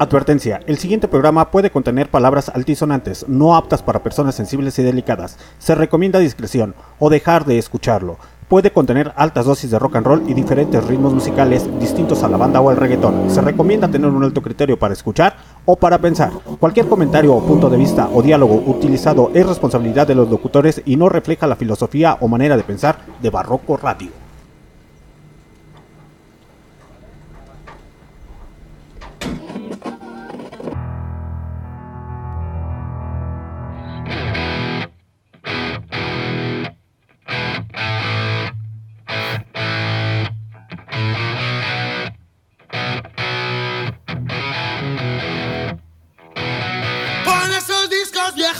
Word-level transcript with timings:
Advertencia, 0.00 0.62
el 0.66 0.78
siguiente 0.78 1.08
programa 1.08 1.50
puede 1.50 1.70
contener 1.70 2.08
palabras 2.08 2.48
altisonantes, 2.48 3.26
no 3.28 3.54
aptas 3.54 3.82
para 3.82 4.02
personas 4.02 4.34
sensibles 4.34 4.78
y 4.78 4.82
delicadas. 4.82 5.36
Se 5.58 5.74
recomienda 5.74 6.18
discreción 6.18 6.74
o 6.98 7.10
dejar 7.10 7.44
de 7.44 7.58
escucharlo. 7.58 8.16
Puede 8.48 8.72
contener 8.72 9.12
altas 9.14 9.44
dosis 9.44 9.70
de 9.70 9.78
rock 9.78 9.96
and 9.96 10.06
roll 10.06 10.22
y 10.26 10.32
diferentes 10.32 10.82
ritmos 10.86 11.12
musicales 11.12 11.68
distintos 11.78 12.22
a 12.22 12.30
la 12.30 12.38
banda 12.38 12.62
o 12.62 12.70
al 12.70 12.78
reggaetón. 12.78 13.30
Se 13.30 13.42
recomienda 13.42 13.88
tener 13.88 14.08
un 14.08 14.24
alto 14.24 14.40
criterio 14.40 14.78
para 14.78 14.94
escuchar 14.94 15.36
o 15.66 15.76
para 15.76 15.98
pensar. 15.98 16.32
Cualquier 16.58 16.88
comentario 16.88 17.34
o 17.34 17.44
punto 17.44 17.68
de 17.68 17.76
vista 17.76 18.08
o 18.10 18.22
diálogo 18.22 18.54
utilizado 18.54 19.30
es 19.34 19.46
responsabilidad 19.46 20.06
de 20.06 20.14
los 20.14 20.30
locutores 20.30 20.80
y 20.86 20.96
no 20.96 21.10
refleja 21.10 21.46
la 21.46 21.56
filosofía 21.56 22.16
o 22.22 22.26
manera 22.26 22.56
de 22.56 22.62
pensar 22.62 23.00
de 23.20 23.28
Barroco 23.28 23.76
Radio. 23.76 24.29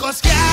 Let's 0.03 0.23
go. 0.23 0.50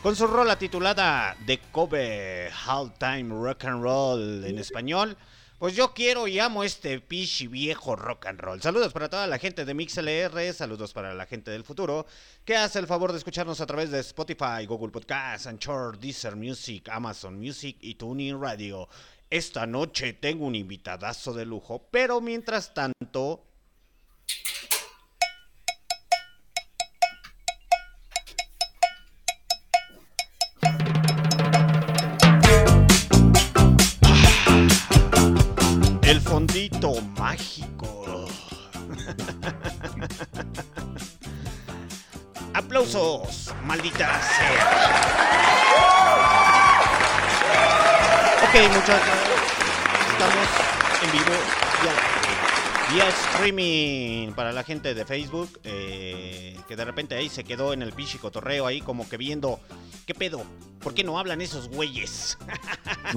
Con 0.00 0.14
su 0.14 0.28
rola 0.28 0.56
titulada 0.56 1.36
The 1.44 1.58
Cover 1.72 2.52
All 2.68 2.92
Time 2.94 3.28
Rock 3.30 3.64
and 3.64 3.82
Roll 3.82 4.44
en 4.44 4.58
español. 4.60 5.16
Pues 5.58 5.74
yo 5.74 5.92
quiero 5.92 6.28
y 6.28 6.38
amo 6.38 6.62
este 6.62 7.00
pichi 7.00 7.48
viejo 7.48 7.96
rock 7.96 8.26
and 8.26 8.40
roll. 8.40 8.62
Saludos 8.62 8.92
para 8.92 9.08
toda 9.08 9.26
la 9.26 9.38
gente 9.38 9.64
de 9.64 9.74
MixLR, 9.74 10.52
saludos 10.54 10.92
para 10.92 11.14
la 11.14 11.26
gente 11.26 11.50
del 11.50 11.64
futuro 11.64 12.06
que 12.44 12.54
hace 12.56 12.78
el 12.78 12.86
favor 12.86 13.10
de 13.10 13.18
escucharnos 13.18 13.60
a 13.60 13.66
través 13.66 13.90
de 13.90 13.98
Spotify, 14.00 14.64
Google 14.68 14.92
Podcasts, 14.92 15.48
Anchor, 15.48 15.98
Deezer 15.98 16.36
Music, 16.36 16.88
Amazon 16.90 17.40
Music 17.40 17.76
y 17.80 17.96
Tuning 17.96 18.40
Radio. 18.40 18.88
Esta 19.28 19.66
noche 19.66 20.12
tengo 20.12 20.46
un 20.46 20.54
invitadazo 20.54 21.32
de 21.32 21.44
lujo, 21.44 21.88
pero 21.90 22.20
mientras 22.20 22.72
tanto 22.72 23.46
fondito 36.20 36.92
mágico. 37.18 38.26
Aplausos, 42.54 43.54
maldita 43.64 44.20
sea. 44.20 44.66
Ok, 48.44 48.54
muchachos. 48.74 49.18
Estamos 50.12 50.48
en 51.02 51.08
vivo 51.12 51.32
ya. 51.84 51.92
Vía 52.92 53.08
streaming 53.08 54.32
para 54.34 54.52
la 54.52 54.62
gente 54.62 54.92
de 54.92 55.06
Facebook. 55.06 55.60
eh, 55.64 56.58
que 56.68 56.76
de 56.76 56.84
repente 56.84 57.14
ahí 57.14 57.30
se 57.30 57.42
quedó 57.42 57.72
en 57.72 57.80
el 57.80 57.94
pichi 57.94 58.18
cotorreo 58.18 58.66
ahí 58.66 58.82
como 58.82 59.08
que 59.08 59.16
viendo. 59.16 59.60
¿Qué 60.06 60.14
pedo? 60.14 60.44
¿Por 60.80 60.92
qué 60.92 61.02
no 61.02 61.18
hablan 61.18 61.40
esos 61.40 61.68
güeyes? 61.68 62.36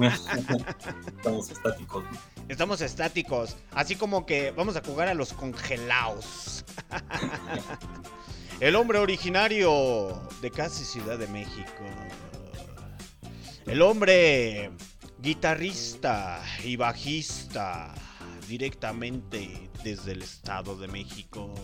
Estamos 1.18 1.50
estáticos. 1.50 2.04
Estamos 2.48 2.80
estáticos. 2.80 3.56
Así 3.72 3.96
como 3.96 4.24
que 4.24 4.50
vamos 4.52 4.76
a 4.76 4.82
jugar 4.82 5.08
a 5.08 5.14
los 5.14 5.34
congelados. 5.34 6.64
El 8.60 8.76
hombre 8.76 8.98
originario 8.98 10.22
de 10.40 10.50
casi 10.50 10.84
Ciudad 10.84 11.18
de 11.18 11.26
México. 11.26 11.84
El 13.66 13.82
hombre 13.82 14.70
guitarrista 15.18 16.42
y 16.64 16.76
bajista 16.76 17.92
directamente 18.48 19.70
desde 19.82 20.12
el 20.12 20.22
Estado 20.22 20.76
de 20.76 20.88
México. 20.88 21.54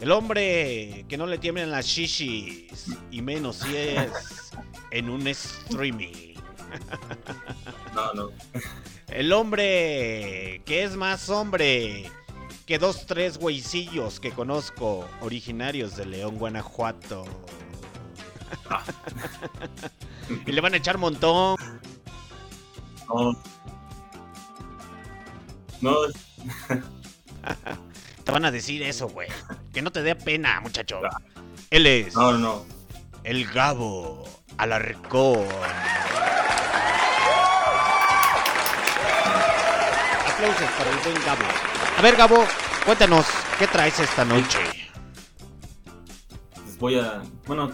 El 0.00 0.10
hombre 0.10 1.04
que 1.08 1.16
no 1.16 1.26
le 1.26 1.38
tiemblan 1.38 1.70
las 1.70 1.86
shishis 1.86 2.86
y 3.10 3.22
menos 3.22 3.56
si 3.56 3.76
es 3.76 4.52
en 4.90 5.08
un 5.08 5.26
streaming. 5.28 6.34
No, 7.94 8.14
no. 8.14 8.30
El 9.08 9.32
hombre 9.32 10.62
que 10.64 10.82
es 10.82 10.96
más 10.96 11.28
hombre 11.28 12.10
que 12.66 12.78
dos, 12.78 13.06
tres 13.06 13.38
güeycillos 13.38 14.18
que 14.18 14.30
conozco 14.30 15.06
originarios 15.20 15.96
de 15.96 16.06
León, 16.06 16.38
Guanajuato. 16.38 17.24
y 20.46 20.52
le 20.52 20.60
van 20.60 20.74
a 20.74 20.78
echar 20.78 20.98
montón. 20.98 21.56
No. 23.08 23.51
No, 25.82 25.96
Te 28.24 28.30
van 28.30 28.44
a 28.44 28.52
decir 28.52 28.82
eso, 28.84 29.08
güey. 29.08 29.28
Que 29.74 29.82
no 29.82 29.90
te 29.90 30.02
dé 30.02 30.14
pena, 30.14 30.60
muchacho. 30.60 31.00
Él 31.70 31.86
es 31.86 32.14
no, 32.14 32.38
no. 32.38 32.64
el 33.24 33.44
Gabo 33.52 34.22
Alarcón. 34.58 35.44
Aplausos 40.32 40.70
para 40.78 40.90
el 40.90 40.98
buen 40.98 41.26
Gabo. 41.26 41.42
A 41.98 42.02
ver, 42.02 42.16
Gabo, 42.16 42.44
cuéntanos, 42.84 43.26
¿qué 43.58 43.66
traes 43.66 43.98
esta 43.98 44.24
noche? 44.24 44.60
Pues 46.54 46.78
voy 46.78 46.98
a. 47.00 47.22
Bueno, 47.44 47.72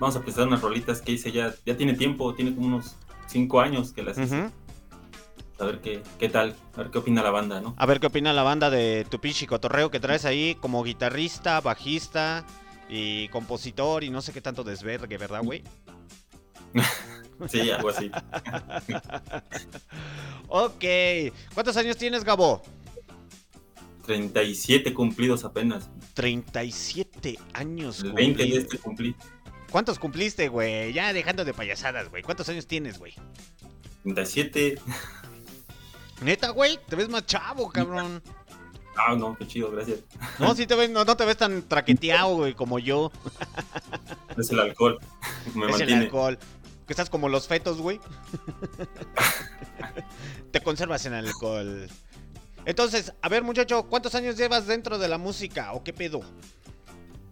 vamos 0.00 0.16
a 0.16 0.20
presentar 0.22 0.48
unas 0.48 0.60
rolitas 0.60 1.00
que 1.00 1.12
hice 1.12 1.30
ya. 1.30 1.54
Ya 1.64 1.76
tiene 1.76 1.94
tiempo, 1.94 2.34
tiene 2.34 2.52
como 2.52 2.66
unos 2.66 2.96
5 3.28 3.60
años 3.60 3.92
que 3.92 4.02
las 4.02 4.18
hice. 4.18 4.50
A 5.64 5.66
ver 5.66 5.80
qué, 5.80 6.02
qué 6.18 6.28
tal, 6.28 6.54
a 6.74 6.78
ver 6.78 6.90
qué 6.90 6.98
opina 6.98 7.22
la 7.22 7.30
banda, 7.30 7.60
¿no? 7.60 7.74
A 7.78 7.86
ver 7.86 8.00
qué 8.00 8.06
opina 8.06 8.32
la 8.32 8.42
banda 8.42 8.68
de 8.68 9.06
tu 9.08 9.18
pinche 9.18 9.46
cotorreo 9.46 9.90
que 9.90 9.98
traes 9.98 10.24
ahí 10.24 10.56
como 10.60 10.84
guitarrista, 10.84 11.60
bajista 11.60 12.44
y 12.88 13.28
compositor 13.28 14.04
y 14.04 14.10
no 14.10 14.20
sé 14.20 14.32
qué 14.32 14.40
tanto 14.40 14.62
desvergue, 14.62 15.18
¿verdad, 15.18 15.42
güey? 15.42 15.62
Sí, 17.48 17.68
algo 17.68 17.88
así. 17.88 18.12
ok. 20.48 20.84
¿Cuántos 21.52 21.76
años 21.76 21.96
tienes, 21.96 22.22
Gabo? 22.22 22.62
37 24.06 24.94
cumplidos 24.94 25.44
apenas. 25.44 25.90
37 26.14 27.38
años. 27.54 28.04
El 28.04 28.12
20 28.12 28.42
de 28.42 28.48
cumplidos. 28.48 28.62
este 28.62 28.78
cumplí. 28.78 29.16
¿Cuántos 29.70 29.98
cumpliste, 29.98 30.48
güey? 30.48 30.92
Ya 30.92 31.12
dejando 31.12 31.44
de 31.44 31.52
payasadas, 31.52 32.08
güey. 32.08 32.22
¿Cuántos 32.22 32.48
años 32.48 32.66
tienes, 32.66 32.98
güey? 32.98 33.14
37. 34.02 34.76
Neta, 36.22 36.50
güey, 36.50 36.78
te 36.88 36.96
ves 36.96 37.08
más 37.08 37.26
chavo, 37.26 37.70
cabrón. 37.70 38.22
Ah, 38.96 39.14
no, 39.16 39.36
qué 39.36 39.46
chido, 39.46 39.70
gracias. 39.70 40.00
No, 40.38 40.54
sí 40.54 40.66
te 40.66 40.74
ves, 40.74 40.90
no, 40.90 41.04
no 41.04 41.16
te 41.16 41.24
ves 41.24 41.36
tan 41.36 41.62
traqueteado, 41.62 42.36
güey, 42.36 42.54
como 42.54 42.78
yo. 42.78 43.10
Es 44.36 44.50
el 44.50 44.60
alcohol. 44.60 44.98
Me 45.54 45.66
es 45.70 45.80
el 45.80 45.92
alcohol. 45.92 46.38
Que 46.86 46.92
estás 46.92 47.10
como 47.10 47.28
los 47.28 47.48
fetos, 47.48 47.78
güey. 47.78 48.00
Te 50.50 50.60
conservas 50.62 51.06
en 51.06 51.14
alcohol. 51.14 51.88
Entonces, 52.66 53.12
a 53.20 53.28
ver, 53.28 53.42
muchacho, 53.42 53.84
¿cuántos 53.84 54.14
años 54.14 54.36
llevas 54.36 54.66
dentro 54.66 54.98
de 54.98 55.08
la 55.08 55.18
música 55.18 55.72
o 55.72 55.82
qué 55.82 55.92
pedo? 55.92 56.20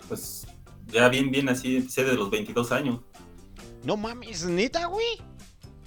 Pues 0.09 0.47
ya 0.89 1.09
bien, 1.09 1.31
bien 1.31 1.49
así, 1.49 1.77
empecé 1.77 2.05
de 2.05 2.15
los 2.15 2.31
22 2.31 2.73
años. 2.73 3.01
No 3.85 3.97
mames, 3.97 4.45
neta, 4.45 4.87
güey. 4.87 5.23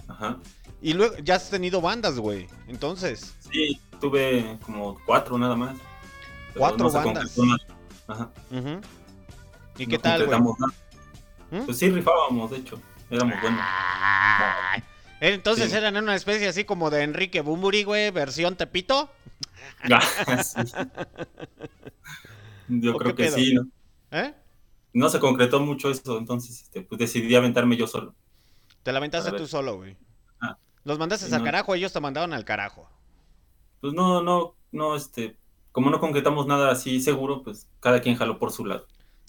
Ajá. 0.08 0.40
Y 0.82 0.94
luego 0.94 1.16
ya 1.24 1.36
has 1.36 1.50
tenido 1.50 1.82
bandas, 1.82 2.20
güey. 2.20 2.48
Entonces, 2.68 3.34
Sí, 3.52 3.80
tuve 4.00 4.58
como 4.66 4.98
cuatro 5.06 5.38
nada 5.38 5.56
más. 5.56 5.76
Pero 6.54 6.60
Cuatro 6.60 6.92
bandas. 6.92 7.38
Ajá. 8.08 8.30
¿y 8.52 9.86
no 9.86 9.90
qué 9.90 9.98
tal, 10.00 10.26
güey? 10.26 10.40
¿Mm? 10.40 11.66
Pues 11.66 11.78
sí, 11.78 11.90
rifábamos, 11.90 12.52
de 12.52 12.58
hecho. 12.58 12.80
Éramos 13.10 13.40
buenos. 13.42 13.62
Entonces 15.22 15.72
Sí. 15.72 15.78
eran 15.78 15.96
una 15.98 16.16
especie 16.16 16.48
así 16.48 16.66
como 16.66 16.90
de 16.90 17.04
Enrique 17.04 17.42
Bumburi, 17.42 17.84
güey, 17.84 18.12
versión 18.12 18.56
Tepito. 18.56 19.10
Ah, 19.84 20.44
sí. 20.44 20.62
Yo 22.68 22.96
¿O 22.96 22.98
creo 22.98 23.16
que 23.16 23.26
pedo? 23.26 23.36
sí, 23.38 23.54
¿no? 23.54 23.68
¿Eh? 24.12 24.34
No 24.94 25.10
se 25.10 25.20
concretó 25.20 25.60
mucho 25.60 25.90
eso, 25.90 26.18
entonces 26.18 26.62
este, 26.64 26.82
pues 26.82 27.00
decidí 27.00 27.36
aventarme 27.36 27.76
yo 27.78 27.86
solo. 27.88 28.16
Te 28.84 28.92
la 28.92 28.98
aventaste 29.00 29.30
A 29.30 29.32
ver. 29.34 29.42
tú 29.42 29.48
solo, 29.48 29.78
güey. 29.78 29.98
Los 30.86 30.98
mandaste 30.98 31.28
Sí, 31.28 31.34
al 31.34 31.40
no. 31.42 31.46
carajo, 31.46 31.76
ellos 31.76 31.92
te 31.92 32.00
mandaron 32.00 32.32
al 32.34 32.46
carajo. 32.46 32.90
Pues 33.82 33.94
no, 33.94 34.22
no, 34.24 34.56
no, 34.72 34.96
este, 34.96 35.36
como 35.74 35.90
no 35.90 36.00
concretamos 36.00 36.48
nada 36.48 36.72
así 36.72 37.02
seguro, 37.02 37.44
pues 37.44 37.68
cada 37.82 38.00
quien 38.02 38.16
jaló 38.16 38.40
por 38.40 38.52
su 38.54 38.66
lado. 38.66 38.88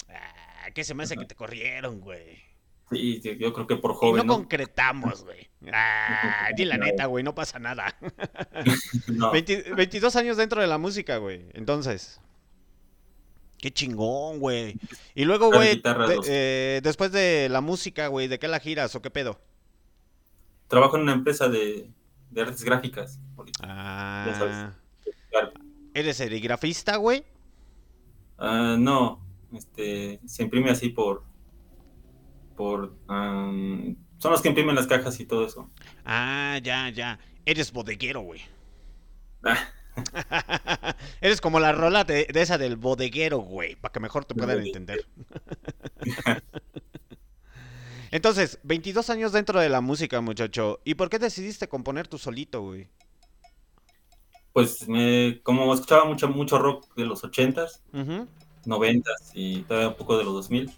Ah, 0.09 0.71
¿Qué 0.75 0.85
se 0.85 0.95
me 0.95 1.03
hace 1.03 1.15
Ajá. 1.15 1.23
que 1.23 1.27
te 1.29 1.35
corrieron, 1.35 2.01
güey? 2.01 2.45
Sí, 2.91 3.21
yo 3.41 3.53
creo 3.53 3.67
que 3.67 3.75
por 3.77 3.91
Y 3.93 3.95
joven, 3.97 4.17
no 4.19 4.25
¿no? 4.25 4.33
concretamos, 4.35 5.25
güey. 5.25 5.49
Ah, 5.73 6.51
di 6.57 6.65
la 6.65 6.77
neta, 6.79 7.07
güey, 7.07 7.25
no 7.25 7.35
pasa 7.35 7.59
nada. 7.59 7.97
No, 9.09 9.33
20 9.33 9.73
22 9.75 10.15
años 10.17 10.37
dentro 10.37 10.61
de 10.61 10.67
la 10.69 10.79
música, 10.79 11.17
güey. 11.17 11.47
Entonces. 11.55 12.21
Qué 13.59 13.73
chingón, 13.73 14.39
güey. 14.39 14.77
Y 15.15 15.25
luego, 15.25 15.51
güey, 15.51 15.81
de- 15.83 16.21
eh, 16.29 16.81
después 16.83 17.11
de 17.11 17.49
la 17.51 17.61
música, 17.63 18.07
güey, 18.09 18.29
¿de 18.29 18.39
qué 18.39 18.47
la 18.49 18.61
giras 18.61 18.95
o 18.95 19.03
qué 19.03 19.11
pedo? 19.11 19.41
Trabajo 20.69 20.97
en 20.97 21.03
una 21.03 21.13
empresa 21.13 21.49
de, 21.49 21.91
de 22.31 22.41
artes 22.41 22.65
gráficas. 22.65 23.21
Ah, 23.63 24.73
Claro. 25.31 25.53
¿eres 25.95 26.17
serigrafista, 26.17 26.97
güey? 26.97 27.25
Ah, 28.39 28.77
no, 28.79 29.25
este, 29.53 30.21
se 30.27 30.43
imprime 30.43 30.71
así 30.71 30.89
por, 30.91 31.25
por, 32.57 32.97
son 33.09 33.97
los 34.31 34.43
que 34.43 34.49
imprimen 34.49 34.75
las 34.75 34.87
cajas 34.87 35.19
y 35.21 35.27
todo 35.27 35.47
eso. 35.47 35.71
Ah, 36.05 36.59
ya, 36.63 36.89
ya. 36.91 37.19
Eres 37.45 37.73
bodeguero, 37.73 38.21
güey. 38.21 38.41
Ah, 39.45 39.59
Eres 41.21 41.41
como 41.41 41.61
la 41.61 41.73
rola 41.73 42.05
de, 42.05 42.27
de 42.33 42.43
esa 42.43 42.59
del 42.59 42.77
bodeguero, 42.77 43.39
güey, 43.39 43.77
para 43.77 43.93
que 43.93 44.01
mejor 44.01 44.25
te 44.25 44.35
puedan 44.35 44.61
entender. 44.65 45.07
Entonces, 48.11 48.59
22 48.63 49.11
años 49.11 49.33
dentro 49.33 49.61
de 49.61 49.69
la 49.69 49.81
música, 49.81 50.21
muchacho. 50.21 50.81
¿Y 50.85 50.95
por 50.95 51.11
qué 51.11 51.19
decidiste 51.19 51.69
componer 51.69 52.09
tú 52.09 52.19
solito, 52.19 52.63
güey? 52.63 52.89
Pues 54.53 54.89
me, 54.89 55.41
como 55.43 55.73
escuchaba 55.75 56.05
mucho, 56.05 56.29
mucho 56.29 56.59
rock 56.59 56.95
de 56.95 57.05
los 57.05 57.23
80s, 57.23 57.81
Ujú. 57.93 58.27
90s 58.65 59.33
y 59.35 59.63
todavía 59.63 59.89
un 59.89 59.97
poco 59.97 60.17
de 60.17 60.25
los 60.25 60.33
2000, 60.33 60.71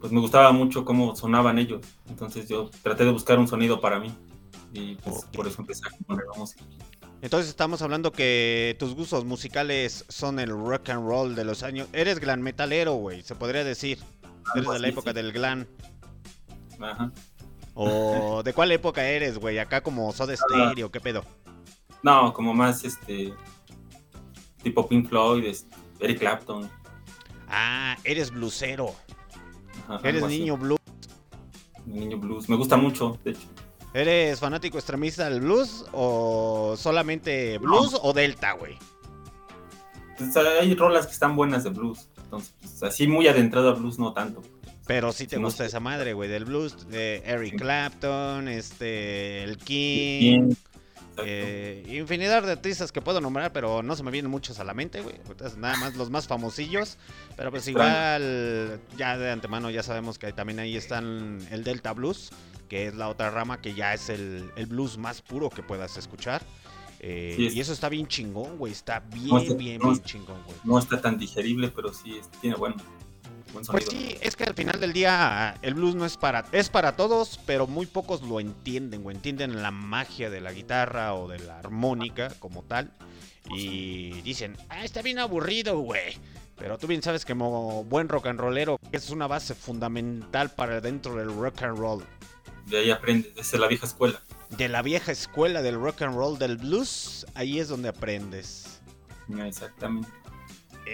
pues 0.00 0.12
me 0.12 0.20
gustaba 0.20 0.52
mucho 0.52 0.84
cómo 0.84 1.14
sonaban 1.14 1.58
ellos. 1.58 1.84
Entonces 2.08 2.48
yo 2.48 2.70
traté 2.82 3.04
de 3.04 3.12
buscar 3.12 3.38
un 3.38 3.48
sonido 3.48 3.80
para 3.80 3.98
mí 3.98 4.12
y 4.72 4.96
pues 4.96 5.24
por 5.32 5.46
eso 5.46 5.60
empecé 5.60 5.86
a 5.86 5.90
componer 5.90 6.24
la 6.32 6.38
música. 6.38 6.64
Entonces 7.20 7.48
estamos 7.48 7.82
hablando 7.82 8.12
que 8.12 8.76
tus 8.78 8.94
gustos 8.94 9.24
musicales 9.24 10.04
son 10.08 10.38
el 10.38 10.50
rock 10.50 10.90
and 10.90 11.06
roll 11.06 11.34
de 11.34 11.44
los 11.44 11.64
años. 11.64 11.88
Eres 11.92 12.20
glam 12.20 12.40
metalero, 12.40 12.94
güey, 12.94 13.22
se 13.22 13.34
podría 13.34 13.64
decir. 13.64 13.98
Eres 14.54 14.68
de 14.68 14.78
la 14.78 14.88
época 14.88 15.10
sí. 15.10 15.14
del 15.16 15.32
glam. 15.32 15.66
Ajá. 16.80 17.10
¿O 17.74 18.42
de 18.42 18.52
cuál 18.52 18.72
época 18.72 19.04
eres, 19.08 19.38
güey? 19.38 19.58
Acá 19.58 19.80
como 19.82 20.12
Soda 20.12 20.34
Stereo, 20.36 20.90
¿qué 20.90 21.00
pedo? 21.00 21.24
No, 22.02 22.32
como 22.32 22.52
más 22.54 22.84
este 22.84 23.32
tipo 24.62 24.88
Pink 24.88 25.08
Floyd, 25.08 25.44
este, 25.44 25.76
Eric 26.00 26.18
Clapton. 26.18 26.68
Ah, 27.48 27.96
eres 28.04 28.30
blusero. 28.30 28.94
ajá, 29.88 30.00
Eres 30.08 30.22
así. 30.22 30.38
niño 30.40 30.56
blue. 30.56 30.76
Niño 31.86 32.18
blues. 32.18 32.48
Me 32.48 32.56
gusta 32.56 32.76
mucho, 32.76 33.18
de 33.24 33.30
hecho. 33.32 33.46
¿Eres 33.94 34.38
fanático 34.40 34.76
extremista 34.76 35.30
del 35.30 35.40
blues 35.40 35.86
o 35.92 36.74
solamente 36.76 37.56
blues 37.58 37.98
o 38.02 38.12
delta, 38.12 38.52
güey? 38.52 38.76
Pues, 40.18 40.36
hay 40.36 40.74
rolas 40.74 41.06
que 41.06 41.12
están 41.12 41.34
buenas 41.36 41.64
de 41.64 41.70
blues. 41.70 42.08
Entonces, 42.24 42.54
pues, 42.60 42.82
así 42.82 43.06
muy 43.08 43.26
adentrado 43.28 43.70
a 43.70 43.72
blues 43.74 43.98
no 43.98 44.12
tanto. 44.12 44.42
Pero 44.88 45.12
sí 45.12 45.26
te 45.28 45.36
gusta 45.36 45.64
esa 45.64 45.78
madre, 45.80 46.14
güey, 46.14 46.28
del 46.28 46.44
blues, 46.46 46.88
de 46.88 47.22
Eric. 47.24 47.56
Clapton, 47.58 48.48
este, 48.48 49.44
el 49.44 49.56
King, 49.58 50.50
eh, 51.18 51.84
infinidad 52.00 52.42
de 52.42 52.52
artistas 52.52 52.90
que 52.90 53.02
puedo 53.02 53.20
nombrar, 53.20 53.52
pero 53.52 53.82
no 53.82 53.94
se 53.96 54.02
me 54.02 54.10
vienen 54.10 54.30
muchos 54.30 54.58
a 54.60 54.64
la 54.64 54.72
mente, 54.74 55.00
güey. 55.02 55.16
Nada 55.58 55.76
más 55.76 55.94
los 55.96 56.10
más 56.10 56.26
famosillos, 56.26 56.96
pero 57.36 57.50
pues 57.50 57.68
igual, 57.68 58.80
ya 58.96 59.18
de 59.18 59.30
antemano 59.30 59.70
ya 59.70 59.82
sabemos 59.82 60.18
que 60.18 60.32
también 60.32 60.58
ahí 60.58 60.76
están 60.76 61.38
el 61.50 61.64
Delta 61.64 61.92
Blues, 61.92 62.30
que 62.68 62.86
es 62.86 62.94
la 62.94 63.08
otra 63.08 63.30
rama 63.30 63.60
que 63.60 63.74
ya 63.74 63.92
es 63.94 64.08
el, 64.08 64.50
el 64.56 64.66
blues 64.66 64.96
más 64.96 65.20
puro 65.22 65.50
que 65.50 65.62
puedas 65.62 65.96
escuchar. 65.96 66.42
Eh, 67.00 67.34
Sí, 67.36 67.46
es- 67.46 67.54
y 67.54 67.60
eso 67.60 67.72
está 67.72 67.88
bien 67.88 68.08
chingón, 68.08 68.56
güey, 68.58 68.72
está 68.72 69.00
bien, 69.00 69.28
No, 69.28 69.38
está- 69.38 69.54
bien, 69.54 69.78
no, 69.80 69.90
bien 69.90 70.02
chingón, 70.02 70.42
güey. 70.44 70.56
No 70.64 70.78
está 70.78 71.00
tan 71.00 71.16
digerible, 71.18 71.68
pero 71.74 71.92
sí 71.92 72.16
es- 72.18 72.28
tiene 72.40 72.56
buen, 72.56 72.74
buen 73.52 73.64
sonido. 73.64 73.86
Pues 73.90 73.98
sí, 74.00 74.16
es 74.20 74.36
que 74.36 74.44
al 74.44 74.54
final 74.54 74.78
del 74.80 74.92
día 74.92 75.56
el 75.62 75.74
blues 75.74 75.94
no 75.94 76.04
es 76.06 76.16
para 76.16 76.44
es 76.52 76.68
para 76.68 76.96
todos, 76.96 77.38
pero 77.46 77.66
muy 77.66 77.86
pocos 77.86 78.22
lo 78.22 78.40
entienden, 78.40 79.04
o 79.04 79.10
entienden 79.10 79.62
la 79.62 79.70
magia 79.70 80.30
de 80.30 80.40
la 80.40 80.52
guitarra 80.52 81.14
o 81.14 81.28
de 81.28 81.38
la 81.40 81.58
armónica 81.58 82.28
como 82.38 82.62
tal 82.62 82.90
y 83.50 84.20
dicen, 84.22 84.56
"Ah, 84.68 84.84
está 84.84 85.02
bien 85.02 85.18
aburrido, 85.18 85.78
güey." 85.78 86.16
Pero 86.56 86.76
tú 86.76 86.86
bien 86.88 87.02
sabes 87.02 87.24
que 87.24 87.34
como 87.34 87.84
buen 87.84 88.08
rock 88.08 88.26
and 88.26 88.40
rollero, 88.40 88.80
es 88.90 89.10
una 89.10 89.26
base 89.28 89.54
fundamental 89.54 90.50
para 90.50 90.80
dentro 90.80 91.14
del 91.14 91.32
rock 91.34 91.62
and 91.62 91.78
roll, 91.78 92.04
De 92.66 92.80
ahí 92.80 92.90
aprendes, 92.90 93.34
desde 93.36 93.58
la 93.58 93.68
vieja 93.68 93.86
escuela. 93.86 94.20
de 94.50 94.68
la 94.68 94.82
vieja 94.82 95.12
escuela 95.12 95.62
del 95.62 95.76
rock 95.76 96.02
and 96.02 96.14
roll 96.16 96.36
del 96.38 96.56
blues, 96.56 97.24
ahí 97.34 97.60
es 97.60 97.68
donde 97.68 97.88
aprendes. 97.90 98.80
Exactamente. 99.38 100.08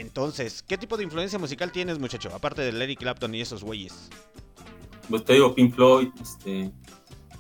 Entonces, 0.00 0.62
¿qué 0.62 0.76
tipo 0.78 0.96
de 0.96 1.04
influencia 1.04 1.38
musical 1.38 1.72
tienes, 1.72 1.98
muchacho? 1.98 2.30
Aparte 2.34 2.62
de 2.62 2.84
Eric 2.84 3.00
Clapton 3.00 3.34
y 3.34 3.40
esos 3.40 3.62
güeyes. 3.64 4.08
Pues 5.08 5.24
te 5.24 5.34
digo, 5.34 5.54
Pink 5.54 5.74
Floyd, 5.74 6.08
este, 6.20 6.70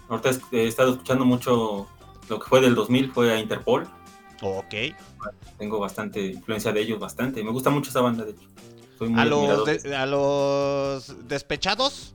ahorita 0.08 0.30
he 0.52 0.66
estado 0.68 0.92
escuchando 0.92 1.24
mucho 1.24 1.88
lo 2.28 2.38
que 2.38 2.46
fue 2.48 2.60
del 2.60 2.74
2000, 2.74 3.12
fue 3.12 3.32
a 3.32 3.38
Interpol. 3.40 3.88
Ok. 4.42 4.74
Tengo 5.58 5.78
bastante 5.78 6.26
influencia 6.26 6.72
de 6.72 6.80
ellos, 6.82 6.98
bastante. 6.98 7.42
Me 7.42 7.50
gusta 7.50 7.70
mucho 7.70 7.90
esa 7.90 8.00
banda, 8.00 8.24
de 8.24 8.32
hecho. 8.32 8.48
Soy 8.98 9.08
muy 9.08 9.20
A 9.20 9.24
los, 9.24 9.64
de- 9.64 9.96
a 9.96 10.06
los 10.06 11.28
despechados, 11.28 12.14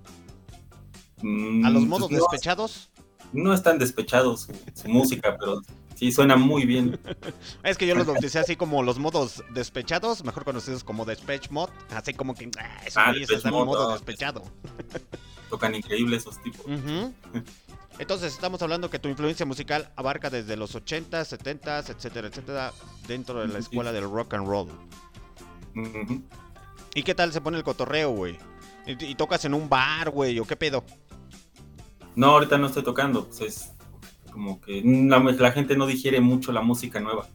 Mm, 1.22 1.65
a 1.65 1.69
los 1.69 1.84
modos 1.86 2.10
no, 2.12 2.17
despechados. 2.17 2.89
no 3.34 3.53
es 3.53 3.62
tan 3.62 3.77
despechado 3.77 4.38
su, 4.38 4.53
su 4.74 4.88
música, 4.88 5.36
pero 5.38 5.62
sí 6.00 6.13
suena 6.13 6.38
muy 6.38 6.65
bien. 6.65 6.98
Es 7.63 7.77
que 7.77 7.86
yo 7.86 7.94
los 7.94 8.08
bauticé 8.08 8.39
así 8.39 8.56
como 8.56 8.82
los 8.84 8.98
modos 9.00 9.44
despechados, 9.53 10.24
mejor 10.24 10.46
conocidos 10.46 10.84
como 10.86 11.03
Despech 11.03 11.51
Mod, 11.51 11.70
así 11.89 12.13
como 12.13 12.34
que 12.34 12.50
ah, 12.58 12.82
esos 12.86 12.98
Ah, 12.98 13.12
en 13.13 13.51
Mode, 13.51 13.65
modo 13.65 13.89
no, 13.89 13.94
despechado. 13.94 14.44
Tocan 15.50 15.75
increíble 15.75 16.15
esos 16.15 16.41
tipos. 16.41 16.65
Entonces 17.98 18.32
estamos 18.32 18.62
hablando 18.62 18.89
que 18.89 18.98
tu 18.98 19.10
influencia 19.10 19.46
musical 19.46 19.91
abarca 19.98 20.29
desde 20.29 20.56
los 20.56 20.74
80s, 20.74 21.38
70s, 21.38 21.89
etcétera, 21.89 22.29
etcétera, 22.29 22.74
dentro 23.06 23.41
de 23.41 23.50
la 23.50 23.60
escuela 23.60 23.91
del 23.91 24.03
rock 24.10 24.36
and 24.36 24.48
roll. 24.48 24.70
¿Y 26.96 27.03
qué 27.03 27.13
tal 27.13 27.34
se 27.34 27.41
pone 27.41 27.58
el 27.58 27.63
cotorreo, 27.63 28.12
güey? 28.12 28.38
¿Y, 28.86 29.03
y 29.03 29.15
tocas 29.15 29.44
en 29.44 29.53
un 29.53 29.68
bar, 29.68 30.12
güey, 30.12 30.39
o 30.39 30.46
qué 30.46 30.56
pedo? 30.56 30.86
No, 32.15 32.27
ahorita 32.27 32.58
no 32.58 32.68
estoy 32.68 32.84
tocando. 32.84 33.27
Pues 33.27 33.41
es 33.41 33.72
como 34.30 34.62
que 34.62 34.82
la, 34.84 35.20
la 35.20 35.52
gente 35.52 35.76
no 35.76 35.86
digiere 35.86 36.22
mucho 36.22 36.52
la 36.52 36.62
música 36.62 37.00
nueva. 37.00 37.28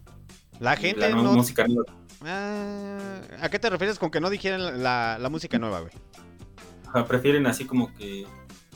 La 0.60 0.76
gente 0.76 1.00
la 1.00 1.10
no... 1.10 1.32
música 1.32 1.66
nueva. 1.66 1.84
Ah, 2.22 3.20
¿A 3.40 3.48
qué 3.48 3.58
te 3.58 3.68
refieres 3.68 3.98
con 3.98 4.10
que 4.10 4.20
no 4.20 4.30
digieren 4.30 4.82
la, 4.82 5.18
la 5.18 5.28
música 5.28 5.58
nueva, 5.58 5.80
güey? 5.80 5.92
Ajá, 6.88 7.04
prefieren 7.06 7.46
así 7.46 7.64
como 7.66 7.92
que 7.94 8.26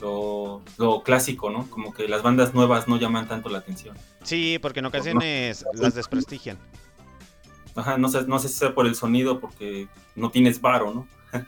lo, 0.01 0.61
lo 0.77 1.03
clásico, 1.03 1.49
¿no? 1.49 1.69
Como 1.69 1.93
que 1.93 2.07
las 2.07 2.21
bandas 2.21 2.53
nuevas 2.53 2.87
no 2.87 2.97
llaman 2.97 3.27
tanto 3.27 3.49
la 3.49 3.59
atención. 3.59 3.97
Sí, 4.23 4.59
porque 4.61 4.79
en 4.79 4.85
ocasiones 4.85 5.65
las 5.73 5.95
desprestigian. 5.95 6.57
Ajá, 7.75 7.97
no 7.97 8.09
sé, 8.09 8.23
no 8.27 8.39
sé 8.39 8.49
si 8.49 8.55
sea 8.55 8.73
por 8.73 8.87
el 8.87 8.95
sonido, 8.95 9.39
porque 9.39 9.87
no 10.15 10.31
tienes 10.31 10.61
varo, 10.61 10.93
¿no? 10.93 11.07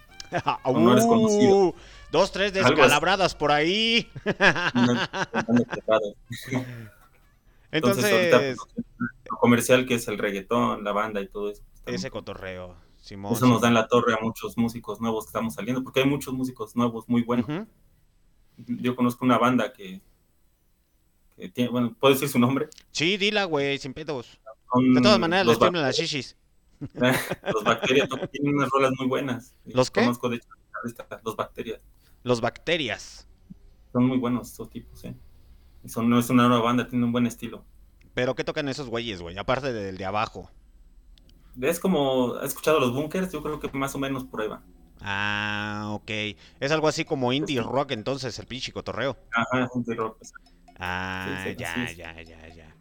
O 0.64 0.80
no 0.80 0.94
eres 0.94 1.06
conocido. 1.06 1.76
Dos, 2.12 2.32
tres 2.32 2.54
descalabradas 2.54 3.36
por 3.36 3.52
ahí. 3.52 4.10
No. 4.74 4.94
Entonces, 7.72 8.04
Entonces, 8.06 8.58
pues, 8.58 8.86
lo 9.30 9.38
comercial 9.38 9.86
que 9.86 9.96
es 9.96 10.08
el 10.10 10.18
reggaetón, 10.18 10.84
la 10.84 10.92
banda 10.92 11.22
y 11.22 11.28
todo 11.30 11.50
eso. 11.50 11.64
está 11.74 11.92
ese 11.92 12.08
muy- 12.08 12.12
cotorreo, 12.12 12.76
Simón. 12.98 13.34
Eso 13.34 13.48
nos 13.48 13.62
da 13.62 13.70
en 13.70 13.76
la 13.76 13.88
torre 13.88 14.14
a 14.14 14.18
muchos 14.22 14.58
músicos 14.58 15.00
nuevos 15.00 15.26
que 15.26 15.30
estamos 15.30 15.54
saliendo, 15.54 15.84
porque 15.84 16.02
hay 16.02 16.06
muchos 16.06 16.34
músicos 16.34 16.76
nuevos 16.76 17.08
muy 17.08 17.22
buenos. 17.24 17.48
Yo 18.58 18.96
conozco 18.96 19.24
una 19.24 19.38
banda 19.38 19.72
que, 19.72 20.02
que 21.38 21.48
tiene, 21.50 21.72
bueno, 21.72 21.96
¿puedo 21.98 22.14
decir 22.14 22.28
su 22.28 22.40
nombre? 22.40 22.68
Sí, 22.92 23.16
dila, 23.16 23.46
güey, 23.46 23.78
sin 23.78 23.94
pedos. 23.94 24.38
Son 24.74 24.94
De 24.94 25.02
todas 25.02 25.18
maneras, 25.20 25.46
los, 25.46 25.58
tiemblan 25.58 25.84
las 25.84 25.96
shishis. 25.96 26.36
los 27.54 27.64
bacterias, 27.64 28.10
tienen 28.32 28.56
unas 28.56 28.70
rolas 28.70 28.92
muy 29.00 29.08
buenas. 29.08 29.56
¿Los 29.66 29.90
qué? 29.90 30.02
Conozco, 30.02 30.28
de 30.28 30.38
hecho, 30.38 30.48
los 31.24 31.36
bacterias. 31.38 31.82
Los 32.24 32.42
bacterias. 32.42 33.28
Son 33.92 34.06
muy 34.06 34.18
buenos 34.18 34.50
estos 34.50 34.70
tipos, 34.70 35.04
¿eh? 35.04 35.16
Son, 35.88 36.10
no 36.10 36.20
es 36.20 36.30
una 36.30 36.48
nueva 36.48 36.64
banda, 36.64 36.88
tienen 36.88 37.06
un 37.06 37.12
buen 37.12 37.26
estilo. 37.26 37.64
Pero 38.14 38.36
¿qué 38.36 38.44
tocan 38.44 38.70
esos 38.70 38.88
güeyes, 38.88 39.22
güey? 39.22 39.38
Aparte 39.38 39.74
del 39.74 39.98
de 39.98 40.06
abajo. 40.06 40.50
Es 41.60 41.80
como, 41.80 42.36
¿has 42.36 42.50
escuchado 42.50 42.80
los 42.80 42.94
bunkers? 42.94 43.32
Yo 43.32 43.42
creo 43.42 43.60
que 43.60 43.70
más 43.78 43.94
o 43.96 44.00
menos 44.00 44.26
va. 44.26 44.62
Ah, 45.02 45.90
ok. 45.94 46.10
Es 46.60 46.72
algo 46.72 46.88
así 46.88 47.04
como 47.06 47.34
indie 47.34 47.62
rock 47.62 47.92
entonces, 47.92 48.38
el 48.40 48.46
pinche 48.46 48.72
cotorreo. 48.72 49.18
Ajá, 49.32 49.68
es 49.76 49.86
de 49.86 49.96
rock. 49.96 50.18
Ah, 50.80 51.42
Sí, 51.44 51.50
sí, 51.50 51.56
ya, 51.58 51.94
ya, 51.94 52.22
ya, 52.22 52.48
ya. 52.54 52.76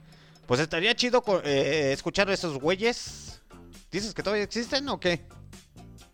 Pues 0.46 0.60
estaría 0.60 0.94
chido 0.94 1.22
co- 1.22 1.40
eh, 1.44 1.92
escuchar 1.92 2.28
a 2.28 2.34
esos 2.34 2.58
güeyes. 2.58 3.42
¿Dices 3.90 4.14
que 4.14 4.22
todavía 4.22 4.44
existen 4.44 4.88
o 4.88 5.00
qué? 5.00 5.24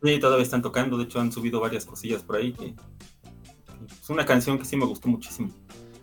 Sí, 0.02 0.18
todavía 0.20 0.44
están 0.44 0.62
tocando, 0.62 0.96
de 0.98 1.04
hecho 1.04 1.20
han 1.20 1.32
subido 1.32 1.60
varias 1.60 1.84
cosillas 1.84 2.22
por 2.22 2.36
ahí. 2.36 2.52
que- 2.52 2.74
es 4.02 4.10
una 4.10 4.24
canción 4.26 4.58
que 4.58 4.64
sí 4.64 4.76
me 4.76 4.84
gustó 4.86 5.08
muchísimo. 5.08 5.50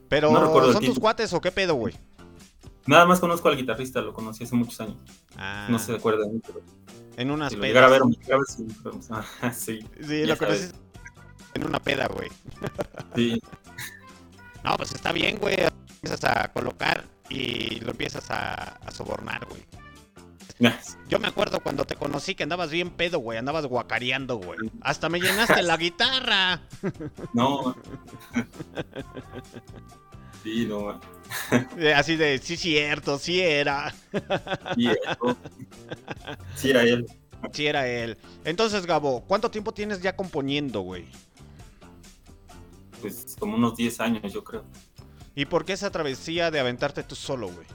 Pero, 0.09 0.31
No 0.31 0.43
recuerdo 0.43 0.67
el 0.69 0.73
¿son 0.73 0.85
tus 0.85 0.99
cuates 0.99 1.33
o 1.33 1.41
qué 1.41 1.51
pedo, 1.51 1.75
güey? 1.75 1.95
Nada 2.85 3.05
más 3.05 3.19
conozco 3.19 3.47
al 3.47 3.55
guitarrista, 3.57 4.01
lo 4.01 4.13
conocí 4.13 4.43
hace 4.43 4.55
muchos 4.55 4.79
años. 4.81 4.97
Ah, 5.37 5.67
No 5.69 5.79
se 5.79 5.95
acuerda 5.95 6.25
de 6.25 6.33
mí, 6.33 6.41
pero 6.45 6.61
En 7.17 7.31
unas 7.31 7.49
si 7.51 7.55
lo 7.55 7.61
pedas. 7.61 7.69
llegara 7.73 7.87
a 7.87 7.89
ver, 7.89 8.01
o 8.01 8.07
me 8.07 8.15
llegara 8.15 8.35
a 8.35 8.37
ver, 8.39 9.53
sí, 9.53 9.79
sí, 10.01 10.25
lo 10.25 10.37
conociste 10.37 10.77
en 11.55 11.65
una 11.65 11.79
peda, 11.79 12.07
güey. 12.07 12.29
sí. 13.15 13.41
No, 14.63 14.77
pues 14.77 14.93
está 14.93 15.11
bien, 15.11 15.37
güey. 15.39 15.57
Empiezas 15.95 16.23
a 16.23 16.47
colocar 16.53 17.03
y 17.29 17.81
lo 17.81 17.91
empiezas 17.91 18.31
a, 18.31 18.53
a 18.77 18.91
sobornar, 18.91 19.45
güey. 19.49 19.61
Yo 21.09 21.19
me 21.19 21.27
acuerdo 21.27 21.59
cuando 21.59 21.85
te 21.85 21.95
conocí 21.95 22.35
que 22.35 22.43
andabas 22.43 22.71
bien 22.71 22.91
pedo, 22.91 23.19
güey. 23.19 23.37
Andabas 23.37 23.65
guacareando, 23.65 24.37
güey. 24.37 24.59
Hasta 24.81 25.09
me 25.09 25.19
llenaste 25.19 25.61
la 25.63 25.77
guitarra. 25.77 26.61
No. 27.33 27.75
Sí, 30.43 30.65
no. 30.65 30.99
Así 31.95 32.17
de, 32.17 32.37
sí, 32.37 32.57
cierto, 32.57 33.17
sí 33.17 33.39
era. 33.39 33.93
Sí. 34.75 34.89
Sí, 36.55 36.69
era 36.69 36.83
él. 36.83 37.05
Sí 37.53 37.65
era 37.65 37.87
él. 37.87 38.17
Entonces, 38.43 38.85
Gabo, 38.85 39.23
¿cuánto 39.25 39.49
tiempo 39.49 39.73
tienes 39.73 40.01
ya 40.01 40.15
componiendo, 40.17 40.81
güey? 40.81 41.05
Pues 43.01 43.35
como 43.39 43.55
unos 43.55 43.75
10 43.77 43.99
años, 44.01 44.33
yo 44.33 44.43
creo. 44.43 44.65
¿Y 45.35 45.45
por 45.45 45.65
qué 45.65 45.73
esa 45.73 45.91
travesía 45.91 46.51
de 46.51 46.59
aventarte 46.59 47.03
tú 47.03 47.15
solo, 47.15 47.47
güey? 47.47 47.67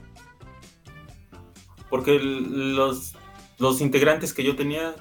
Porque 1.90 2.16
el- 2.16 2.76
los, 2.76 3.14
los 3.59 3.80
integrantes 3.80 4.33
que 4.35 4.45
yo 4.45 4.57
tenía 4.57 4.95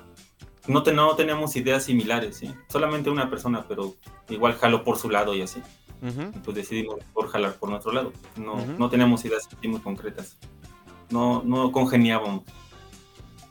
no, 0.67 0.83
te- 0.83 0.93
no 0.93 1.15
teníamos 1.15 1.55
ideas 1.55 1.83
similares, 1.85 2.37
¿sí? 2.37 2.53
Solamente 2.69 3.09
una 3.09 3.29
persona, 3.29 3.65
pero 3.67 3.95
igual 4.29 4.55
jaló 4.55 4.83
por 4.83 4.97
su 4.97 5.09
lado 5.09 5.33
y 5.35 5.41
así. 5.41 5.61
Y 6.35 6.39
pues 6.39 6.55
decidimos 6.55 6.97
por 7.13 7.27
jalar 7.29 7.55
por 7.55 7.69
nuestro 7.69 7.91
lado. 7.91 8.13
No, 8.35 8.63
no 8.77 8.89
teníamos 8.89 9.25
ideas 9.25 9.47
muy 9.63 9.79
concretas. 9.79 10.37
No, 11.09 11.41
no 11.43 11.71
congeniábamos. 11.71 12.43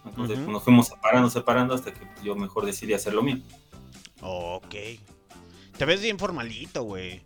Entonces 0.04 0.38
nos 0.38 0.62
fuimos 0.62 0.86
separando, 0.86 1.28
separando 1.30 1.74
hasta 1.74 1.92
que 1.92 2.06
yo 2.22 2.36
mejor 2.36 2.64
decidí 2.66 2.92
hacer 2.94 3.14
lo 3.14 3.22
mío. 3.22 3.38
Ok. 4.22 4.74
Te 5.76 5.84
ves 5.84 6.00
bien 6.00 6.18
formalito, 6.18 6.84
güey. 6.84 7.22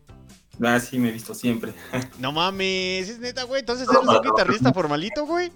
Ah, 0.63 0.79
sí, 0.81 0.99
me 0.99 1.09
he 1.09 1.13
visto 1.13 1.35
siempre. 1.35 1.73
No 2.19 2.33
mames, 2.33 3.09
es 3.09 3.19
neta, 3.19 3.45
güey. 3.45 3.61
Entonces 3.61 3.89
eres 3.89 4.07
un 4.07 4.23
guitarrista 4.23 4.73
formalito, 4.73 5.27
güey. 5.27 5.51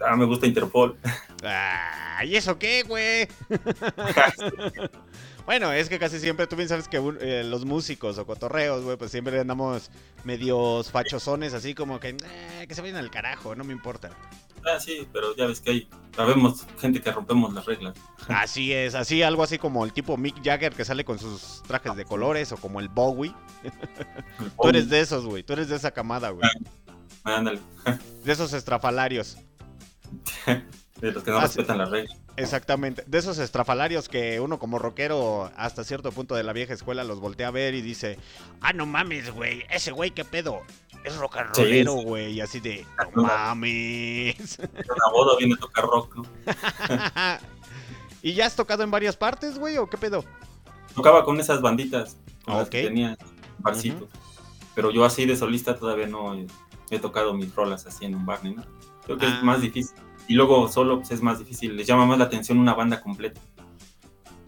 Ah, 0.00 0.16
me 0.16 0.24
gusta 0.24 0.46
Interpol. 0.46 0.96
Ah, 1.42 2.22
¿y 2.24 2.36
eso 2.36 2.58
qué, 2.58 2.82
güey? 2.82 3.28
Bueno, 5.48 5.72
es 5.72 5.88
que 5.88 5.98
casi 5.98 6.20
siempre, 6.20 6.46
tú 6.46 6.56
bien 6.56 6.68
sabes 6.68 6.88
que 6.88 6.98
eh, 7.22 7.42
los 7.42 7.64
músicos 7.64 8.18
o 8.18 8.26
cotorreos, 8.26 8.84
güey, 8.84 8.98
pues 8.98 9.10
siempre 9.10 9.40
andamos 9.40 9.90
medios 10.22 10.90
fachosones, 10.90 11.54
así 11.54 11.74
como 11.74 11.98
que, 12.00 12.10
eh, 12.10 12.66
que 12.68 12.74
se 12.74 12.82
vayan 12.82 12.98
al 12.98 13.10
carajo, 13.10 13.54
no 13.54 13.64
me 13.64 13.72
importa. 13.72 14.10
Ah, 14.64 14.80
sí, 14.80 15.06
pero 15.12 15.34
ya 15.36 15.46
ves 15.46 15.60
que 15.60 15.70
hay, 15.70 15.88
sabemos 16.14 16.66
gente 16.78 17.00
que 17.00 17.10
rompemos 17.10 17.52
las 17.52 17.66
reglas. 17.66 17.94
Así 18.28 18.72
es, 18.72 18.94
así, 18.94 19.22
algo 19.22 19.42
así 19.42 19.58
como 19.58 19.84
el 19.84 19.92
tipo 19.92 20.16
Mick 20.16 20.42
Jagger 20.42 20.72
que 20.72 20.84
sale 20.84 21.04
con 21.04 21.18
sus 21.18 21.62
trajes 21.66 21.96
de 21.96 22.04
colores 22.04 22.52
o 22.52 22.56
como 22.56 22.80
el 22.80 22.88
Bowie. 22.88 23.34
tú 24.60 24.68
eres 24.68 24.88
de 24.88 25.00
esos, 25.00 25.24
güey, 25.24 25.42
tú 25.42 25.52
eres 25.52 25.68
de 25.68 25.76
esa 25.76 25.90
camada, 25.90 26.30
güey. 26.30 26.48
Ah, 27.24 27.36
ándale. 27.36 27.60
de 28.24 28.32
esos 28.32 28.52
estrafalarios. 28.52 29.36
de 31.00 31.12
los 31.12 31.22
que 31.22 31.30
no 31.30 31.40
respetan 31.40 31.78
las 31.78 31.90
reglas. 31.90 32.18
Exactamente. 32.38 33.02
De 33.06 33.18
esos 33.18 33.38
estrafalarios 33.38 34.08
que 34.08 34.40
uno 34.40 34.58
como 34.58 34.78
rockero 34.78 35.50
hasta 35.56 35.82
cierto 35.82 36.12
punto 36.12 36.36
de 36.36 36.44
la 36.44 36.52
vieja 36.52 36.72
escuela 36.72 37.02
los 37.02 37.20
voltea 37.20 37.48
a 37.48 37.50
ver 37.50 37.74
y 37.74 37.82
dice, 37.82 38.18
ah, 38.60 38.72
no 38.72 38.86
mames, 38.86 39.30
güey, 39.30 39.64
ese 39.70 39.90
güey, 39.90 40.12
¿qué 40.12 40.24
pedo? 40.24 40.62
Es 41.04 41.16
rock 41.16 41.36
and 41.38 41.56
rollero, 41.56 41.92
güey, 41.94 42.40
así 42.40 42.60
de, 42.60 42.84
no 43.14 43.22
mames. 43.22 44.58
Una 44.58 45.12
boda 45.12 45.36
viene 45.38 45.54
a 45.54 45.58
tocar 45.58 45.84
rock, 45.84 46.16
¿no? 46.16 46.24
¿Y 48.22 48.34
ya 48.34 48.46
has 48.46 48.56
tocado 48.56 48.82
en 48.82 48.90
varias 48.90 49.16
partes, 49.16 49.58
güey, 49.58 49.78
o 49.78 49.88
qué 49.88 49.96
pedo? 49.96 50.24
Tocaba 50.94 51.24
con 51.24 51.38
esas 51.40 51.62
banditas, 51.62 52.16
con 52.44 52.56
las 52.56 52.68
que 52.68 52.82
tenía 52.84 53.16
barcitos. 53.58 54.08
Pero 54.74 54.90
yo 54.90 55.04
así 55.04 55.24
de 55.24 55.36
solista 55.36 55.76
todavía 55.76 56.06
no 56.08 56.34
he, 56.34 56.46
he 56.90 56.98
tocado 56.98 57.32
mis 57.34 57.54
rolas 57.54 57.86
así 57.86 58.04
en 58.04 58.14
un 58.14 58.26
bar 58.26 58.40
ni 58.42 58.54
nada. 58.54 58.68
Creo 59.04 59.16
que 59.18 59.26
Ah. 59.26 59.36
es 59.38 59.42
más 59.42 59.60
difícil. 59.60 59.96
Y 60.26 60.34
luego 60.34 60.68
solo 60.68 60.98
pues, 60.98 61.10
es 61.12 61.22
más 61.22 61.38
difícil, 61.38 61.76
les 61.76 61.86
llama 61.86 62.04
más 62.06 62.18
la 62.18 62.24
atención 62.24 62.58
una 62.58 62.74
banda 62.74 63.00
completa. 63.00 63.40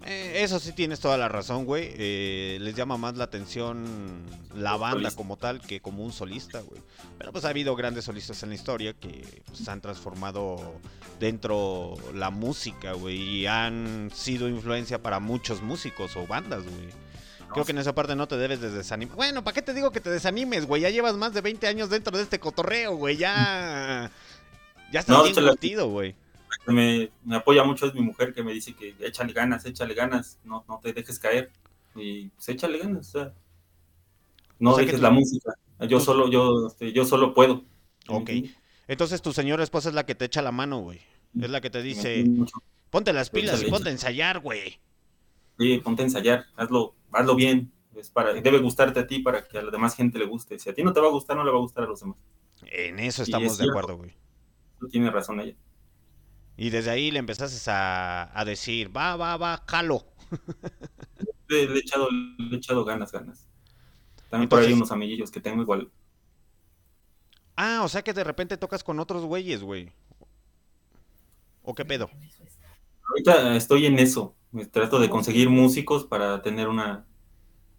Eh, 0.07 0.43
eso 0.43 0.59
sí 0.59 0.73
tienes 0.73 1.01
toda 1.01 1.19
la 1.19 1.29
razón, 1.29 1.65
güey. 1.65 1.93
Eh, 1.97 2.59
les 2.61 2.75
llama 2.75 2.97
más 2.97 3.17
la 3.17 3.25
atención 3.25 4.25
la 4.55 4.77
banda 4.77 5.11
como 5.11 5.37
tal 5.37 5.61
que 5.61 5.81
como 5.81 6.05
un 6.05 6.13
solista, 6.13 6.61
güey. 6.61 6.81
Pero 7.19 7.33
pues 7.33 7.45
ha 7.45 7.51
habido 7.51 7.77
grandes 7.77 8.05
solistas 8.07 8.43
en 8.43 8.51
la 8.51 8.55
historia 8.55 8.95
que 8.95 9.43
pues, 9.47 9.69
han 9.69 9.81
transformado 9.81 10.75
dentro 11.19 11.97
la 12.15 12.31
música, 12.31 12.93
güey. 12.93 13.19
Y 13.19 13.47
han 13.47 14.11
sido 14.15 14.49
influencia 14.49 15.03
para 15.03 15.21
muchos 15.21 15.63
músicos 15.63 16.17
o 16.17 16.27
bandas, 16.27 16.65
güey. 16.65 16.89
Creo 17.53 17.65
que 17.65 17.73
en 17.73 17.79
esa 17.79 17.95
parte 17.95 18.15
no 18.15 18.29
te 18.29 18.37
debes 18.37 18.61
de 18.61 18.71
desanimar. 18.71 19.17
Bueno, 19.17 19.43
¿para 19.43 19.55
qué 19.55 19.63
te 19.63 19.75
digo 19.75 19.91
que 19.91 20.01
te 20.01 20.09
desanimes, 20.09 20.67
güey? 20.67 20.83
Ya 20.83 20.91
llevas 20.91 21.17
más 21.17 21.35
de 21.35 21.41
20 21.41 21.67
años 21.67 21.91
dentro 21.91 22.17
de 22.17 22.23
este 22.23 22.39
cotorreo, 22.39 22.95
güey. 22.95 23.17
Ya... 23.17 24.11
Ya 24.93 25.01
estás 25.01 25.17
No, 25.17 25.25
bien 25.25 25.35
curtido, 25.35 25.89
güey. 25.89 26.11
La 26.11 26.17
que 26.65 26.73
me, 26.73 27.11
me 27.25 27.37
apoya 27.37 27.63
mucho 27.65 27.87
es 27.87 27.95
mi 27.95 28.01
mujer 28.01 28.33
que 28.35 28.43
me 28.43 28.53
dice 28.53 28.75
que 28.75 28.95
échale 29.01 29.33
ganas, 29.33 29.65
échale 29.67 29.95
ganas, 29.95 30.39
no, 30.45 30.65
no 30.69 30.79
te 30.83 30.93
dejes 30.93 31.19
caer. 31.19 31.51
Y 31.95 32.29
pues 32.29 32.49
échale 32.49 32.79
ganas, 32.79 33.09
o 33.09 33.11
sea, 33.11 33.35
no 34.59 34.71
O 34.71 34.75
sea 34.75 34.83
que 34.83 34.87
dejes 34.87 35.01
tú- 35.01 35.05
la 35.05 35.11
música. 35.11 35.55
Yo 35.81 35.99
tú- 35.99 36.05
solo, 36.05 36.31
yo, 36.31 36.67
este, 36.67 36.93
yo 36.93 37.05
solo 37.05 37.33
puedo. 37.35 37.65
Ok. 38.09 38.31
Entonces 38.89 39.23
tu 39.23 39.33
señora 39.33 39.63
esposa 39.63 39.89
es 39.89 39.95
la 39.95 40.05
que 40.05 40.15
te 40.15 40.25
echa 40.27 40.43
la 40.43 40.53
mano, 40.53 40.81
güey. 40.81 41.01
Es 41.41 41.49
la 41.51 41.61
que 41.61 41.71
te 41.71 41.81
dice, 41.83 42.25
ponte 42.91 43.13
las 43.13 43.31
pilas 43.31 43.63
y 43.63 43.71
ponte 43.71 43.89
a 43.89 43.93
ensayar, 43.93 44.41
güey. 44.41 44.81
Sí, 45.59 45.79
ponte 45.79 46.03
a 46.03 46.07
ensayar, 46.07 46.47
hazlo, 46.57 46.95
hazlo 47.13 47.35
bien. 47.37 47.73
Es 47.95 48.11
para, 48.11 48.33
debe 48.33 48.59
gustarte 48.61 49.01
a 49.01 49.07
ti 49.07 49.19
para 49.19 49.47
que 49.47 49.59
a 49.59 49.63
la 49.63 49.71
demás 49.71 49.95
gente 49.95 50.19
le 50.19 50.25
guste. 50.25 50.59
Si 50.59 50.69
a 50.71 50.75
ti 50.75 50.83
no 50.83 50.93
te 50.93 51.01
va 51.01 51.09
a 51.09 51.11
gustar, 51.11 51.37
no 51.37 51.45
le 51.45 51.51
va 51.51 51.59
a 51.59 51.61
gustar 51.61 51.85
a 51.85 51.87
los 51.87 52.01
demás. 52.01 52.17
En 52.63 52.99
eso 52.99 53.23
estamos 53.23 53.53
es 53.53 53.59
de 53.59 53.69
acuerdo, 53.69 53.97
güey. 53.97 54.15
No 54.81 54.89
tiene 54.89 55.11
razón 55.11 55.41
ella. 55.41 55.55
Y 56.61 56.69
desde 56.69 56.91
ahí 56.91 57.11
le 57.11 57.19
empezaste 57.21 57.71
a, 57.71 58.31
a 58.39 58.45
decir, 58.45 58.95
va, 58.95 59.17
va, 59.17 59.39
va, 59.39 59.65
jalo. 59.67 60.05
Le, 61.49 61.67
le 61.67 61.75
he 61.77 61.79
echado, 61.81 62.07
le 62.11 62.55
he 62.55 62.59
echado 62.59 62.85
ganas, 62.85 63.11
ganas. 63.11 63.49
También 64.29 64.49
por 64.49 64.59
ahí 64.61 64.67
Entonces- 64.67 64.77
unos 64.77 64.93
amiguillos 64.93 65.31
que 65.31 65.41
tengo 65.41 65.63
igual. 65.63 65.91
Ah, 67.57 67.81
o 67.83 67.89
sea 67.89 68.03
que 68.03 68.13
de 68.13 68.23
repente 68.23 68.57
tocas 68.57 68.85
con 68.85 69.01
otros 69.01 69.25
güeyes, 69.25 69.63
güey. 69.63 69.91
¿O 71.63 71.75
qué 71.75 71.85
pedo? 71.85 72.09
Ahorita 73.09 73.57
estoy 73.57 73.87
en 73.87 73.99
eso. 73.99 74.37
Me 74.53 74.67
Trato 74.67 75.01
de 75.01 75.11
conseguir 75.11 75.49
músicos 75.51 76.05
para 76.05 76.43
tener 76.43 76.69
una. 76.69 77.07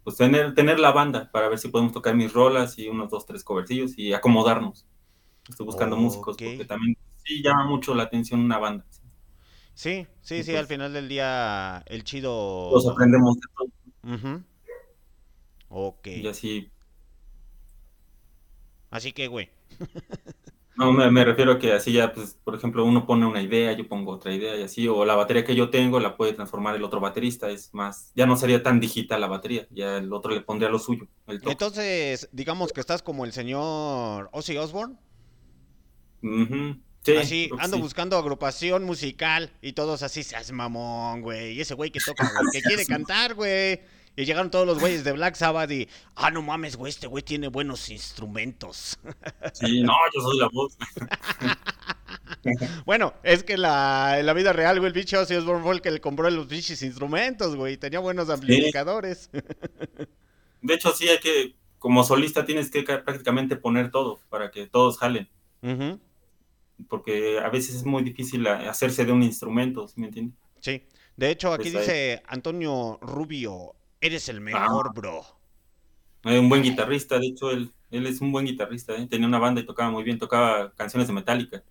Pues 0.04 0.16
tener, 0.16 0.54
tener 0.54 0.78
la 0.80 0.90
banda, 0.90 1.30
para 1.32 1.48
ver 1.48 1.58
si 1.58 1.68
podemos 1.68 1.92
tocar 1.92 2.14
mis 2.14 2.32
rolas 2.32 2.78
y 2.78 2.88
unos 2.88 3.08
dos, 3.10 3.24
tres 3.24 3.42
covercillos 3.44 3.96
y 3.96 4.12
acomodarnos. 4.12 4.84
Estoy 5.48 5.64
buscando 5.66 5.96
músicos 5.96 6.34
Ok. 6.34 6.42
porque 6.44 6.64
también 6.66 6.96
sí 7.24 7.42
llama 7.42 7.66
mucho 7.66 7.94
la 7.94 8.04
atención 8.04 8.40
una 8.40 8.58
banda. 8.58 8.84
Sí, 9.74 10.06
sí, 10.20 10.42
sí, 10.42 10.54
al 10.54 10.66
final 10.66 10.92
del 10.92 11.08
día 11.08 11.82
el 11.86 12.04
chido... 12.04 12.68
Todos 12.70 12.88
aprendemos 12.88 13.36
de 13.36 13.40
todo. 13.56 14.14
Ujú. 14.14 14.42
Ok. 15.68 16.06
Y 16.08 16.26
así. 16.26 16.70
Así 18.90 19.12
que, 19.12 19.26
güey. 19.28 19.50
No, 20.74 20.90
me, 20.90 21.10
me 21.10 21.22
refiero 21.22 21.52
a 21.52 21.58
que 21.58 21.72
así 21.72 21.92
ya, 21.92 22.14
pues, 22.14 22.38
por 22.42 22.54
ejemplo, 22.54 22.84
uno 22.84 23.06
pone 23.06 23.26
una 23.26 23.42
idea, 23.42 23.72
yo 23.72 23.86
pongo 23.86 24.12
otra 24.12 24.34
idea 24.34 24.56
y 24.56 24.62
así, 24.62 24.88
o 24.88 25.04
la 25.04 25.14
batería 25.14 25.44
que 25.44 25.54
yo 25.54 25.68
tengo 25.68 26.00
la 26.00 26.16
puede 26.16 26.32
transformar 26.32 26.74
el 26.74 26.82
otro 26.82 26.98
baterista, 26.98 27.50
es 27.50 27.74
más, 27.74 28.10
ya 28.16 28.24
no 28.24 28.36
sería 28.36 28.62
tan 28.62 28.80
digital 28.80 29.20
la 29.20 29.26
batería, 29.26 29.66
ya 29.70 29.98
el 29.98 30.10
otro 30.12 30.32
le 30.32 30.40
pondría 30.40 30.70
lo 30.70 30.78
suyo, 30.78 31.06
el. 31.26 31.42
Entonces, 31.46 32.28
digamos 32.32 32.72
que 32.72 32.80
estás 32.80 33.02
como 33.02 33.26
el 33.26 33.32
señor 33.32 34.30
Ozzy 34.32 34.56
Osbourne. 34.56 34.96
Ujú. 36.22 36.80
Sí, 37.04 37.16
así, 37.16 37.50
ando 37.58 37.76
sí. 37.78 37.82
buscando 37.82 38.16
agrupación 38.16 38.84
musical 38.84 39.50
y 39.60 39.72
todos 39.72 40.02
así 40.02 40.22
se 40.22 40.36
hace 40.36 40.52
mamón, 40.52 41.20
güey. 41.22 41.52
Y 41.54 41.60
ese 41.60 41.74
güey 41.74 41.90
que 41.90 41.98
toca, 42.00 42.30
güey, 42.30 42.46
que 42.52 42.62
quiere 42.62 42.86
cantar, 42.86 43.34
güey. 43.34 43.80
Y 44.14 44.24
llegaron 44.26 44.50
todos 44.50 44.66
los 44.66 44.78
güeyes 44.78 45.04
de 45.04 45.12
Black 45.12 45.34
Sabbath 45.36 45.70
y, 45.70 45.88
ah, 46.16 46.30
no 46.30 46.42
mames, 46.42 46.76
güey, 46.76 46.90
este 46.90 47.06
güey 47.06 47.22
tiene 47.22 47.48
buenos 47.48 47.88
instrumentos. 47.88 48.98
Sí, 49.54 49.82
no, 49.82 49.92
yo 50.14 50.20
soy 50.20 50.38
la 50.38 50.48
voz. 50.52 50.76
bueno, 52.86 53.14
es 53.22 53.42
que 53.44 53.56
la, 53.56 54.16
en 54.18 54.26
la 54.26 54.32
vida 54.32 54.52
real, 54.52 54.78
güey, 54.78 54.88
el 54.88 54.92
bicho 54.92 55.20
Ozzy 55.20 55.34
Osbourne 55.34 55.62
fue 55.62 55.74
el 55.74 55.80
que 55.80 55.90
le 55.90 56.00
compró 56.00 56.28
los 56.30 56.48
bichos 56.48 56.82
instrumentos, 56.82 57.56
güey. 57.56 57.76
Tenía 57.76 58.00
buenos 58.00 58.28
amplificadores. 58.30 59.30
De 60.60 60.74
hecho, 60.74 60.92
sí 60.92 61.08
hay 61.08 61.18
que, 61.18 61.56
como 61.78 62.04
solista 62.04 62.44
tienes 62.44 62.70
que 62.70 62.84
ca- 62.84 63.02
prácticamente 63.04 63.56
poner 63.56 63.90
todo 63.90 64.20
para 64.28 64.50
que 64.50 64.66
todos 64.66 64.98
jalen, 64.98 65.28
Ujú, 65.62 65.98
porque 66.88 67.38
a 67.38 67.48
veces 67.48 67.76
es 67.76 67.84
muy 67.84 68.02
difícil 68.02 68.46
hacerse 68.46 69.04
de 69.04 69.12
un 69.12 69.22
instrumento, 69.22 69.86
¿sí 69.88 70.00
me 70.00 70.06
entiendes? 70.08 70.36
Sí. 70.60 70.82
De 71.16 71.30
hecho, 71.30 71.52
aquí 71.52 71.70
Pues 71.70 71.74
ahí- 71.76 71.80
dice 71.80 72.22
Antonio 72.26 72.98
Rubio, 73.02 73.74
eres 74.00 74.28
el 74.28 74.40
mejor, 74.40 74.86
Ah. 74.88 74.92
bro. 74.94 75.22
Es 76.24 76.38
un 76.38 76.48
buen 76.48 76.62
guitarrista, 76.62 77.18
de 77.18 77.26
hecho, 77.26 77.50
él, 77.50 77.70
él 77.90 78.06
es 78.06 78.20
un 78.20 78.30
buen 78.32 78.46
guitarrista, 78.46 78.94
¿eh? 78.96 79.06
tenía 79.08 79.26
una 79.26 79.38
banda 79.38 79.60
y 79.60 79.66
tocaba 79.66 79.90
muy 79.90 80.04
bien, 80.04 80.18
tocaba 80.18 80.72
canciones 80.72 81.08
de 81.08 81.14
Metallica. 81.14 81.62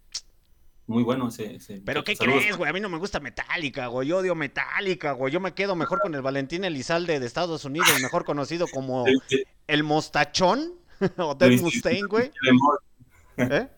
Muy 0.88 1.04
bueno 1.04 1.30
ese. 1.30 1.56
ese 1.56 1.82
¿Pero 1.86 2.04
qué 2.04 2.16
Saludos. 2.16 2.42
crees, 2.42 2.58
güey? 2.58 2.70
A 2.70 2.74
mí 2.74 2.82
no 2.82 2.90
me 2.90 2.98
gusta 2.98 3.22
Metallica, 3.22 3.88
güey. 3.88 4.10
Yo 4.10 4.18
odio 4.18 4.36
Metallica, 4.36 5.14
güey. 5.14 5.32
Yo 5.32 5.40
me 5.40 5.54
quedo 5.54 5.74
mejor 5.76 6.02
con 6.02 6.14
el 6.16 6.22
Valentín 6.22 6.66
Elizalde 6.66 7.20
de 7.20 7.26
Estados 7.26 7.64
Unidos, 7.64 7.88
mejor 8.02 8.26
conocido 8.26 8.68
como 8.68 9.06
el 9.68 9.84
Mostachón 9.84 10.74
o 11.18 11.34
Dead 11.36 11.62
Mustaine, 11.62 12.08
güey. 12.08 12.32
¿Eh? 13.38 13.70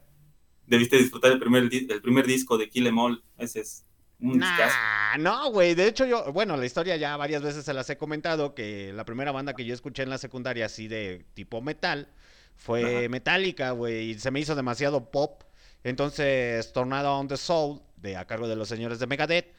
Debiste 0.65 0.97
disfrutar 0.97 1.31
el 1.31 1.39
primer, 1.39 1.63
el 1.63 2.01
primer 2.01 2.25
disco 2.25 2.57
de 2.57 2.69
Kill 2.69 2.87
'Em 2.87 2.97
All. 2.97 3.23
Ese 3.37 3.61
es 3.61 3.85
un. 4.19 4.39
Nah, 4.39 5.17
no, 5.19 5.51
güey. 5.51 5.75
De 5.75 5.87
hecho, 5.87 6.05
yo, 6.05 6.31
bueno, 6.31 6.55
la 6.57 6.65
historia 6.65 6.95
ya 6.95 7.17
varias 7.17 7.41
veces 7.41 7.65
se 7.65 7.73
las 7.73 7.89
he 7.89 7.97
comentado 7.97 8.55
que 8.55 8.93
la 8.93 9.05
primera 9.05 9.31
banda 9.31 9.53
que 9.53 9.65
yo 9.65 9.73
escuché 9.73 10.03
en 10.03 10.09
la 10.09 10.17
secundaria 10.17 10.65
así 10.65 10.87
de 10.87 11.25
tipo 11.33 11.61
metal 11.61 12.07
fue 12.55 12.99
Ajá. 12.99 13.09
Metallica, 13.09 13.71
güey. 13.71 14.11
Y 14.11 14.19
se 14.19 14.31
me 14.31 14.39
hizo 14.39 14.55
demasiado 14.55 15.11
pop. 15.11 15.43
Entonces, 15.83 16.71
Tornado 16.71 17.17
on 17.17 17.27
the 17.27 17.37
Soul, 17.37 17.81
de 17.97 18.15
a 18.15 18.25
cargo 18.25 18.47
de 18.47 18.55
los 18.55 18.69
señores 18.69 18.99
de 18.99 19.07
Megadeth. 19.07 19.53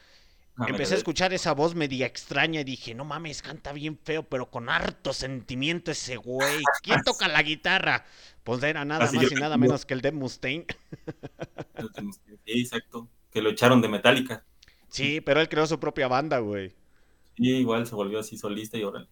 Empecé 0.57 0.93
a 0.93 0.97
escuchar 0.97 1.33
esa 1.33 1.53
voz 1.53 1.75
media 1.75 2.05
extraña 2.05 2.61
y 2.61 2.63
dije, 2.63 2.95
no 2.95 3.03
mames, 3.03 3.41
canta 3.41 3.73
bien 3.73 3.99
feo, 4.01 4.23
pero 4.23 4.49
con 4.49 4.69
harto 4.69 5.11
sentimiento 5.11 5.91
ese 5.91 6.15
güey. 6.15 6.63
¿Quién 6.81 7.01
toca 7.03 7.27
la 7.27 7.43
guitarra? 7.43 8.05
Pues 8.43 8.63
era 8.63 8.85
nada 8.85 9.05
Así 9.05 9.17
más 9.17 9.29
yo 9.29 9.35
y 9.35 9.39
nada 9.39 9.57
menos 9.57 9.85
que 9.85 9.93
el 9.93 10.01
Dead 10.01 10.13
Mustaine. 10.13 10.65
Sí, 12.45 12.61
exacto. 12.61 13.09
Que 13.31 13.41
lo 13.41 13.49
echaron 13.49 13.81
de 13.81 13.89
Metallica. 13.89 14.45
Sí, 14.87 15.19
pero 15.19 15.41
él 15.41 15.49
creó 15.49 15.67
su 15.67 15.79
propia 15.79 16.07
banda, 16.07 16.39
güey. 16.39 16.73
Y 17.35 17.55
igual 17.55 17.85
se 17.85 17.95
volvió 17.95 18.19
así 18.19 18.37
solista 18.37 18.77
y 18.77 18.83
ahora. 18.83 19.07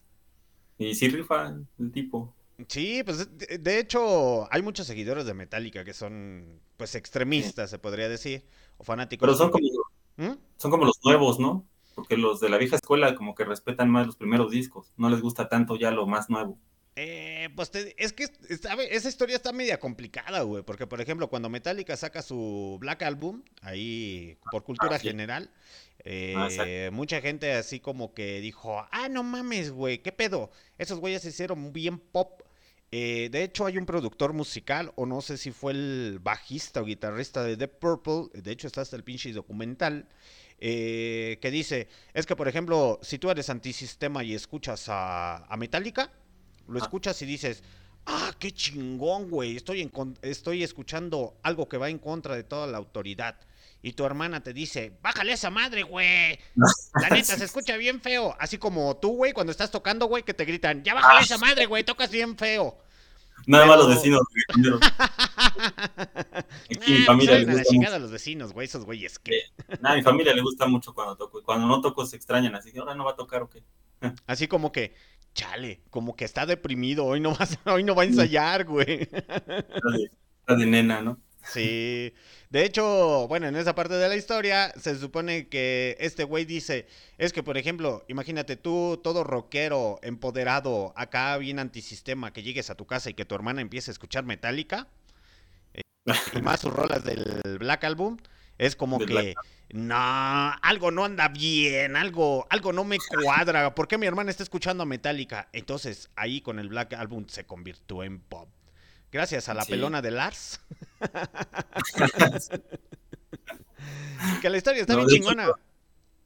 Y 0.78 0.94
sí 0.94 1.08
rifa 1.08 1.54
el 1.78 1.92
tipo. 1.92 2.34
Sí, 2.68 3.02
pues 3.04 3.36
de, 3.36 3.58
de 3.58 3.78
hecho 3.78 4.50
hay 4.52 4.62
muchos 4.62 4.86
seguidores 4.86 5.26
de 5.26 5.34
Metallica 5.34 5.84
que 5.84 5.92
son 5.92 6.60
pues 6.76 6.94
extremistas, 6.94 7.68
se 7.68 7.78
podría 7.78 8.08
decir, 8.08 8.44
o 8.78 8.84
fanáticos. 8.84 9.26
Pero 9.26 9.36
son 9.36 9.50
como. 9.50 9.68
Son 10.58 10.70
como 10.70 10.84
los 10.86 10.98
nuevos, 11.04 11.38
¿no? 11.40 11.66
Porque 11.94 12.16
los 12.16 12.40
de 12.40 12.48
la 12.48 12.58
vieja 12.58 12.76
escuela 12.76 13.14
como 13.14 13.34
que 13.34 13.44
respetan 13.44 13.90
más 13.90 14.06
los 14.06 14.16
primeros 14.16 14.50
discos. 14.50 14.92
No 14.96 15.10
les 15.10 15.20
gusta 15.22 15.48
tanto 15.48 15.76
ya 15.76 15.90
lo 15.90 16.06
más 16.06 16.30
nuevo. 16.30 16.58
Eh, 16.96 17.48
pues 17.56 17.72
te- 17.72 18.00
es 18.02 18.12
que 18.12 18.28
esa 18.90 19.08
historia 19.08 19.34
está 19.34 19.52
media 19.52 19.80
complicada, 19.80 20.42
güey, 20.42 20.62
porque 20.62 20.86
por 20.86 21.00
ejemplo 21.00 21.28
cuando 21.28 21.48
Metallica 21.48 21.96
saca 21.96 22.22
su 22.22 22.76
Black 22.80 23.02
Album, 23.02 23.42
ahí 23.62 24.38
por 24.48 24.62
cultura 24.62 24.96
Ah, 24.96 24.98
sí. 24.98 25.08
general, 25.08 25.50
Eh, 26.04 26.90
mucha 26.92 27.20
gente 27.22 27.52
así 27.54 27.80
como 27.80 28.14
que 28.14 28.40
dijo, 28.40 28.86
ah, 28.92 29.08
no 29.08 29.22
mames, 29.24 29.72
güey, 29.72 30.02
¿qué 30.02 30.12
pedo? 30.12 30.50
Esos 30.78 31.00
güeyes 31.00 31.22
se 31.22 31.30
hicieron 31.30 31.72
bien 31.72 31.98
pop. 31.98 32.42
Eh, 32.92 33.28
de 33.32 33.42
hecho, 33.44 33.66
hay 33.66 33.78
un 33.78 33.86
productor 33.86 34.32
musical, 34.34 34.92
o 34.96 35.06
no 35.06 35.20
sé 35.22 35.36
si 35.38 35.50
fue 35.52 35.72
el 35.72 36.20
bajista 36.22 36.80
o 36.82 36.84
guitarrista 36.84 37.42
de 37.44 37.56
The 37.56 37.68
Purple, 37.68 38.28
de 38.40 38.52
hecho 38.52 38.66
está 38.68 38.82
hasta 38.82 38.96
el 38.96 39.02
pinche 39.04 39.32
documental, 39.32 40.08
eh, 40.58 41.38
que 41.40 41.50
dice, 41.50 41.88
es 42.12 42.26
que 42.26 42.36
por 42.36 42.48
ejemplo, 42.48 42.98
si 43.02 43.18
tú 43.18 43.30
eres 43.30 43.50
antisistema 43.50 44.24
y 44.24 44.34
escuchas 44.34 44.88
a, 44.88 45.44
a 45.46 45.56
Metallica, 45.56 46.10
lo 46.68 46.78
escuchas 46.78 47.20
y 47.22 47.26
dices, 47.26 47.62
ah, 48.06 48.32
qué 48.38 48.52
chingón, 48.52 49.30
güey, 49.30 49.56
estoy, 49.56 49.90
estoy 50.22 50.62
escuchando 50.62 51.38
algo 51.42 51.68
que 51.68 51.76
va 51.76 51.88
en 51.88 51.98
contra 51.98 52.36
de 52.36 52.44
toda 52.44 52.66
la 52.66 52.78
autoridad 52.78 53.36
y 53.84 53.92
tu 53.92 54.06
hermana 54.06 54.40
te 54.40 54.54
dice, 54.54 54.96
bájale 55.02 55.34
esa 55.34 55.50
madre, 55.50 55.82
güey. 55.82 56.38
La 56.54 57.10
neta 57.10 57.36
se 57.36 57.44
escucha 57.44 57.76
bien 57.76 58.00
feo. 58.00 58.34
Así 58.40 58.56
como 58.56 58.96
tú, 58.96 59.16
güey, 59.16 59.34
cuando 59.34 59.50
estás 59.50 59.70
tocando, 59.70 60.06
güey, 60.06 60.22
que 60.22 60.32
te 60.32 60.46
gritan, 60.46 60.82
ya 60.82 60.94
bájale 60.94 61.20
esa 61.20 61.36
madre, 61.36 61.66
güey, 61.66 61.84
tocas 61.84 62.10
bien 62.10 62.34
feo. 62.38 62.78
Nada 63.46 63.66
más 63.66 63.76
los 63.76 63.88
vecinos. 63.88 64.22
Aquí 66.76 66.92
mi 66.92 67.04
familia 67.04 67.38
le 67.38 67.44
gusta 67.44 67.64
chingada 67.64 67.96
a 67.96 67.98
los 67.98 68.10
vecinos, 68.10 68.52
güey, 68.52 68.66
esos 68.66 68.84
güeyes 68.84 69.18
que. 69.18 69.42
Nada, 69.80 69.94
a 69.94 69.96
mi 69.96 70.02
familia 70.02 70.34
le 70.34 70.42
gusta 70.42 70.66
mucho 70.66 70.94
cuando 70.94 71.16
toco. 71.16 71.42
Cuando 71.42 71.66
no 71.66 71.80
toco 71.80 72.06
se 72.06 72.16
extrañan, 72.16 72.54
así 72.54 72.72
que 72.72 72.78
ahora 72.78 72.94
no 72.94 73.04
va 73.04 73.12
a 73.12 73.16
tocar 73.16 73.42
o 73.42 73.50
qué. 73.50 73.62
así 74.26 74.48
como 74.48 74.72
que, 74.72 74.94
chale, 75.34 75.82
como 75.90 76.16
que 76.16 76.24
está 76.24 76.46
deprimido, 76.46 77.04
hoy 77.04 77.20
no 77.20 77.34
va, 77.34 77.46
hoy 77.72 77.84
no 77.84 77.94
va 77.94 78.02
a 78.02 78.06
ensayar, 78.06 78.64
güey. 78.64 79.02
Está 79.02 80.56
de 80.56 80.66
nena, 80.66 81.00
¿no? 81.00 81.18
Sí. 81.44 82.14
De 82.50 82.64
hecho, 82.64 83.26
bueno, 83.28 83.46
en 83.48 83.56
esa 83.56 83.74
parte 83.74 83.94
de 83.94 84.08
la 84.08 84.16
historia 84.16 84.72
se 84.78 84.96
supone 84.98 85.48
que 85.48 85.96
este 86.00 86.24
güey 86.24 86.44
dice, 86.44 86.86
es 87.18 87.32
que 87.32 87.42
por 87.42 87.58
ejemplo, 87.58 88.04
imagínate 88.08 88.56
tú, 88.56 89.00
todo 89.02 89.24
rockero, 89.24 89.98
empoderado, 90.02 90.92
acá 90.96 91.36
bien 91.36 91.58
antisistema, 91.58 92.32
que 92.32 92.42
llegues 92.42 92.70
a 92.70 92.76
tu 92.76 92.86
casa 92.86 93.10
y 93.10 93.14
que 93.14 93.24
tu 93.24 93.34
hermana 93.34 93.60
empiece 93.60 93.90
a 93.90 93.92
escuchar 93.92 94.24
Metallica, 94.24 94.86
eh, 94.86 95.03
y 96.34 96.42
más 96.42 96.60
sus 96.60 96.72
rolas 96.72 97.04
del 97.04 97.58
Black 97.58 97.84
Album, 97.84 98.18
es 98.58 98.76
como 98.76 98.98
que, 98.98 99.34
no, 99.70 100.52
algo 100.62 100.90
no 100.90 101.04
anda 101.04 101.28
bien, 101.28 101.96
algo, 101.96 102.46
algo 102.50 102.72
no 102.72 102.84
me 102.84 102.98
cuadra, 102.98 103.74
¿por 103.74 103.88
qué 103.88 103.98
mi 103.98 104.06
hermana 104.06 104.30
está 104.30 104.42
escuchando 104.42 104.86
Metallica? 104.86 105.48
Entonces 105.52 106.10
ahí 106.16 106.40
con 106.40 106.58
el 106.58 106.68
Black 106.68 106.94
Album 106.94 107.26
se 107.28 107.46
convirtió 107.46 108.02
en 108.02 108.20
pop. 108.20 108.48
Gracias 109.10 109.48
a 109.48 109.54
la 109.54 109.64
pelona 109.64 110.02
de 110.02 110.10
Lars. 110.10 110.60
que 114.42 114.50
la 114.50 114.56
historia 114.56 114.80
está 114.80 114.96
bien 114.96 115.08
chingona. 115.08 115.52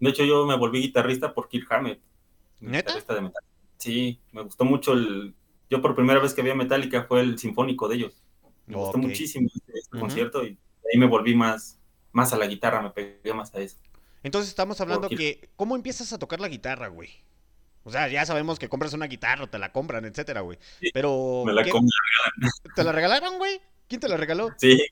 de 0.00 0.10
hecho, 0.10 0.24
yo 0.24 0.46
me 0.46 0.56
volví 0.56 0.80
guitarrista 0.80 1.34
por 1.34 1.48
Kirk 1.48 1.70
Hammett. 1.70 2.00
¿Neta? 2.60 2.94
De 2.94 3.30
sí, 3.76 4.20
me 4.32 4.42
gustó 4.42 4.64
mucho 4.64 4.94
el... 4.94 5.34
Yo 5.70 5.82
por 5.82 5.94
primera 5.94 6.18
vez 6.18 6.32
que 6.32 6.42
vi 6.42 6.50
a 6.50 6.54
Metallica 6.54 7.04
fue 7.04 7.20
el 7.20 7.38
sinfónico 7.38 7.88
de 7.88 7.96
ellos. 7.96 8.22
Me 8.68 8.76
gustó 8.76 8.98
muchísimo 8.98 9.48
este, 9.54 9.72
este 9.78 9.98
concierto 9.98 10.44
y 10.44 10.58
ahí 10.92 10.98
me 10.98 11.06
volví 11.06 11.34
más, 11.34 11.78
más 12.12 12.32
a 12.32 12.38
la 12.38 12.46
guitarra, 12.46 12.82
me 12.82 12.90
pegué 12.90 13.34
más 13.34 13.54
a 13.54 13.60
eso. 13.60 13.76
Entonces 14.22 14.50
estamos 14.50 14.80
hablando 14.80 15.08
que... 15.08 15.48
¿Cómo 15.56 15.76
empiezas 15.76 16.12
a 16.12 16.18
tocar 16.18 16.40
la 16.40 16.48
guitarra, 16.48 16.88
güey? 16.88 17.10
O 17.88 17.90
sea, 17.90 18.06
ya 18.08 18.26
sabemos 18.26 18.58
que 18.58 18.68
compras 18.68 18.92
una 18.92 19.06
guitarra, 19.06 19.46
te 19.46 19.58
la 19.58 19.72
compran, 19.72 20.04
etcétera, 20.04 20.42
güey. 20.42 20.58
Pero. 20.92 21.44
Me 21.46 21.54
la. 21.54 21.64
¿Te 22.76 22.84
la 22.84 22.92
regalaron, 22.92 23.38
güey? 23.38 23.62
¿Quién 23.88 23.98
te 23.98 24.08
la 24.10 24.18
regaló? 24.18 24.50
Sí. 24.58 24.84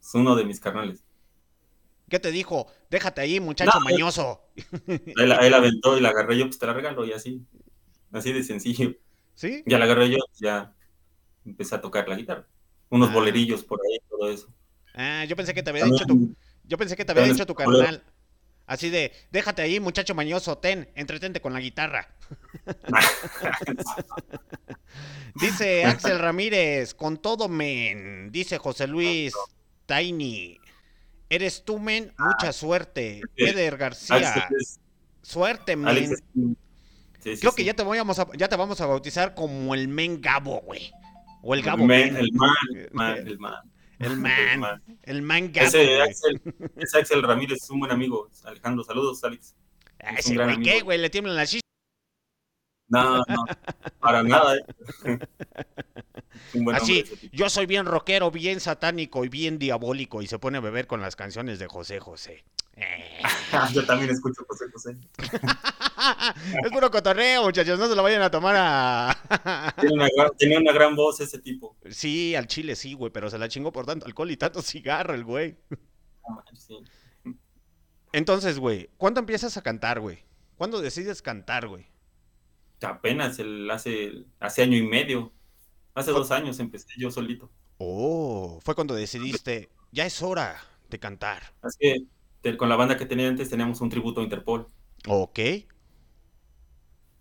Es 0.00 0.14
uno 0.14 0.34
de 0.34 0.46
mis 0.46 0.58
carnales. 0.58 1.04
¿Qué 2.08 2.18
te 2.18 2.30
dijo? 2.30 2.66
Déjate 2.90 3.20
ahí, 3.20 3.40
muchacho 3.40 3.78
mañoso. 3.80 4.40
Él, 4.86 5.28
la 5.28 5.36
aventó 5.36 5.98
y 5.98 6.00
la 6.00 6.08
agarré 6.08 6.38
yo, 6.38 6.46
pues 6.46 6.58
te 6.58 6.66
la 6.66 6.72
regalo 6.72 7.04
y 7.04 7.12
así. 7.12 7.42
Así 8.10 8.32
de 8.32 8.42
sencillo. 8.42 8.94
¿Sí? 9.34 9.62
Ya 9.66 9.78
la 9.78 9.84
agarré 9.84 10.10
yo, 10.10 10.18
ya 10.40 10.74
empecé 11.44 11.74
a 11.74 11.80
tocar 11.82 12.08
la 12.08 12.16
guitarra. 12.16 12.46
Unos 12.92 13.08
ah. 13.08 13.12
bolerillos 13.12 13.64
por 13.64 13.80
ahí, 13.80 13.98
todo 14.08 14.30
eso. 14.30 14.48
Ah, 14.94 15.24
yo 15.24 15.34
pensé 15.34 15.54
que 15.54 15.62
te 15.62 15.70
había 15.70 15.86
dicho 15.86 16.04
tu. 16.04 16.34
Yo 16.64 16.76
pensé 16.76 16.94
que 16.94 17.06
te 17.06 17.12
había 17.12 17.24
dicho 17.24 17.46
tu 17.46 17.54
carnal. 17.54 18.04
Así 18.66 18.90
de, 18.90 19.12
déjate 19.30 19.62
ahí, 19.62 19.80
muchacho 19.80 20.14
mañoso, 20.14 20.58
ten, 20.58 20.90
entretente 20.94 21.40
con 21.40 21.54
la 21.54 21.60
guitarra. 21.60 22.14
Dice 25.34 25.86
Axel 25.86 26.18
Ramírez, 26.18 26.94
con 26.94 27.16
todo, 27.16 27.48
men. 27.48 28.30
Dice 28.30 28.58
José 28.58 28.86
Luis 28.86 29.32
Tiny. 29.86 30.60
Eres 31.30 31.64
tú, 31.64 31.78
men, 31.78 32.12
mucha 32.18 32.52
suerte. 32.52 33.22
Eder 33.36 33.78
García. 33.78 34.48
Suerte, 35.22 35.76
men. 35.76 36.14
Creo 37.22 37.54
que 37.54 37.64
ya 37.64 37.74
te, 37.74 37.82
vamos 37.82 38.18
a, 38.18 38.28
ya 38.36 38.48
te 38.48 38.56
vamos 38.56 38.80
a 38.82 38.86
bautizar 38.86 39.34
como 39.34 39.74
el 39.74 39.88
men 39.88 40.20
Gabo, 40.20 40.60
güey. 40.60 40.92
O 41.42 41.54
el 41.54 41.62
Gabo. 41.62 41.84
Men, 41.84 42.16
el 42.16 42.32
man, 42.32 42.54
el 42.74 43.38
man. 43.38 43.72
El 43.98 44.16
man. 44.18 44.82
El 45.02 45.22
man 45.22 45.52
ese 45.54 46.00
Axel, 46.00 46.40
ese 46.76 46.98
Axel 46.98 47.22
Ramírez 47.22 47.62
es 47.62 47.70
un 47.70 47.80
buen 47.80 47.92
amigo. 47.92 48.28
Alejandro, 48.44 48.84
saludos, 48.84 49.22
Alex. 49.24 49.54
Ah, 50.00 50.14
ese 50.18 50.34
güey, 50.36 50.60
¿qué, 50.62 50.80
güey? 50.80 50.98
¿Le 50.98 51.10
tiemblan 51.10 51.36
las 51.36 51.50
chistes? 51.50 51.62
No, 52.88 53.18
no, 53.18 53.44
para 54.00 54.22
nada, 54.22 54.56
eh. 54.56 55.18
Así, 56.74 57.04
yo 57.32 57.48
soy 57.48 57.64
bien 57.66 57.86
rockero, 57.86 58.30
bien 58.30 58.60
satánico 58.60 59.24
y 59.24 59.28
bien 59.28 59.58
diabólico 59.58 60.20
y 60.20 60.26
se 60.26 60.38
pone 60.38 60.58
a 60.58 60.60
beber 60.60 60.86
con 60.86 61.00
las 61.00 61.16
canciones 61.16 61.58
de 61.58 61.68
José 61.68 62.00
José. 62.00 62.44
yo 63.74 63.84
también 63.84 64.10
escucho 64.10 64.44
José 64.48 64.64
José. 64.72 64.96
es 66.64 66.72
puro 66.72 66.90
cotorreo, 66.90 67.44
muchachos, 67.44 67.78
no 67.78 67.88
se 67.88 67.94
lo 67.94 68.02
vayan 68.02 68.22
a 68.22 68.30
tomar 68.30 68.54
a... 68.58 69.74
Tenía 70.38 70.58
una, 70.58 70.72
gran, 70.72 70.96
voz 70.96 71.20
ese 71.20 71.38
tipo. 71.38 71.76
Sí, 71.90 72.34
al 72.34 72.46
chile 72.46 72.74
sí, 72.76 72.94
güey, 72.94 73.12
pero 73.12 73.30
se 73.30 73.38
la 73.38 73.48
chingó 73.48 73.72
por 73.72 73.86
tanto 73.86 74.06
alcohol 74.06 74.30
y 74.30 74.36
tanto 74.36 74.62
cigarro 74.62 75.14
el 75.14 75.24
güey. 75.24 75.56
Entonces, 78.12 78.58
güey, 78.58 78.90
¿cuándo 78.96 79.20
empiezas 79.20 79.56
a 79.56 79.62
cantar, 79.62 80.00
güey? 80.00 80.18
¿Cuándo 80.56 80.80
decides 80.80 81.22
cantar, 81.22 81.68
güey? 81.68 81.86
Apenas 82.82 83.38
el, 83.38 83.70
hace, 83.70 84.24
hace 84.40 84.62
año 84.62 84.76
y 84.76 84.82
medio. 84.82 85.32
Hace 85.94 86.10
dos 86.10 86.30
años 86.30 86.58
empecé 86.58 86.88
yo 86.98 87.10
solito. 87.10 87.50
Oh, 87.78 88.60
fue 88.62 88.74
cuando 88.74 88.94
decidiste, 88.94 89.70
ya 89.92 90.06
es 90.06 90.22
hora 90.22 90.60
de 90.88 90.98
cantar. 90.98 91.52
Así 91.62 91.78
que 91.78 92.06
con 92.58 92.68
la 92.68 92.76
banda 92.76 92.96
que 92.96 93.06
tenía 93.06 93.28
antes 93.28 93.50
teníamos 93.50 93.80
un 93.80 93.90
tributo 93.90 94.20
a 94.20 94.24
Interpol. 94.24 94.68
Ok. 95.06 95.38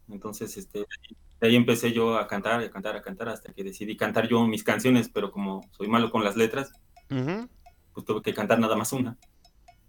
Entonces, 0.10 0.58
este, 0.58 0.80
de 1.40 1.48
ahí 1.48 1.56
empecé 1.56 1.94
yo 1.94 2.18
a 2.18 2.28
cantar, 2.28 2.62
a 2.62 2.70
cantar, 2.70 2.96
a 2.96 3.02
cantar, 3.02 3.30
hasta 3.30 3.54
que 3.54 3.64
decidí 3.64 3.96
cantar 3.96 4.28
yo 4.28 4.46
mis 4.46 4.64
canciones, 4.64 5.10
pero 5.10 5.32
como 5.32 5.68
soy 5.72 5.88
malo 5.88 6.12
con 6.12 6.24
las 6.24 6.36
letras, 6.36 6.72
pues 7.08 8.06
tuve 8.06 8.22
que 8.22 8.34
cantar 8.34 8.60
nada 8.60 8.76
más 8.76 8.94
una. 8.94 9.18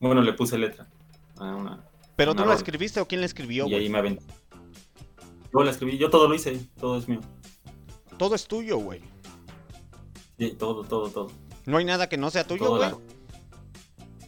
Bueno, 0.00 0.22
le 0.22 0.32
puse 0.32 0.58
letra 0.58 0.88
a 1.36 1.56
una. 1.56 1.84
¿Pero 2.16 2.34
tú 2.34 2.44
la 2.44 2.54
escribiste 2.54 3.00
o 3.00 3.06
quién 3.06 3.20
la 3.20 3.26
escribió? 3.26 3.66
Y 3.66 3.74
ahí 3.74 3.88
me 3.88 3.98
aventé. 3.98 4.24
Yo 5.52 5.62
la 5.62 5.70
escribí, 5.70 5.98
yo 5.98 6.08
todo 6.08 6.28
lo 6.28 6.34
hice, 6.34 6.58
todo 6.78 6.98
es 6.98 7.08
mío. 7.08 7.20
Todo 8.16 8.34
es 8.34 8.46
tuyo, 8.46 8.78
güey. 8.78 9.02
Sí, 10.38 10.52
todo, 10.58 10.84
todo, 10.84 11.10
todo. 11.10 11.30
¿No 11.66 11.76
hay 11.76 11.84
nada 11.84 12.08
que 12.08 12.16
no 12.16 12.30
sea 12.30 12.46
tuyo, 12.46 12.76
güey? 12.76 12.90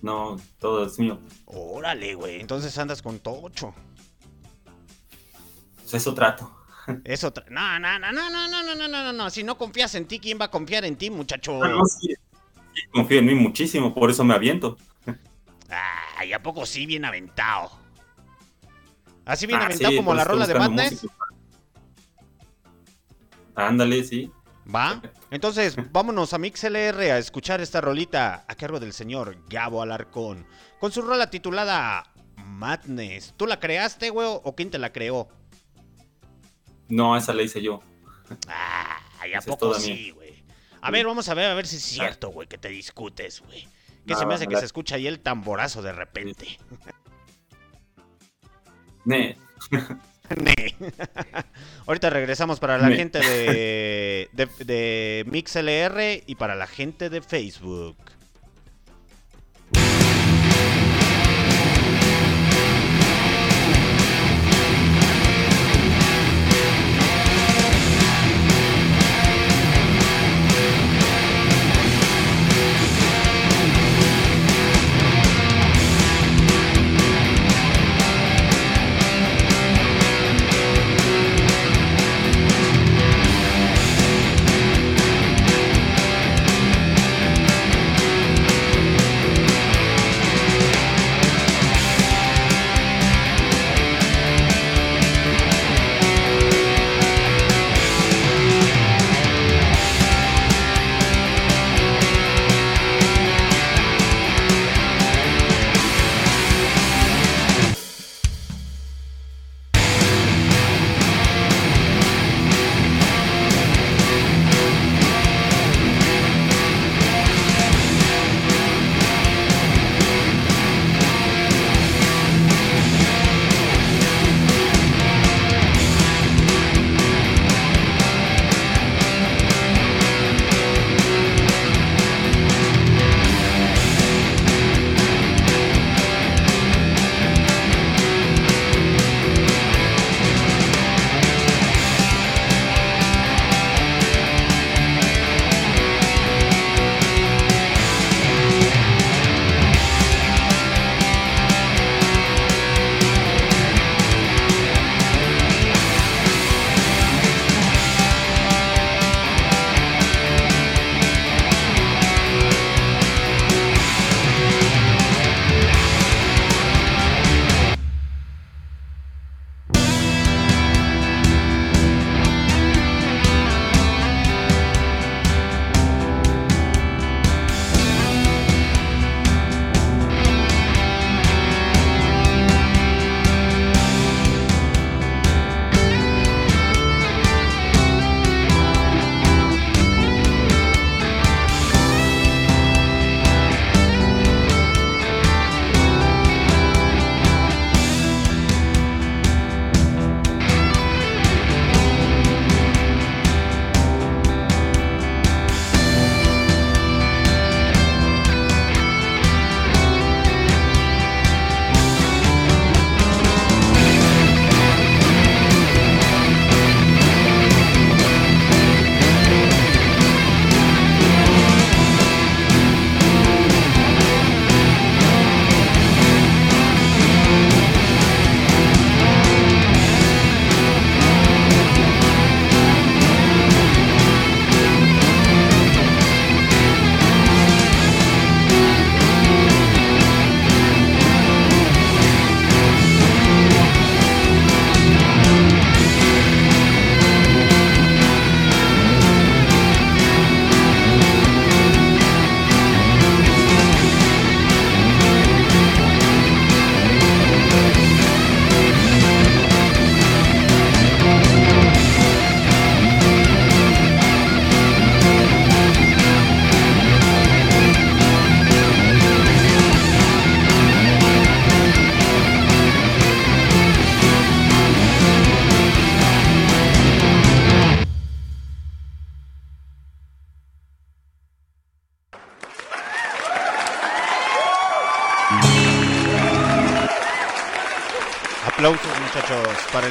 No, 0.05 0.37
todo 0.59 0.85
es 0.85 0.99
mío. 0.99 1.19
Órale, 1.47 2.15
güey. 2.15 2.39
Entonces 2.39 2.77
andas 2.77 3.01
con 3.01 3.21
tocho. 3.21 3.75
Pues 5.77 5.95
eso 5.95 6.13
trato. 6.13 6.55
Eso 7.05 7.33
trato. 7.33 7.51
No, 7.51 7.81
no, 7.81 7.99
no, 7.99 8.13
no, 8.13 8.29
no, 8.29 8.47
no, 8.47 8.63
no, 8.63 8.75
no, 8.75 8.89
no, 8.89 9.13
no. 9.15 9.31
Si 9.31 9.43
no 9.43 9.57
confías 9.57 9.95
en 9.95 10.07
ti, 10.07 10.19
¿quién 10.19 10.39
va 10.39 10.45
a 10.45 10.51
confiar 10.51 10.85
en 10.85 10.97
ti, 10.97 11.09
muchacho? 11.09 11.55
No, 11.55 11.69
no, 11.69 11.85
sí. 11.87 12.15
confío 12.93 13.21
en 13.21 13.25
mí 13.25 13.35
muchísimo, 13.35 13.95
por 13.95 14.11
eso 14.11 14.23
me 14.25 14.35
aviento. 14.35 14.77
Ay, 16.19 16.35
¿a 16.35 16.43
poco 16.43 16.67
sí 16.67 16.85
bien 16.85 17.07
aventado? 17.07 17.71
Así 19.25 19.47
bien 19.47 19.59
ah, 19.63 19.65
aventado 19.65 19.97
como 19.97 20.13
la 20.13 20.25
rola 20.25 20.47
de 20.47 20.55
Madness. 20.55 21.07
Ándale, 23.55 24.05
sí. 24.05 24.31
¿Va? 24.73 25.03
Entonces, 25.31 25.77
vámonos 25.93 26.33
a 26.33 26.39
MixLR 26.39 27.01
a 27.11 27.19
escuchar 27.19 27.61
esta 27.61 27.81
rolita 27.81 28.45
a 28.49 28.55
cargo 28.55 28.81
del 28.81 28.93
señor 28.93 29.37
Gabo 29.49 29.83
Alarcón, 29.83 30.47
con 30.81 30.91
su 30.91 31.03
rola 31.03 31.29
titulada 31.29 32.13
Madness. 32.37 33.35
¿Tú 33.37 33.47
la 33.47 33.61
creaste, 33.61 34.11
güey, 34.11 34.27
o 34.29 34.55
quién 34.55 34.71
te 34.71 34.79
la 34.79 34.93
creó? 34.93 35.29
No, 36.89 37.17
esa 37.17 37.35
la 37.35 37.43
hice 37.43 37.63
yo. 37.63 37.81
Ay, 39.19 39.35
¿a 39.35 39.41
poco 39.41 39.75
sí, 39.75 40.11
güey? 40.11 40.45
A 40.81 40.91
ver, 40.91 41.07
vamos 41.07 41.29
a 41.29 41.35
ver, 41.35 41.51
a 41.51 41.55
ver 41.55 41.67
si 41.67 41.77
es 41.77 41.83
cierto, 41.83 42.29
güey, 42.29 42.47
que 42.47 42.59
te 42.59 42.69
discutes, 42.69 43.41
güey. 43.41 43.67
Que 44.07 44.15
se 44.15 44.27
me 44.27 44.35
hace 44.35 44.47
que 44.47 44.57
se 44.57 44.67
escucha 44.67 44.97
ahí 44.97 45.07
el 45.07 45.21
tamborazo 45.21 45.81
de 45.81 45.93
repente. 45.93 46.59
Ne. 49.05 49.37
Ahorita 51.87 52.11
regresamos 52.11 52.61
para 52.61 52.79
la 52.79 52.91
gente 52.91 53.19
de, 53.19 54.29
de, 54.33 54.49
de 54.65 55.25
MixLR 55.27 56.25
y 56.27 56.35
para 56.37 56.55
la 56.55 56.67
gente 56.67 57.11
de 57.11 57.21
Facebook. 57.21 57.97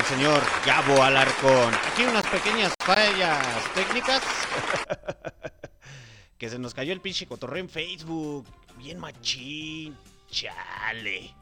El 0.04 0.18
señor 0.18 0.44
Gabo 0.66 1.02
Alarcón. 1.02 1.74
Aquí 1.92 2.04
unas 2.04 2.26
pequeñas 2.28 2.74
fallas 2.80 3.46
técnicas. 3.74 4.24
que 6.38 6.50
se 6.50 6.60
nos 6.60 6.74
cayó 6.74 6.94
el 6.94 7.00
pinche 7.00 7.26
cotorreo 7.26 7.63
en 7.63 7.70
Facebook. 7.70 8.46
Bien 8.78 9.00
machín. 9.00 9.96
Chale. 10.30 11.34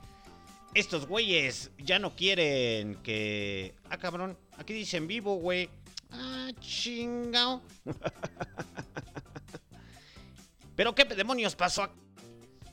Estos 0.74 1.08
güeyes 1.08 1.72
ya 1.78 1.98
no 1.98 2.16
quieren 2.16 2.96
que... 3.04 3.74
Ah, 3.90 3.98
cabrón. 3.98 4.38
Aquí 4.58 4.74
dice 4.74 4.98
en 4.98 5.08
vivo, 5.08 5.36
güey. 5.36 5.70
Ah, 6.12 6.50
chingao. 6.60 7.62
Pero 10.76 10.94
qué 10.94 11.06
demonios 11.06 11.56
pasó, 11.56 11.90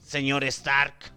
señor 0.04 0.44
Stark. 0.44 1.12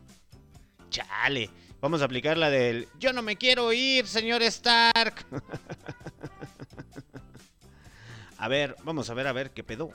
Chale. 0.90 1.50
Vamos 1.82 2.04
a 2.04 2.06
aplicar 2.06 2.38
la 2.38 2.52
del 2.52 2.88
Yo 3.00 3.12
no 3.12 3.24
me 3.24 3.38
quiero 3.38 3.74
ir, 3.74 4.06
señor 4.06 4.44
Stark. 4.44 5.26
a 8.38 8.48
ver, 8.48 8.76
vamos 8.84 9.10
a 9.10 9.16
ver, 9.16 9.26
a 9.26 9.34
ver 9.34 9.50
qué 9.50 9.64
pedo. 9.64 9.90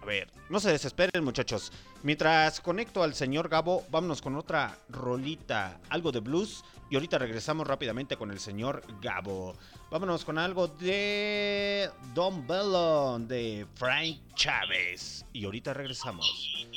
A 0.00 0.04
ver, 0.04 0.30
no 0.48 0.60
se 0.60 0.70
desesperen, 0.70 1.24
muchachos. 1.24 1.72
Mientras 2.04 2.60
conecto 2.60 3.02
al 3.02 3.14
señor 3.14 3.48
Gabo, 3.48 3.84
vámonos 3.90 4.22
con 4.22 4.36
otra 4.36 4.78
rolita, 4.88 5.80
algo 5.88 6.12
de 6.12 6.20
blues. 6.20 6.62
Y 6.88 6.94
ahorita 6.94 7.18
regresamos 7.18 7.66
rápidamente 7.66 8.16
con 8.16 8.30
el 8.30 8.38
señor 8.38 8.84
Gabo. 9.02 9.56
Vámonos 9.90 10.24
con 10.24 10.38
algo 10.38 10.68
de 10.68 11.90
Don 12.14 12.46
Bellon, 12.46 13.26
de 13.26 13.66
Frank 13.74 14.20
Chávez. 14.36 15.26
Y 15.32 15.46
ahorita 15.46 15.74
regresamos. 15.74 16.68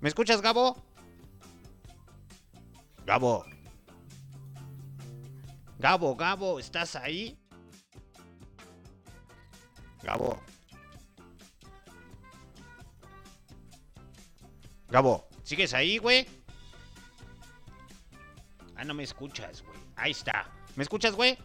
¿Me 0.00 0.08
escuchas, 0.08 0.42
Gabo? 0.42 0.89
Gabo. 3.10 3.44
Gabo, 5.80 6.14
Gabo, 6.14 6.60
¿estás 6.60 6.94
ahí? 6.94 7.36
Gabo. 10.04 10.40
Gabo, 14.90 15.28
¿sigues 15.42 15.74
ahí, 15.74 15.98
güey? 15.98 16.24
Ah, 18.76 18.84
no 18.84 18.94
me 18.94 19.02
escuchas, 19.02 19.64
güey. 19.64 19.80
Ahí 19.96 20.12
está. 20.12 20.48
¿Me 20.76 20.84
escuchas, 20.84 21.16
güey? 21.16 21.36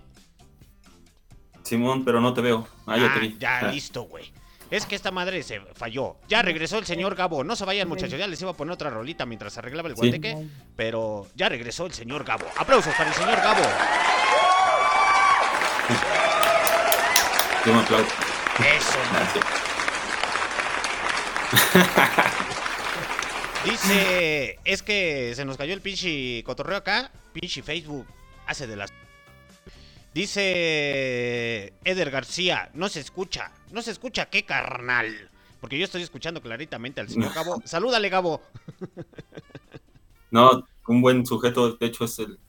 Simón, 1.64 2.06
pero 2.06 2.22
no 2.22 2.32
te 2.36 2.42
veo. 2.42 2.68
Ah, 2.86 3.00
ya 3.00 3.12
te 3.12 3.20
vi. 3.22 3.38
Ya, 3.40 3.72
listo, 3.72 4.04
güey. 4.04 4.32
Es 4.76 4.86
que 4.86 4.96
esta 4.96 5.10
madre 5.10 5.42
se 5.42 5.62
falló. 5.74 6.18
Ya 6.28 6.42
regresó 6.42 6.78
el 6.78 6.86
señor 6.86 7.16
Gabo. 7.16 7.46
No 7.46 7.56
se 7.56 7.64
vayan, 7.64 7.88
muchachos. 7.88 8.20
Ya 8.20 8.28
les 8.28 8.42
iba 8.42 8.52
a 8.52 8.54
poner 8.56 8.74
otra 8.74 8.90
rolita 8.90 9.26
mientras 9.26 9.58
arreglaba 9.58 9.88
el 9.88 9.96
guanteque. 9.96 10.36
Pero 10.76 11.28
ya 11.34 11.48
regresó 11.48 11.86
el 11.86 11.94
señor 11.94 12.26
Gabo. 12.26 12.46
Aplausos 12.58 12.94
para 12.94 13.10
el 13.10 13.16
señor 13.16 13.38
Gabo. 13.38 13.64
Yo 17.66 17.74
me 17.74 17.80
aplaudo. 17.80 18.06
Eso, 18.78 19.00
Dice, 23.72 24.60
es 24.66 24.84
que 24.84 25.32
se 25.36 25.46
nos 25.46 25.56
cayó 25.56 25.74
el 25.74 25.80
pinche 25.80 26.44
cotorreo 26.44 26.76
acá. 26.80 27.12
Pinche 27.32 27.64
Facebook 27.64 28.06
hace 28.46 28.68
de 28.68 28.76
las 28.76 28.92
Dice 30.16 31.74
Eder 31.84 32.10
García, 32.10 32.70
no 32.74 32.88
se 32.88 33.02
escucha, 33.02 33.52
no 33.74 33.82
se 33.82 33.92
escucha 33.92 34.28
qué 34.28 34.46
carnal. 34.46 35.30
Porque 35.60 35.78
yo 35.78 35.84
estoy 35.84 36.04
escuchando 36.04 36.42
claritamente 36.42 37.02
al 37.02 37.10
señor 37.10 37.34
Gabo. 37.36 37.62
Salúdale, 37.66 38.08
Gabo. 38.08 38.42
No, 40.32 40.66
un 40.88 41.02
buen 41.02 41.26
sujeto, 41.26 41.74
de 41.76 41.86
hecho, 41.86 42.06
es 42.06 42.18
el 42.20 42.40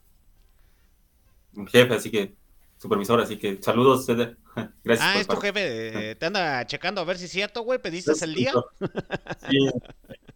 jefe, 1.66 1.92
así 1.92 2.09
que, 2.09 2.37
supervisor, 2.79 3.20
así 3.20 3.37
que 3.37 3.61
saludos, 3.61 4.09
Eder. 4.09 4.37
Gracias. 4.85 5.09
Ah, 5.09 5.18
es 5.18 5.26
tu 5.26 5.37
jefe, 5.38 6.14
te 6.20 6.26
anda 6.26 6.64
checando 6.68 7.00
a 7.00 7.05
ver 7.05 7.18
si 7.18 7.24
es 7.24 7.33
cierto, 7.33 7.62
güey, 7.62 7.83
pediste 7.83 8.12
el 8.24 8.35
día. 8.35 8.52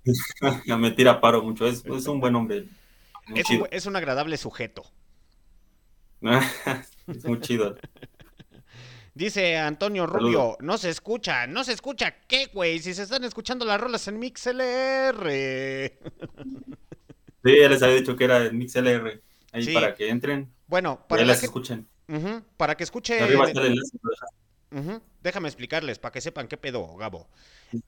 Sí, 0.02 0.72
me 0.76 0.90
tira 0.90 1.20
paro 1.20 1.44
mucho, 1.44 1.64
es, 1.64 1.84
un 2.08 2.18
buen 2.18 2.34
hombre. 2.34 2.66
Es 3.36 3.48
un, 3.50 3.68
es 3.70 3.86
un 3.86 3.94
agradable 3.94 4.36
sujeto. 4.36 4.82
Es 7.10 7.24
muy 7.24 7.40
chido. 7.40 7.76
Dice 9.14 9.58
Antonio 9.58 10.06
Rubio, 10.06 10.56
no 10.60 10.78
se 10.78 10.88
escucha, 10.88 11.46
no 11.46 11.64
se 11.64 11.72
escucha, 11.72 12.14
¿qué, 12.26 12.46
güey? 12.46 12.78
Si 12.78 12.94
se 12.94 13.02
están 13.02 13.24
escuchando 13.24 13.64
las 13.64 13.80
rolas 13.80 14.06
en 14.08 14.18
MixLR. 14.18 15.92
Sí, 17.42 17.58
ya 17.58 17.70
les 17.70 17.82
había 17.82 17.96
dicho 17.96 18.16
que 18.16 18.24
era 18.24 18.44
en 18.44 18.58
MixLR, 18.58 19.22
ahí 19.52 19.72
para 19.72 19.94
que 19.94 20.10
entren. 20.10 20.52
Bueno, 20.66 21.06
para 21.08 21.22
que 21.22 21.26
las 21.26 21.42
escuchen. 21.42 21.88
para 22.58 22.76
que 22.76 22.84
escuchen. 22.84 23.22
Arriba 23.22 23.46
está 23.46 23.62
el 23.62 23.68
enlace, 23.68 25.00
Déjame 25.22 25.48
explicarles 25.48 25.98
para 25.98 26.12
que 26.12 26.20
sepan 26.20 26.48
qué 26.48 26.58
pedo, 26.58 26.94
Gabo. 26.96 27.30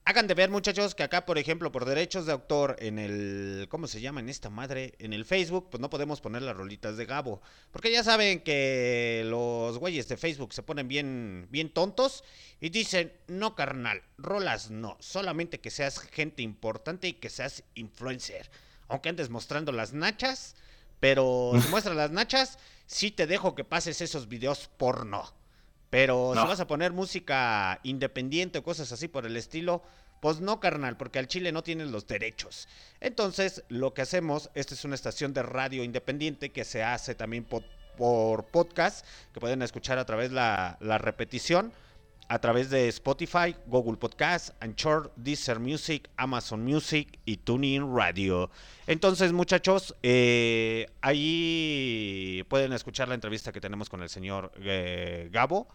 Hagan 0.05 0.27
de 0.27 0.33
ver, 0.33 0.49
muchachos, 0.49 0.95
que 0.95 1.03
acá, 1.03 1.25
por 1.25 1.37
ejemplo, 1.37 1.71
por 1.71 1.83
derechos 1.83 2.25
de 2.25 2.31
autor 2.31 2.77
en 2.79 2.99
el. 2.99 3.67
¿Cómo 3.69 3.87
se 3.87 3.99
llama 3.99 4.21
en 4.21 4.29
esta 4.29 4.49
madre? 4.49 4.95
En 4.99 5.11
el 5.11 5.25
Facebook, 5.25 5.69
pues 5.69 5.81
no 5.81 5.89
podemos 5.89 6.21
poner 6.21 6.41
las 6.41 6.55
rolitas 6.55 6.95
de 6.95 7.05
Gabo. 7.05 7.41
Porque 7.71 7.91
ya 7.91 8.03
saben 8.03 8.41
que 8.41 9.23
los 9.25 9.77
güeyes 9.79 10.07
de 10.07 10.15
Facebook 10.15 10.53
se 10.53 10.63
ponen 10.63 10.87
bien, 10.87 11.47
bien 11.51 11.69
tontos 11.69 12.23
y 12.61 12.69
dicen: 12.69 13.11
No, 13.27 13.55
carnal, 13.55 14.03
rolas 14.17 14.71
no. 14.71 14.95
Solamente 15.01 15.59
que 15.59 15.71
seas 15.71 15.99
gente 15.99 16.41
importante 16.41 17.09
y 17.09 17.13
que 17.13 17.29
seas 17.29 17.63
influencer. 17.75 18.49
Aunque 18.87 19.09
andes 19.09 19.29
mostrando 19.29 19.73
las 19.73 19.91
nachas, 19.91 20.55
pero 21.01 21.51
si 21.61 21.67
muestras 21.67 21.97
las 21.97 22.11
nachas, 22.11 22.57
sí 22.85 23.11
te 23.11 23.27
dejo 23.27 23.53
que 23.53 23.65
pases 23.65 23.99
esos 23.99 24.29
videos 24.29 24.69
porno. 24.77 25.42
Pero 25.93 26.33
si 26.33 26.39
vas 26.39 26.59
a 26.59 26.65
poner 26.65 26.91
música 26.91 27.79
independiente 27.83 28.57
o 28.57 28.63
cosas 28.63 28.91
así 28.91 29.07
por 29.07 29.27
el 29.27 29.37
estilo, 29.37 29.83
pues 30.21 30.39
no, 30.39 30.59
carnal, 30.59 30.97
porque 30.97 31.19
al 31.19 31.27
Chile 31.27 31.51
no 31.51 31.61
tienen 31.61 31.91
los 31.91 32.07
derechos. 32.07 32.67
Entonces, 32.99 33.63
lo 33.69 33.93
que 33.93 34.01
hacemos, 34.01 34.49
esta 34.55 34.73
es 34.73 34.85
una 34.85 34.95
estación 34.95 35.35
de 35.35 35.43
radio 35.43 35.83
independiente 35.83 36.51
que 36.51 36.65
se 36.65 36.81
hace 36.81 37.13
también 37.13 37.45
por, 37.45 37.63
podcast, 38.45 39.05
que 39.35 39.39
pueden 39.39 39.61
escuchar 39.61 39.99
a 39.99 40.05
través 40.05 40.29
de 40.31 40.37
la, 40.37 40.79
la 40.81 40.97
repetición 40.97 41.71
a 42.27 42.39
través 42.39 42.69
de 42.69 42.87
Spotify, 42.87 43.55
Google 43.67 43.97
Podcast, 43.97 44.51
Anchor, 44.61 45.11
Deezer 45.15 45.59
Music, 45.59 46.09
Amazon 46.17 46.63
Music 46.63 47.19
y 47.25 47.37
TuneIn 47.37 47.95
Radio. 47.95 48.49
Entonces, 48.87 49.33
muchachos, 49.33 49.95
eh, 50.03 50.87
ahí 51.01 52.43
pueden 52.49 52.73
escuchar 52.73 53.07
la 53.07 53.15
entrevista 53.15 53.51
que 53.51 53.61
tenemos 53.61 53.89
con 53.89 54.01
el 54.01 54.09
señor 54.09 54.51
eh, 54.57 55.29
Gabo. 55.31 55.67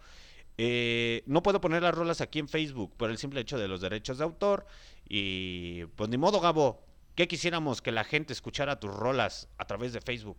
Eh, 0.57 1.23
no 1.25 1.41
puedo 1.41 1.61
poner 1.61 1.83
las 1.83 1.95
rolas 1.95 2.19
aquí 2.21 2.39
en 2.39 2.49
Facebook 2.49 2.93
por 2.97 3.09
el 3.09 3.17
simple 3.17 3.39
hecho 3.41 3.57
de 3.57 3.67
los 3.67 3.81
derechos 3.81 4.17
de 4.17 4.23
autor. 4.23 4.65
Y 5.07 5.85
pues 5.95 6.09
ni 6.09 6.17
modo, 6.17 6.39
Gabo. 6.39 6.83
¿Qué 7.15 7.27
quisiéramos 7.27 7.81
que 7.81 7.91
la 7.91 8.03
gente 8.03 8.33
escuchara 8.33 8.79
tus 8.79 8.95
rolas 8.95 9.49
a 9.57 9.65
través 9.65 9.93
de 9.93 10.01
Facebook? 10.01 10.37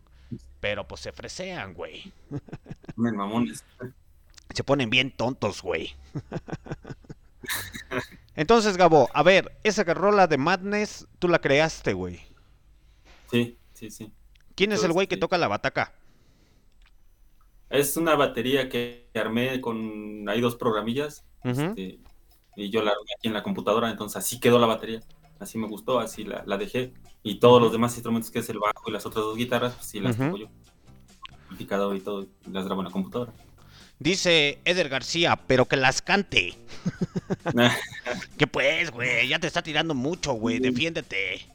Pero 0.60 0.86
pues 0.86 1.00
se 1.02 1.12
fresean, 1.12 1.74
güey. 1.74 2.12
mamones. 2.96 3.64
Se 4.54 4.64
ponen 4.64 4.90
bien 4.90 5.10
tontos, 5.10 5.62
güey. 5.62 5.94
Entonces, 8.36 8.76
Gabo, 8.76 9.08
a 9.12 9.22
ver, 9.22 9.58
esa 9.64 9.84
rola 9.84 10.26
de 10.26 10.38
Madness, 10.38 11.06
tú 11.18 11.28
la 11.28 11.40
creaste, 11.40 11.92
güey. 11.92 12.20
Sí, 13.30 13.58
sí, 13.74 13.90
sí. 13.90 14.12
¿Quién 14.54 14.72
es 14.72 14.84
el 14.84 14.92
güey 14.92 15.06
que 15.06 15.16
toca 15.16 15.38
la 15.38 15.48
bataca? 15.48 15.94
Es 17.70 17.96
una 17.96 18.16
batería 18.16 18.68
que 18.68 19.08
armé 19.14 19.60
con. 19.60 20.28
Hay 20.28 20.40
dos 20.40 20.56
programillas. 20.56 21.24
Este, 21.44 22.00
y 22.56 22.70
yo 22.70 22.82
la 22.82 22.90
armé 22.90 23.06
aquí 23.16 23.28
en 23.28 23.34
la 23.34 23.42
computadora, 23.42 23.90
entonces 23.90 24.16
así 24.16 24.40
quedó 24.40 24.58
la 24.58 24.66
batería. 24.66 25.00
Así 25.38 25.56
me 25.56 25.68
gustó, 25.68 26.00
así 26.00 26.24
la, 26.24 26.58
dejé. 26.58 26.92
Y 27.22 27.38
todos 27.38 27.62
los 27.62 27.72
demás 27.72 27.94
instrumentos, 27.94 28.30
que 28.30 28.40
es 28.40 28.48
el 28.50 28.58
bajo 28.58 28.82
y 28.86 28.92
las 28.92 29.06
otras 29.06 29.24
dos 29.24 29.36
guitarras, 29.36 29.74
pues 29.74 29.86
sí 29.86 30.00
las 30.00 30.16
tengo 30.16 30.36
yo. 30.36 30.48
Amplificador 31.42 31.96
y 31.96 32.00
todo, 32.00 32.26
las 32.50 32.64
grabo 32.66 32.82
en 32.82 32.86
la 32.86 32.90
computadora. 32.90 33.32
Dice 34.00 34.58
Eder 34.64 34.88
García, 34.88 35.38
pero 35.46 35.66
que 35.66 35.76
las 35.76 36.00
cante. 36.00 36.54
que 38.38 38.46
pues, 38.46 38.90
güey, 38.90 39.28
ya 39.28 39.38
te 39.38 39.46
está 39.46 39.62
tirando 39.62 39.94
mucho, 39.94 40.32
güey, 40.32 40.58
defiéndete. 40.58 41.46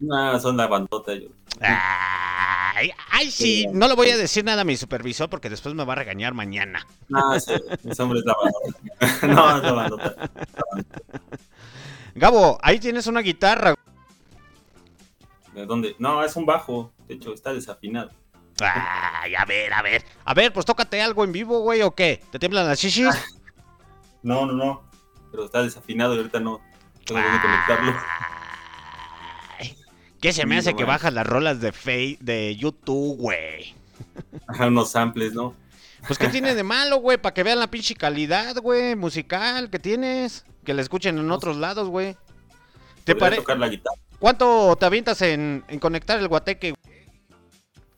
No, 0.00 0.40
son 0.40 0.56
la 0.56 0.68
bandota 0.68 1.14
yo. 1.14 1.28
Ay, 1.60 2.90
ay, 3.10 3.30
sí, 3.30 3.66
no 3.72 3.88
le 3.88 3.94
voy 3.94 4.08
a 4.08 4.16
decir 4.16 4.42
nada 4.42 4.62
a 4.62 4.64
mi 4.64 4.76
supervisor 4.76 5.28
porque 5.28 5.50
después 5.50 5.74
me 5.74 5.84
va 5.84 5.92
a 5.92 5.96
regañar 5.96 6.32
mañana. 6.32 6.86
No, 7.08 7.34
ese, 7.34 7.62
hombre 7.98 8.20
es 8.20 8.24
la 8.24 8.34
bandota. 8.42 9.26
no, 9.26 9.56
es 9.56 9.62
la 9.62 9.72
bandota. 9.72 10.30
Gabo, 12.14 12.58
ahí 12.62 12.78
tienes 12.78 13.06
una 13.06 13.20
guitarra. 13.20 13.74
¿De 15.52 15.66
dónde? 15.66 15.94
No, 15.98 16.24
es 16.24 16.34
un 16.36 16.46
bajo. 16.46 16.90
De 17.06 17.14
hecho, 17.14 17.34
está 17.34 17.52
desafinado. 17.52 18.10
Ay, 18.60 19.34
a 19.34 19.44
ver, 19.44 19.72
a 19.72 19.82
ver. 19.82 20.04
A 20.24 20.34
ver, 20.34 20.52
pues 20.52 20.64
tócate 20.64 21.02
algo 21.02 21.24
en 21.24 21.32
vivo, 21.32 21.60
güey, 21.60 21.82
¿o 21.82 21.94
qué? 21.94 22.22
¿Te 22.30 22.38
tiemblan 22.38 22.66
las 22.66 22.78
shishis? 22.78 23.14
No, 24.22 24.46
no, 24.46 24.52
no. 24.52 24.90
Pero 25.30 25.44
está 25.44 25.62
desafinado 25.62 26.14
y 26.14 26.18
ahorita 26.18 26.40
no. 26.40 26.60
Tengo 27.04 27.20
que 27.20 27.40
conectarlo. 27.40 27.94
¿Qué 30.20 30.32
se 30.32 30.46
me 30.46 30.56
hace 30.56 30.74
que 30.74 30.84
bajas 30.84 31.12
las 31.12 31.26
rolas 31.26 31.60
de, 31.60 31.72
Face, 31.72 32.18
de 32.20 32.56
YouTube, 32.56 33.16
güey? 33.18 33.74
Ajá, 34.48 34.66
unos 34.66 34.90
samples, 34.90 35.34
¿no? 35.34 35.54
Pues, 36.06 36.18
¿qué 36.18 36.28
tiene 36.28 36.54
de 36.54 36.62
malo, 36.62 36.96
güey? 36.96 37.18
Para 37.18 37.34
que 37.34 37.42
vean 37.42 37.58
la 37.58 37.70
pinche 37.70 37.94
calidad, 37.94 38.56
güey, 38.56 38.96
musical 38.96 39.70
que 39.70 39.78
tienes. 39.78 40.44
Que 40.64 40.74
la 40.74 40.82
escuchen 40.82 41.18
en 41.18 41.30
otros 41.30 41.56
lados, 41.56 41.88
güey. 41.88 42.16
¿Te 43.04 43.14
Podría 43.14 43.18
pare... 43.18 43.36
tocar 43.36 43.58
la 43.58 43.68
guitarra. 43.68 44.00
¿Cuánto 44.18 44.74
te 44.76 44.86
avientas 44.86 45.20
en, 45.22 45.64
en 45.68 45.78
conectar 45.78 46.18
el 46.18 46.26
guateque? 46.28 46.74
Pues 46.74 46.95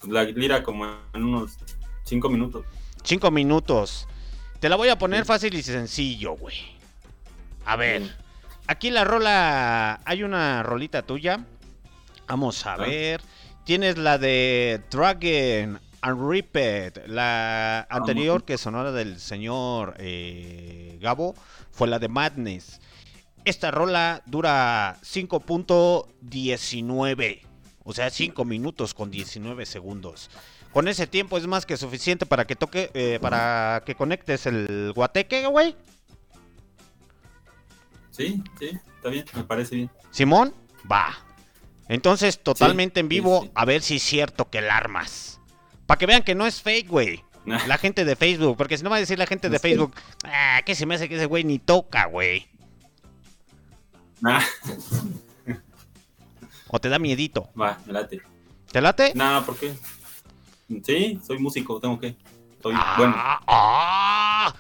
la 0.07 0.25
lira 0.25 0.63
como 0.63 0.87
en 1.13 1.25
unos 1.25 1.59
cinco 2.05 2.29
minutos. 2.29 2.65
Cinco 3.03 3.31
minutos. 3.31 4.07
Te 4.61 4.69
la 4.69 4.77
voy 4.77 4.89
a 4.89 4.99
poner 4.99 5.23
Sí. 5.23 5.27
fácil 5.29 5.55
y 5.55 5.63
sencillo, 5.63 6.33
güey. 6.37 6.57
A 7.65 7.77
ver, 7.77 8.03
Sí. 8.03 8.11
aquí 8.67 8.91
la 8.91 9.05
rola. 9.05 10.01
Hay 10.05 10.23
una 10.23 10.63
rolita 10.63 11.03
tuya. 11.03 11.45
Vamos 12.27 12.65
a 12.67 12.77
ver. 12.77 13.21
Tienes 13.65 13.99
la 13.99 14.19
de 14.19 14.83
Dragon 14.91 15.81
and 16.01 16.31
Repeat. 16.31 17.07
La 17.07 17.87
anterior 17.91 18.45
que 18.45 18.59
sonó 18.59 18.83
la 18.83 18.93
del 18.93 19.21
señor 19.21 19.95
eh, 19.99 20.99
Gabo 21.01 21.35
fue 21.71 21.89
la 21.89 21.99
de 21.99 22.09
Madness. 22.09 22.81
Esta 23.45 23.71
rola 23.71 24.23
dura 24.27 24.99
5.19. 25.03 27.43
O 27.89 27.95
sea, 27.95 28.11
5 28.11 28.45
minutos 28.45 28.93
con 28.93 29.11
19 29.11 29.65
segundos. 29.65 30.29
Con 30.75 30.89
ese 30.89 31.07
tiempo 31.07 31.39
es 31.39 31.47
más 31.47 31.65
que 31.65 31.79
suficiente 31.79 32.27
para 32.27 32.47
que 32.47 32.55
toque, 32.55 32.91
eh, 32.93 33.19
para 33.19 33.83
que 33.87 33.95
conectes 33.95 34.45
el 34.45 34.93
guateque, 34.95 35.47
güey. 35.47 35.75
Sí, 38.11 38.43
sí, 38.59 38.79
está 38.95 39.09
bien, 39.09 39.25
me 39.35 39.43
parece 39.43 39.77
bien. 39.77 39.91
Simón, 40.11 40.53
va. 40.93 41.17
Entonces, 41.89 42.39
totalmente 42.39 43.01
en 43.01 43.09
vivo, 43.09 43.45
sí. 43.45 43.51
a 43.55 43.65
ver 43.65 43.81
si 43.81 43.97
es 43.97 44.03
cierto 44.03 44.51
que 44.51 44.61
la 44.61 44.77
armas. 44.77 45.41
Para 45.87 45.99
que 45.99 46.05
vean 46.05 46.23
que 46.25 46.35
no 46.35 46.47
es 46.47 46.61
fake, 46.61 46.91
güey. 46.91 47.25
La 47.47 47.79
gente 47.79 48.05
de 48.05 48.17
Facebook, 48.17 48.59
porque 48.59 48.77
si 48.77 48.85
no 48.85 48.91
va 48.91 48.97
a 48.97 49.01
decir 49.01 49.19
la 49.19 49.27
gente 49.27 49.49
de 49.49 49.57
No. 49.57 49.61
Facebook, 49.61 49.95
ah, 50.25 50.61
que 50.67 50.75
se 50.75 50.85
me 50.85 50.97
hace 50.97 51.09
que 51.09 51.17
ese 51.17 51.25
güey 51.25 51.43
ni 51.43 51.59
toca, 51.59 52.05
güey. 52.05 52.47
Ah, 54.23 54.45
O 56.69 56.79
te 56.79 56.89
da 56.89 56.99
miedito. 56.99 57.49
va, 57.61 57.79
me 57.87 57.93
late. 57.93 58.21
¿Te 58.71 58.81
late? 58.81 59.13
Nada, 59.15 59.45
¿por 59.45 59.57
qué? 59.57 59.75
Sí, 60.85 61.19
soy 61.27 61.39
músico, 61.39 61.81
tengo 61.81 61.99
que. 61.99 62.17
Soy 62.63 62.75
ah, 62.77 62.95
bueno. 62.99 63.15
ah, 63.17 64.55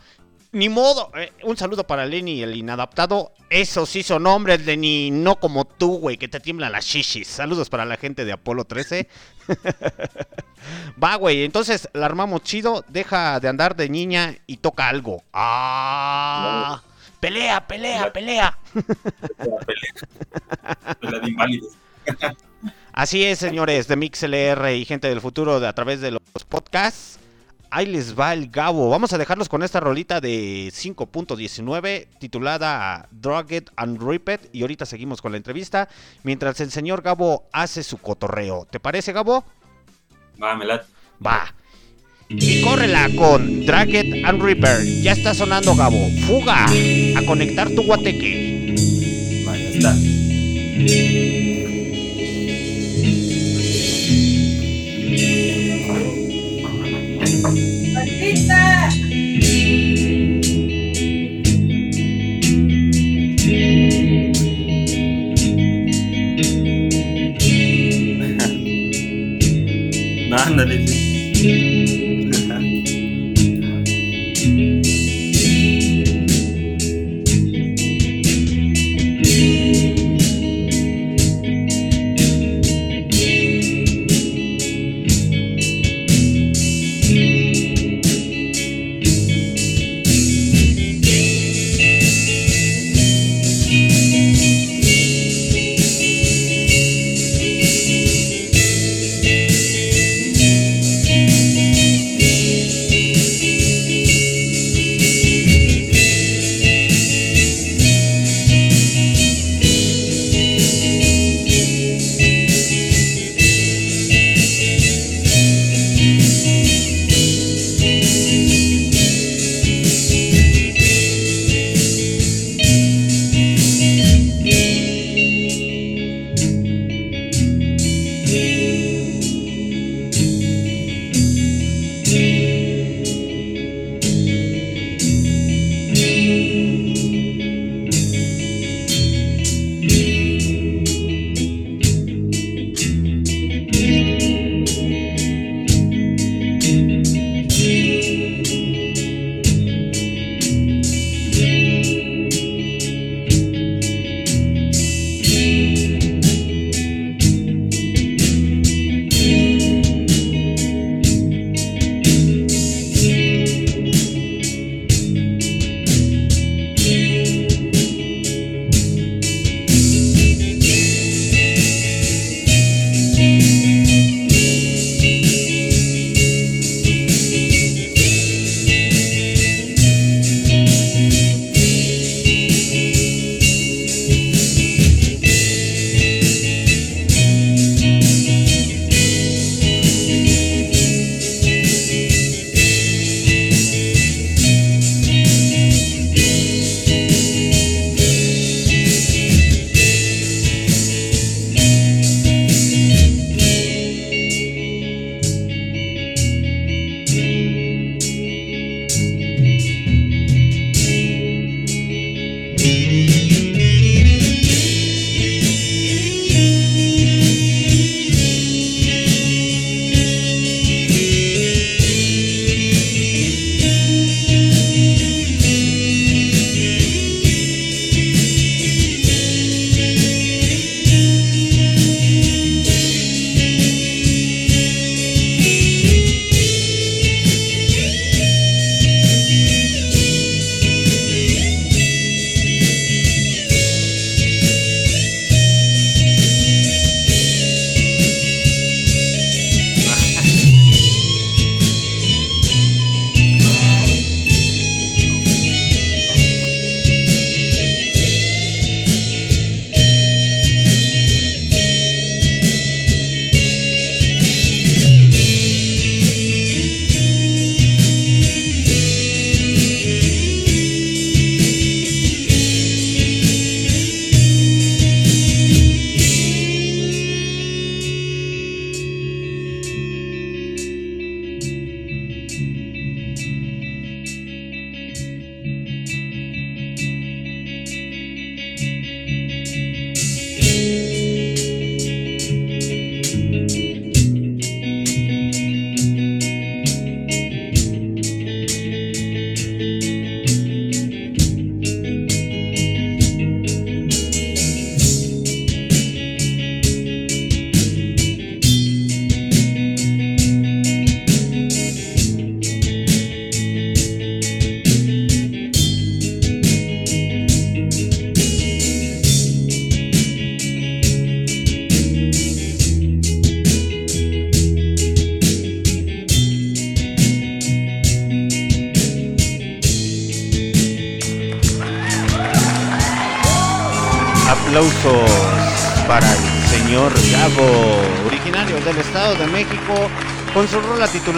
ni 0.52 0.68
modo. 0.68 1.10
Eh, 1.16 1.32
un 1.44 1.56
saludo 1.56 1.86
para 1.86 2.06
Lenny, 2.06 2.42
el 2.42 2.56
inadaptado. 2.56 3.32
Esos 3.50 3.88
sí 3.88 4.02
son 4.02 4.26
hombres, 4.26 4.64
Lenny, 4.64 5.10
no 5.10 5.36
como 5.36 5.66
tú, 5.66 5.98
güey, 5.98 6.16
que 6.16 6.28
te 6.28 6.40
tiemblan 6.40 6.72
las 6.72 6.84
shishis. 6.84 7.28
Saludos 7.28 7.68
para 7.68 7.84
la 7.84 7.96
gente 7.96 8.24
de 8.24 8.32
Apolo 8.32 8.64
13. 8.64 9.08
Va, 11.02 11.16
güey, 11.16 11.44
entonces 11.44 11.88
la 11.92 12.06
armamos 12.06 12.42
chido, 12.42 12.84
deja 12.88 13.40
de 13.40 13.48
andar 13.48 13.76
de 13.76 13.88
niña 13.88 14.36
y 14.46 14.58
toca 14.58 14.88
algo. 14.88 15.22
Ah, 15.32 16.82
pelea, 17.20 17.66
pelea, 17.66 18.12
pelea. 18.12 18.58
La 18.74 19.58
pelea. 19.66 20.96
Pelea 21.00 21.20
de 21.20 21.28
inválidos. 21.28 21.72
Así 22.92 23.24
es, 23.24 23.38
señores 23.38 23.86
de 23.86 23.96
MixLR 23.96 24.74
y 24.74 24.84
gente 24.84 25.08
del 25.08 25.20
futuro 25.20 25.60
de 25.60 25.68
a 25.68 25.72
través 25.72 26.00
de 26.00 26.10
los 26.10 26.20
podcasts. 26.48 27.18
Ahí 27.70 27.86
les 27.86 28.18
va 28.18 28.32
el 28.32 28.48
Gabo. 28.48 28.88
Vamos 28.88 29.12
a 29.12 29.18
dejarlos 29.18 29.48
con 29.48 29.62
esta 29.62 29.78
rolita 29.78 30.20
de 30.20 30.72
5.19 30.72 32.06
titulada 32.18 33.08
Drugged 33.10 33.64
and 33.76 34.02
Ripped. 34.02 34.48
Y 34.52 34.62
ahorita 34.62 34.86
seguimos 34.86 35.20
con 35.20 35.32
la 35.32 35.36
entrevista 35.36 35.88
mientras 36.22 36.60
el 36.60 36.70
señor 36.70 37.02
Gabo 37.02 37.44
hace 37.52 37.82
su 37.82 37.98
cotorreo. 37.98 38.66
¿Te 38.70 38.80
parece, 38.80 39.12
Gabo? 39.12 39.44
Va, 40.42 40.56
me 40.56 40.64
late. 40.64 40.86
Va. 41.24 41.54
Y 42.30 42.62
córrela 42.62 43.08
con 43.16 43.64
Dragged 43.66 44.24
and 44.24 44.42
Reaper. 44.42 44.84
Ya 45.02 45.12
está 45.12 45.34
sonando, 45.34 45.76
Gabo. 45.76 46.08
Fuga 46.26 46.64
a 46.64 47.26
conectar 47.26 47.68
tu 47.70 47.82
guateque. 47.82 48.74
Va, 49.46 49.56
ya 49.56 49.68
está. 49.68 49.94
No, 70.28 70.36
ándale, 70.36 70.86
sí. 70.86 70.97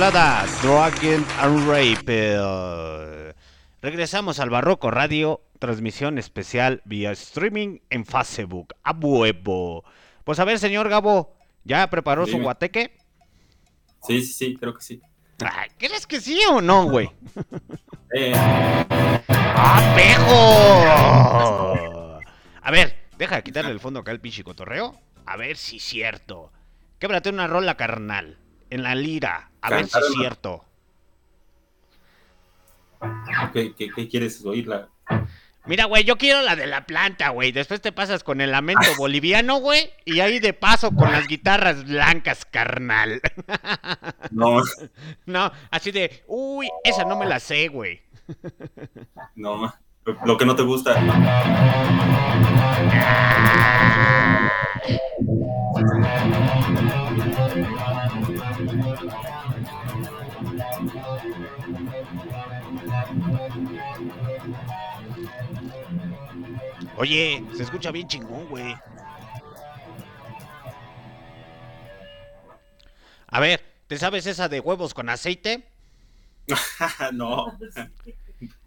Titulada 0.01 0.47
Dragon 0.63 1.27
and 1.41 1.69
Rape. 1.69 3.35
Regresamos 3.83 4.41
al 4.41 4.49
Barroco 4.49 4.91
Radio, 4.91 5.43
transmisión 5.59 6.17
especial 6.17 6.81
vía 6.87 7.11
streaming 7.11 7.81
en 7.91 8.07
Facebook, 8.07 8.73
a 8.83 8.93
huevo. 8.93 9.85
Pues 10.25 10.39
a 10.39 10.47
ver, 10.47 10.59
señor 10.59 10.89
Gabo, 10.89 11.37
¿ya 11.65 11.91
preparó 11.91 12.27
su 12.27 12.41
guateque? 12.41 12.97
Sí, 14.03 14.23
sí, 14.23 14.33
sí, 14.33 14.57
creo 14.57 14.73
que 14.73 14.81
sí. 14.81 15.03
¿Crees 15.77 16.07
que 16.07 16.19
sí 16.23 16.41
o 16.51 16.63
no, 16.63 16.85
güey? 16.85 17.11
Eh, 18.13 18.33
¡Ah, 19.29 19.93
pejo! 19.95 20.33
A 22.63 22.71
ver, 22.73 23.07
deja 23.19 23.37
de 23.37 23.43
quitarle 23.45 23.71
el 23.71 23.79
fondo 23.79 24.01
acá 24.01 24.11
al 24.13 24.21
pinche 24.21 24.43
cotorreo. 24.43 24.99
A 25.27 25.37
ver 25.37 25.57
si 25.59 25.77
es 25.77 25.85
cierto. 25.85 26.51
Québrate 26.99 27.29
una 27.29 27.47
rola 27.47 27.77
carnal. 27.77 28.39
En 28.71 28.83
la 28.83 28.97
lira. 28.97 29.50
A 29.63 29.71
ver 29.71 29.87
si 29.89 29.99
es 29.99 30.13
cierto. 30.15 30.65
¿qué, 33.53 33.75
qué, 33.75 33.91
qué 33.95 34.09
quieres 34.09 34.45
oírla? 34.45 34.89
Mira, 35.67 35.85
güey, 35.85 36.05
yo 36.05 36.17
quiero 36.17 36.41
la 36.43 36.57
de 36.57 36.67
la 36.67 36.87
planta, 36.87 37.29
güey. 37.29 37.53
Después 37.53 37.81
te 37.81 37.93
pasas 37.93 38.25
con 38.25 38.41
el 38.41 38.51
lamento 38.51 38.89
boliviano, 38.97 39.59
güey. 39.59 39.91
Y 40.05 40.21
ahí 40.21 40.39
de 40.39 40.53
paso 40.53 40.91
con 40.95 41.13
las 41.13 41.29
guitarras 41.29 41.85
blancas, 41.85 42.45
carnal. 42.45 43.21
No, 44.31 44.63
No, 45.27 45.51
así 45.71 45.91
de, 45.91 46.23
uy, 46.29 46.69
esa 46.85 47.05
no 47.05 47.17
me 47.17 47.27
la 47.27 47.41
sé, 47.41 47.69
güey. 47.69 48.01
no, 49.35 49.73
lo 50.25 50.39
que 50.39 50.47
no 50.47 50.55
te 50.55 50.63
gusta. 50.63 50.97
Oye, 67.01 67.43
se 67.57 67.63
escucha 67.63 67.91
bien 67.91 68.07
chingón, 68.07 68.47
güey. 68.51 68.75
A 73.29 73.41
ver, 73.41 73.63
¿te 73.87 73.97
sabes 73.97 74.27
esa 74.27 74.51
de 74.51 74.61
huevos 74.61 74.93
con 74.93 75.09
aceite? 75.09 75.67
no, 77.15 77.59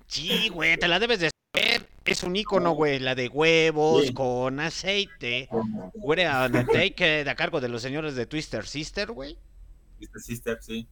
Sí, 0.07 0.49
güey, 0.49 0.77
te 0.77 0.87
la 0.87 0.97
debes 0.97 1.19
de 1.19 1.29
saber. 1.53 1.87
Es 2.05 2.23
un 2.23 2.35
icono, 2.35 2.71
güey, 2.71 2.97
la 2.97 3.13
de 3.13 3.27
huevos 3.27 4.07
Sí. 4.07 4.13
con 4.15 4.59
aceite. 4.59 5.47
Güey, 5.93 6.23
a 6.23 7.35
cargo 7.35 7.61
de 7.61 7.69
los 7.69 7.83
señores 7.83 8.15
de 8.15 8.25
Twister 8.25 8.65
Sister, 8.65 9.11
güey. 9.11 9.37
Mr. 9.99 10.21
Sister, 10.21 10.57
sí. 10.59 10.87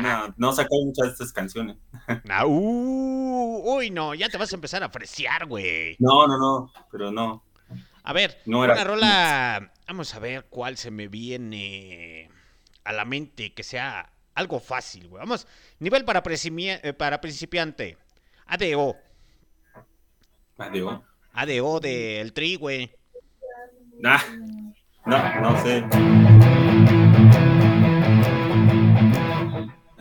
No, 0.00 0.34
no 0.36 0.52
sacó 0.52 0.76
muchas 0.84 1.06
de 1.06 1.12
estas 1.12 1.32
canciones. 1.32 1.76
ah, 2.30 2.46
uh, 2.46 3.76
uy, 3.76 3.90
no, 3.90 4.14
ya 4.14 4.28
te 4.28 4.38
vas 4.38 4.52
a 4.52 4.54
empezar 4.54 4.82
a 4.82 4.86
apreciar, 4.86 5.46
güey. 5.46 5.96
No, 5.98 6.26
no, 6.26 6.38
no, 6.38 6.72
pero 6.90 7.10
no. 7.10 7.44
A 8.04 8.12
ver, 8.12 8.40
No 8.46 8.64
era- 8.64 8.74
una 8.74 8.84
rola. 8.84 9.72
Vamos 9.86 10.14
a 10.14 10.18
ver 10.18 10.46
cuál 10.48 10.76
se 10.76 10.90
me 10.90 11.08
viene 11.08 12.30
a 12.84 12.92
la 12.92 13.04
mente 13.04 13.52
que 13.52 13.62
sea 13.62 14.10
algo 14.34 14.58
fácil, 14.60 15.08
güey. 15.08 15.20
Vamos, 15.20 15.46
nivel 15.78 16.04
para, 16.04 16.22
eh, 16.24 16.92
para 16.94 17.20
principiante. 17.20 17.98
ADO. 18.46 18.96
Adiós. 20.58 21.00
ADO 21.32 21.80
del 21.80 22.32
Tri, 22.32 22.56
güey. 22.56 22.90
Ah, 24.04 24.22
no, 25.06 25.40
no 25.40 25.62
sé. 25.62 25.84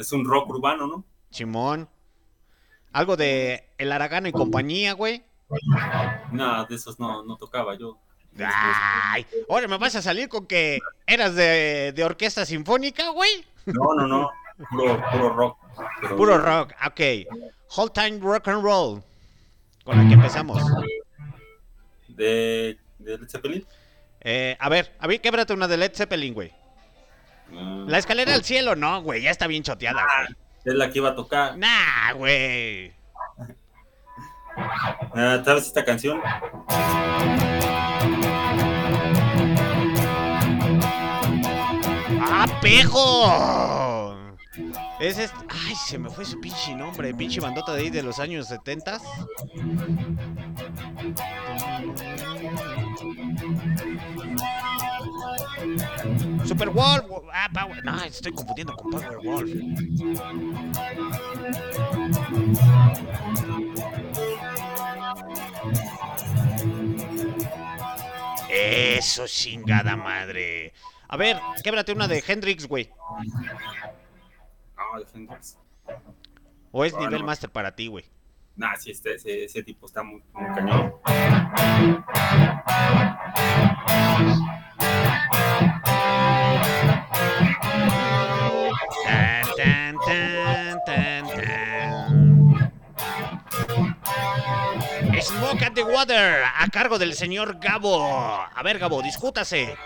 Es 0.02 0.12
un 0.12 0.26
rock 0.26 0.50
urbano, 0.50 0.88
¿no? 0.88 1.06
Simón. 1.30 1.88
Algo 2.92 3.16
de 3.16 3.70
El 3.78 3.92
Aragano 3.92 4.28
y 4.28 4.32
compañía, 4.32 4.94
güey. 4.94 5.24
No, 6.32 6.66
de 6.66 6.76
esos 6.76 7.00
no, 7.00 7.24
no 7.24 7.38
tocaba 7.38 7.78
yo. 7.78 7.98
Ay, 8.40 9.26
ahora 9.50 9.68
me 9.68 9.78
vas 9.78 9.96
a 9.96 10.02
salir 10.02 10.28
con 10.30 10.48
que 10.48 10.80
eras 11.06 11.36
de, 11.36 11.92
de 11.96 12.04
orquesta 12.04 12.46
sinfónica, 12.46 13.10
güey. 13.10 13.46
No, 13.66 13.94
no, 13.96 14.08
no. 14.08 14.30
Puro, 14.70 15.02
puro 15.12 15.30
rock. 15.30 15.58
Pero- 16.02 16.18
Puro 16.18 16.38
rock, 16.38 16.74
ok. 16.88 17.00
Whole 17.78 17.92
time 17.94 18.20
rock 18.20 18.48
and 18.48 18.64
roll. 18.64 19.04
Con 19.84 19.98
la 19.98 20.08
que 20.08 20.14
empezamos. 20.16 20.62
¿De, 22.08 22.78
de 23.00 23.18
Led 23.18 23.28
Zeppelin? 23.30 23.66
Eh, 24.22 24.56
a 24.60 24.70
ver, 24.70 24.96
a 25.00 25.08
ver, 25.08 25.22
québrate 25.22 25.54
una 25.54 25.68
de 25.68 25.78
Led 25.78 25.94
Zeppelin, 25.94 26.34
güey. 26.34 26.52
Ah, 27.54 27.86
La 27.88 27.98
escalera 27.98 28.34
al 28.34 28.44
cielo, 28.44 28.76
no, 28.76 29.02
güey, 29.02 29.22
ya 29.22 29.32
está 29.32 29.48
bien 29.48 29.64
choteada, 29.64 30.04
güey. 30.04 30.36
es 30.66 30.74
la 30.76 30.90
que 30.90 31.00
iba 31.00 31.10
a 31.10 31.16
tocar. 31.16 31.58
Nah, 31.58 32.14
güey. 32.16 32.94
Ah, 35.16 35.42
¿Sabes 35.44 35.68
esta 35.68 35.84
canción? 35.84 36.22
¡Ah, 42.24 42.46
pejo! 42.62 44.16
Es 45.00 45.18
este... 45.18 45.36
Ay, 45.50 45.76
se 45.76 45.98
me 45.98 46.10
fue 46.10 46.26
su 46.26 46.40
pinche 46.40 46.76
nombre, 46.76 47.14
pinche 47.14 47.40
bandota 47.42 47.74
de 47.74 47.82
ahí 47.82 47.90
de 47.90 48.04
los 48.04 48.20
años 48.20 48.48
70. 48.48 49.00
Super 56.52 56.70
Wolf. 56.70 57.06
Ah, 57.32 57.48
Power. 57.54 57.82
No, 57.86 58.04
estoy 58.04 58.34
confundiendo 58.34 58.76
con 58.76 58.92
Power 58.92 59.20
Wolf. 59.24 59.50
Eso, 68.50 69.28
chingada 69.28 69.96
madre. 69.96 70.74
A 71.08 71.16
ver, 71.16 71.40
québrate 71.64 71.94
una 71.94 72.10
de 72.10 72.22
Hendrix, 72.28 72.68
güey. 72.68 72.90
No, 74.76 75.00
de 75.00 75.08
Hendrix. 75.14 75.58
O 76.74 76.84
es 76.84 76.94
nivel 76.98 77.22
no. 77.22 77.28
master 77.28 77.50
para 77.50 77.74
ti, 77.74 77.88
güey. 77.88 78.04
Nah, 78.58 78.76
sí, 78.76 78.92
este, 78.92 79.16
ese, 79.16 79.46
ese 79.46 79.64
tipo 79.64 79.86
está 79.86 80.04
muy, 80.04 80.22
muy 80.34 80.54
cañón. 80.54 80.96
Smoke 95.22 95.62
at 95.62 95.76
the 95.76 95.84
Water, 95.84 96.44
a 96.60 96.68
cargo 96.70 96.98
del 96.98 97.14
señor 97.14 97.60
Gabo. 97.60 98.04
A 98.04 98.64
ver, 98.64 98.80
Gabo, 98.80 99.02
discútase. 99.04 99.78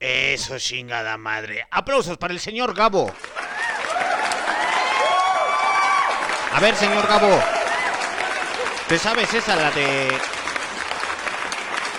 Eso, 0.00 0.58
chingada 0.58 1.18
madre. 1.18 1.66
Aplausos 1.70 2.16
para 2.16 2.32
el 2.32 2.40
señor 2.40 2.74
Gabo. 2.74 3.12
A 6.52 6.60
ver, 6.60 6.74
señor 6.74 7.06
Gabo. 7.06 7.38
¿Te 8.88 8.98
sabes 8.98 9.32
esa, 9.34 9.54
la 9.56 9.70
de. 9.70 10.08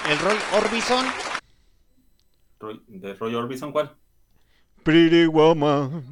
El 0.09 0.19
Roy 0.19 0.35
Orbison? 0.57 1.05
Roy- 2.59 2.81
¿De 2.87 3.13
Roy 3.13 3.35
Orbison 3.35 3.71
cuál? 3.71 3.95
Pretty 4.83 5.27
woman. 5.27 6.03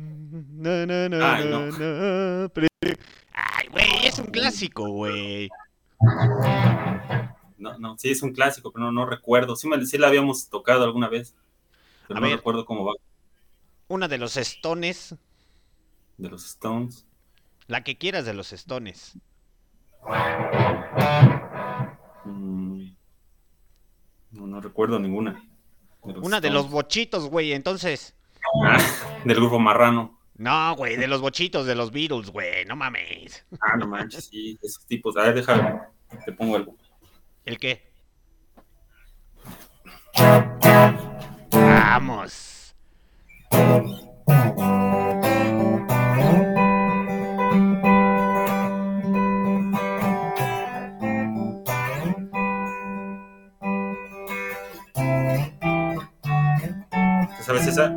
Na, 0.61 0.85
na, 0.85 1.09
na, 1.09 1.35
Ay, 1.35 1.45
no. 1.45 2.49
pretty- 2.53 2.69
Ay, 3.33 3.67
güey, 3.71 4.05
es 4.05 4.19
un 4.19 4.27
clásico, 4.27 4.87
güey. 4.89 5.49
No, 7.57 7.77
no, 7.79 7.97
sí 7.97 8.11
es 8.11 8.21
un 8.21 8.31
clásico, 8.31 8.71
pero 8.71 8.85
no, 8.85 8.91
no 8.91 9.05
recuerdo. 9.09 9.55
Sí, 9.55 9.67
me, 9.67 9.83
sí 9.85 9.97
la 9.97 10.07
habíamos 10.07 10.49
tocado 10.49 10.83
alguna 10.85 11.09
vez, 11.09 11.35
pero 12.09 12.17
A 12.17 12.21
no 12.21 12.27
ver. 12.27 12.35
recuerdo 12.37 12.65
cómo 12.65 12.83
va. 12.83 12.93
Una 13.87 14.07
de 14.09 14.17
los 14.17 14.35
Stones. 14.35 15.15
De 16.17 16.27
los 16.29 16.43
Stones. 16.45 17.05
La 17.67 17.83
que 17.83 17.97
quieras 17.97 18.25
de 18.25 18.33
los 18.33 18.51
Stones. 18.51 19.17
Mm, 22.25 22.89
no, 24.31 24.47
no 24.47 24.59
recuerdo 24.59 24.99
ninguna. 24.99 25.43
Una 26.01 26.41
de 26.41 26.49
los 26.49 26.69
bochitos, 26.69 27.29
güey, 27.29 27.53
entonces. 27.53 28.15
Ah, 28.65 28.77
del 29.23 29.35
grupo 29.37 29.59
Marrano. 29.59 30.17
No, 30.35 30.75
güey, 30.75 30.95
de 30.95 31.07
los 31.07 31.21
bochitos 31.21 31.65
de 31.67 31.75
los 31.75 31.91
Beatles, 31.91 32.31
güey, 32.31 32.65
no 32.65 32.75
mames. 32.75 33.45
Ah, 33.61 33.75
no 33.77 33.87
manches, 33.87 34.25
sí, 34.25 34.57
esos 34.61 34.85
tipos. 34.85 35.15
A 35.17 35.23
ver, 35.23 35.35
déjame, 35.35 35.79
te 36.25 36.31
pongo 36.31 36.55
algo. 36.55 36.75
¿El 37.45 37.59
qué? 37.59 37.89
Vamos. 41.91 42.75
¿Tú 57.37 57.43
sabes 57.43 57.65
esa? 57.65 57.91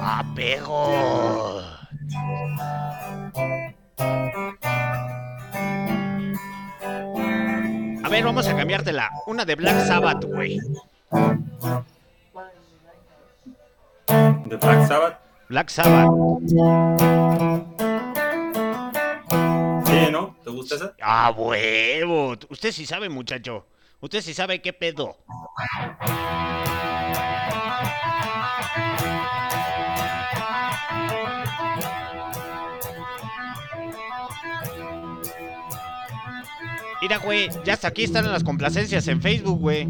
Apego. 0.00 1.71
Ver, 8.12 8.24
vamos 8.24 8.46
a 8.46 8.54
cambiártela. 8.54 9.10
Una 9.26 9.46
de 9.46 9.54
Black 9.54 9.86
Sabbath, 9.86 10.24
güey. 10.26 10.58
¿De 14.44 14.56
Black 14.56 14.86
Sabbath? 14.86 15.18
Black 15.48 15.70
Sabbath. 15.70 16.10
Sí, 19.86 20.10
¿no? 20.10 20.36
¿Te 20.44 20.50
gusta 20.50 20.74
esa? 20.74 20.94
Ah, 21.00 21.32
huevo. 21.34 22.36
Usted 22.50 22.72
sí 22.72 22.84
sabe, 22.84 23.08
muchacho. 23.08 23.66
Usted 24.00 24.20
sí 24.20 24.34
sabe 24.34 24.60
qué 24.60 24.74
pedo. 24.74 25.16
Mira, 37.02 37.18
güey, 37.18 37.50
ya 37.64 37.72
hasta 37.72 37.88
aquí 37.88 38.04
están 38.04 38.30
las 38.30 38.44
complacencias 38.44 39.08
en 39.08 39.20
Facebook, 39.20 39.58
güey. 39.58 39.88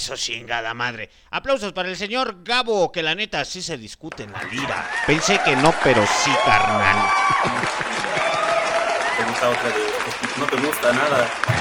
Eso, 0.00 0.16
chingada 0.16 0.72
madre. 0.72 1.10
Aplausos 1.30 1.74
para 1.74 1.90
el 1.90 1.94
señor 1.94 2.42
Gabo, 2.42 2.90
que 2.90 3.02
la 3.02 3.14
neta 3.14 3.44
sí 3.44 3.60
se 3.60 3.76
discute 3.76 4.22
en 4.22 4.32
la 4.32 4.42
lira. 4.44 4.90
Pensé 5.06 5.38
que 5.44 5.54
no, 5.56 5.74
pero 5.84 6.02
sí, 6.06 6.30
carnal. 6.42 6.96
¿Te 9.18 9.24
gusta 9.24 9.50
otra. 9.50 9.70
No 10.38 10.46
te 10.46 10.56
gusta 10.56 10.92
nada. 10.94 11.59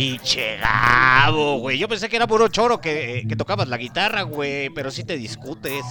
Pinche 0.00 0.56
Gabo, 0.56 1.58
güey. 1.58 1.76
Yo 1.76 1.86
pensé 1.86 2.08
que 2.08 2.16
era 2.16 2.26
puro 2.26 2.48
choro 2.48 2.80
que, 2.80 3.26
que 3.28 3.36
tocabas 3.36 3.68
la 3.68 3.76
guitarra, 3.76 4.22
güey, 4.22 4.70
pero 4.70 4.90
sí 4.90 5.04
te 5.04 5.18
discutes. 5.18 5.84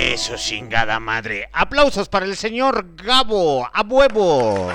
Eso, 0.00 0.34
chingada 0.36 0.98
madre. 0.98 1.50
Aplausos 1.52 2.08
para 2.08 2.24
el 2.24 2.34
señor 2.34 2.96
Gabo, 2.96 3.68
a 3.70 3.82
huevo. 3.82 4.72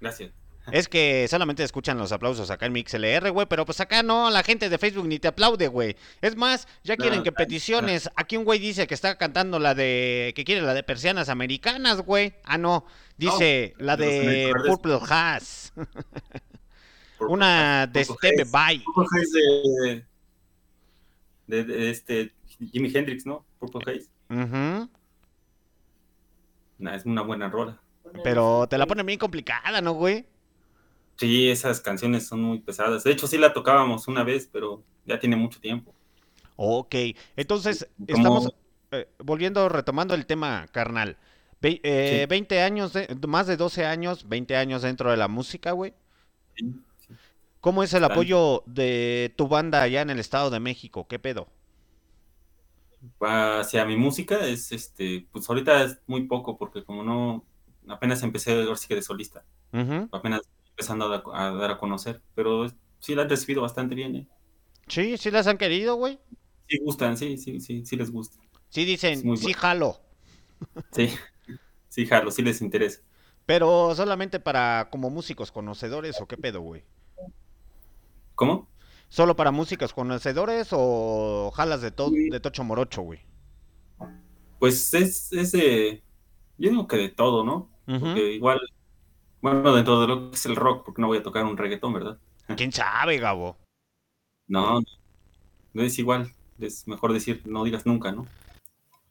Gracias. 0.00 0.30
Es 0.70 0.86
que 0.86 1.26
solamente 1.28 1.64
escuchan 1.64 1.98
los 1.98 2.12
aplausos 2.12 2.52
acá 2.52 2.66
en 2.66 2.72
MixLR, 2.72 3.32
güey, 3.32 3.48
pero 3.48 3.66
pues 3.66 3.80
acá 3.80 4.04
no, 4.04 4.30
la 4.30 4.44
gente 4.44 4.68
de 4.68 4.78
Facebook 4.78 5.08
ni 5.08 5.18
te 5.18 5.26
aplaude, 5.26 5.66
güey. 5.66 5.96
Es 6.20 6.36
más, 6.36 6.68
ya 6.84 6.96
quieren 6.96 7.18
No, 7.18 7.24
que 7.24 7.32
peticiones. 7.32 8.08
Aquí 8.14 8.36
un 8.36 8.44
güey 8.44 8.60
dice 8.60 8.86
que 8.86 8.94
está 8.94 9.18
cantando 9.18 9.58
la 9.58 9.74
de. 9.74 10.32
que 10.36 10.44
quiere 10.44 10.62
la 10.62 10.74
de 10.74 10.84
persianas 10.84 11.28
americanas, 11.28 12.02
güey. 12.02 12.34
Ah, 12.44 12.58
no. 12.58 12.86
Dice 13.16 13.74
la 13.78 13.96
de. 13.96 14.54
Purple 14.68 15.00
Haze. 15.02 15.72
Una 17.18 17.88
de 17.88 18.06
Purple 18.06 18.30
Step 18.30 18.40
Haze. 18.42 18.52
By. 18.52 18.78
Purple 18.84 19.20
Haze 19.20 20.12
de, 21.52 21.64
de, 21.64 21.90
este 21.90 22.32
Jimi 22.72 22.90
Hendrix, 22.94 23.26
¿no? 23.26 23.44
Purple 23.58 23.80
Haze. 23.86 24.08
Ujú. 24.30 24.88
Nah, 26.78 26.94
es 26.96 27.04
una 27.04 27.22
buena 27.22 27.48
rola. 27.48 27.80
Pero 28.24 28.66
te 28.68 28.78
la 28.78 28.86
ponen 28.86 29.06
bien 29.06 29.18
complicada, 29.18 29.80
¿no, 29.80 29.92
güey? 29.92 30.26
Sí, 31.16 31.48
esas 31.50 31.80
canciones 31.80 32.26
son 32.26 32.42
muy 32.42 32.58
pesadas. 32.60 33.04
De 33.04 33.12
hecho, 33.12 33.26
sí 33.26 33.38
la 33.38 33.52
tocábamos 33.52 34.08
una 34.08 34.24
vez, 34.24 34.48
pero 34.50 34.82
ya 35.04 35.20
tiene 35.20 35.36
mucho 35.36 35.60
tiempo. 35.60 35.94
Ok, 36.56 36.94
entonces 37.36 37.86
estamos 38.06 38.52
eh, 38.90 39.08
volviendo, 39.18 39.68
retomando 39.68 40.14
el 40.14 40.26
tema, 40.26 40.66
carnal. 40.72 41.16
Ve- 41.60 41.80
eh, 41.84 42.20
Sí. 42.22 42.26
20 42.28 42.60
años, 42.62 42.92
de- 42.92 43.08
más 43.28 43.46
de 43.46 43.56
12 43.56 43.84
años, 43.84 44.28
20 44.28 44.56
años 44.56 44.82
dentro 44.82 45.10
de 45.10 45.16
la 45.16 45.28
música, 45.28 45.72
güey. 45.72 45.92
Sí. 46.56 46.74
¿Cómo 47.62 47.82
es 47.82 47.94
el 47.94 48.04
apoyo 48.04 48.62
de 48.66 49.32
tu 49.38 49.48
banda 49.48 49.82
allá 49.82 50.02
en 50.02 50.10
el 50.10 50.18
Estado 50.18 50.50
de 50.50 50.60
México? 50.60 51.08
¿Qué 51.08 51.18
pedo? 51.18 51.48
Hacia 53.20 53.84
mi 53.84 53.96
música 53.96 54.44
es 54.46 54.72
este, 54.72 55.28
pues 55.32 55.48
ahorita 55.48 55.84
es 55.84 56.00
muy 56.06 56.26
poco 56.26 56.58
porque 56.58 56.84
como 56.84 57.02
no, 57.04 57.46
apenas 57.88 58.22
empecé 58.22 58.52
ahora 58.62 58.76
sí 58.76 58.88
que 58.88 58.96
de 58.96 59.02
solista, 59.02 59.46
apenas 60.12 60.42
empezando 60.70 61.06
a, 61.06 61.08
da- 61.18 61.24
a 61.34 61.52
dar 61.52 61.72
a 61.72 61.78
conocer, 61.78 62.22
pero 62.34 62.66
sí 63.00 63.14
la 63.14 63.22
han 63.22 63.30
recibido 63.30 63.62
bastante 63.62 63.94
bien, 63.96 64.16
¿eh? 64.16 64.28
Sí, 64.88 65.16
sí 65.18 65.30
las 65.32 65.46
han 65.48 65.58
querido, 65.58 65.96
güey. 65.96 66.20
Sí 66.68 66.78
gustan, 66.78 67.16
sí, 67.16 67.36
sí, 67.36 67.60
sí, 67.60 67.84
sí 67.86 67.96
les 67.96 68.10
gusta. 68.10 68.38
Sí 68.70 68.84
dicen, 68.84 69.30
sí 69.34 69.52
bueno. 69.52 69.54
jalo, 69.54 70.00
Sí, 70.90 71.08
sí, 71.88 72.06
jalo, 72.06 72.30
sí 72.30 72.42
les 72.42 72.62
interesa. 72.62 73.02
pero 73.46 73.94
solamente 73.94 74.40
para 74.40 74.88
como 74.90 75.10
músicos 75.10 75.52
conocedores 75.52 76.20
o 76.20 76.26
qué 76.28 76.36
pedo, 76.36 76.60
güey. 76.60 76.84
¿Cómo? 78.42 78.68
¿Solo 79.08 79.36
para 79.36 79.52
músicos 79.52 79.92
conocedores 79.94 80.68
o 80.72 81.52
jalas 81.54 81.82
de, 81.82 81.92
to- 81.92 82.10
de 82.10 82.40
tocho 82.40 82.64
morocho, 82.64 83.02
güey? 83.02 83.20
Pues 84.58 84.92
es, 84.94 85.32
es 85.32 85.52
de, 85.52 86.04
yo 86.58 86.70
digo 86.70 86.86
que 86.86 86.96
de 86.96 87.08
todo, 87.10 87.44
¿no? 87.44 87.70
Porque 87.98 88.34
igual, 88.34 88.60
bueno, 89.42 89.74
dentro 89.74 90.00
de 90.00 90.08
lo 90.08 90.30
que 90.30 90.36
es 90.36 90.46
el 90.46 90.56
rock, 90.56 90.86
porque 90.86 91.02
no 91.02 91.08
voy 91.08 91.18
a 91.18 91.22
tocar 91.24 91.44
un 91.44 91.56
reggaetón, 91.58 91.94
¿verdad? 91.94 92.20
¿Quién 92.56 92.72
sabe, 92.72 93.18
Gabo? 93.18 93.58
No, 94.46 94.80
no 95.74 95.82
es 95.82 95.98
igual, 95.98 96.32
es 96.58 96.86
mejor 96.88 97.12
decir, 97.12 97.42
no 97.46 97.64
digas 97.64 97.86
nunca, 97.86 98.12
¿no? 98.12 98.26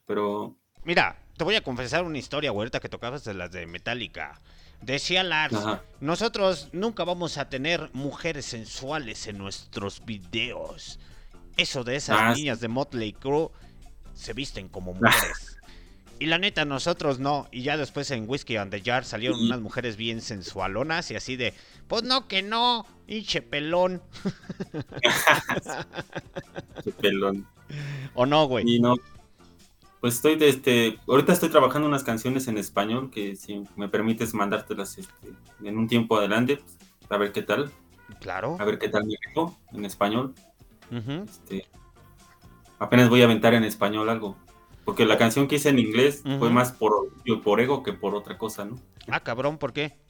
Pero 0.06 0.58
Mira, 0.84 1.16
te 1.36 1.44
voy 1.44 1.56
a 1.56 1.62
confesar 1.62 2.04
una 2.04 2.18
historia, 2.18 2.50
güey, 2.50 2.60
ahorita 2.62 2.80
que 2.80 2.88
tocabas 2.88 3.24
de 3.24 3.34
las 3.34 3.50
de 3.50 3.66
Metallica. 3.66 4.40
Decía 4.82 5.22
Lars, 5.22 5.54
Ajá. 5.54 5.82
nosotros 6.00 6.68
nunca 6.72 7.04
vamos 7.04 7.38
a 7.38 7.48
tener 7.48 7.90
mujeres 7.92 8.46
sensuales 8.46 9.26
en 9.28 9.38
nuestros 9.38 10.04
videos. 10.04 10.98
Eso 11.56 11.84
de 11.84 11.96
esas 11.96 12.18
Ah, 12.20 12.34
niñas 12.34 12.60
de 12.60 12.68
Motley 12.68 13.12
Crue 13.12 13.50
se 14.14 14.32
visten 14.32 14.68
como 14.68 14.94
mujeres. 14.94 15.56
Y 16.18 16.26
la 16.26 16.38
neta, 16.38 16.64
nosotros 16.64 17.18
no. 17.18 17.48
Y 17.50 17.62
ya 17.62 17.76
después 17.76 18.10
en 18.12 18.28
Whiskey 18.28 18.56
on 18.56 18.70
the 18.70 18.80
Jar 18.80 19.04
salieron 19.04 19.40
unas 19.40 19.60
mujeres 19.60 19.96
bien 19.96 20.20
sensualonas 20.20 21.10
y 21.10 21.16
así 21.16 21.36
de, 21.36 21.52
pues 21.88 22.04
no 22.04 22.28
que 22.28 22.42
no, 22.42 22.86
hinche 23.08 23.42
pelón. 23.42 24.00
Pelón. 27.00 27.46
¿O 28.14 28.26
no, 28.26 28.46
güey? 28.46 28.64
Y 28.68 28.80
no. 28.80 28.96
Pues 30.02 30.14
estoy 30.14 30.34
de 30.34 30.48
este. 30.48 30.98
Ahorita 31.06 31.32
estoy 31.32 31.48
trabajando 31.48 31.86
unas 31.86 32.02
canciones 32.02 32.48
en 32.48 32.58
español 32.58 33.08
que 33.08 33.36
si 33.36 33.62
me 33.76 33.88
permites 33.88 34.34
mandártelas 34.34 34.98
este, 34.98 35.32
en 35.62 35.78
un 35.78 35.86
tiempo 35.86 36.16
adelante, 36.18 36.56
pues, 36.56 36.76
a 37.08 37.16
ver 37.18 37.30
qué 37.30 37.42
tal, 37.42 37.70
Claro. 38.20 38.56
a 38.58 38.64
ver 38.64 38.80
qué 38.80 38.88
tal 38.88 39.04
me 39.04 39.14
quedó 39.16 39.56
en 39.72 39.84
español. 39.84 40.34
Ujú. 40.90 41.22
Este, 41.22 41.66
apenas 42.80 43.10
voy 43.10 43.22
a 43.22 43.26
aventar 43.26 43.54
en 43.54 43.62
español 43.62 44.08
algo. 44.08 44.36
Porque 44.84 45.06
la 45.06 45.16
canción 45.16 45.46
que 45.46 45.54
hice 45.54 45.68
en 45.68 45.78
inglés 45.78 46.24
fue 46.40 46.50
más 46.50 46.72
por, 46.72 47.12
por 47.44 47.60
ego 47.60 47.84
que 47.84 47.92
por 47.92 48.16
otra 48.16 48.36
cosa, 48.36 48.64
¿no? 48.64 48.80
Ah, 49.06 49.20
cabrón, 49.20 49.56
¿por 49.56 49.72
qué? 49.72 50.00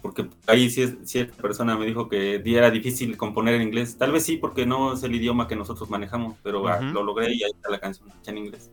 Porque 0.00 0.28
ahí 0.48 0.68
sí 0.68 0.96
cierta 1.04 1.40
persona 1.40 1.78
me 1.78 1.86
dijo 1.86 2.08
que 2.08 2.42
era 2.44 2.72
difícil 2.72 3.16
componer 3.16 3.54
en 3.54 3.62
inglés. 3.62 3.96
Tal 3.96 4.10
vez 4.10 4.24
sí, 4.24 4.36
porque 4.36 4.66
no 4.66 4.94
es 4.94 5.04
el 5.04 5.14
idioma 5.14 5.46
que 5.46 5.54
nosotros 5.54 5.88
manejamos, 5.90 6.34
pero 6.42 6.66
ah, 6.66 6.80
lo 6.80 7.04
logré 7.04 7.32
y 7.32 7.44
ahí 7.44 7.52
está 7.54 7.70
la 7.70 7.78
canción 7.78 8.08
hecha 8.20 8.32
en 8.32 8.38
inglés. 8.38 8.68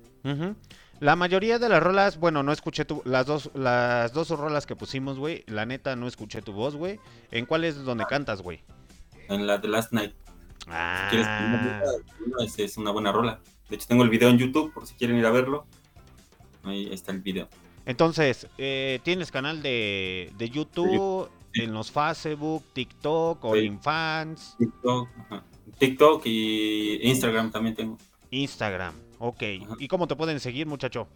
La 0.99 1.15
mayoría 1.15 1.59
de 1.59 1.69
las 1.69 1.81
rolas, 1.81 2.19
bueno, 2.19 2.43
no 2.43 2.51
escuché 2.51 2.83
tu, 2.83 3.01
las 3.05 3.25
dos, 3.25 3.49
las 3.53 4.11
dos 4.11 4.29
rolas 4.31 4.65
que 4.65 4.75
pusimos, 4.75 5.17
güey. 5.17 5.43
La 5.47 5.65
neta, 5.65 5.95
no 5.95 6.07
escuché 6.07 6.41
tu 6.41 6.51
voz, 6.51 6.75
güey. 6.75 6.99
¿En 7.31 7.45
cuál 7.45 7.63
es 7.63 7.83
donde 7.85 8.05
cantas, 8.05 8.41
güey? 8.41 8.61
En 9.29 9.47
la 9.47 9.57
de 9.59 9.67
Last 9.69 9.93
Night. 9.93 10.13
Ah, 10.67 11.07
¿Quieres 11.09 11.25
que 11.27 11.43
una- 12.25 12.45
es, 12.65 12.77
una 12.77 12.91
buena 12.91 13.11
rola. 13.13 13.39
De 13.69 13.75
hecho, 13.77 13.87
tengo 13.87 14.03
el 14.03 14.09
video 14.09 14.29
en 14.29 14.37
YouTube 14.37 14.73
por 14.73 14.85
si 14.85 14.93
quieren 14.95 15.17
ir 15.17 15.25
a 15.25 15.31
verlo. 15.31 15.65
Ahí 16.63 16.89
está 16.91 17.11
el 17.13 17.21
video. 17.21 17.47
entonces, 17.85 18.47
eh, 18.57 18.99
¿tienes 19.03 19.31
canal 19.31 19.61
de, 19.63 20.31
de 20.37 20.49
YouTube, 20.49 21.29
Sí. 21.53 21.61
en 21.63 21.73
los 21.73 21.91
Facebook, 21.91 22.63
TikTok, 22.73 23.41
Sí. 23.41 23.47
OnlyFans, 23.47 24.55
TikTok, 24.59 25.07
ajá. 25.17 25.43
TikTok 25.79 26.21
y 26.25 26.99
Instagram 27.09 27.51
también 27.51 27.75
tengo. 27.75 27.97
Instagram? 28.31 28.93
Ok. 29.19 29.43
¿Y 29.79 29.87
cómo 29.87 30.07
te 30.07 30.15
pueden 30.15 30.39
seguir, 30.39 30.65
muchacho? 30.65 31.07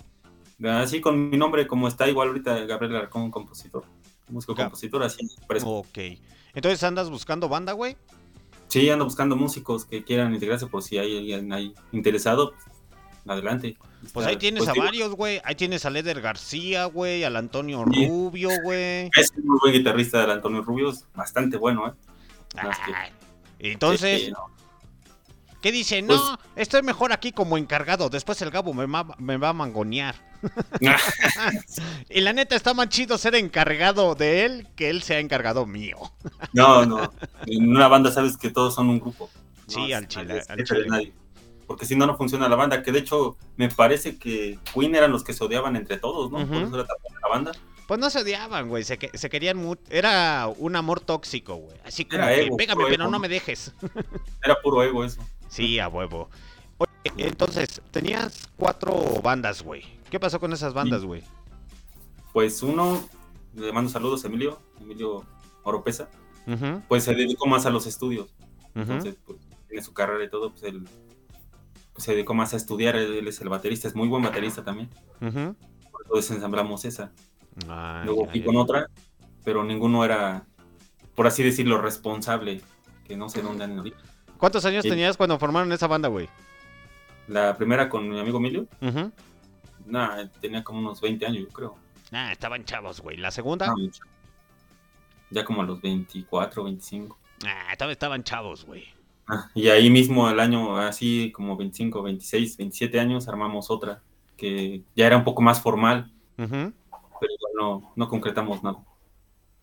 Así 0.64 1.02
con 1.02 1.30
mi 1.30 1.38
nombre, 1.38 1.66
como 1.68 1.88
está 1.88 2.08
igual 2.08 2.28
ahorita, 2.30 2.60
Gabriel 2.66 2.96
Arcón, 2.96 3.32
compositor. 3.32 3.84
Músico, 4.30 4.54
Gab- 4.54 4.66
compositor, 4.66 5.04
así. 5.04 5.28
parece. 5.48 5.66
Ok. 5.68 5.98
Entonces, 6.54 6.84
¿andas 6.84 7.10
buscando 7.10 7.50
banda, 7.50 7.74
güey? 7.74 7.98
Sí, 8.68 8.90
ando 8.90 9.06
buscando 9.06 9.36
músicos 9.36 9.86
que 9.86 10.04
quieran 10.04 10.34
integrarse 10.34 10.68
por 10.68 10.84
si 10.84 10.98
hay 10.98 11.18
alguien 11.18 11.52
ahí 11.54 11.74
interesado. 11.92 12.54
Adelante. 13.26 13.78
Pues 14.12 14.26
ahí 14.28 14.36
tienes 14.36 14.68
a 14.68 14.74
digo, 14.74 14.84
varios, 14.86 15.16
güey. 15.16 15.40
Ahí 15.46 15.56
tienes 15.56 15.86
a 15.86 15.90
Leder 15.90 16.20
García, 16.22 16.86
güey, 16.86 17.24
al 17.24 17.36
Antonio 17.38 17.84
Sí. 17.94 18.08
Rubio, 18.08 18.50
güey. 18.64 19.10
Es 19.18 19.32
un 19.38 19.46
muy 19.46 19.60
buen 19.62 19.74
guitarrista 19.74 20.22
del 20.22 20.32
Antonio 20.32 20.62
Rubio, 20.62 20.90
es 20.90 21.06
bastante 21.16 21.56
bueno, 21.58 21.88
¿eh? 21.88 21.94
Que- 22.54 22.94
Ay, 22.94 23.12
Entonces, 23.60 24.24
Sí, 24.26 24.32
no. 24.32 24.53
¿Qué 25.64 25.72
dice? 25.72 26.04
Pues- 26.04 26.20
No, 26.20 26.38
estoy 26.56 26.84
mejor 26.84 27.12
aquí 27.14 27.32
como 27.32 27.58
encargado. 27.58 28.10
Después 28.10 28.40
el 28.44 28.52
Gabo 28.52 28.74
me, 28.76 28.86
ma- 28.86 29.16
me 29.18 29.38
va 29.38 29.50
a 29.50 29.54
mangonear. 29.54 30.14
y 32.10 32.22
la 32.22 32.34
neta 32.34 32.56
está 32.56 32.74
más 32.74 32.90
chido 32.90 33.18
ser 33.18 33.34
encargado 33.36 34.14
de 34.14 34.46
él 34.46 34.68
que 34.76 34.90
él 34.90 35.02
sea 35.02 35.20
encargado 35.20 35.66
mío. 35.66 35.98
No, 36.52 36.86
no. 36.86 37.12
En 37.48 37.70
una 37.70 37.88
banda 37.88 38.12
sabes 38.12 38.38
que 38.38 38.50
todos 38.52 38.76
son 38.76 38.90
un 38.90 39.00
grupo. 39.00 39.30
No 39.68 39.74
Sí, 39.74 39.92
es- 39.92 39.98
al 39.98 40.08
chile, 40.08 40.44
al 40.48 40.88
nadie. 40.88 41.14
Porque 41.66 41.86
si 41.86 41.96
no, 41.96 42.06
no 42.06 42.18
funciona 42.18 42.50
la 42.50 42.58
banda. 42.58 42.84
Que 42.84 42.92
de 42.92 43.00
hecho, 43.00 43.38
me 43.56 43.70
parece 43.70 44.18
que 44.18 44.60
Queen 44.74 44.94
eran 44.96 45.12
los 45.12 45.24
que 45.24 45.34
se 45.34 45.44
odiaban 45.44 45.76
entre 45.78 45.98
todos, 45.98 46.30
¿no? 46.30 46.46
Por 46.46 46.58
eso 46.58 46.76
era 46.76 46.86
tan 46.86 46.98
buena 47.02 47.20
la 47.22 47.28
banda. 47.30 47.52
Pues 47.88 48.00
no 48.00 48.10
se 48.10 48.20
odiaban, 48.20 48.68
güey. 48.70 48.84
Se, 48.84 48.98
que- 48.98 49.18
se 49.18 49.30
querían 49.30 49.58
mucho. 49.58 49.82
Era 49.90 50.48
un 50.58 50.76
amor 50.76 51.00
tóxico, 51.00 51.56
güey. 51.56 51.78
Así 51.86 52.04
como 52.06 52.22
Era 52.24 52.36
que, 52.36 52.42
ego, 52.44 52.58
pégame, 52.58 52.84
pero 52.84 52.96
ego, 52.96 53.04
no 53.06 53.12
¿no? 53.12 53.20
me 53.20 53.30
dejes. 53.30 53.74
Era 54.44 54.56
puro 54.62 54.84
ego 54.84 55.04
eso. 55.06 55.22
Sí, 55.54 55.78
a 55.78 55.88
huevo. 55.88 56.32
Oye, 56.80 56.90
entonces, 57.28 57.80
tenías 57.92 58.50
cuatro 58.58 59.22
bandas, 59.22 59.62
güey. 59.62 59.84
¿Qué 60.10 60.20
pasó 60.20 60.40
con 60.40 60.52
esas 60.52 60.74
bandas, 60.74 61.06
güey? 61.06 61.22
Pues 62.32 62.64
uno, 62.64 63.08
le 63.54 63.72
mando 63.72 63.92
saludos 63.92 64.24
a 64.24 64.30
Emilio, 64.30 64.60
Emilio 64.82 65.24
Oropesa, 65.62 66.10
pues 66.88 67.04
se 67.04 67.14
dedicó 67.14 67.46
más 67.46 67.68
a 67.68 67.70
los 67.70 67.86
estudios. 67.86 68.34
Entonces, 68.74 69.16
pues, 69.24 69.38
tiene 69.68 69.84
su 69.84 69.94
carrera 69.94 70.24
y 70.24 70.30
todo, 70.32 70.50
pues 70.50 70.64
él 70.64 70.88
pues, 71.94 72.04
se 72.04 72.14
dedicó 72.14 72.34
más 72.34 72.56
a 72.56 72.58
estudiar. 72.58 72.96
Él, 72.96 73.28
es 73.28 73.40
el 73.40 73.50
baterista, 73.50 73.88
es 73.88 73.96
muy 73.96 74.08
buen 74.08 74.24
baterista 74.24 74.64
también. 74.64 74.90
eso 75.22 75.56
desensamblamos 76.16 76.84
esa. 76.84 77.12
Luego 78.06 78.28
fui 78.28 78.44
con 78.44 78.56
otra, 78.58 78.88
pero 79.44 79.64
ninguno 79.64 80.04
era, 80.04 80.48
por 81.14 81.28
así 81.28 81.44
decirlo, 81.44 81.80
responsable. 81.80 82.62
Que 83.06 83.16
no 83.16 83.30
sé 83.30 83.44
dónde 83.44 83.66
andan 83.66 83.80
ahorita. 83.80 84.13
¿Cuántos 84.44 84.66
años 84.66 84.84
Sí. 84.84 84.90
tenías 84.90 85.16
cuando 85.16 85.40
formaron 85.40 85.72
esa 85.72 85.88
banda, 85.88 86.10
güey? 86.10 86.28
La 87.30 87.56
primera 87.56 87.88
con 87.88 88.10
mi 88.10 88.20
amigo 88.20 88.40
Emilio, 88.40 88.68
Ujú. 88.82 89.10
nah, 89.86 90.26
tenía 90.42 90.62
como 90.66 90.80
unos 90.80 91.00
20 91.00 91.26
años, 91.26 91.44
yo 91.44 91.48
creo. 91.48 91.76
Ah, 92.12 92.30
estaban 92.34 92.66
chavos, 92.66 93.00
güey. 93.00 93.16
¿La 93.16 93.32
segunda? 93.32 93.68
No, 93.68 93.78
mucho. 93.78 94.04
Ya 95.30 95.46
como 95.46 95.62
a 95.62 95.66
los 95.66 95.82
24, 95.82 96.62
25. 96.66 97.18
Ah, 97.46 97.70
estaban, 97.72 97.94
estaban 97.94 98.22
chavos, 98.26 98.66
güey. 98.66 98.84
Ah, 99.30 99.50
y 99.56 99.70
ahí 99.70 99.90
mismo 99.90 100.30
el 100.30 100.38
año, 100.42 100.76
así 100.78 101.32
como 101.32 101.56
25, 101.56 102.04
26, 102.04 102.58
27 102.58 103.00
años, 103.00 103.30
armamos 103.30 103.72
otra 103.72 104.02
que 104.36 104.82
ya 104.94 105.08
era 105.08 105.16
un 105.16 105.24
poco 105.24 105.42
más 105.42 105.62
formal, 105.62 106.12
Ujú. 106.38 106.50
pero 106.50 107.34
igual 107.34 107.54
no, 107.56 107.94
no 107.96 108.10
concretamos 108.10 108.62
nada. 108.62 108.80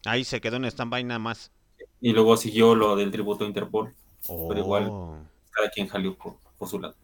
Ahí 0.06 0.24
se 0.24 0.40
quedó 0.40 0.56
en 0.56 0.64
stand-by 0.64 1.04
nada 1.04 1.18
más. 1.18 1.52
Y 2.00 2.14
luego 2.14 2.38
siguió 2.38 2.74
lo 2.74 2.96
del 2.96 3.10
tributo 3.10 3.44
a 3.44 3.46
Interpol, 3.46 3.94
pero 4.26 4.58
igual 4.60 4.88
Oh. 4.90 5.18
cada 5.50 5.70
quien 5.70 5.88
jaleó 5.88 6.14
por, 6.16 6.36
por 6.58 6.68
su 6.68 6.78
lado. 6.78 6.94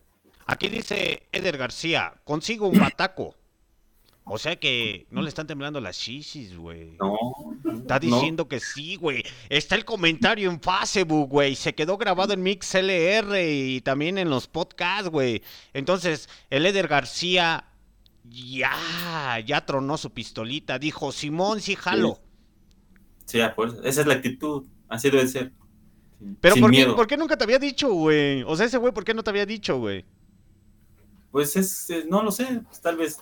Aquí 0.46 0.68
dice 0.68 1.26
Eder 1.32 1.56
García, 1.58 2.14
consigo 2.24 2.68
un 2.68 2.78
bataco. 2.78 3.34
O 4.28 4.38
sea 4.38 4.56
que 4.56 5.06
no 5.10 5.22
le 5.22 5.28
están 5.28 5.46
temblando 5.46 5.80
las 5.80 5.96
shishis, 5.96 6.56
güey. 6.56 6.96
No, 6.98 7.16
Está 7.78 7.94
no. 8.00 8.00
diciendo 8.00 8.48
que 8.48 8.58
sí, 8.58 8.96
güey. 8.96 9.22
Está 9.48 9.76
el 9.76 9.84
comentario 9.84 10.50
en 10.50 10.60
Facebook, 10.60 11.28
güey. 11.28 11.54
Se 11.54 11.76
quedó 11.76 11.96
grabado 11.96 12.32
en 12.34 12.42
MixLR 12.42 13.36
y 13.40 13.80
también 13.82 14.18
en 14.18 14.28
los 14.28 14.48
podcasts, 14.48 15.08
güey. 15.10 15.42
Entonces, 15.72 16.28
el 16.50 16.66
Eder 16.66 16.88
García 16.88 17.68
ya, 18.24 19.38
ya 19.46 19.64
tronó 19.64 19.96
su 19.96 20.10
pistolita. 20.10 20.80
Dijo, 20.80 21.12
Simón, 21.12 21.60
sí 21.60 21.76
jalo. 21.76 22.18
Sí, 23.26 23.38
fuerza. 23.54 23.76
Esa 23.84 24.00
es 24.00 24.06
la 24.08 24.14
actitud, 24.14 24.66
así 24.88 25.08
debe 25.08 25.28
ser. 25.28 25.52
Pero 26.40 26.54
sin 26.54 26.62
¿por 26.62 26.70
qué, 26.70 26.76
miedo. 26.76 26.96
¿por 26.96 27.06
qué 27.06 27.16
nunca 27.16 27.36
te 27.36 27.44
había 27.44 27.58
dicho, 27.58 27.92
güey? 27.92 28.42
O 28.44 28.56
sea, 28.56 28.66
ese 28.66 28.78
güey, 28.78 28.92
¿por 28.92 29.04
qué 29.04 29.14
no 29.14 29.22
te 29.22 29.30
había 29.30 29.46
dicho, 29.46 29.78
güey? 29.78 30.04
Pues 31.30 31.56
es, 31.56 31.90
eh, 31.90 32.06
no 32.08 32.22
lo 32.22 32.32
sé, 32.32 32.62
pues 32.66 32.80
tal 32.80 32.96
vez. 32.96 33.18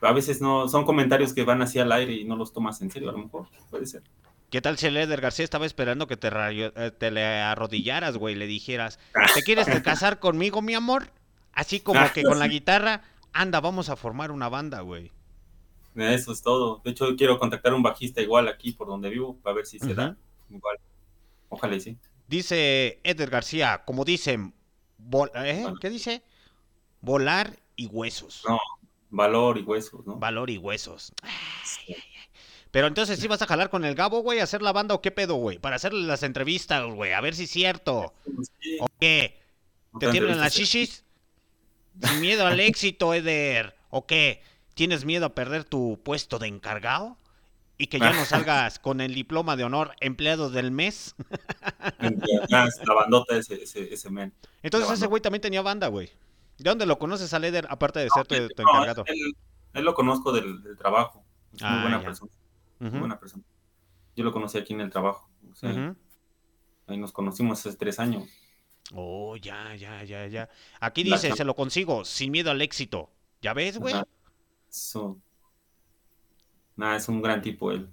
A 0.00 0.12
veces 0.12 0.40
no, 0.40 0.68
son 0.68 0.84
comentarios 0.84 1.32
que 1.32 1.42
van 1.44 1.62
así 1.62 1.78
al 1.78 1.90
aire 1.90 2.12
y 2.12 2.24
no 2.24 2.36
los 2.36 2.52
tomas 2.52 2.80
en 2.82 2.90
serio, 2.90 3.08
a 3.08 3.12
lo 3.12 3.18
mejor, 3.18 3.48
puede 3.70 3.86
ser. 3.86 4.02
¿Qué 4.50 4.60
tal 4.60 4.78
si 4.78 4.86
el 4.86 4.96
Eder 4.96 5.20
García 5.20 5.44
estaba 5.44 5.66
esperando 5.66 6.06
que 6.06 6.16
te, 6.16 6.30
eh, 6.32 6.90
te 6.96 7.10
le 7.10 7.24
arrodillaras, 7.24 8.16
güey? 8.16 8.34
Le 8.34 8.46
dijeras, 8.46 8.98
¿te 9.34 9.42
quieres 9.42 9.66
te 9.66 9.82
casar 9.82 10.20
conmigo, 10.20 10.62
mi 10.62 10.74
amor? 10.74 11.10
Así 11.52 11.80
como 11.80 12.00
que 12.14 12.22
con 12.22 12.38
la 12.38 12.46
guitarra, 12.48 13.02
anda, 13.32 13.60
vamos 13.60 13.88
a 13.90 13.96
formar 13.96 14.30
una 14.30 14.48
banda, 14.48 14.80
güey. 14.80 15.10
Eso 15.96 16.32
es 16.32 16.42
todo. 16.42 16.80
De 16.84 16.92
hecho, 16.92 17.16
quiero 17.16 17.38
contactar 17.38 17.72
a 17.72 17.76
un 17.76 17.82
bajista 17.82 18.20
igual 18.20 18.48
aquí 18.48 18.72
por 18.72 18.86
donde 18.86 19.10
vivo, 19.10 19.36
para 19.42 19.56
ver 19.56 19.66
si 19.66 19.78
se 19.78 19.94
da. 19.94 20.16
Igual. 20.48 20.78
Ojalá 21.48 21.76
y 21.76 21.80
sí. 21.80 21.98
Dice 22.26 23.00
Eder 23.04 23.30
García, 23.30 23.82
como 23.84 24.04
dicen, 24.04 24.54
¿eh? 25.34 25.66
¿qué 25.80 25.90
dice? 25.90 26.22
Volar 27.00 27.58
y 27.76 27.86
huesos. 27.86 28.44
No. 28.46 28.58
Valor 29.10 29.56
y 29.56 29.62
huesos, 29.62 30.06
¿no? 30.06 30.16
Valor 30.16 30.50
y 30.50 30.58
huesos. 30.58 31.12
Ay, 31.22 31.30
ay, 31.88 31.94
ay. 31.94 32.18
Pero 32.70 32.86
entonces, 32.86 33.18
¿sí 33.18 33.26
vas 33.28 33.40
a 33.40 33.46
jalar 33.46 33.70
con 33.70 33.84
el 33.84 33.94
Gabo, 33.94 34.20
güey, 34.20 34.40
a 34.40 34.44
hacer 34.44 34.60
la 34.60 34.72
banda 34.72 34.94
o 34.94 35.00
qué 35.00 35.10
pedo, 35.10 35.36
güey? 35.36 35.58
Para 35.58 35.76
hacerle 35.76 36.06
las 36.06 36.22
entrevistas, 36.22 36.84
güey, 36.84 37.12
a 37.12 37.20
ver 37.20 37.34
si 37.34 37.44
es 37.44 37.50
cierto. 37.50 38.12
Sí, 38.60 38.76
¿O 38.80 38.86
qué? 39.00 39.40
¿Te 39.92 39.96
otra 39.96 40.10
tiemblan 40.10 40.40
las 40.40 40.54
shishis? 40.54 41.04
Sin 42.02 42.20
miedo 42.20 42.46
al 42.46 42.60
éxito, 42.60 43.14
Eder. 43.14 43.74
¿O 43.90 44.06
qué? 44.06 44.42
¿Tienes 44.74 45.04
miedo 45.04 45.26
a 45.26 45.34
perder 45.34 45.64
tu 45.64 45.98
puesto 46.04 46.38
de 46.38 46.48
encargado? 46.48 47.16
¿Y 47.78 47.86
que 47.86 47.98
ya 48.00 48.12
no 48.12 48.24
salgas 48.24 48.78
con 48.78 49.00
el 49.00 49.14
diploma 49.14 49.56
de 49.56 49.64
honor 49.64 49.94
empleado 50.00 50.50
del 50.50 50.70
mes? 50.72 51.14
Es 52.00 52.86
la 52.86 52.94
bandota 52.94 53.36
ese, 53.36 53.62
ese, 53.62 53.92
ese 53.94 54.10
men. 54.10 54.32
Entonces 54.62 54.90
ese 54.90 55.06
güey 55.06 55.22
también 55.22 55.40
tenía 55.40 55.62
banda, 55.62 55.86
güey. 55.88 56.10
¿De 56.58 56.68
dónde 56.70 56.86
lo 56.86 56.98
conoces 56.98 57.32
al 57.34 57.44
Eder, 57.44 57.66
aparte 57.70 58.00
de 58.00 58.10
ser 58.10 58.26
tu, 58.26 58.34
encargado? 58.34 59.04
él, 59.06 59.36
Él 59.74 59.84
lo 59.84 59.94
conozco 59.94 60.32
del, 60.32 60.62
del 60.62 60.76
trabajo. 60.76 61.24
Es 61.54 61.62
muy 61.62 61.70
Ah, 61.70 61.80
buena 61.82 61.98
ya. 62.00 62.04
persona. 62.04 62.32
Muy 62.80 62.98
buena 62.98 63.18
persona. 63.20 63.44
Yo 64.16 64.24
lo 64.24 64.32
conocí 64.32 64.58
aquí 64.58 64.74
en 64.74 64.80
el 64.80 64.90
trabajo. 64.90 65.30
o 65.50 65.54
sea. 65.54 65.94
Ahí 66.88 66.96
nos 66.96 67.12
conocimos 67.12 67.64
hace 67.64 67.76
tres 67.76 67.98
años. 68.00 68.24
Oh, 68.92 69.36
ya, 69.36 69.76
ya, 69.76 70.02
ya, 70.02 70.26
ya. 70.26 70.48
Aquí 70.80 71.04
dice, 71.04 71.30
se 71.36 71.44
lo 71.44 71.54
consigo, 71.54 72.04
sin 72.04 72.32
miedo 72.32 72.50
al 72.50 72.60
éxito. 72.62 73.10
¿Ya 73.42 73.52
ves, 73.54 73.78
güey? 73.78 73.94
Eso. 74.68 75.20
Nada, 76.78 76.96
es 76.96 77.08
un 77.08 77.20
gran 77.20 77.42
tipo 77.42 77.72
él. 77.72 77.90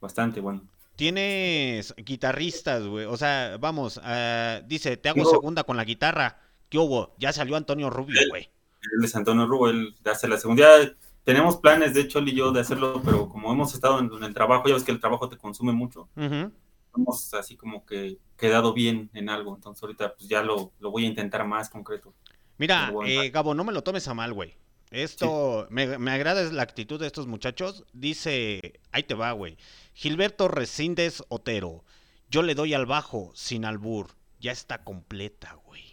Bastante 0.00 0.40
bueno. 0.40 0.62
Tienes 0.94 1.92
guitarristas, 1.96 2.86
güey. 2.86 3.04
O 3.04 3.16
sea, 3.16 3.56
vamos, 3.58 4.00
ah, 4.02 4.60
dice, 4.64 4.96
te 4.96 5.08
hago 5.08 5.24
segunda 5.24 5.64
con 5.64 5.76
la 5.76 5.84
guitarra. 5.84 6.40
¿Qué 6.68 6.78
hubo? 6.78 7.14
Ya 7.18 7.32
salió 7.32 7.56
Antonio 7.56 7.90
Rubio, 7.90 8.20
güey. 8.30 8.50
Él 8.80 9.04
es 9.04 9.14
Antonio 9.16 9.46
Rubo, 9.46 9.68
él 9.68 9.94
hace 10.04 10.28
la 10.28 10.38
segunda. 10.38 10.62
Ya 10.62 10.94
tenemos 11.24 11.56
planes, 11.56 11.94
de 11.94 12.02
hecho, 12.02 12.20
él 12.20 12.28
y 12.28 12.36
yo, 12.36 12.52
de 12.52 12.60
hacerlo, 12.60 13.02
pero 13.04 13.28
como 13.28 13.52
hemos 13.52 13.74
estado 13.74 13.98
en, 13.98 14.10
en 14.12 14.22
el 14.22 14.34
trabajo, 14.34 14.68
ya 14.68 14.74
ves 14.74 14.84
que 14.84 14.92
el 14.92 15.00
trabajo 15.00 15.28
te 15.28 15.36
consume 15.36 15.72
mucho. 15.72 16.08
Ujú. 16.16 16.52
Hemos 16.96 17.34
así 17.34 17.56
como 17.56 17.84
que 17.84 18.18
quedado 18.36 18.72
bien 18.72 19.10
en 19.14 19.28
algo. 19.30 19.56
Entonces 19.56 19.82
ahorita 19.82 20.14
pues 20.14 20.28
ya 20.28 20.42
lo, 20.42 20.72
lo 20.78 20.90
voy 20.92 21.04
a 21.04 21.08
intentar 21.08 21.44
más 21.44 21.68
concreto. 21.68 22.14
Mira, 22.56 22.92
eh, 23.04 23.30
Gabo, 23.30 23.54
no 23.54 23.64
me 23.64 23.72
lo 23.72 23.82
tomes 23.82 24.06
a 24.06 24.14
mal, 24.14 24.32
güey. 24.32 24.56
Esto, 24.90 25.66
me, 25.70 25.98
me 25.98 26.10
agrada 26.10 26.42
la 26.52 26.62
actitud 26.62 26.98
de 27.00 27.06
estos 27.06 27.26
muchachos. 27.26 27.84
Dice, 27.92 28.80
ahí 28.92 29.02
te 29.02 29.14
va, 29.14 29.32
güey. 29.32 29.56
Gilberto 29.94 30.48
Resíndes 30.48 31.22
Otero. 31.28 31.84
Yo 32.30 32.42
le 32.42 32.54
doy 32.54 32.74
al 32.74 32.86
bajo, 32.86 33.32
sin 33.34 33.64
albur. 33.64 34.16
Ya 34.40 34.52
está 34.52 34.84
completa, 34.84 35.54
güey. 35.66 35.84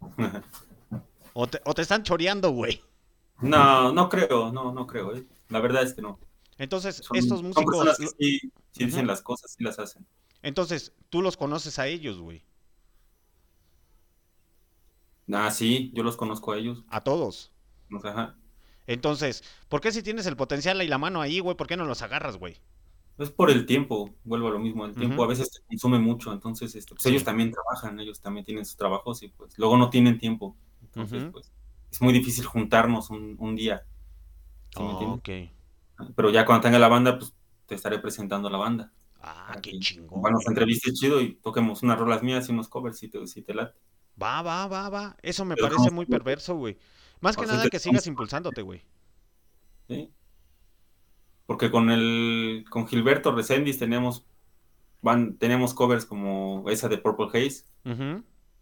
O 1.32 1.46
te, 1.48 1.60
o 1.64 1.74
te 1.74 1.82
están 1.82 2.02
choreando, 2.02 2.50
güey. 2.50 2.82
no, 3.40 3.92
no 3.92 4.08
creo, 4.08 4.52
no, 4.52 4.72
no 4.72 4.86
creo. 4.86 5.14
eh. 5.16 5.26
La 5.48 5.60
verdad 5.60 5.82
es 5.82 5.94
que 5.94 6.02
no. 6.02 6.18
Entonces, 6.58 7.02
Son, 7.02 7.16
estos 7.18 7.42
son 7.48 7.48
músicos, 7.48 7.76
personas 7.76 7.98
que 7.98 8.08
sí, 8.18 8.52
sí 8.72 8.84
dicen 8.84 9.06
las 9.06 9.22
cosas, 9.22 9.52
sí 9.56 9.62
las 9.64 9.78
hacen. 9.78 10.06
entonces, 10.42 10.92
tú 11.10 11.22
los 11.22 11.36
conoces 11.36 11.78
a 11.80 11.88
ellos, 11.88 12.18
güey. 12.20 12.44
Ah, 15.32 15.50
sí, 15.50 15.90
yo 15.94 16.02
los 16.02 16.16
conozco 16.16 16.52
a 16.52 16.56
ellos. 16.58 16.82
A 16.88 17.02
todos. 17.02 17.52
Ajá. 18.04 18.36
Entonces, 18.86 19.42
¿por 19.68 19.80
qué 19.80 19.92
si 19.92 20.02
tienes 20.02 20.26
el 20.26 20.36
potencial 20.36 20.82
y 20.82 20.88
la 20.88 20.98
mano 20.98 21.20
ahí, 21.20 21.38
güey? 21.40 21.56
¿Por 21.56 21.66
qué 21.66 21.76
no 21.76 21.84
los 21.86 22.02
agarras, 22.02 22.36
güey? 22.36 22.56
Es 23.16 23.30
por 23.30 23.50
el 23.50 23.64
tiempo, 23.64 24.12
vuelvo 24.24 24.48
a 24.48 24.50
lo 24.50 24.58
mismo, 24.58 24.84
el 24.86 24.94
tiempo 24.96 25.22
a 25.22 25.28
veces 25.28 25.48
te 25.50 25.60
consume 25.68 26.00
mucho, 26.00 26.32
entonces 26.32 26.74
este, 26.74 26.94
pues 26.94 27.06
Sí. 27.06 27.08
ellos 27.08 27.22
también 27.22 27.52
trabajan, 27.52 27.98
ellos 28.00 28.20
también 28.20 28.44
tienen 28.44 28.64
sus 28.64 28.76
trabajos 28.76 29.22
y 29.22 29.28
pues 29.28 29.56
luego 29.56 29.76
no 29.76 29.88
tienen 29.88 30.18
tiempo. 30.18 30.56
Entonces, 30.82 31.24
pues 31.30 31.52
es 31.92 32.02
muy 32.02 32.12
difícil 32.12 32.44
juntarnos 32.44 33.10
un, 33.10 33.36
un 33.38 33.54
día. 33.54 33.86
¿sí 34.76 34.82
Oh, 34.82 34.90
entiendes? 34.90 35.18
ok. 35.98 36.14
Pero 36.16 36.30
ya 36.30 36.44
cuando 36.44 36.62
tenga 36.64 36.78
la 36.78 36.88
banda, 36.88 37.18
pues 37.18 37.34
te 37.66 37.74
estaré 37.76 37.98
presentando 38.00 38.50
la 38.50 38.58
banda. 38.58 38.92
Ah, 39.20 39.58
qué 39.62 39.78
chingón. 39.78 40.20
Güey. 40.20 40.34
entrevistes 40.48 40.94
chido 40.94 41.20
y 41.20 41.36
toquemos 41.36 41.82
unas 41.82 41.98
rolas 41.98 42.22
mías 42.22 42.48
y 42.48 42.52
unos 42.52 42.68
covers 42.68 42.98
si 42.98 43.08
te, 43.08 43.26
si 43.26 43.42
te 43.42 43.54
late. 43.54 43.78
Va, 44.20 44.42
va, 44.42 44.66
va, 44.68 44.88
va. 44.90 45.16
Eso 45.22 45.44
me 45.44 45.54
Pero 45.54 45.68
parece 45.68 45.90
muy 45.90 46.06
perverso, 46.06 46.56
güey. 46.56 46.76
Más 47.20 47.36
que 47.36 47.42
nada 47.46 47.62
que 47.70 47.78
sigas 47.78 48.06
impulsándote, 48.06 48.62
güey. 48.62 48.82
¿sí? 49.88 50.10
Porque 51.46 51.70
con 51.70 51.90
el 51.90 52.64
con 52.70 52.86
Gilberto 52.86 53.32
Resendiz 53.32 53.78
teníamos 53.78 54.26
van, 55.02 55.36
teníamos 55.36 55.74
covers 55.74 56.06
como 56.06 56.64
esa 56.70 56.88
de 56.88 56.98
Purple 56.98 57.26
Haze, 57.28 57.64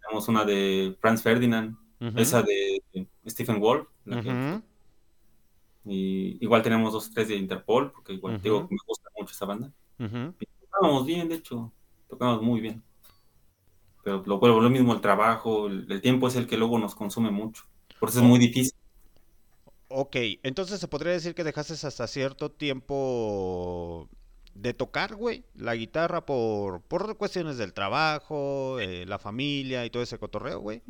tenemos 0.00 0.28
una 0.28 0.44
de 0.44 0.96
Franz 1.00 1.22
Ferdinand, 1.22 1.76
esa 2.20 2.42
de 2.42 2.82
Stephen 3.28 3.60
Wolf, 3.60 3.88
la 4.04 4.16
que- 4.22 4.28
y 5.84 6.38
igual 6.44 6.62
tenemos 6.62 6.92
dos 6.92 7.10
tres 7.10 7.28
de 7.28 7.36
Interpol, 7.36 7.92
porque 7.92 8.12
igual 8.14 8.34
digo 8.42 8.68
me 8.70 8.76
gusta 8.86 9.10
mucho 9.16 9.32
esa 9.32 9.46
banda. 9.46 9.72
Y 10.40 10.46
tocábamos 10.60 11.06
bien, 11.06 11.28
de 11.28 11.36
hecho, 11.36 11.72
tocábamos 12.08 12.42
muy 12.42 12.60
bien. 12.60 12.82
Pero 14.04 14.22
lo 14.26 14.38
vuelvo 14.40 14.60
lo 14.60 14.70
mismo, 14.70 14.92
el 14.94 15.00
trabajo, 15.00 15.68
el, 15.68 15.86
el 15.90 16.00
tiempo 16.00 16.26
es 16.26 16.34
el 16.34 16.46
que 16.48 16.56
luego 16.56 16.78
nos 16.78 16.94
consume 16.96 17.30
mucho. 17.30 17.64
Por 18.02 18.08
eso 18.08 18.18
es 18.18 18.24
muy 18.24 18.40
difícil. 18.40 18.74
Ok, 19.86 20.16
entonces 20.42 20.80
se 20.80 20.88
podría 20.88 21.12
decir 21.12 21.36
que 21.36 21.44
dejaste 21.44 21.74
hasta 21.86 22.08
cierto 22.08 22.50
tiempo 22.50 24.08
de 24.56 24.74
tocar, 24.74 25.14
güey, 25.14 25.44
la 25.54 25.76
guitarra 25.76 26.26
por, 26.26 26.80
por 26.80 27.16
cuestiones 27.16 27.58
del 27.58 27.72
trabajo, 27.72 28.80
eh, 28.80 29.06
la 29.06 29.20
familia 29.20 29.86
y 29.86 29.90
todo 29.90 30.02
ese 30.02 30.18
cotorreo, 30.18 30.58
güey. 30.58 30.82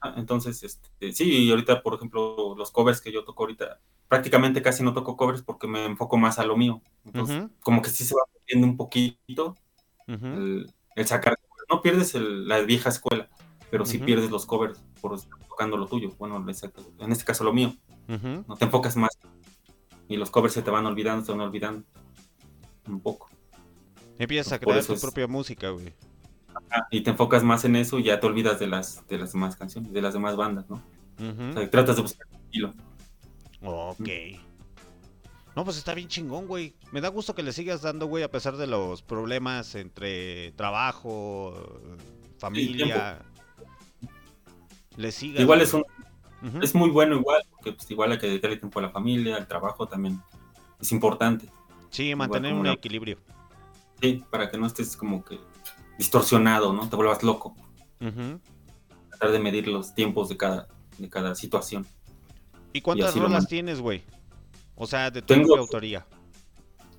Ah, 0.00 0.14
Entonces, 0.16 0.62
este, 0.62 1.12
sí, 1.12 1.46
y 1.46 1.50
ahorita, 1.50 1.82
por 1.82 1.94
ejemplo, 1.94 2.54
los 2.56 2.70
covers 2.70 3.00
que 3.00 3.10
yo 3.10 3.24
toco 3.24 3.42
ahorita, 3.42 3.80
prácticamente 4.06 4.62
casi 4.62 4.84
no 4.84 4.94
toco 4.94 5.16
covers 5.16 5.42
porque 5.42 5.66
me 5.66 5.84
enfoco 5.86 6.18
más 6.18 6.38
a 6.38 6.44
lo 6.44 6.56
mío. 6.56 6.82
Entonces, 7.04 7.48
como 7.62 7.82
que 7.82 7.90
sí 7.90 8.04
se 8.04 8.14
va 8.14 8.22
perdiendo 8.32 8.68
un 8.68 8.76
poquito 8.76 9.56
el, 10.06 10.72
el 10.94 11.06
sacar. 11.08 11.36
No 11.68 11.82
pierdes 11.82 12.14
el- 12.14 12.46
la 12.46 12.60
vieja 12.60 12.90
escuela, 12.90 13.28
pero 13.72 13.84
sí 13.84 13.98
pierdes 13.98 14.30
los 14.30 14.46
covers 14.46 14.78
por 15.00 15.14
lo 15.68 15.86
tuyo. 15.86 16.10
Bueno, 16.18 16.36
en 16.36 17.12
este 17.12 17.24
caso 17.24 17.44
lo 17.44 17.52
mío. 17.52 17.74
No 18.08 18.56
te 18.56 18.64
enfocas 18.64 18.96
más. 18.96 19.10
Y 20.08 20.16
los 20.16 20.30
covers 20.30 20.54
se 20.54 20.62
te 20.62 20.70
van 20.70 20.86
olvidando, 20.86 21.24
se 21.24 21.30
van 21.32 21.40
olvidando 21.40 21.84
un 22.88 23.00
poco. 23.00 23.28
Empiezas 24.18 24.52
a 24.54 24.58
crear 24.58 24.84
tu 24.84 24.92
es- 24.94 25.00
propia 25.00 25.26
música, 25.28 25.70
güey. 25.70 25.92
Y 26.90 27.02
te 27.02 27.10
enfocas 27.10 27.42
más 27.44 27.64
en 27.64 27.76
eso 27.76 27.98
y 27.98 28.04
ya 28.04 28.18
te 28.20 28.26
olvidas 28.26 28.58
de 28.58 28.66
las, 28.66 29.06
de 29.06 29.18
las 29.18 29.32
demás 29.32 29.56
canciones, 29.56 29.92
de 29.92 30.02
las 30.02 30.14
demás 30.14 30.36
bandas, 30.36 30.68
¿no? 30.68 30.76
Ujú. 31.18 31.50
O 31.50 31.52
sea, 31.52 31.70
tratas 31.70 31.96
de 31.96 32.02
buscar 32.02 32.26
tu 32.28 32.36
estilo. 32.36 32.74
Ok. 33.62 34.08
No, 35.56 35.64
pues 35.64 35.76
está 35.78 35.94
bien 35.94 36.08
chingón, 36.08 36.46
güey. 36.46 36.74
Me 36.92 37.00
da 37.00 37.08
gusto 37.08 37.34
que 37.34 37.42
le 37.42 37.52
sigas 37.52 37.82
dando, 37.82 38.06
güey, 38.06 38.22
a 38.24 38.30
pesar 38.30 38.56
de 38.56 38.66
los 38.66 39.02
problemas 39.02 39.74
entre 39.74 40.52
trabajo, 40.52 41.54
familia. 42.38 43.22
Le 45.00 45.12
sigas. 45.12 45.40
Igual 45.40 45.60
es 45.62 45.72
un, 45.72 45.82
es 46.62 46.74
muy 46.74 46.90
bueno 46.90 47.16
igual, 47.16 47.42
porque 47.50 47.72
pues 47.72 47.90
igual 47.90 48.12
hay 48.12 48.18
que 48.18 48.26
dedicarle 48.26 48.56
tiempo 48.58 48.78
a 48.78 48.82
la 48.82 48.90
familia, 48.90 49.36
al 49.36 49.46
trabajo 49.48 49.86
también. 49.88 50.20
Es 50.80 50.92
importante, 50.92 51.48
Sí, 51.90 52.14
mantener 52.14 52.52
un 52.54 52.66
equilibrio. 52.66 53.18
sí, 54.00 54.22
para 54.30 54.50
que 54.50 54.58
no 54.58 54.66
estés 54.66 54.96
como 54.96 55.24
que 55.24 55.38
distorsionado, 55.98 56.72
¿no? 56.72 56.88
Te 56.88 56.96
vuelvas 56.96 57.22
loco. 57.22 57.54
Tratar 59.08 59.30
de 59.32 59.38
medir 59.38 59.68
los 59.68 59.94
tiempos 59.94 60.28
de 60.28 60.36
cada, 60.36 60.68
de 60.98 61.08
cada 61.08 61.34
situación. 61.34 61.86
¿Y 62.72 62.80
cuántas 62.80 63.14
rolas 63.14 63.30
man- 63.42 63.46
tienes, 63.46 63.80
güey? 63.80 64.02
O 64.76 64.86
sea, 64.86 65.10
de 65.10 65.20
tu 65.22 65.34
Tengo- 65.34 65.56
autoría. 65.56 66.06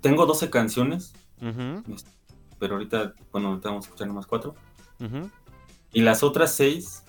Tengo 0.01 0.25
12 0.25 0.49
canciones, 0.49 1.13
Ujú, 1.41 1.83
pero 2.59 2.75
ahorita, 2.75 3.13
bueno, 3.31 3.49
ahorita 3.49 3.69
vamos 3.69 3.85
a 3.85 3.87
escuchar 3.87 4.07
nomás 4.07 4.25
cuatro. 4.27 4.55
Y 5.93 6.01
las 6.01 6.21
otras 6.23 6.53
seis 6.55 7.00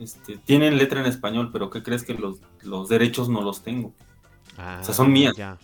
este, 0.00 0.38
tienen 0.38 0.78
letra 0.78 1.00
en 1.00 1.06
español, 1.06 1.50
pero 1.52 1.68
¿qué 1.68 1.82
crees 1.82 2.04
que 2.04 2.14
los, 2.14 2.40
los 2.62 2.88
derechos 2.88 3.28
no 3.28 3.42
los 3.42 3.62
tengo? 3.62 3.94
Ah, 4.56 4.80
sea, 4.82 4.94
son 4.94 5.12
mías. 5.12 5.36
Ya. 5.36 5.58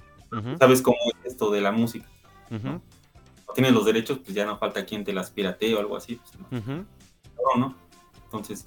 ¿Sabes 0.58 0.82
cómo 0.82 0.98
es 1.08 1.32
esto 1.32 1.50
de 1.50 1.62
la 1.62 1.72
música? 1.72 2.06
No 2.50 2.82
tienes 3.54 3.72
los 3.72 3.86
derechos, 3.86 4.18
pues 4.18 4.34
ya 4.34 4.44
no 4.44 4.58
falta 4.58 4.84
quien 4.84 5.04
te 5.04 5.14
las 5.14 5.30
piratee 5.30 5.74
o 5.74 5.80
algo 5.80 5.96
así. 5.96 6.20
Pues, 6.50 6.66
no, 6.66 6.84
no, 7.54 7.56
¿no? 7.56 7.76
Entonces, 8.24 8.66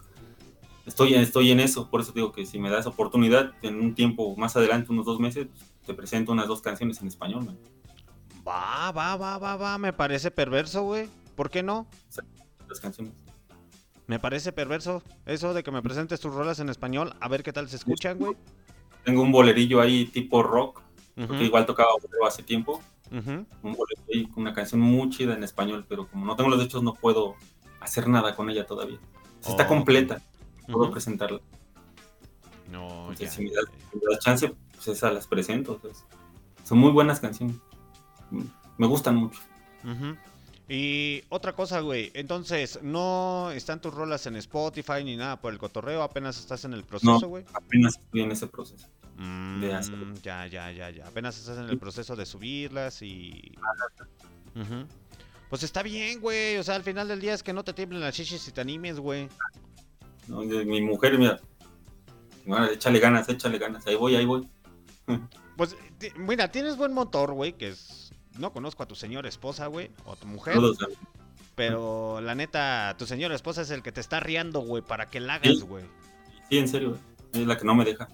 estoy, 0.86 1.14
estoy 1.14 1.52
en 1.52 1.60
eso. 1.60 1.90
Por 1.90 2.02
eso 2.02 2.12
digo 2.12 2.32
que 2.32 2.46
si 2.46 2.58
me 2.58 2.72
das 2.72 2.88
oportunidad, 2.88 3.54
en 3.62 3.80
un 3.80 3.94
tiempo 3.94 4.36
más 4.36 4.56
adelante, 4.56 4.92
unos 4.92 5.06
dos 5.06 5.20
meses, 5.20 5.48
pues, 5.48 5.64
te 5.86 5.94
presento 5.94 6.32
unas 6.32 6.48
dos 6.48 6.62
canciones 6.62 7.00
en 7.02 7.08
español. 7.08 7.46
man. 7.46 7.58
Va, 8.48 8.92
va, 8.92 9.16
va, 9.16 9.38
va, 9.38 9.56
va. 9.56 9.78
Me 9.78 9.94
parece 9.94 10.32
perverso, 10.32 10.84
güey. 10.84 11.08
¿Por 11.36 11.52
qué 11.52 11.62
no? 11.62 11.88
Las 12.68 12.80
canciones. 12.80 13.14
Me 14.10 14.18
parece 14.20 14.52
perverso 14.52 15.04
eso 15.28 15.54
de 15.54 15.62
que 15.62 15.70
me 15.70 15.84
presentes 15.84 16.20
tus 16.20 16.34
rolas 16.34 16.60
en 16.60 16.70
español, 16.70 17.14
a 17.22 17.28
ver 17.28 17.44
qué 17.44 17.54
tal 17.54 17.70
se 17.70 17.76
escuchan, 17.76 18.18
güey. 18.18 18.36
Tengo 19.06 19.22
un 19.22 19.32
bolerillo 19.32 19.80
ahí 19.82 20.06
tipo 20.08 20.42
rock, 20.42 20.82
Ujú, 21.16 21.28
porque 21.28 21.44
igual 21.44 21.68
tocaba 21.68 21.92
bolero 22.02 22.26
hace 22.26 22.42
tiempo. 22.42 22.82
Un 23.12 23.46
bolero 23.62 24.02
ahí 24.12 24.26
con 24.26 24.42
una 24.42 24.54
canción 24.54 24.82
muy 24.82 25.12
chida 25.12 25.36
en 25.36 25.44
español, 25.44 25.86
pero 25.88 26.08
como 26.08 26.26
no 26.26 26.36
tengo 26.36 26.50
los 26.50 26.58
derechos, 26.58 26.82
no 26.82 26.96
puedo 26.96 27.36
hacer 27.82 28.08
nada 28.08 28.36
con 28.36 28.50
ella 28.50 28.66
todavía. 28.66 28.98
O 29.42 29.44
sea, 29.44 29.52
está 29.52 29.66
Oh, 29.66 29.68
completa, 29.68 30.20
puedo 30.72 30.90
presentarla. 30.90 31.40
No, 32.72 33.12
Entonces, 33.12 33.30
ya, 33.30 33.32
si 33.36 33.44
me 33.44 33.52
das, 33.52 33.66
me 33.94 34.02
das 34.10 34.20
chance, 34.24 34.52
pues 34.74 34.88
esas 34.88 35.14
las 35.14 35.28
presento. 35.28 35.78
pues. 35.78 36.04
Son 36.64 36.80
muy 36.80 36.90
buenas 36.92 37.20
canciones. 37.20 37.58
Mm, 38.32 38.42
Me 38.80 38.88
gustan 38.88 39.18
mucho. 39.18 39.40
Ujú. 39.84 40.16
Y 40.70 41.24
otra 41.30 41.54
cosa, 41.54 41.80
güey. 41.80 42.12
Entonces, 42.14 42.80
no 42.84 43.50
están 43.52 43.82
tus 43.82 43.92
rolas 43.92 44.28
en 44.28 44.36
Spotify 44.36 45.04
ni 45.04 45.18
nada 45.18 45.42
por 45.42 45.52
el 45.52 45.58
cotorreo. 45.58 46.04
Apenas 46.04 46.40
estás 46.40 46.64
en 46.64 46.74
el 46.74 46.84
proceso, 46.84 47.28
güey. 47.28 47.44
Apenas 47.54 47.98
estoy 47.98 48.22
en 48.22 48.32
ese 48.32 48.46
proceso. 48.46 48.88
Mm, 49.18 49.64
ya, 50.22 50.46
ya, 50.48 50.72
ya, 50.72 50.92
ya. 50.92 51.08
Apenas 51.08 51.38
estás 51.40 51.58
en 51.58 51.70
el 51.70 51.80
proceso 51.80 52.16
de 52.16 52.26
subirlas 52.26 53.02
y. 53.02 53.52
Ujú. 54.56 54.86
Pues 55.50 55.64
está 55.64 55.82
bien, 55.82 56.22
güey. 56.22 56.58
O 56.58 56.64
sea, 56.64 56.76
al 56.76 56.84
final 56.84 57.08
del 57.08 57.20
día 57.20 57.34
es 57.34 57.42
que 57.42 57.52
no 57.52 57.64
te 57.64 57.74
tiemblen 57.74 58.02
las 58.02 58.14
chichis 58.14 58.48
y 58.48 58.52
te 58.52 58.62
animes, 58.62 59.00
güey. 59.00 59.28
Mi 60.28 60.82
mujer, 60.82 61.18
mira, 61.18 61.42
bueno, 62.46 62.68
échale 62.68 63.00
ganas, 63.00 63.28
échale 63.28 63.58
ganas. 63.58 63.86
Ahí 63.88 63.96
voy, 63.96 64.16
ahí 64.16 64.26
voy. 64.26 64.48
Pues, 65.58 65.76
mira, 66.16 66.52
tienes 66.52 66.78
buen 66.78 66.94
motor, 66.94 67.34
güey, 67.34 67.54
que 67.54 67.70
es... 67.70 68.09
No 68.40 68.54
conozco 68.54 68.84
a 68.84 68.88
tu 68.88 68.96
señora 68.96 69.28
esposa, 69.28 69.68
güey, 69.68 69.92
o 70.06 70.14
a 70.14 70.16
tu 70.16 70.26
mujer, 70.26 70.56
Saludos, 70.56 70.78
pero 71.56 72.22
la 72.22 72.36
neta, 72.36 72.96
tu 72.98 73.06
señora 73.06 73.36
esposa 73.36 73.64
es 73.64 73.70
el 73.70 73.84
que 73.84 73.92
te 73.92 74.00
está 74.00 74.22
riando, 74.22 74.62
güey, 74.62 74.82
para 74.82 75.10
que 75.10 75.20
la 75.20 75.36
hagas, 75.36 75.60
güey. 75.60 75.84
Sí, 76.50 76.58
en 76.58 76.70
serio, 76.70 76.98
es 77.34 77.46
la 77.46 77.58
que 77.58 77.66
no 77.66 77.76
me 77.76 77.84
deja. 77.84 78.08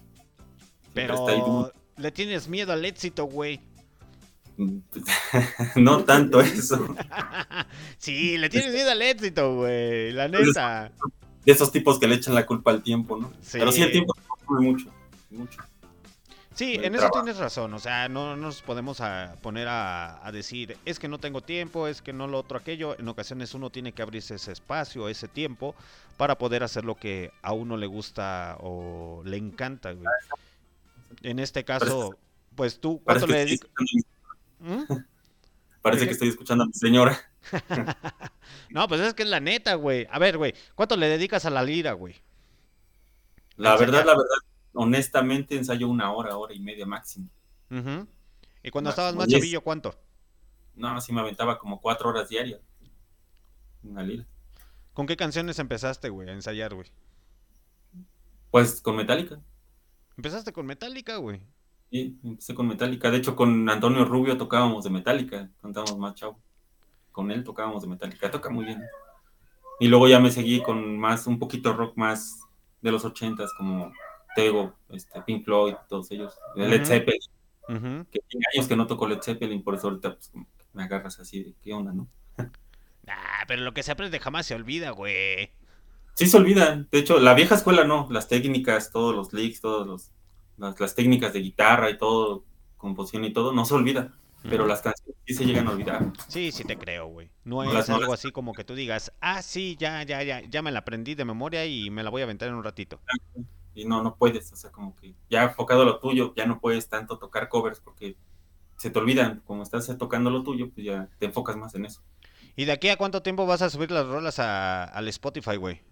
Siempre 0.92 1.14
está 1.14 1.30
ahí 1.30 1.40
Pero 1.40 1.72
le 1.96 2.10
tienes 2.10 2.48
miedo 2.48 2.72
al 2.72 2.84
éxito, 2.84 3.26
güey. 3.26 3.60
no 5.76 6.02
tanto 6.02 6.40
eso. 6.40 6.96
sí, 7.98 8.36
le 8.36 8.48
tienes 8.48 8.72
miedo 8.72 8.90
al 8.90 9.02
éxito, 9.02 9.54
güey, 9.54 10.10
la 10.10 10.28
Pues, 10.28 10.48
neta. 10.48 10.90
De 11.44 11.52
esos 11.52 11.70
tipos 11.70 12.00
que 12.00 12.08
le 12.08 12.16
echan 12.16 12.34
la 12.34 12.44
culpa 12.44 12.72
al 12.72 12.82
tiempo, 12.82 13.16
¿no? 13.16 13.32
Sí. 13.42 13.58
Pero 13.58 13.70
sí, 13.70 13.80
el 13.80 13.92
tiempo 13.92 14.12
mucho. 14.48 14.90
Mucho. 15.30 15.62
Sí, 16.56 16.78
en 16.82 16.94
eso 16.94 17.10
tienes 17.10 17.36
razón. 17.36 17.74
O 17.74 17.78
sea, 17.78 18.08
no 18.08 18.34
nos 18.34 18.62
podemos 18.62 19.02
a 19.02 19.36
poner 19.42 19.68
a, 19.68 20.26
a 20.26 20.32
decir, 20.32 20.78
es 20.86 20.98
que 20.98 21.06
no 21.06 21.18
tengo 21.18 21.42
tiempo, 21.42 21.86
es 21.86 22.00
que 22.00 22.14
no 22.14 22.26
lo 22.26 22.38
otro 22.38 22.56
aquello. 22.56 22.98
En 22.98 23.06
ocasiones 23.08 23.52
uno 23.52 23.68
tiene 23.68 23.92
que 23.92 24.00
abrirse 24.00 24.36
ese 24.36 24.52
espacio, 24.52 25.10
ese 25.10 25.28
tiempo, 25.28 25.74
para 26.16 26.38
poder 26.38 26.62
hacer 26.62 26.86
lo 26.86 26.94
que 26.94 27.30
a 27.42 27.52
uno 27.52 27.76
le 27.76 27.86
gusta 27.86 28.56
o 28.60 29.22
le 29.26 29.36
encanta. 29.36 29.92
güey. 29.92 30.06
En 31.22 31.38
este 31.40 31.62
caso, 31.64 32.16
pues 32.54 32.80
tú, 32.80 33.02
¿cuánto 33.04 33.26
Parece, 33.26 33.38
le 33.38 33.44
dedicas? 33.44 33.70
¿Mm? 34.60 34.94
parece 35.82 36.02
¿Qué? 36.02 36.06
que 36.06 36.12
estoy 36.14 36.28
escuchando 36.30 36.64
a 36.64 36.66
mi 36.68 36.72
señora. 36.72 37.20
No, 38.70 38.88
pues 38.88 39.00
es 39.00 39.14
que 39.14 39.22
es 39.24 39.28
la 39.28 39.40
neta, 39.40 39.74
güey. 39.74 40.06
A 40.10 40.18
ver, 40.18 40.36
güey, 40.38 40.54
¿cuánto 40.74 40.96
le 40.96 41.08
dedicas 41.08 41.44
a 41.44 41.50
la 41.50 41.62
lira, 41.62 41.92
güey? 41.92 42.14
La 43.56 43.76
verdad, 43.76 44.04
la 44.04 44.12
verdad, 44.12 44.36
honestamente 44.76 45.56
ensayo 45.56 45.88
una 45.88 46.12
hora, 46.12 46.36
hora 46.36 46.54
y 46.54 46.60
media 46.60 46.86
máximo. 46.86 47.28
Y 48.62 48.70
cuando 48.70 48.90
estabas 48.90 49.14
más 49.14 49.26
diez. 49.26 49.40
chavillo, 49.40 49.60
¿cuánto? 49.60 49.94
No, 50.74 50.88
así 50.88 51.12
me 51.12 51.20
aventaba 51.20 51.58
como 51.58 51.80
cuatro 51.80 52.10
horas 52.10 52.28
diarias. 52.28 52.60
Una 53.82 54.02
lira. 54.02 54.26
¿Con 54.92 55.06
qué 55.06 55.16
canciones 55.16 55.58
empezaste, 55.58 56.08
güey, 56.08 56.28
a 56.28 56.32
ensayar, 56.32 56.74
güey? 56.74 56.90
Pues 58.50 58.80
con 58.80 58.96
Metallica. 58.96 59.40
Empezaste 60.16 60.52
con 60.52 60.66
Metallica, 60.66 61.16
güey. 61.16 61.40
Sí, 61.90 62.18
empecé 62.24 62.54
con 62.54 62.68
Metallica. 62.68 63.10
De 63.10 63.18
hecho, 63.18 63.36
con 63.36 63.68
Antonio 63.68 64.04
Rubio 64.04 64.36
tocábamos 64.36 64.84
de 64.84 64.90
Metallica. 64.90 65.50
Cantábamos 65.60 65.98
más 65.98 66.14
chavo. 66.14 66.38
Con 67.12 67.30
él 67.30 67.44
tocábamos 67.44 67.82
de 67.82 67.88
Metallica. 67.88 68.30
Toca 68.30 68.50
muy 68.50 68.64
bien. 68.64 68.82
Y 69.78 69.88
luego 69.88 70.08
ya 70.08 70.18
me 70.18 70.30
seguí 70.30 70.62
con 70.62 70.98
más, 70.98 71.26
un 71.26 71.38
poquito 71.38 71.72
rock 71.74 71.96
más 71.96 72.40
de 72.80 72.90
los 72.90 73.04
ochentas, 73.04 73.52
como 73.52 73.92
Tego, 74.36 74.74
este, 74.90 75.20
Pink 75.22 75.44
Floyd, 75.44 75.74
todos 75.88 76.08
ellos. 76.12 76.38
Led 76.54 76.76
Ujú. 76.82 76.86
Zeppelin, 76.86 77.20
Ujú. 77.68 78.06
que 78.12 78.20
tiene 78.28 78.44
años 78.54 78.68
que 78.68 78.76
no 78.76 78.86
toco 78.86 79.08
Led 79.08 79.20
Zeppelin, 79.22 79.64
por 79.64 79.74
eso 79.74 79.88
ahorita 79.88 80.14
pues, 80.14 80.30
me 80.72 80.84
agarras 80.84 81.18
así 81.18 81.42
de 81.42 81.54
qué 81.64 81.72
onda, 81.74 81.92
¿no? 81.92 82.06
Ah, 83.08 83.44
pero 83.46 83.62
lo 83.62 83.72
que 83.72 83.84
se 83.84 83.92
aprende 83.92 84.18
jamás 84.18 84.46
se 84.46 84.54
olvida, 84.56 84.90
güey. 84.90 85.52
Sí 86.14 86.26
se 86.26 86.36
olvidan. 86.38 86.88
De 86.90 86.98
hecho, 86.98 87.20
la 87.20 87.34
vieja 87.34 87.54
escuela 87.54 87.84
no. 87.84 88.08
Las 88.10 88.26
técnicas, 88.26 88.90
todos 88.90 89.14
los 89.14 89.32
licks, 89.32 89.60
todos 89.60 89.86
los, 89.86 90.10
las, 90.56 90.80
las 90.80 90.94
técnicas 90.96 91.32
de 91.32 91.38
guitarra 91.38 91.88
y 91.88 91.98
todo, 91.98 92.44
composición 92.76 93.24
y 93.24 93.32
todo, 93.32 93.52
no 93.52 93.64
se 93.64 93.74
olvida. 93.74 94.12
Pero 94.42 94.66
las 94.66 94.82
canciones 94.82 95.14
sí 95.24 95.34
se 95.34 95.44
llegan 95.44 95.68
a 95.68 95.70
olvidar. 95.72 96.12
Sí, 96.26 96.50
sí 96.50 96.64
te 96.64 96.76
creo, 96.76 97.06
güey. 97.06 97.30
No 97.44 97.62
es 97.62 97.72
las- 97.72 97.90
algo 97.90 98.12
así 98.12 98.32
como 98.32 98.52
que 98.54 98.64
tú 98.64 98.74
digas, 98.74 99.12
ah, 99.20 99.40
sí, 99.42 99.76
ya, 99.78 100.02
ya, 100.02 100.22
ya, 100.24 100.40
ya 100.40 100.62
me 100.62 100.72
la 100.72 100.80
aprendí 100.80 101.14
de 101.14 101.24
memoria 101.24 101.64
y 101.66 101.90
me 101.90 102.02
la 102.02 102.10
voy 102.10 102.22
a 102.22 102.24
aventar 102.24 102.48
en 102.48 102.54
un 102.54 102.64
ratito. 102.64 103.00
Y 103.76 103.84
no, 103.84 104.02
no 104.02 104.16
puedes. 104.16 104.50
O 104.52 104.56
sea, 104.56 104.70
como 104.72 104.96
que 104.96 105.14
ya 105.30 105.44
enfocado 105.44 105.82
a 105.82 105.84
lo 105.84 106.00
tuyo, 106.00 106.32
ya 106.34 106.46
no 106.46 106.58
puedes 106.60 106.88
tanto 106.88 107.18
tocar 107.18 107.48
covers 107.48 107.78
porque 107.78 108.16
se 108.78 108.90
te 108.90 108.98
olvidan. 108.98 109.42
Como 109.46 109.62
estás 109.62 109.86
tocando 109.98 110.30
lo 110.30 110.42
tuyo, 110.42 110.70
pues 110.70 110.86
ya 110.86 111.08
te 111.18 111.26
enfocas 111.26 111.56
más 111.56 111.74
en 111.74 111.84
eso. 111.84 112.02
¿Y 112.56 112.64
de 112.64 112.72
aquí 112.72 112.88
a 112.88 112.96
cuánto 112.96 113.22
tiempo 113.22 113.44
vas 113.46 113.60
a 113.60 113.68
subir 113.70 113.90
las 113.90 114.06
rolas 114.06 114.38
a- 114.38 114.84
al 114.84 115.06
Spotify, 115.08 115.56
güey? 115.56 115.82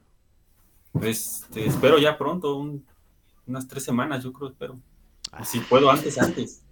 Este, 1.02 1.66
espero 1.66 1.98
ya 1.98 2.16
pronto, 2.16 2.56
un- 2.56 2.86
unas 3.46 3.68
tres 3.68 3.84
semanas, 3.84 4.24
yo 4.24 4.32
creo, 4.32 4.48
espero. 4.48 4.78
Ah. 5.32 5.44
Si 5.44 5.60
puedo 5.60 5.90
antes, 5.90 6.16
antes. 6.18 6.62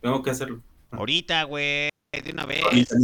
Tengo 0.00 0.22
que 0.22 0.30
hacerlo. 0.30 0.60
Ahorita, 0.90 1.44
güey, 1.44 1.90
de 2.24 2.32
una 2.32 2.46
vez. 2.46 2.64
Ahorita, 2.64 2.96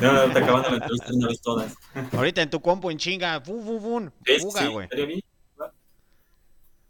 Ya 0.00 0.32
te 0.32 0.38
acabando 0.40 0.68
la 0.70 0.76
entrevista 0.76 1.06
de 1.10 1.16
una 1.16 1.28
vez 1.28 1.40
todas. 1.40 1.74
Ahorita 2.12 2.42
en 2.42 2.50
tu 2.50 2.60
compu 2.60 2.90
en 2.90 2.98
chinga, 2.98 3.40
fu, 3.40 3.62
fu, 3.62 3.80
fu, 3.80 4.10
Sí, 4.26 4.40
fuga, 4.42 4.60
sí, 4.60 4.66
güey. 4.68 4.88
bien. 5.06 5.20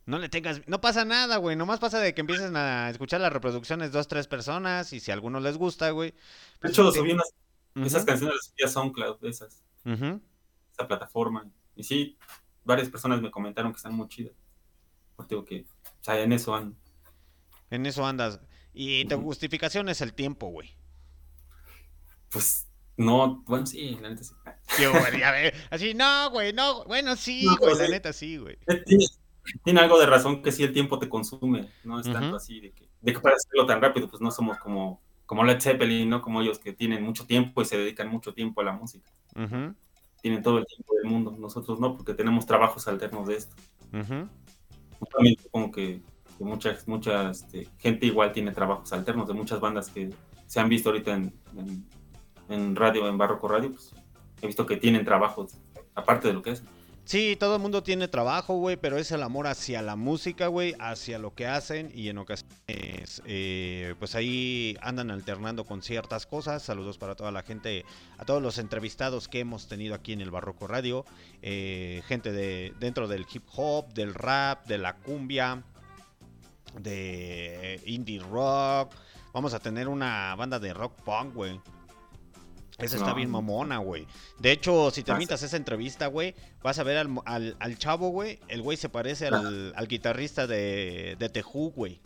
No 0.04 0.18
le 0.18 0.28
tengas, 0.28 0.60
no 0.66 0.80
pasa 0.80 1.04
nada, 1.04 1.36
güey. 1.36 1.54
Nomás 1.56 1.78
pasa 1.78 2.00
de 2.00 2.12
que 2.14 2.22
empiecen 2.22 2.56
a 2.56 2.90
escuchar 2.90 3.20
las 3.20 3.32
reproducciones 3.32 3.92
dos, 3.92 4.08
tres 4.08 4.26
personas 4.26 4.92
y 4.92 4.98
si 5.00 5.10
a 5.10 5.14
alguno 5.14 5.38
les 5.38 5.56
gusta, 5.56 5.90
güey. 5.90 6.10
De 6.10 6.16
pues, 6.60 6.72
hecho, 6.72 6.90
te- 6.90 6.98
subí 6.98 7.12
unas, 7.12 7.32
esas 7.76 8.04
canciones 8.04 8.34
las 8.34 8.46
subí 8.46 8.64
a 8.64 8.68
SoundCloud, 8.68 9.24
esas, 9.24 9.62
esa 9.84 10.88
plataforma. 10.88 11.48
Y 11.76 11.84
sí, 11.84 12.18
varias 12.64 12.88
personas 12.88 13.22
me 13.22 13.30
comentaron 13.30 13.72
que 13.72 13.76
están 13.76 13.94
muy 13.94 14.08
chidas. 14.08 14.34
Porque 15.14 15.34
digo 15.36 15.44
que, 15.44 15.66
o 15.84 16.04
sea, 16.04 16.20
en 16.20 16.32
eso 16.32 16.54
ando. 16.54 16.76
En 17.70 17.86
eso 17.86 18.04
andas. 18.04 18.40
Y 18.74 19.04
tu 19.04 19.20
justificación 19.22 19.88
es 19.88 20.00
el 20.00 20.14
tiempo, 20.14 20.48
güey. 20.48 20.76
Pues, 22.30 22.66
no, 22.96 23.42
bueno, 23.46 23.66
sí, 23.66 23.96
la 24.00 24.08
neta 24.10 24.24
sí. 24.24 24.34
Qué 24.76 24.88
güey, 24.88 25.20
ya 25.20 25.30
ve. 25.30 25.54
Así, 25.70 25.94
no, 25.94 26.30
güey, 26.30 26.52
no. 26.52 26.84
Bueno, 26.86 27.14
sí, 27.14 27.44
No, 27.44 27.56
güey, 27.56 27.70
pues, 27.70 27.78
la 27.78 27.86
sí. 27.86 27.90
neta 27.92 28.12
sí, 28.12 28.36
güey. 28.38 28.58
Tiene, 29.64 29.80
algo 29.80 29.98
de 29.98 30.06
razón 30.06 30.42
que 30.42 30.52
sí 30.52 30.62
el 30.62 30.72
tiempo 30.72 30.98
te 30.98 31.08
consume, 31.08 31.68
no 31.84 31.98
es 31.98 32.10
tanto 32.10 32.36
así 32.36 32.60
de 32.60 32.70
que, 32.72 32.88
de 33.00 33.12
que 33.12 33.20
para 33.20 33.36
hacerlo 33.36 33.66
tan 33.66 33.80
rápido, 33.80 34.08
pues 34.08 34.22
no 34.22 34.30
somos 34.30 34.58
como, 34.58 35.00
como 35.26 35.44
Led 35.44 35.60
Zeppelin, 35.60 36.08
¿no? 36.08 36.22
Como 36.22 36.40
ellos 36.40 36.58
que 36.58 36.72
tienen 36.72 37.02
mucho 37.02 37.26
tiempo 37.26 37.60
y 37.62 37.64
se 37.64 37.76
dedican 37.76 38.08
mucho 38.08 38.34
tiempo 38.34 38.60
a 38.60 38.64
la 38.64 38.72
música. 38.72 39.10
Tienen 40.20 40.42
todo 40.42 40.58
el 40.58 40.66
tiempo 40.66 40.94
del 40.94 41.10
mundo. 41.10 41.34
Nosotros 41.36 41.80
no, 41.80 41.96
porque 41.96 42.14
tenemos 42.14 42.46
trabajos 42.46 42.86
alternos 42.86 43.26
de 43.26 43.36
esto. 43.36 43.56
También 43.90 45.36
supongo 45.42 45.72
que, 45.72 46.00
que 46.38 46.44
mucha, 46.44 46.76
mucha 46.86 47.30
este, 47.30 47.68
gente 47.78 48.06
igual 48.06 48.32
tiene 48.32 48.52
trabajos 48.52 48.92
alternos 48.92 49.26
de 49.26 49.34
muchas 49.34 49.58
bandas 49.58 49.88
que 49.88 50.10
se 50.46 50.60
han 50.60 50.68
visto 50.68 50.90
ahorita 50.90 51.14
en, 51.14 51.34
en, 51.56 51.84
en 52.48 52.76
radio, 52.76 53.08
en 53.08 53.18
Barroco 53.18 53.48
Radio, 53.48 53.72
pues 53.72 53.92
he 54.40 54.46
visto 54.46 54.66
que 54.66 54.76
tienen 54.76 55.04
trabajos 55.04 55.56
aparte 55.94 56.28
de 56.28 56.34
lo 56.34 56.42
que 56.42 56.50
hacen. 56.50 56.66
Sí, 57.04 57.36
todo 57.38 57.56
el 57.56 57.62
mundo 57.62 57.82
tiene 57.82 58.06
trabajo, 58.06 58.54
güey, 58.54 58.76
pero 58.76 58.96
es 58.96 59.10
el 59.10 59.24
amor 59.24 59.48
hacia 59.48 59.82
la 59.82 59.96
música, 59.96 60.46
güey, 60.46 60.76
hacia 60.78 61.18
lo 61.18 61.34
que 61.34 61.48
hacen 61.48 61.90
y 61.92 62.08
en 62.08 62.16
ocasiones, 62.16 63.22
eh, 63.26 63.96
pues 63.98 64.14
ahí 64.14 64.78
andan 64.80 65.10
alternando 65.10 65.64
con 65.64 65.82
ciertas 65.82 66.26
cosas. 66.26 66.62
Saludos 66.62 66.98
para 66.98 67.16
toda 67.16 67.32
la 67.32 67.42
gente, 67.42 67.84
a 68.18 68.24
todos 68.24 68.40
los 68.40 68.56
entrevistados 68.58 69.26
que 69.26 69.40
hemos 69.40 69.66
tenido 69.66 69.96
aquí 69.96 70.12
en 70.12 70.20
el 70.20 70.30
Barroco 70.30 70.68
Radio, 70.68 71.04
eh, 71.42 72.02
gente 72.06 72.30
de 72.30 72.72
dentro 72.78 73.08
del 73.08 73.26
hip 73.30 73.44
hop, 73.56 73.92
del 73.92 74.14
rap, 74.14 74.64
de 74.66 74.78
la 74.78 74.94
cumbia, 74.94 75.64
de 76.80 77.80
indie 77.84 78.20
rock. 78.20 78.94
Vamos 79.32 79.54
a 79.54 79.58
tener 79.58 79.88
una 79.88 80.36
banda 80.36 80.60
de 80.60 80.72
rock 80.72 80.94
punk, 81.02 81.34
güey. 81.34 81.60
Esa 82.82 82.96
está 82.96 83.14
bien 83.14 83.30
mamona, 83.30 83.78
güey. 83.78 84.06
De 84.38 84.52
hecho, 84.52 84.90
si 84.90 85.02
te 85.02 85.12
invitas 85.12 85.42
esa 85.42 85.56
entrevista, 85.56 86.08
güey, 86.08 86.34
vas 86.62 86.78
a 86.78 86.82
ver 86.82 86.98
al, 86.98 87.10
al, 87.24 87.56
al 87.58 87.78
chavo, 87.78 88.10
güey. 88.10 88.40
El 88.48 88.62
güey 88.62 88.76
se 88.76 88.88
parece 88.88 89.28
al, 89.28 89.72
al 89.74 89.88
guitarrista 89.88 90.46
de, 90.46 91.16
de 91.18 91.28
Tejú, 91.28 91.70
güey. 91.70 92.00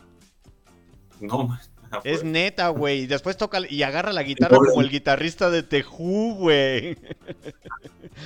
No, 1.19 1.57
Es 2.03 2.23
neta, 2.23 2.69
güey. 2.69 3.01
Y 3.01 3.07
después 3.07 3.37
toca 3.37 3.59
y 3.67 3.83
agarra 3.83 4.13
la 4.13 4.23
guitarra 4.23 4.57
como 4.57 4.81
el 4.81 4.89
guitarrista 4.89 5.49
de 5.49 5.63
Tejú, 5.63 6.35
güey. 6.35 6.97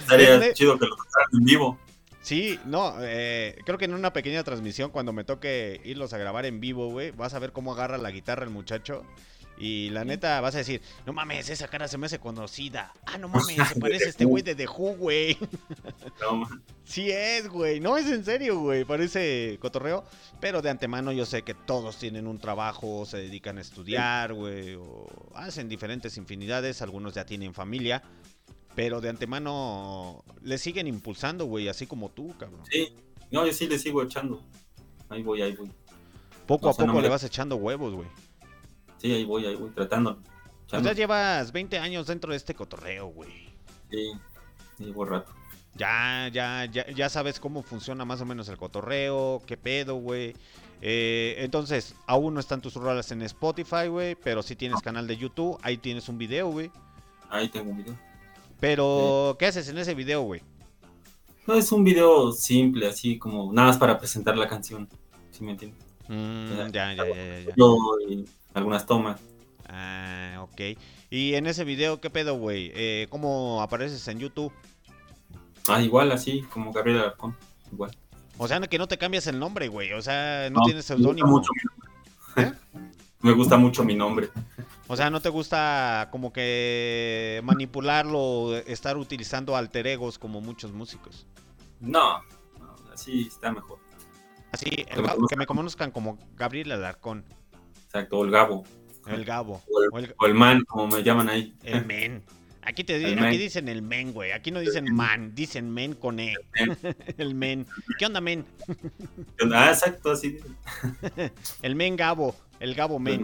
estaría 0.02 0.54
chido 0.54 0.78
que 0.78 0.86
lo 0.86 0.96
tocaran 0.96 1.30
en 1.34 1.44
vivo. 1.46 1.80
Sí, 2.22 2.60
no, 2.66 2.94
eh, 3.00 3.58
creo 3.66 3.80
que 3.80 3.86
en 3.86 3.96
una 3.96 4.14
pequeña 4.14 4.44
transmisión, 4.44 4.92
cuando 4.92 5.12
me 5.12 5.24
toque 5.24 5.82
irlos 5.86 6.14
a 6.14 6.20
grabar 6.20 6.46
en 6.46 6.60
vivo, 6.60 6.90
güey, 6.92 7.10
vas 7.12 7.34
a 7.34 7.40
ver 7.40 7.52
cómo 7.52 7.74
agarra 7.74 7.98
la 7.98 8.12
guitarra 8.12 8.44
el 8.44 8.52
muchacho. 8.52 9.04
Y 9.62 9.92
la 9.92 10.04
neta 10.04 10.42
vas 10.42 10.56
a 10.56 10.58
decir, 10.58 10.82
no 11.06 11.14
mames, 11.14 11.48
esa 11.48 11.68
cara 11.68 11.88
se 11.88 11.96
me 12.00 12.08
hace 12.08 12.18
conocida. 12.18 12.92
Ah, 13.06 13.20
no 13.20 13.28
mames, 13.30 13.68
se 13.68 13.80
parece 13.80 14.06
a 14.06 14.10
este 14.10 14.26
güey 14.26 14.42
de 14.42 14.56
The 14.56 14.68
Who, 14.68 14.96
güey. 14.96 15.38
No, 16.20 16.50
Sí 16.84 17.12
es, 17.12 17.48
güey. 17.48 17.80
No 17.80 17.96
es 17.96 18.08
en 18.08 18.26
serio, 18.26 18.60
güey. 18.60 18.86
Parece 18.86 19.60
cotorreo. 19.62 20.04
Pero 20.40 20.64
de 20.64 20.72
antemano 20.72 21.12
yo 21.12 21.28
sé 21.28 21.44
que 21.44 21.54
todos 21.54 21.98
tienen 21.98 22.26
un 22.26 22.40
trabajo, 22.40 23.06
se 23.06 23.18
dedican 23.18 23.60
a 23.60 23.62
estudiar, 23.62 24.34
güey. 24.34 24.74
O 24.74 25.08
hacen 25.36 25.70
diferentes 25.70 26.18
infinidades. 26.18 26.82
Algunos 26.82 27.14
ya 27.14 27.28
tienen 27.28 27.54
familia. 27.54 28.02
Pero 28.74 29.00
de 29.00 29.10
antemano 29.10 30.24
le 30.42 30.58
siguen 30.58 30.88
impulsando, 30.88 31.46
güey. 31.46 31.68
Así 31.68 31.86
como 31.86 32.10
tú, 32.10 32.36
cabrón. 32.36 32.66
sí, 32.68 32.96
no, 33.30 33.46
yo 33.46 33.54
sí 33.54 33.68
le 33.68 33.78
sigo 33.78 34.02
echando. 34.02 34.44
Ahí 35.08 35.22
voy, 35.22 35.44
ahí 35.44 35.56
voy. 35.56 35.72
Poco 36.48 36.68
O 36.68 36.70
a 36.70 36.74
no 36.74 36.78
poco 36.78 36.94
me 36.94 37.02
le 37.04 37.10
vas 37.10 37.24
echando 37.24 37.58
huevos, 37.58 37.94
güey. 37.94 38.08
Sí, 39.02 39.12
ahí 39.12 39.26
voy, 39.26 39.48
ahí 39.48 39.56
voy, 39.56 39.72
tratando. 39.72 40.20
Pues 40.70 40.84
ya 40.84 40.94
llevas 40.94 41.52
20 41.52 41.80
años 41.80 42.06
dentro 42.06 42.32
de 42.32 42.38
este 42.38 42.54
cotorreo, 42.54 43.08
güey. 43.08 43.50
Sí, 43.90 44.12
llevo 44.78 45.06
rato. 45.06 45.34
Ya, 45.74 46.30
ya, 46.32 46.66
ya, 46.66 46.88
ya 46.92 47.10
sabes 47.10 47.40
cómo 47.40 47.64
funciona 47.64 48.06
más 48.06 48.22
o 48.22 48.26
menos 48.26 48.48
el 48.48 48.58
cotorreo, 48.58 49.42
qué 49.48 49.58
pedo, 49.58 49.96
güey. 49.96 50.36
Eh, 50.82 51.36
entonces, 51.40 51.96
aún 52.06 52.36
no 52.36 52.40
están 52.40 52.62
tus 52.62 52.76
rolas 52.76 53.12
en 53.12 53.24
Spotify, 53.24 53.88
güey, 53.88 54.14
pero 54.14 54.44
sí 54.44 54.56
tienes 54.56 54.82
canal 54.82 55.08
de 55.08 55.18
YouTube, 55.18 55.58
ahí 55.64 55.78
tienes 55.78 56.08
un 56.08 56.20
video, 56.20 56.50
güey. 56.50 56.70
Ahí 57.30 57.50
tengo 57.50 57.72
un 57.72 57.78
video. 57.78 57.98
Pero, 58.60 59.36
¿qué 59.40 59.48
haces 59.48 59.68
en 59.70 59.80
ese 59.80 59.96
video, 59.96 60.22
güey? 60.22 60.44
No, 61.48 61.56
es 61.56 61.72
un 61.72 61.84
video 61.84 62.32
simple, 62.34 62.88
así 62.88 63.18
como 63.18 63.52
nada 63.52 63.70
más 63.70 63.78
para 63.80 63.98
presentar 63.98 64.38
la 64.38 64.48
canción, 64.48 64.88
si 65.32 65.44
me 65.44 65.52
entiendes? 65.52 65.84
Mm, 66.08 66.72
ya, 66.72 66.94
ya, 66.94 66.94
ya, 66.94 67.06
ya, 67.08 67.40
ya. 67.40 67.56
Yo 67.56 67.78
y 68.08 68.26
algunas 68.54 68.86
tomas. 68.86 69.20
Ah, 69.68 70.40
ok. 70.42 70.78
Y 71.10 71.36
en 71.36 71.46
ese 71.48 71.64
video, 71.64 72.02
¿qué 72.02 72.10
pedo, 72.10 72.36
güey? 72.36 72.72
Eh, 72.76 73.08
¿Cómo 73.10 73.62
apareces 73.62 74.08
en 74.08 74.20
YouTube? 74.20 74.52
Ah, 75.68 75.82
igual, 75.82 76.12
así, 76.12 76.42
como 76.44 76.72
Gabriel 76.74 77.00
Alarcón, 77.00 77.38
igual. 77.72 77.96
O 78.38 78.48
sea, 78.48 78.60
que 78.62 78.78
no 78.80 78.88
te 78.88 78.98
cambias 78.98 79.28
el 79.28 79.38
nombre, 79.40 79.68
güey. 79.68 79.94
O 79.94 80.02
sea, 80.02 80.50
no, 80.50 80.60
No, 80.60 80.66
tienes 80.66 80.90
me 80.90 80.96
gusta 80.96 81.04
seudónimo. 81.04 81.28
mucho 81.28 81.52
mi 81.54 81.62
nombre. 82.44 82.58
Me 83.24 83.34
gusta 83.34 83.56
mucho 83.56 83.84
mi 83.84 83.94
nombre. 83.94 84.30
O 84.88 84.96
sea, 84.98 85.12
no 85.12 85.22
te 85.22 85.30
gusta 85.30 86.08
como 86.12 86.34
que 86.34 87.40
manipularlo, 87.44 88.58
estar 88.58 88.98
utilizando 88.98 89.56
alter 89.56 89.86
egos 89.86 90.18
como 90.18 90.42
muchos 90.42 90.72
músicos. 90.72 91.28
No, 91.80 92.24
no, 92.60 92.76
así 92.92 93.28
está 93.28 93.52
mejor. 93.52 93.78
Así, 94.52 94.66
el 94.72 94.86
Que 94.88 94.96
me 94.96 95.02
Gabo- 95.04 95.16
conozcan. 95.18 95.28
que 95.30 95.36
me 95.38 95.46
conozcan 95.46 95.92
como 95.92 96.18
Gabriel 96.36 96.72
Alarcón, 96.72 97.24
Exacto, 97.94 98.20
o 98.20 98.24
el 98.26 98.32
Gabo. 98.32 98.64
el 99.08 99.26
Gabo, 99.26 99.62
O 99.70 99.84
el, 99.84 99.90
o 99.92 100.00
el, 100.00 100.16
o 100.18 100.26
el 100.26 100.34
man, 100.34 100.64
como 100.64 100.88
me 100.88 101.04
llaman 101.04 101.28
ahí. 101.28 101.54
el 101.64 101.86
men. 101.86 102.24
Aquí 102.62 102.84
te 102.86 102.96
El 102.96 103.04
di- 103.04 103.16
men. 103.16 103.26
aquí 103.26 103.38
dicen 103.38 103.68
el 103.68 103.82
men, 103.82 104.14
güey. 104.14 104.32
Aquí 104.32 104.50
no 104.52 104.60
dicen 104.62 104.94
man, 104.96 105.36
dicen 105.36 105.70
men 105.70 105.96
con 105.96 106.20
e. 106.22 106.36
el 107.18 107.36
men. 107.36 107.66
¿Qué 108.00 108.06
onda, 108.06 108.22
men? 108.22 108.46
Ah, 109.54 109.72
exacto, 109.72 110.12
así. 110.12 110.38
El 111.64 111.76
men 111.76 111.98
Gabo, 111.98 112.34
el 112.60 112.74
Gabo 112.76 112.98
men. 113.00 113.24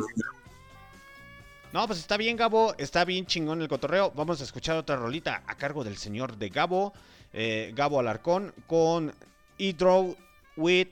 No, 1.72 1.86
pues 1.88 1.99
está 1.99 2.18
bien, 2.18 2.36
Gabo. 2.36 2.74
Está 2.78 3.05
bien 3.05 3.26
chingón 3.26 3.61
el 3.61 3.68
cotorreo. 3.68 4.11
Vamos 4.15 4.41
a 4.41 4.43
escuchar 4.43 4.76
otra 4.78 4.95
rolita 4.95 5.43
a 5.47 5.55
cargo 5.55 5.84
del 5.84 5.97
señor 5.97 6.38
de 6.38 6.49
Gabo. 6.49 6.93
eh, 7.32 7.72
Gabo 7.76 7.99
Alarcón 7.99 8.53
con 8.65 9.13
Hydro 9.57 10.15
with 10.57 10.88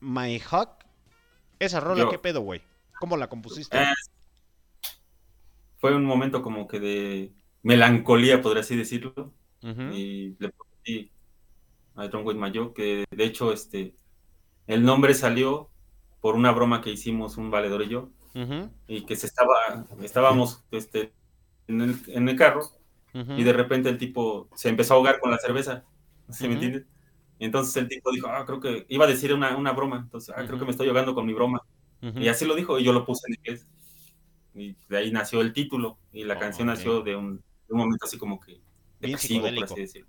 My 0.00 0.36
Hug. 0.52 0.68
Esa 1.58 1.80
rola, 1.80 2.02
Yo. 2.02 2.10
¿qué 2.10 2.18
pedo, 2.18 2.42
güey? 2.42 2.60
¿Cómo 2.98 3.16
la 3.16 3.28
compusiste? 3.28 3.76
Eh, 3.76 3.94
fue 5.78 5.94
un 5.94 6.04
momento 6.04 6.42
como 6.42 6.66
que 6.66 6.80
de 6.80 7.32
melancolía, 7.62 8.42
podría 8.42 8.62
así 8.62 8.76
decirlo. 8.76 9.34
Y 9.92 10.36
le 10.38 10.50
puse 10.50 11.10
a 11.96 12.02
My 12.06 12.52
Joe, 12.54 12.72
que 12.72 13.04
de 13.10 13.24
hecho 13.24 13.52
este, 13.52 13.96
el 14.68 14.84
nombre 14.84 15.12
salió 15.14 15.70
por 16.20 16.36
una 16.36 16.52
broma 16.52 16.80
que 16.80 16.90
hicimos 16.90 17.36
un 17.36 17.50
valedor 17.50 17.82
y 17.82 17.88
yo, 17.88 18.10
y 18.86 19.06
que 19.06 19.16
se 19.16 19.26
estaba, 19.26 19.86
estábamos 20.02 20.64
este, 20.70 21.12
en, 21.66 21.80
el, 21.80 21.96
en 22.08 22.28
el 22.28 22.36
carro, 22.36 22.62
y 23.12 23.42
de 23.42 23.52
repente 23.52 23.88
el 23.88 23.98
tipo 23.98 24.48
se 24.54 24.68
empezó 24.68 24.94
a 24.94 24.96
ahogar 24.98 25.18
con 25.18 25.30
la 25.30 25.38
cerveza, 25.38 25.84
¿sí 26.30 26.46
me 26.46 26.54
entiendes? 26.54 26.84
Y 27.38 27.46
entonces 27.46 27.76
el 27.76 27.88
tipo 27.88 28.12
dijo, 28.12 28.28
ah, 28.28 28.44
creo 28.46 28.60
que, 28.60 28.86
iba 28.88 29.04
a 29.04 29.08
decir 29.08 29.32
una, 29.34 29.56
una 29.56 29.72
broma, 29.72 29.98
entonces, 30.04 30.34
ah, 30.36 30.44
creo 30.46 30.58
que 30.58 30.64
me 30.64 30.70
estoy 30.70 30.88
ahogando 30.88 31.14
con 31.14 31.26
mi 31.26 31.32
broma. 31.32 31.60
Y 32.14 32.28
así 32.28 32.44
lo 32.44 32.54
dijo, 32.54 32.78
y 32.78 32.84
yo 32.84 32.92
lo 32.92 33.04
puse 33.04 33.22
en 33.28 33.34
inglés. 33.34 33.66
Y 34.54 34.76
de 34.88 34.96
ahí 34.98 35.10
nació 35.12 35.40
el 35.40 35.52
título, 35.52 35.98
y 36.12 36.24
la 36.24 36.34
Oh, 36.34 36.38
canción 36.38 36.68
nació 36.68 37.00
de 37.02 37.16
un, 37.16 37.36
de 37.36 37.42
un 37.74 37.78
momento 37.78 38.06
así 38.06 38.16
como 38.18 38.40
que 38.40 38.60
depresivo, 39.00 39.42
por 39.42 39.50
psicodélico. 39.50 39.64
así 39.64 39.80
decirlo. 39.80 40.08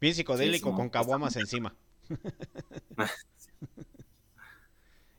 Bien 0.00 0.14
psicodélico 0.14 0.70
Sí, 0.70 0.76
con 0.76 0.86
sí, 0.86 0.90
caguamas 0.90 1.36
encima. 1.36 1.74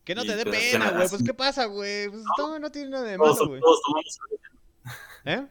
que 0.03 0.15
no 0.15 0.23
Y 0.23 0.27
te 0.27 0.35
dé 0.35 0.43
pues, 0.45 0.71
pena, 0.71 0.91
güey. 0.91 1.09
Pues, 1.09 1.23
¿qué 1.23 1.33
pasa, 1.33 1.65
güey? 1.65 2.09
Pues, 2.09 2.23
no, 2.37 2.59
no 2.59 2.71
tiene 2.71 2.89
nada 2.91 3.05
de 3.05 3.17
malo, 3.17 3.47
güey. 3.47 3.61
todos 3.61 3.81
tomamos 3.81 4.13
cerveza, 4.13 4.45
¿Eh? 5.25 5.47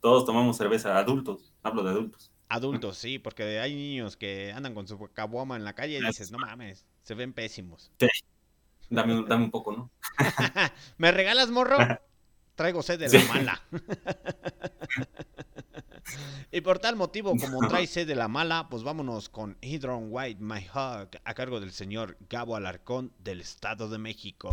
todos 0.00 0.24
tomamos 0.24 0.56
cerveza, 0.56 0.98
adultos, 0.98 1.52
hablo 1.62 1.82
de 1.84 1.90
adultos. 1.90 2.32
Adultos, 2.48 2.96
sí, 2.98 3.18
porque 3.18 3.58
hay 3.60 3.74
niños 3.74 4.16
que 4.16 4.52
andan 4.52 4.74
con 4.74 4.88
su 4.88 4.98
caguama 5.12 5.56
en 5.56 5.64
la 5.64 5.74
calle 5.74 5.98
y 5.98 6.04
dices, 6.04 6.30
no 6.32 6.38
mames, 6.38 6.86
se 7.02 7.14
ven 7.14 7.32
pésimos. 7.32 7.92
Dame, 8.90 9.14
un- 9.18 9.28
dame 9.28 9.44
un 9.44 9.50
poco, 9.50 9.72
¿no? 9.72 9.90
¿Me 10.98 11.12
regalas, 11.12 11.50
morro? 11.50 11.76
Traigo 12.54 12.82
sed 12.82 12.98
de 12.98 13.08
la 13.08 13.20
Sí. 13.20 13.28
mala. 13.28 13.62
y 16.50 16.60
por 16.60 16.78
tal 16.80 16.96
motivo, 16.96 17.34
como 17.36 17.60
trae 17.68 17.86
sed 17.86 18.06
de 18.06 18.16
la 18.16 18.26
mala, 18.28 18.68
pues 18.68 18.82
vámonos 18.82 19.28
con 19.28 19.56
Hydron 19.60 20.06
White 20.10 20.40
My 20.42 20.66
Hug 20.74 21.08
a 21.24 21.34
cargo 21.34 21.60
del 21.60 21.72
señor 21.72 22.16
Gabo 22.28 22.56
Alarcón 22.56 23.12
del 23.18 23.40
Estado 23.42 23.88
de 23.88 23.98
México. 23.98 24.50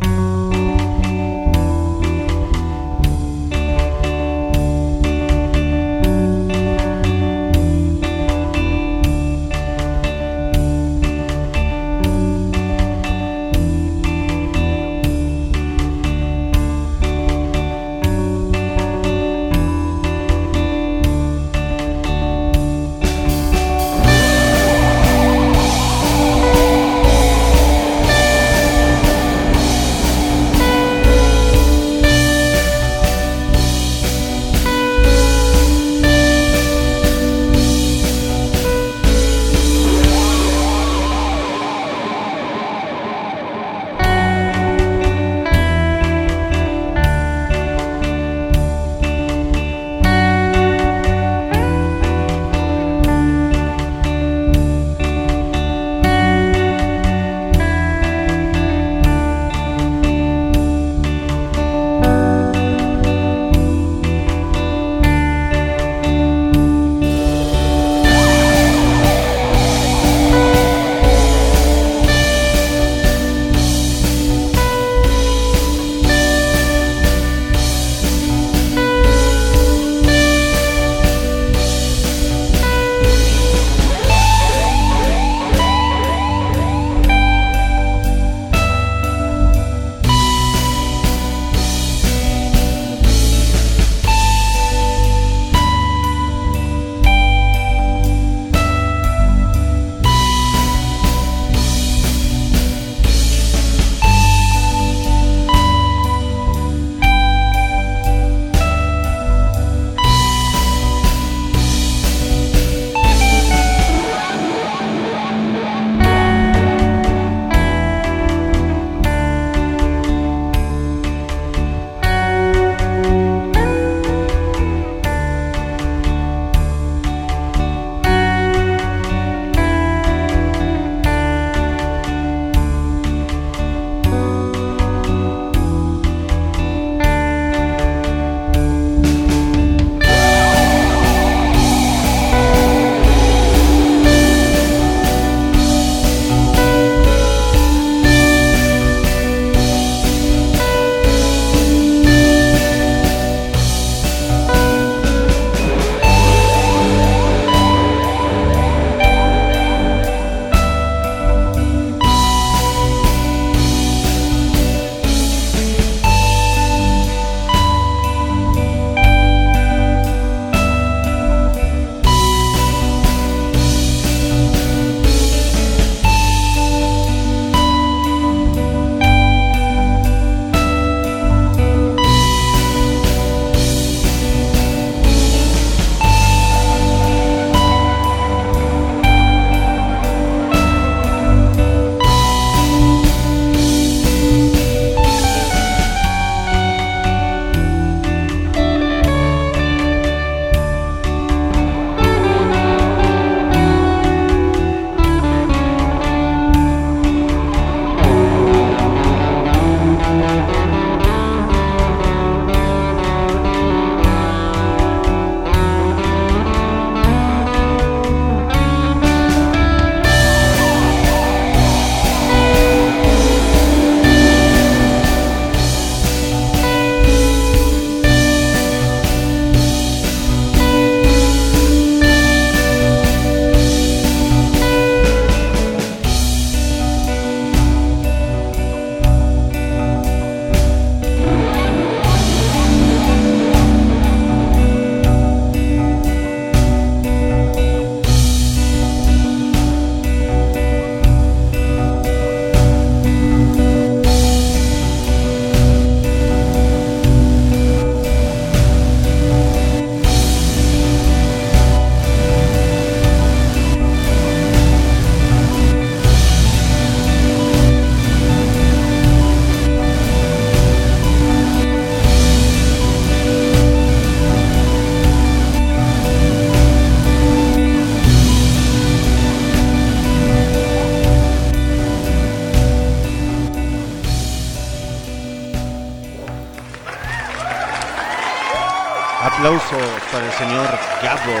Aplauso 289.56 289.78
para 290.12 290.26
el 290.26 290.32
señor 290.32 290.68
Gabo. 291.02 291.32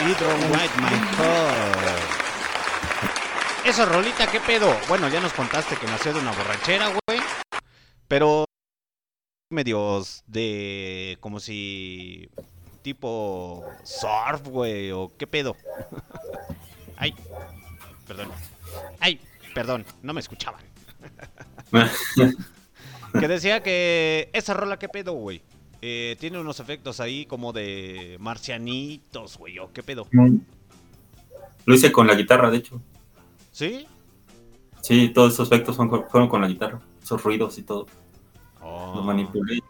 Hydro 0.00 0.28
White 0.50 0.76
My. 0.80 0.88
Esa 3.68 3.84
rolita, 3.84 4.30
¿qué 4.30 4.40
pedo? 4.40 4.74
Bueno, 4.88 5.08
ya 5.08 5.20
nos 5.20 5.32
contaste 5.32 5.76
que 5.76 5.86
nació 5.86 6.12
de 6.12 6.20
una 6.20 6.32
borrachera, 6.32 6.88
güey. 7.06 7.20
Pero 8.08 8.44
medios 9.50 10.24
de 10.26 11.18
como 11.20 11.38
si 11.38 12.28
tipo 12.82 13.64
surf, 13.84 14.42
güey, 14.48 14.90
o 14.90 15.12
qué 15.16 15.26
pedo. 15.26 15.56
Ay, 16.96 17.14
perdón. 18.06 18.30
Ay, 18.98 19.20
perdón, 19.54 19.84
no 20.02 20.12
me 20.12 20.20
escuchaban. 20.20 20.62
que 23.20 23.28
decía 23.28 23.62
que 23.62 24.30
esa 24.32 24.54
rola, 24.54 24.78
qué 24.78 24.88
pedo, 24.88 25.12
güey. 25.12 25.42
Eh, 25.82 26.16
tiene 26.20 26.38
unos 26.38 26.60
efectos 26.60 27.00
ahí 27.00 27.24
como 27.24 27.52
de 27.52 28.16
marcianitos, 28.20 29.38
güey, 29.38 29.58
o 29.58 29.72
qué 29.72 29.82
pedo. 29.82 30.06
Lo 31.64 31.74
hice 31.74 31.90
con 31.90 32.06
la 32.06 32.14
guitarra, 32.14 32.50
de 32.50 32.58
hecho. 32.58 32.80
¿Sí? 33.50 33.86
Sí, 34.82 35.08
todos 35.10 35.34
esos 35.34 35.48
efectos 35.50 35.76
fueron 35.76 36.28
con 36.28 36.40
la 36.40 36.48
guitarra, 36.48 36.80
esos 37.02 37.22
ruidos 37.22 37.58
y 37.58 37.62
todo. 37.62 37.86
Oh. 38.60 38.94
Lo 38.96 39.02
manipulé, 39.02 39.60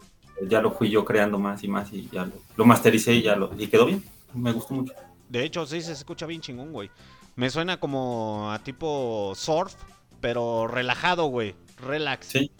ya 0.47 0.61
lo 0.61 0.71
fui 0.71 0.89
yo 0.89 1.05
creando 1.05 1.39
más 1.39 1.63
y 1.63 1.67
más 1.67 1.91
y 1.93 2.09
ya 2.11 2.25
lo, 2.25 2.33
lo 2.57 2.65
mastericé 2.65 3.13
y 3.13 3.21
ya 3.21 3.35
lo 3.35 3.51
y 3.57 3.67
quedó 3.67 3.85
bien. 3.85 4.03
Me 4.33 4.51
gustó 4.51 4.73
mucho. 4.73 4.93
De 5.29 5.43
hecho, 5.45 5.65
sí 5.65 5.81
se 5.81 5.93
escucha 5.93 6.25
bien 6.25 6.41
chingón, 6.41 6.73
güey. 6.73 6.89
Me 7.35 7.49
suena 7.49 7.79
como 7.79 8.51
a 8.51 8.59
tipo 8.59 9.33
surf, 9.35 9.73
pero 10.19 10.67
relajado, 10.67 11.25
güey. 11.25 11.55
Relax. 11.77 12.27
Sí. 12.27 12.51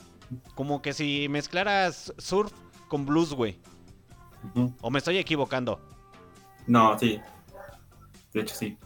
Como 0.56 0.82
que 0.82 0.94
si 0.94 1.28
mezclaras 1.30 2.14
surf 2.18 2.54
con 2.92 3.06
blues, 3.06 3.32
güey. 3.34 3.58
¿O 4.82 4.92
me 4.92 5.00
estoy 5.00 5.18
equivocando? 5.18 5.80
No, 6.68 7.00
sí. 7.00 7.22
De 8.34 8.42
hecho, 8.42 8.54
sí. 8.54 8.78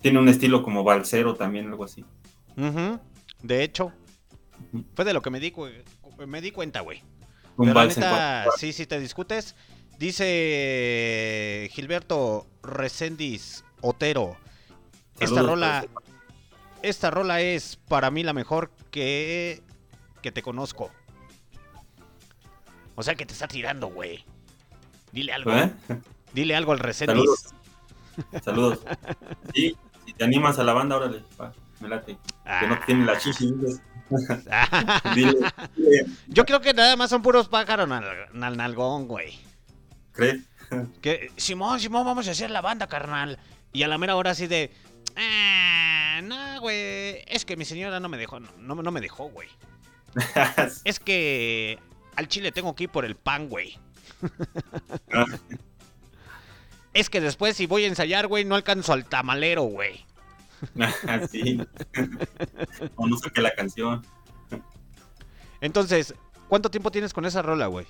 Tiene 0.00 0.20
un 0.20 0.28
estilo 0.28 0.62
como 0.62 0.84
balsero 0.84 1.34
también, 1.34 1.66
algo 1.66 1.82
así. 1.82 2.04
De 3.42 3.64
hecho, 3.64 3.92
fue 4.94 5.04
de 5.04 5.12
lo 5.12 5.22
que 5.22 5.30
me 5.30 5.40
di, 5.40 5.52
me 6.24 6.40
di 6.40 6.52
cuenta, 6.52 6.82
güey. 6.82 7.02
Pero 7.58 7.74
la 7.74 7.86
neta, 7.86 8.46
sí, 8.56 8.72
sí 8.72 8.86
te 8.86 9.00
discutes. 9.00 9.56
Dice 9.98 11.68
Gilberto 11.72 12.46
Recendis 12.62 13.64
Otero. 13.80 14.36
Esta 15.18 15.42
rola, 15.42 15.84
esta 16.82 17.10
rola 17.10 17.40
es 17.40 17.74
para 17.88 18.12
mí 18.12 18.22
la 18.22 18.34
mejor 18.34 18.70
que, 18.92 19.64
que 20.22 20.30
te 20.30 20.42
conozco. 20.42 20.92
O 23.02 23.04
sea 23.04 23.16
que 23.16 23.26
te 23.26 23.32
está 23.32 23.48
tirando, 23.48 23.88
güey. 23.88 24.24
Dile 25.10 25.32
algo. 25.32 25.52
¿Eh? 25.52 25.72
Dile 26.32 26.54
algo 26.54 26.70
al 26.70 26.78
Recendis. 26.78 27.16
Saludos. 27.16 27.54
Saludos. 28.44 28.78
Sí, 29.52 29.76
si 30.06 30.12
te 30.12 30.22
animas 30.22 30.56
a 30.60 30.62
la 30.62 30.72
banda, 30.72 30.98
órale, 30.98 31.24
me 31.80 31.88
late. 31.88 32.16
Que 32.60 32.66
no 32.68 32.78
tiene 32.86 33.04
la 33.04 33.18
chichi. 33.18 33.52
Dile, 35.16 35.34
dile, 35.76 36.06
Yo 36.28 36.44
creo 36.44 36.60
que 36.60 36.74
nada 36.74 36.94
más 36.94 37.10
son 37.10 37.22
puros 37.22 37.48
pájaros 37.48 37.88
nal- 37.88 38.28
nalgón, 38.56 39.08
güey. 39.08 39.36
¿crees? 40.12 40.42
Que, 41.00 41.32
Simón, 41.36 41.80
Simón, 41.80 42.04
vamos 42.06 42.28
a 42.28 42.30
hacer 42.30 42.52
la 42.52 42.60
banda, 42.60 42.86
carnal. 42.86 43.40
Y 43.72 43.82
a 43.82 43.88
la 43.88 43.98
mera 43.98 44.14
hora 44.14 44.30
así 44.30 44.46
de... 44.46 44.70
"Ah, 45.16 46.20
no, 46.22 46.60
güey. 46.60 47.24
Es 47.26 47.44
que 47.44 47.56
mi 47.56 47.64
señora 47.64 47.98
no 47.98 48.08
me 48.08 48.16
dejó. 48.16 48.38
No, 48.38 48.50
no, 48.58 48.76
no 48.76 48.90
me 48.92 49.00
dejó, 49.00 49.24
güey. 49.30 49.48
Es 50.84 51.00
que 51.00 51.80
al 52.16 52.28
chile 52.28 52.52
tengo 52.52 52.74
que 52.74 52.84
ir 52.84 52.90
por 52.90 53.04
el 53.04 53.16
pan, 53.16 53.48
güey. 53.48 53.78
Es 56.94 57.08
que 57.08 57.20
después 57.22 57.56
si 57.56 57.66
voy 57.66 57.84
a 57.84 57.88
ensayar, 57.88 58.26
güey, 58.26 58.44
no 58.44 58.54
alcanzo 58.54 58.92
al 58.92 59.06
tamalero, 59.06 59.62
güey. 59.62 60.04
sí. 61.30 61.58
O 62.96 63.06
no 63.06 63.16
saqué 63.16 63.40
la 63.40 63.50
canción. 63.54 64.04
Entonces, 65.62 66.14
¿cuánto 66.48 66.70
tiempo 66.70 66.90
tienes 66.90 67.14
con 67.14 67.24
esa 67.24 67.40
rola, 67.40 67.66
güey? 67.68 67.86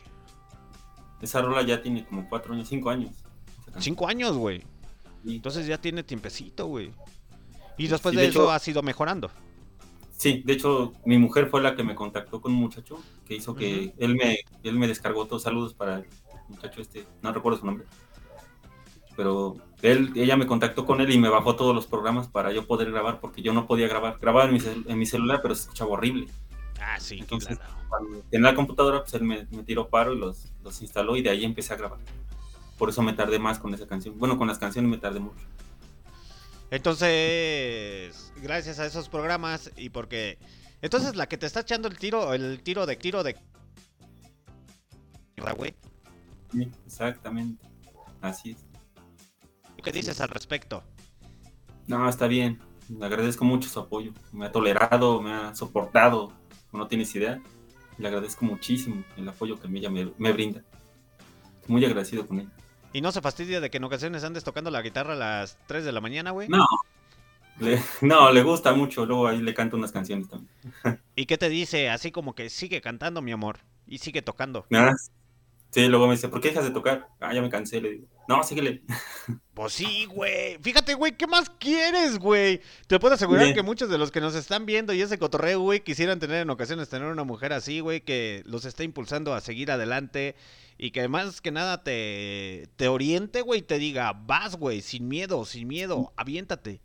Esa 1.20 1.43
rola 1.43 1.62
ya 1.62 1.82
tiene 1.82 2.07
como 2.07 2.28
cuatro 2.28 2.55
años, 2.55 2.69
cinco 2.69 2.90
años. 2.90 3.11
Cinco 3.78 4.07
años, 4.07 4.36
güey. 4.36 4.61
Sí. 5.24 5.36
Entonces 5.36 5.66
ya 5.66 5.78
tiene 5.78 6.03
tiempecito, 6.05 6.66
güey. 6.66 6.93
Y 7.78 7.89
después 7.89 8.12
Sí, 8.12 8.16
de, 8.19 8.23
de 8.23 8.28
eso 8.28 8.53
ha 8.53 8.59
sido 8.61 8.82
mejorando. 8.82 9.31
Sí, 10.23 10.40
de 10.47 10.53
hecho, 10.53 10.93
mi 11.05 11.19
mujer 11.19 11.49
fue 11.49 11.61
la 11.61 11.74
que 11.74 11.82
me 11.82 11.97
contactó 11.97 12.40
con 12.40 12.53
un 12.53 12.59
muchacho 12.59 12.97
que 13.27 13.35
hizo 13.35 13.57
que 13.57 13.93
él 13.99 14.15
me 14.15 14.39
él 14.62 14.78
me 14.78 14.86
descargó 14.86 15.27
todos 15.27 15.43
saludos 15.43 15.74
para 15.74 15.97
el 15.99 16.07
muchacho 16.49 16.81
este, 16.81 17.05
no 17.23 17.32
recuerdo 17.32 17.59
su 17.59 17.66
nombre. 17.66 17.86
Pero 19.16 19.57
él, 19.82 20.12
ella 20.15 20.36
me 20.36 20.47
contactó 20.47 20.86
con 20.86 21.01
él 21.01 21.11
y 21.11 21.19
me 21.19 21.28
bajó 21.28 21.57
todos 21.57 21.74
los 21.74 21.89
programas 21.89 22.28
para 22.28 22.53
yo 22.53 22.69
poder 22.69 22.93
grabar, 22.93 23.19
porque 23.19 23.43
yo 23.43 23.53
no 23.53 23.66
podía 23.66 23.89
grabar. 23.89 24.19
Grababa 24.20 24.47
en 24.47 24.53
mi, 24.55 24.61
cel- 24.61 24.85
en 24.86 24.97
mi 24.97 25.07
celular, 25.07 25.40
pero 25.43 25.57
se 25.57 25.62
escuchaba 25.62 25.90
horrible. 25.90 26.28
Ah, 26.81 27.01
sí, 27.01 27.19
Entonces, 27.19 27.59
claro. 27.59 28.23
Tenía 28.31 28.51
la 28.51 28.55
computadora, 28.55 29.01
pues 29.03 29.15
él 29.15 29.24
me, 29.24 29.49
me 29.51 29.65
tiró 29.65 29.89
paro 29.89 30.12
y 30.15 30.19
los, 30.19 30.53
los 30.62 30.81
instaló 30.82 31.16
y 31.16 31.23
de 31.23 31.31
ahí 31.31 31.44
empecé 31.44 31.74
a 31.74 31.78
grabar. 31.78 31.99
Por 32.78 32.90
eso 32.90 33.03
me 33.03 33.12
tardé 33.12 33.40
más 33.40 33.59
con 33.59 33.74
esa 33.74 33.89
canción. 33.89 34.16
Bueno, 34.20 34.39
con 34.39 34.47
las 34.47 34.59
canciones 34.61 34.89
me 34.89 34.99
tardé 34.99 35.19
mucho. 35.19 35.44
Entonces, 36.73 38.32
gracias 38.36 38.78
a 38.78 38.86
esos 38.86 39.11
programas 39.11 39.70
y 39.77 39.90
porque... 39.90 40.39
Entonces 40.81 41.16
la 41.16 41.28
que 41.28 41.36
te 41.36 41.44
está 41.44 41.61
echando 41.61 41.86
el 41.86 41.99
tiro, 41.99 42.32
el 42.32 42.62
tiro 42.62 42.86
de 42.86 42.97
tiro 42.97 43.23
de... 43.23 43.36
güey, 45.55 45.74
Sí, 46.51 46.70
exactamente. 46.86 47.62
Así 48.23 48.53
es. 48.53 48.65
¿Qué 49.85 49.93
dices 49.93 50.19
al 50.23 50.31
respecto? 50.31 50.82
No, 51.89 52.09
está 52.09 52.27
bien. 52.27 52.59
Le 52.89 53.05
agradezco 53.05 53.44
mucho 53.44 53.69
su 53.69 53.78
apoyo. 53.78 54.15
Me 54.32 54.47
ha 54.47 54.53
tolerado, 54.53 55.20
me 55.20 55.31
ha 55.31 55.55
soportado. 55.55 56.32
No 56.73 56.89
tienes 56.89 57.15
idea. 57.15 57.43
Le 57.99 58.09
agradezco 58.09 58.47
muchísimo 58.47 59.05
el 59.19 59.28
apoyo 59.28 59.61
que 59.61 59.69
ella 59.69 59.90
me, 59.90 60.11
me 60.16 60.32
brinda. 60.32 60.65
Muy 61.66 61.85
agradecido 61.85 62.27
con 62.27 62.40
ella. 62.40 62.51
¿Y 62.93 63.01
no 63.01 63.10
se 63.12 63.20
fastidia 63.23 63.60
de 63.60 63.70
que 63.70 63.78
en 63.78 63.85
ocasiones 63.85 64.23
andes 64.24 64.44
tocando 64.44 64.70
la 64.70 64.82
guitarra 64.82 65.14
a 65.14 65.16
las 65.16 65.59
3 65.66 65.85
de 65.85 65.93
la 65.93 66.01
mañana, 66.01 66.31
güey? 66.31 66.48
No. 66.48 66.66
Le- 67.59 67.82
no, 68.01 68.31
le 68.32 68.43
gusta 68.43 68.73
mucho. 68.74 69.06
Luego 69.06 69.28
ahí 69.28 69.40
le 69.40 69.55
canto 69.55 69.77
unas 69.77 69.93
canciones 69.93 70.28
también. 70.28 70.51
¿Y 71.16 71.27
qué 71.27 71.39
te 71.39 71.48
dice? 71.48 71.89
Así 71.90 72.10
como 72.10 72.35
que 72.35 72.51
sigue 72.51 72.81
cantando, 72.81 73.23
mi 73.23 73.32
amor. 73.32 73.59
Y 73.86 73.98
sigue 73.98 74.23
tocando. 74.23 74.66
Ah, 74.73 74.93
Sí, 75.73 75.86
luego 75.89 76.07
me 76.07 76.12
dice, 76.15 76.28
¿por 76.28 76.40
qué 76.40 76.49
dejas 76.49 76.65
de 76.65 76.70
tocar? 76.70 77.09
Ah, 77.19 77.32
ya 77.32 77.40
me 77.40 77.49
cansé. 77.49 77.81
Le 77.81 77.90
digo, 77.93 78.07
no, 78.28 78.43
síguele. 78.43 78.82
Pues 79.55 79.74
sí, 79.74 80.07
güey. 80.07 80.57
Fíjate, 80.62 80.94
güey, 80.94 81.15
¿qué 81.15 81.27
más 81.27 81.51
quieres, 81.51 82.19
güey? 82.19 82.62
Te 82.86 82.99
puedo 82.99 83.15
asegurar 83.15 83.53
que 83.53 83.62
muchos 83.62 83.90
de 83.90 83.99
los 83.99 84.11
que 84.11 84.23
nos 84.23 84.35
están 84.35 84.65
viendo 84.65 84.94
y 84.94 85.03
ese 85.03 85.19
cotorreo, 85.19 85.61
güey, 85.61 85.81
quisieran 85.85 86.19
tener 86.19 86.40
en 86.40 86.49
ocasiones 86.49 86.89
tener 86.89 87.09
una 87.09 87.24
mujer 87.24 87.53
así, 87.53 87.81
güey, 87.81 88.01
que 88.01 88.43
los 88.47 88.65
esté 88.65 88.85
impulsando 88.85 89.35
a 89.35 89.43
seguir 89.43 89.70
adelante 89.70 90.36
y 90.78 90.90
que 90.90 91.07
más 91.07 91.43
que 91.43 91.51
nada 91.51 91.82
te, 91.85 92.66
te 92.77 92.89
oriente, 92.89 93.43
güey, 93.43 93.61
y 93.61 93.62
te 93.62 93.78
diga, 93.78 94.15
vas, 94.15 94.57
güey, 94.57 94.81
sin 94.81 95.07
miedo, 95.07 95.44
sin 95.44 95.69
miedo, 95.69 96.15
aviéntate. 96.16 96.81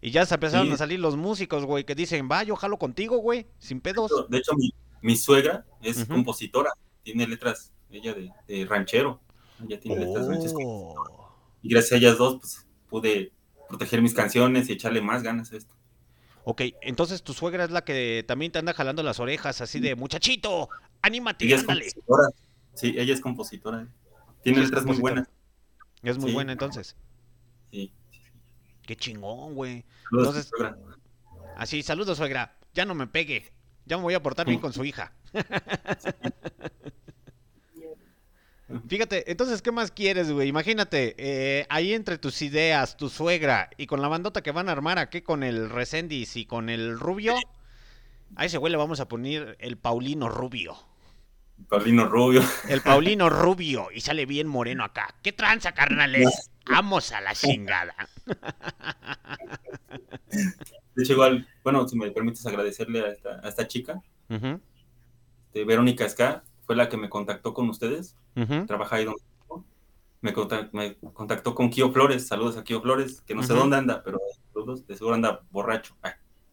Y 0.00 0.10
ya 0.10 0.24
se 0.24 0.34
empezaron 0.34 0.68
Sí. 0.68 0.72
a 0.72 0.76
salir 0.78 0.98
los 1.00 1.16
músicos, 1.16 1.66
güey, 1.66 1.84
que 1.84 1.94
dicen, 1.94 2.28
va, 2.32 2.42
yo 2.44 2.56
jalo 2.56 2.78
contigo, 2.78 3.18
güey, 3.18 3.46
sin 3.58 3.82
pedos. 3.82 4.10
De 4.30 4.38
hecho, 4.38 4.52
mi, 4.56 4.72
mi 5.02 5.16
suegra 5.16 5.66
es 5.82 6.02
compositora. 6.06 6.70
Tiene 7.02 7.26
letras, 7.28 7.72
ella 7.90 8.14
de, 8.14 8.32
de 8.46 8.64
ranchero. 8.66 9.20
Ella 9.64 9.80
tiene 9.80 10.04
letras 10.04 10.26
rancheras. 10.26 10.54
Oh. 10.64 11.32
Y 11.62 11.68
gracias 11.68 11.92
a 11.92 11.96
ellas 11.96 12.18
dos, 12.18 12.38
pues 12.40 12.66
pude 12.88 13.32
proteger 13.68 14.02
mis 14.02 14.14
canciones 14.14 14.68
y 14.68 14.72
echarle 14.72 15.00
más 15.00 15.22
ganas 15.22 15.52
a 15.52 15.56
esto. 15.56 15.74
Ok, 16.44 16.62
entonces 16.82 17.22
tu 17.22 17.32
suegra 17.32 17.64
es 17.64 17.70
la 17.70 17.82
que 17.82 18.24
también 18.28 18.52
te 18.52 18.58
anda 18.60 18.72
jalando 18.72 19.02
las 19.02 19.18
orejas 19.18 19.60
así 19.60 19.80
de, 19.80 19.96
muchachito, 19.96 20.68
anímate, 21.02 21.44
Ella 21.44 21.58
ándale. 21.58 21.88
Sí, 22.74 22.94
ella 22.96 23.14
es 23.14 23.20
compositora. 23.20 23.88
Tiene 24.42 24.60
letras 24.60 24.84
muy 24.84 24.96
buenas. 24.98 25.28
Es 26.02 26.18
muy 26.18 26.28
Sí. 26.30 26.34
buena 26.34 26.52
entonces. 26.52 26.94
Sí. 27.72 27.92
Qué 28.82 28.94
chingón, 28.94 29.54
güey. 29.54 29.84
Entonces- 30.12 30.48
suegra. 30.48 30.78
Así, 31.56 31.82
saludos, 31.82 32.18
suegra. 32.18 32.56
Ya 32.74 32.84
no 32.84 32.94
me 32.94 33.08
pegue. 33.08 33.50
Ya 33.86 33.96
me 33.96 34.04
voy 34.04 34.14
a 34.14 34.22
portar 34.22 34.46
bien 34.46 34.60
con 34.60 34.72
su 34.72 34.84
hija. 34.84 35.12
Fíjate, 38.88 39.30
entonces, 39.30 39.62
¿qué 39.62 39.70
más 39.70 39.92
quieres, 39.92 40.32
güey? 40.32 40.48
Imagínate, 40.48 41.14
eh, 41.18 41.66
ahí 41.68 41.92
entre 41.94 42.18
tus 42.18 42.42
ideas, 42.42 42.96
tu 42.96 43.08
suegra 43.08 43.70
y 43.76 43.86
con 43.86 44.02
la 44.02 44.08
bandota 44.08 44.42
que 44.42 44.50
van 44.50 44.68
a 44.68 44.72
armar 44.72 44.98
aquí 44.98 45.22
con 45.22 45.44
el 45.44 45.70
Recendis 45.70 46.36
y 46.36 46.46
con 46.46 46.68
el 46.68 46.98
Rubio, 46.98 47.36
a 48.34 48.44
ese 48.44 48.58
güey 48.58 48.72
le 48.72 48.76
vamos 48.76 48.98
a 48.98 49.06
poner 49.06 49.56
el 49.60 49.76
Paulino 49.76 50.28
Rubio. 50.28 50.76
Paulino 51.68 52.08
Rubio. 52.08 52.42
El 52.68 52.80
Paulino 52.82 53.30
Rubio 53.42 53.88
y 53.94 54.00
sale 54.00 54.26
bien 54.26 54.48
moreno 54.48 54.82
acá. 54.82 55.14
¿Qué 55.22 55.32
tranza, 55.32 55.72
carnales? 55.72 56.50
Vamos 56.68 57.12
a 57.12 57.20
la 57.20 57.34
chingada. 57.34 57.94
De 60.96 61.02
hecho, 61.02 61.12
igual, 61.12 61.46
bueno, 61.62 61.86
si 61.86 61.96
me 61.96 62.10
permites 62.10 62.44
agradecerle 62.46 63.00
a 63.00 63.08
esta, 63.08 63.40
a 63.42 63.48
esta 63.48 63.68
chica, 63.68 64.02
de 64.28 65.64
Verónica 65.64 66.08
Ska, 66.08 66.42
fue 66.66 66.76
la 66.76 66.88
que 66.88 66.96
me 66.96 67.08
contactó 67.08 67.54
con 67.54 67.68
ustedes. 67.68 68.16
ujú. 68.36 68.66
Trabaja 68.66 68.96
ahí 68.96 69.04
donde 69.04 69.22
trabajo. 69.22 69.64
me, 70.72 70.96
contactó 71.12 71.54
con 71.54 71.70
Kio 71.70 71.92
Flores. 71.92 72.26
Saludos 72.26 72.56
a 72.56 72.64
Kio 72.64 72.82
Flores, 72.82 73.22
que 73.22 73.34
no 73.34 73.42
sé 73.42 73.54
dónde 73.54 73.76
anda, 73.76 74.02
pero 74.04 74.18
saludos, 74.52 74.86
de 74.86 74.96
seguro 74.96 75.14
anda 75.14 75.40
borracho. 75.50 75.96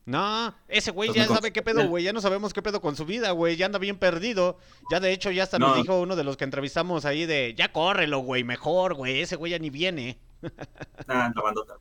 No, 0.05 0.53
ese 0.67 0.91
güey 0.91 1.13
ya 1.13 1.27
sabe 1.27 1.53
qué 1.53 1.61
pedo, 1.61 1.87
güey. 1.87 2.03
Ya 2.03 2.11
no 2.11 2.19
sabemos 2.19 2.53
qué 2.53 2.61
pedo 2.61 2.81
con 2.81 2.95
su 2.95 3.05
vida, 3.05 3.31
güey. 3.31 3.55
Ya 3.55 3.65
anda 3.65 3.79
bien 3.79 3.97
perdido. 3.97 4.57
Ya 4.91 4.99
de 4.99 5.13
hecho, 5.13 5.31
ya 5.31 5.43
hasta 5.43 5.59
nos 5.59 5.77
dijo 5.77 6.01
uno 6.01 6.15
de 6.15 6.25
los 6.25 6.35
que 6.35 6.43
entrevistamos 6.43 7.05
ahí 7.05 7.25
de, 7.25 7.55
ya 7.57 7.71
córrelo, 7.71 8.19
güey, 8.19 8.43
mejor, 8.43 8.95
güey. 8.95 9.21
Ese 9.21 9.37
güey 9.37 9.51
ya 9.51 9.59
ni 9.59 9.69
viene. 9.69 10.19
ah, 11.07 11.31
la 11.33 11.41
bandota. 11.41 11.77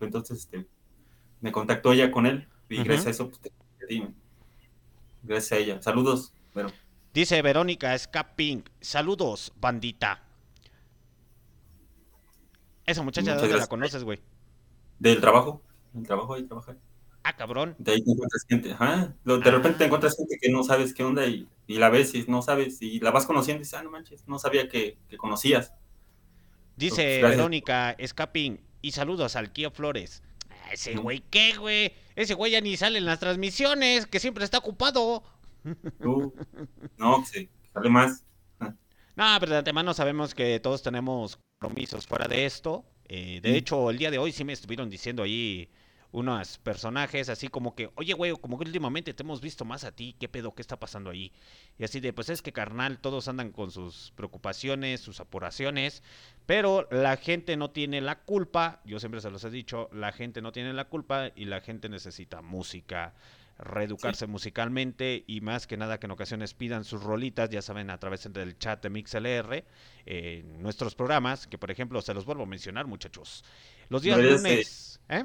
Entonces, 0.00 0.38
este, 0.38 0.66
me 1.40 1.52
contactó 1.52 1.92
ella 1.92 2.10
con 2.10 2.26
él. 2.26 2.48
Y 2.68 2.82
gracias 2.82 3.06
a 3.06 3.10
eso, 3.10 3.28
pues, 3.28 3.40
te, 3.40 3.52
Gracias 5.22 5.52
a 5.52 5.56
ella. 5.56 5.82
Saludos, 5.82 6.32
pero. 6.54 6.70
Dice 7.12 7.42
Verónica 7.42 7.96
Scaping. 7.98 8.64
Saludos, 8.80 9.52
bandita. 9.60 10.22
Esa 12.86 13.02
muchacha, 13.02 13.34
¿de 13.34 13.40
dónde 13.40 13.58
la 13.58 13.66
conoces, 13.66 14.02
güey? 14.02 14.20
Del 14.98 15.20
trabajo. 15.20 15.62
Del 15.92 16.06
trabajo 16.06 16.34
ahí 16.34 16.44
trabaja. 16.44 16.76
Ah, 17.22 17.36
cabrón. 17.36 17.76
De 17.78 17.92
ahí 17.92 18.02
te 18.02 18.10
encuentras 18.10 18.44
gente, 18.48 18.72
ajá. 18.72 19.14
De 19.24 19.50
repente 19.50 19.78
te 19.78 19.84
ah. 19.84 19.86
encuentras 19.86 20.16
gente 20.16 20.38
que 20.40 20.50
no 20.50 20.64
sabes 20.64 20.94
qué 20.94 21.04
onda 21.04 21.26
y, 21.26 21.46
la 21.68 21.90
ves 21.90 22.14
y 22.14 22.24
no 22.28 22.42
sabes 22.42 22.80
y 22.82 22.98
la 23.00 23.10
vas 23.10 23.26
conociendo 23.26 23.60
y 23.60 23.64
dices, 23.64 23.78
ah, 23.78 23.82
no 23.82 23.90
manches, 23.90 24.26
no 24.26 24.38
sabía 24.38 24.68
que, 24.68 24.98
conocías. 25.16 25.72
Dice 26.76 27.22
Verónica 27.22 27.92
Escaping, 27.92 28.58
y 28.80 28.92
saludos 28.92 29.36
al 29.36 29.52
Kio 29.52 29.70
Flores. 29.70 30.22
Ah, 30.50 30.72
ese 30.72 30.96
güey, 30.96 31.22
¿qué, 31.30 31.54
güey? 31.56 31.92
Ese 32.16 32.34
güey 32.34 32.52
ya 32.52 32.60
ni 32.60 32.76
sale 32.76 32.98
en 32.98 33.04
las 33.04 33.20
transmisiones, 33.20 34.06
que 34.06 34.18
siempre 34.18 34.44
está 34.44 34.58
ocupado. 34.58 35.22
No, 36.98 37.24
sí, 37.24 37.48
sale 37.72 37.88
más. 37.90 38.24
No, 39.14 39.26
pero 39.40 39.52
de 39.52 39.58
antemano 39.58 39.92
sabemos 39.92 40.34
que 40.34 40.58
todos 40.60 40.82
tenemos 40.82 41.38
compromisos 41.58 42.06
fuera 42.06 42.26
de 42.26 42.46
esto. 42.46 42.84
Eh, 43.08 43.40
de 43.42 43.56
hecho, 43.56 43.90
el 43.90 43.98
día 43.98 44.10
de 44.10 44.18
hoy 44.18 44.32
sí 44.32 44.42
me 44.44 44.54
estuvieron 44.54 44.88
diciendo 44.88 45.22
ahí 45.22 45.68
unos 46.12 46.58
personajes 46.58 47.30
así 47.30 47.48
como 47.48 47.74
que, 47.74 47.90
oye, 47.96 48.12
güey, 48.12 48.32
como 48.32 48.58
que 48.58 48.66
últimamente 48.66 49.14
te 49.14 49.22
hemos 49.22 49.40
visto 49.40 49.64
más 49.64 49.84
a 49.84 49.92
ti, 49.92 50.14
¿qué 50.20 50.28
pedo? 50.28 50.54
¿Qué 50.54 50.60
está 50.60 50.78
pasando 50.78 51.10
ahí? 51.10 51.32
Y 51.78 51.84
así 51.84 52.00
de, 52.00 52.12
pues 52.12 52.28
es 52.28 52.42
que 52.42 52.52
carnal, 52.52 52.98
todos 53.00 53.28
andan 53.28 53.50
con 53.50 53.70
sus 53.70 54.12
preocupaciones, 54.14 55.00
sus 55.00 55.20
apuraciones, 55.20 56.02
pero 56.44 56.86
la 56.90 57.16
gente 57.16 57.56
no 57.56 57.70
tiene 57.70 58.02
la 58.02 58.20
culpa, 58.20 58.82
yo 58.84 59.00
siempre 59.00 59.22
se 59.22 59.30
los 59.30 59.42
he 59.44 59.50
dicho, 59.50 59.88
la 59.92 60.12
gente 60.12 60.42
no 60.42 60.52
tiene 60.52 60.74
la 60.74 60.84
culpa 60.84 61.32
y 61.34 61.46
la 61.46 61.62
gente 61.62 61.88
necesita 61.88 62.42
música, 62.42 63.14
reeducarse 63.62 64.26
musicalmente 64.26 65.24
y 65.26 65.40
más 65.40 65.66
que 65.66 65.76
nada 65.76 65.98
que 65.98 66.06
en 66.06 66.12
ocasiones 66.12 66.54
pidan 66.54 66.84
sus 66.84 67.02
rolitas, 67.02 67.50
ya 67.50 67.62
saben, 67.62 67.90
a 67.90 67.98
través 67.98 68.30
del 68.32 68.58
chat 68.58 68.82
de 68.82 68.90
MixLR, 68.90 69.64
en 70.06 70.62
nuestros 70.62 70.94
programas, 70.94 71.46
que 71.46 71.58
por 71.58 71.70
ejemplo 71.70 72.02
se 72.02 72.14
los 72.14 72.24
vuelvo 72.24 72.42
a 72.42 72.46
mencionar, 72.46 72.86
muchachos. 72.86 73.44
Los 73.88 74.02
días 74.02 74.18
lunes, 74.18 75.00
¿eh? 75.08 75.24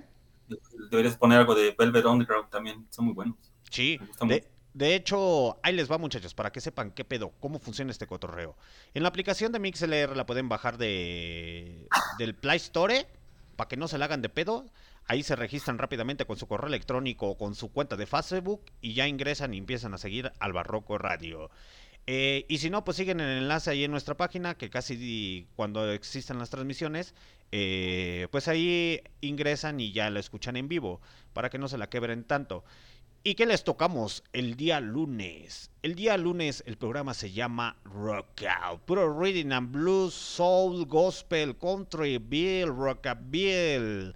Deberías 0.91 1.17
poner 1.17 1.39
algo 1.39 1.55
de 1.55 1.75
Velvet 1.77 2.05
Underground 2.05 2.49
también, 2.49 2.87
son 2.89 3.05
muy 3.05 3.13
buenos. 3.13 3.35
Sí, 3.69 3.99
de, 4.21 4.47
de, 4.73 4.95
hecho, 4.95 5.59
ahí 5.61 5.73
les 5.73 5.91
va 5.91 5.97
muchachos, 5.97 6.33
para 6.33 6.51
que 6.51 6.61
sepan 6.61 6.91
qué 6.91 7.03
pedo, 7.03 7.33
cómo 7.39 7.59
funciona 7.59 7.91
este 7.91 8.07
cotorreo. 8.07 8.55
En 8.93 9.03
la 9.03 9.09
aplicación 9.09 9.51
de 9.51 9.59
MixLR 9.59 10.15
la 10.15 10.25
pueden 10.25 10.47
bajar 10.47 10.77
de 10.77 11.87
del 12.17 12.33
Play 12.35 12.57
Store, 12.57 13.07
para 13.57 13.67
que 13.67 13.75
no 13.75 13.89
se 13.89 13.97
la 13.97 14.05
hagan 14.05 14.21
de 14.21 14.29
pedo. 14.29 14.65
Ahí 15.07 15.23
se 15.23 15.35
registran 15.35 15.77
rápidamente 15.77 16.25
con 16.25 16.37
su 16.37 16.47
correo 16.47 16.67
electrónico 16.67 17.27
o 17.27 17.37
con 17.37 17.55
su 17.55 17.71
cuenta 17.71 17.95
de 17.95 18.05
Facebook 18.05 18.61
y 18.81 18.93
ya 18.93 19.07
ingresan 19.07 19.53
y 19.53 19.57
empiezan 19.57 19.93
a 19.93 19.97
seguir 19.97 20.31
al 20.39 20.53
Barroco 20.53 20.97
Radio. 20.97 21.49
Eh, 22.07 22.45
y 22.47 22.57
si 22.59 22.69
no, 22.69 22.85
pues 22.85 22.97
siguen 22.97 23.19
el 23.19 23.37
enlace 23.37 23.69
ahí 23.69 23.83
en 23.83 23.91
nuestra 23.91 24.15
página, 24.15 24.55
que 24.55 24.69
casi 24.69 25.47
cuando 25.55 25.91
existan 25.91 26.39
las 26.39 26.49
transmisiones, 26.49 27.13
eh, 27.51 28.27
pues 28.31 28.47
ahí 28.47 29.01
ingresan 29.19 29.79
y 29.79 29.91
ya 29.91 30.09
lo 30.09 30.19
escuchan 30.19 30.55
en 30.55 30.69
vivo, 30.69 31.01
para 31.33 31.49
que 31.49 31.57
no 31.57 31.67
se 31.67 31.77
la 31.77 31.89
quebren 31.89 32.23
tanto. 32.23 32.63
¿Y 33.23 33.35
qué 33.35 33.45
les 33.45 33.65
tocamos 33.65 34.23
el 34.31 34.55
día 34.55 34.79
lunes? 34.79 35.69
El 35.81 35.95
día 35.95 36.15
lunes 36.15 36.63
el 36.65 36.77
programa 36.77 37.13
se 37.13 37.33
llama 37.33 37.75
Rock 37.83 38.43
Out, 38.61 38.83
puro 38.83 39.19
reading 39.19 39.51
and 39.51 39.71
blues, 39.71 40.13
soul, 40.13 40.85
gospel, 40.85 41.57
country, 41.57 42.19
bill, 42.19 42.69
rockabilly, 42.73 44.13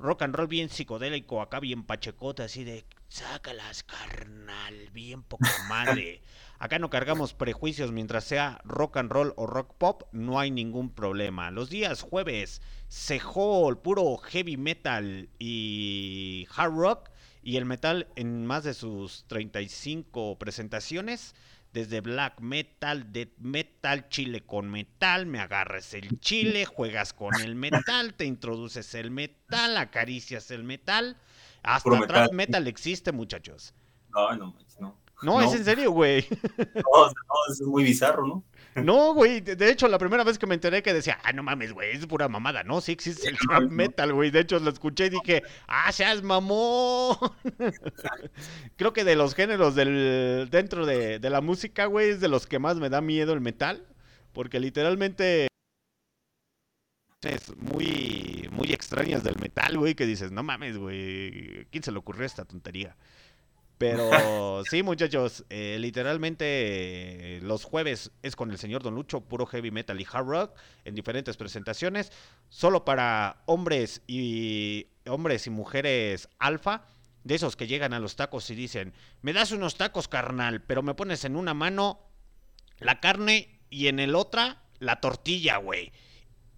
rock 0.00 0.22
and 0.22 0.34
roll 0.34 0.48
bien 0.48 0.68
psicodélico, 0.68 1.42
acá 1.42 1.60
bien 1.60 1.84
pachecota, 1.84 2.44
así 2.44 2.64
de 2.64 2.84
sácalas 3.08 3.82
carnal, 3.82 4.90
bien 4.92 5.22
poca 5.22 5.50
madre. 5.68 6.22
Acá 6.58 6.78
no 6.78 6.90
cargamos 6.90 7.32
prejuicios 7.32 7.90
mientras 7.90 8.24
sea 8.24 8.60
rock 8.64 8.98
and 8.98 9.10
roll 9.10 9.32
o 9.36 9.46
rock 9.46 9.74
pop, 9.78 10.02
no 10.12 10.38
hay 10.38 10.50
ningún 10.50 10.90
problema. 10.90 11.50
Los 11.50 11.70
días 11.70 12.02
jueves, 12.02 12.60
el 13.08 13.78
puro 13.78 14.18
heavy 14.18 14.58
metal 14.58 15.30
y 15.38 16.46
hard 16.54 16.74
rock. 16.74 17.10
Y 17.42 17.56
el 17.56 17.64
metal 17.64 18.08
en 18.16 18.44
más 18.44 18.64
de 18.64 18.74
sus 18.74 19.24
35 19.26 20.36
presentaciones. 20.38 21.34
Desde 21.72 22.00
black 22.00 22.40
metal, 22.40 23.12
death 23.12 23.38
metal, 23.38 24.08
chile 24.08 24.44
con 24.44 24.68
metal, 24.70 25.26
me 25.26 25.38
agarras 25.38 25.94
el 25.94 26.18
chile, 26.18 26.64
juegas 26.64 27.12
con 27.12 27.40
el 27.40 27.54
metal, 27.54 28.14
te 28.14 28.24
introduces 28.24 28.94
el 28.94 29.12
metal, 29.12 29.76
acaricias 29.76 30.50
el 30.50 30.64
metal. 30.64 31.16
Hasta 31.62 32.06
trap 32.06 32.32
metal 32.32 32.66
existe, 32.66 33.12
muchachos. 33.12 33.72
No, 34.10 34.34
no, 34.36 34.56
no. 34.80 34.96
No, 35.22 35.40
es 35.40 35.52
en 35.54 35.64
serio, 35.64 35.92
güey. 35.92 36.26
No, 36.74 37.06
no, 37.06 37.52
es 37.52 37.60
muy 37.62 37.84
bizarro, 37.84 38.26
¿no? 38.26 38.44
No, 38.84 39.14
güey, 39.14 39.40
de 39.40 39.70
hecho, 39.70 39.88
la 39.88 39.98
primera 39.98 40.22
vez 40.24 40.38
que 40.38 40.46
me 40.46 40.54
enteré 40.54 40.82
que 40.82 40.92
decía, 40.92 41.18
ah, 41.24 41.32
no 41.32 41.42
mames, 41.42 41.72
güey, 41.72 41.90
es 41.90 42.06
pura 42.06 42.28
mamada, 42.28 42.62
no, 42.62 42.80
sí 42.80 42.92
existe 42.92 43.28
el 43.28 43.36
trap 43.36 43.64
metal, 43.70 44.12
güey. 44.12 44.30
De 44.30 44.40
hecho, 44.40 44.58
lo 44.58 44.70
escuché 44.70 45.06
y 45.06 45.10
dije, 45.10 45.42
ah, 45.66 45.90
seas 45.92 46.22
mamón. 46.22 47.16
Creo 48.76 48.92
que 48.92 49.04
de 49.04 49.16
los 49.16 49.34
géneros 49.34 49.74
del, 49.74 50.48
dentro 50.50 50.86
de, 50.86 51.18
de 51.18 51.30
la 51.30 51.40
música, 51.40 51.86
güey, 51.86 52.10
es 52.10 52.20
de 52.20 52.28
los 52.28 52.46
que 52.46 52.58
más 52.58 52.76
me 52.76 52.90
da 52.90 53.00
miedo 53.00 53.32
el 53.32 53.40
metal. 53.40 53.86
Porque 54.32 54.60
literalmente 54.60 55.48
es 57.22 57.54
muy, 57.56 58.48
muy 58.52 58.72
extrañas 58.72 59.22
del 59.22 59.36
metal, 59.38 59.76
güey, 59.76 59.94
que 59.94 60.06
dices, 60.06 60.30
no 60.32 60.42
mames, 60.42 60.78
güey, 60.78 61.66
¿quién 61.70 61.82
se 61.82 61.92
le 61.92 61.98
ocurrió 61.98 62.24
esta 62.24 62.44
tontería? 62.44 62.96
Pero 63.80 64.62
sí, 64.70 64.82
muchachos, 64.82 65.46
eh, 65.48 65.78
literalmente 65.80 66.44
eh, 67.38 67.40
los 67.40 67.64
jueves 67.64 68.10
es 68.22 68.36
con 68.36 68.50
el 68.50 68.58
señor 68.58 68.82
Don 68.82 68.94
Lucho, 68.94 69.22
puro 69.22 69.46
heavy 69.46 69.70
metal 69.70 69.98
y 69.98 70.06
hard 70.12 70.26
rock, 70.26 70.54
en 70.84 70.94
diferentes 70.94 71.38
presentaciones, 71.38 72.12
solo 72.50 72.84
para 72.84 73.42
hombres 73.46 74.02
y 74.06 74.88
hombres 75.06 75.46
y 75.46 75.50
mujeres 75.50 76.28
alfa, 76.38 76.84
de 77.24 77.36
esos 77.36 77.56
que 77.56 77.68
llegan 77.68 77.94
a 77.94 78.00
los 78.00 78.16
tacos 78.16 78.50
y 78.50 78.54
dicen, 78.54 78.92
me 79.22 79.32
das 79.32 79.50
unos 79.50 79.76
tacos, 79.76 80.08
carnal, 80.08 80.60
pero 80.60 80.82
me 80.82 80.92
pones 80.92 81.24
en 81.24 81.34
una 81.34 81.54
mano 81.54 82.00
la 82.80 83.00
carne 83.00 83.60
y 83.70 83.86
en 83.86 83.98
el 83.98 84.14
otra 84.14 84.62
la 84.78 85.00
tortilla, 85.00 85.56
güey. 85.56 85.90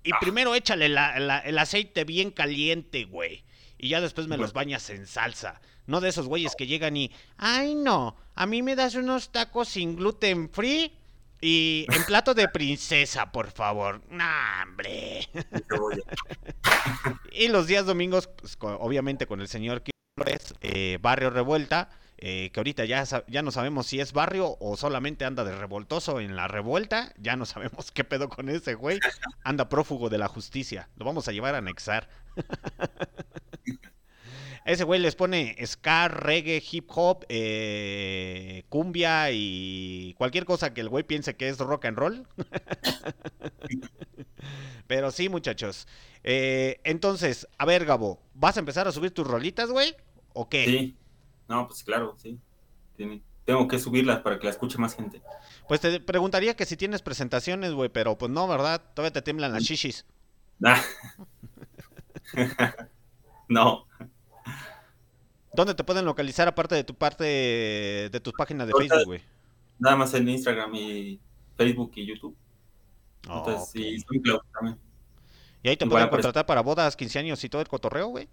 Y 0.02 0.12
ah. 0.12 0.18
primero 0.20 0.56
échale 0.56 0.86
el 0.86 1.58
aceite 1.58 2.02
bien 2.02 2.32
caliente, 2.32 3.04
güey. 3.04 3.44
Y 3.78 3.90
ya 3.90 4.00
después 4.00 4.26
me 4.26 4.36
los 4.36 4.52
bañas 4.52 4.90
en 4.90 5.06
salsa. 5.06 5.60
No 5.86 6.00
de 6.00 6.08
esos 6.08 6.26
güeyes 6.26 6.56
que 6.56 6.66
llegan 6.66 6.96
y, 6.96 7.10
ay 7.36 7.74
no, 7.74 8.16
a 8.34 8.46
mí 8.46 8.62
me 8.62 8.76
das 8.76 8.94
unos 8.94 9.30
tacos 9.30 9.68
sin 9.68 9.96
gluten 9.96 10.48
free 10.48 10.92
y 11.40 11.86
en 11.92 12.04
plato 12.04 12.34
de 12.34 12.48
princesa, 12.48 13.32
por 13.32 13.50
favor. 13.50 14.00
¡Nah, 14.10 14.62
hombre! 14.62 15.28
y 17.32 17.48
los 17.48 17.66
días 17.66 17.84
domingos, 17.84 18.28
pues, 18.28 18.56
obviamente 18.60 19.26
con 19.26 19.40
el 19.40 19.48
señor 19.48 19.82
Flores, 20.16 20.54
eh, 20.60 20.98
Barrio 21.02 21.30
Revuelta, 21.30 21.90
eh, 22.18 22.50
que 22.52 22.60
ahorita 22.60 22.84
ya, 22.84 23.04
ya 23.26 23.42
no 23.42 23.50
sabemos 23.50 23.88
si 23.88 23.98
es 23.98 24.12
barrio 24.12 24.56
o 24.60 24.76
solamente 24.76 25.24
anda 25.24 25.42
de 25.42 25.56
revoltoso 25.56 26.20
en 26.20 26.36
la 26.36 26.46
revuelta, 26.46 27.12
ya 27.18 27.34
no 27.34 27.44
sabemos 27.44 27.90
qué 27.90 28.04
pedo 28.04 28.28
con 28.28 28.48
ese 28.48 28.74
güey, 28.74 29.00
anda 29.42 29.68
prófugo 29.68 30.08
de 30.08 30.18
la 30.18 30.28
justicia, 30.28 30.88
lo 30.96 31.04
vamos 31.04 31.26
a 31.26 31.32
llevar 31.32 31.56
a 31.56 31.58
anexar. 31.58 32.08
Ese 34.64 34.84
güey 34.84 35.00
les 35.00 35.16
pone 35.16 35.56
ska, 35.66 36.08
reggae, 36.08 36.62
hip 36.70 36.88
hop, 36.94 37.24
eh, 37.28 38.64
cumbia 38.68 39.30
y 39.32 40.14
cualquier 40.16 40.44
cosa 40.44 40.72
que 40.72 40.80
el 40.80 40.88
güey 40.88 41.04
piense 41.04 41.36
que 41.36 41.48
es 41.48 41.58
rock 41.58 41.86
and 41.86 41.98
roll. 41.98 42.26
Pero 44.86 45.10
sí, 45.10 45.28
muchachos. 45.28 45.88
Eh, 46.22 46.80
entonces, 46.84 47.48
a 47.58 47.64
ver, 47.64 47.84
Gabo, 47.84 48.20
¿vas 48.34 48.56
a 48.56 48.60
empezar 48.60 48.86
a 48.86 48.92
subir 48.92 49.10
tus 49.10 49.26
rolitas, 49.26 49.70
güey? 49.70 49.96
¿O 50.32 50.48
qué? 50.48 50.64
Sí. 50.64 50.96
No, 51.48 51.66
pues 51.66 51.82
claro, 51.82 52.14
sí. 52.16 52.38
tengo 53.44 53.68
que 53.68 53.78
subirlas 53.78 54.20
para 54.20 54.38
que 54.38 54.44
la 54.44 54.50
escuche 54.50 54.78
más 54.78 54.94
gente. 54.94 55.22
Pues 55.66 55.80
te 55.80 55.98
preguntaría 56.00 56.54
que 56.54 56.66
si 56.66 56.76
tienes 56.76 57.02
presentaciones, 57.02 57.72
güey, 57.72 57.88
pero 57.88 58.16
pues 58.16 58.30
no, 58.30 58.46
¿verdad? 58.46 58.80
Todavía 58.94 59.12
te 59.12 59.22
tiemblan 59.22 59.52
las 59.52 59.64
shishis. 59.64 60.06
no. 63.48 63.86
¿Dónde 65.54 65.74
te 65.74 65.84
pueden 65.84 66.04
localizar 66.04 66.48
aparte 66.48 66.74
de 66.74 66.84
tu 66.84 66.94
parte 66.94 67.24
de 67.24 68.20
tus 68.22 68.32
páginas 68.32 68.66
de 68.66 68.72
Facebook, 68.72 69.04
güey? 69.04 69.22
Nada 69.78 69.96
más 69.96 70.14
en 70.14 70.28
Instagram 70.28 70.74
y 70.74 71.20
Facebook 71.56 71.92
y 71.96 72.06
YouTube. 72.06 72.36
Entonces, 73.24 73.62
Ok. 73.62 73.70
sí, 74.10 74.20
clavos 74.22 74.42
también. 74.52 74.78
Y 75.62 75.68
ahí 75.68 75.76
te 75.76 75.86
pueden 75.86 76.08
aparece- 76.08 76.22
contratar 76.22 76.46
para 76.46 76.60
bodas, 76.62 76.96
15 76.96 77.18
años 77.18 77.42
y 77.44 77.48
todo 77.48 77.60
el 77.62 77.68
cotorreo, 77.68 78.08
güey. 78.08 78.28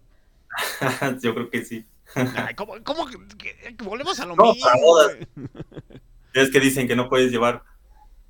Yo 1.22 1.34
creo 1.36 1.50
que 1.50 1.64
sí. 1.66 1.86
Ay, 2.16 2.56
¿cómo, 2.56 2.74
cómo 2.84 3.06
que- 3.08 3.76
volvemos 3.84 4.20
a 4.20 4.26
lo 4.26 4.36
No, 4.36 4.46
mismo? 4.54 4.66
para 4.66 4.82
bodas. 4.82 5.18
Es 6.34 6.52
que 6.52 6.60
dicen 6.60 6.88
que 6.88 6.96
no 6.96 7.10
puedes 7.10 7.32
llevar, 7.32 7.64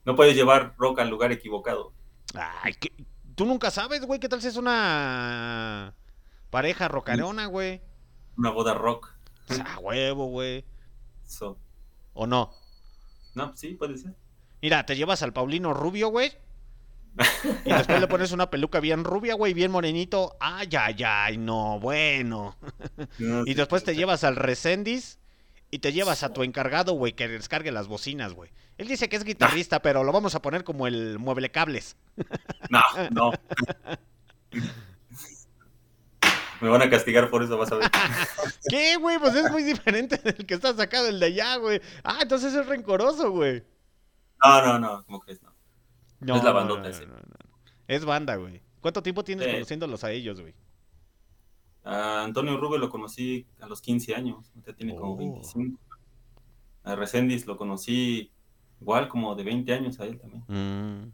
no 0.06 0.16
puedes 0.16 0.34
llevar 0.36 0.74
rock 0.78 1.00
al 1.00 1.10
lugar 1.10 1.32
equivocado. 1.34 1.92
Ay, 2.34 2.74
que- 2.74 2.94
tú 3.36 3.46
nunca 3.46 3.72
sabes, 3.72 4.02
güey, 4.06 4.20
qué 4.20 4.28
tal 4.30 4.42
si 4.42 4.48
es 4.48 4.56
una 4.58 5.94
pareja 6.50 6.88
rocarona, 6.88 7.46
güey. 7.46 7.82
Una 8.40 8.52
boda 8.52 8.74
rock. 8.74 9.14
O 9.50 9.54
sea, 9.54 9.66
a 9.76 9.80
huevo, 9.80 10.28
güey. 10.28 10.64
So, 11.26 11.60
¿O 12.14 12.26
no? 12.26 12.52
no, 13.36 13.56
sí, 13.56 13.74
puede 13.76 13.98
ser. 13.98 14.16
Mira, 14.62 14.86
te 14.86 14.96
llevas 14.96 15.22
al 15.24 15.34
Paulino 15.34 15.74
rubio, 15.74 16.08
güey. 16.08 16.32
Y 17.66 17.72
después 17.74 18.00
le 18.00 18.08
pones 18.08 18.32
una 18.32 18.50
peluca 18.50 18.80
bien 18.80 19.04
rubia, 19.04 19.34
güey, 19.36 19.54
bien 19.54 19.72
morenito. 19.72 20.38
Ay, 20.40 20.70
ay, 20.80 21.04
ay, 21.06 21.38
no, 21.38 21.80
bueno. 21.82 22.56
No, 23.20 23.42
Y 23.42 23.48
sí, 23.48 23.54
después 23.56 23.84
te 23.84 23.94
llevas 23.96 24.24
al 24.24 24.38
Recendis 24.38 25.20
y 25.70 25.80
te 25.80 25.92
llevas 25.92 26.24
a 26.24 26.32
tu 26.32 26.44
encargado, 26.44 26.94
güey, 26.94 27.14
que 27.14 27.28
descargue 27.28 27.72
las 27.72 27.88
bocinas, 27.88 28.34
güey. 28.34 28.52
Él 28.78 28.88
dice 28.88 29.10
que 29.10 29.18
es 29.18 29.26
guitarrista, 29.26 29.82
pero 29.82 30.06
lo 30.06 30.14
vamos 30.14 30.34
a 30.36 30.42
poner 30.42 30.64
como 30.64 30.88
el 30.88 31.20
mueble 31.20 31.52
cables. 31.52 31.98
No, 32.70 32.82
no. 33.12 33.32
Me 36.62 36.70
van 36.70 36.82
a 36.82 36.90
castigar 36.90 37.30
por 37.30 37.44
eso, 37.44 37.58
vas 37.58 37.72
a 37.72 37.76
ver. 37.76 37.90
¿Qué, 38.70 38.98
güey? 38.98 39.18
Pues 39.20 39.36
es 39.36 39.50
muy 39.52 39.64
diferente 39.64 40.18
del 40.18 40.46
que 40.46 40.54
está 40.56 40.74
sacado 40.74 41.08
el 41.08 41.20
de 41.20 41.28
allá, 41.28 41.56
güey. 41.58 41.82
Ah, 42.04 42.20
entonces 42.22 42.54
es 42.54 42.66
rencoroso, 42.68 43.32
güey. 43.32 43.64
No, 44.44 44.62
no, 44.66 44.80
no, 44.80 45.04
¿cómo 45.06 45.20
crees? 45.20 45.42
No. 45.42 45.54
No, 46.22 46.36
Es 46.36 46.44
la 46.44 46.52
bandota 46.52 46.82
no, 46.84 46.88
ese. 46.90 47.06
no. 47.08 47.16
Es 47.88 48.06
banda, 48.06 48.36
güey. 48.36 48.62
¿Cuánto 48.82 49.02
tiempo 49.02 49.24
tienes 49.24 49.46
Sí. 49.48 49.54
conociéndolos 49.54 50.04
a 50.04 50.12
ellos, 50.12 50.42
güey? 50.42 50.54
A 51.84 52.24
Antonio 52.24 52.58
Rubio 52.58 52.78
lo 52.78 52.90
conocí 52.90 53.46
a 53.62 53.68
los 53.68 53.82
15 53.82 54.14
años, 54.16 54.52
ya 54.66 54.74
tiene 54.74 54.96
como 54.96 55.14
Oh. 55.14 55.18
25. 55.18 55.80
A 56.84 56.96
lo 56.96 57.58
conocí 57.58 58.32
igual 58.82 59.08
como 59.08 59.36
de 59.36 59.44
20 59.44 59.74
años 59.74 60.00
a 60.00 60.06
él 60.06 60.20
también. 60.20 60.44
Mm. 60.48 61.12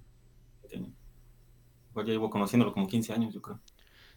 Igual 1.91 2.05
ya 2.07 2.11
llevo 2.13 2.30
conociéndolo 2.30 2.73
como 2.73 2.88
15 2.88 3.13
años, 3.13 3.34
yo 3.34 3.41
creo. 3.41 3.59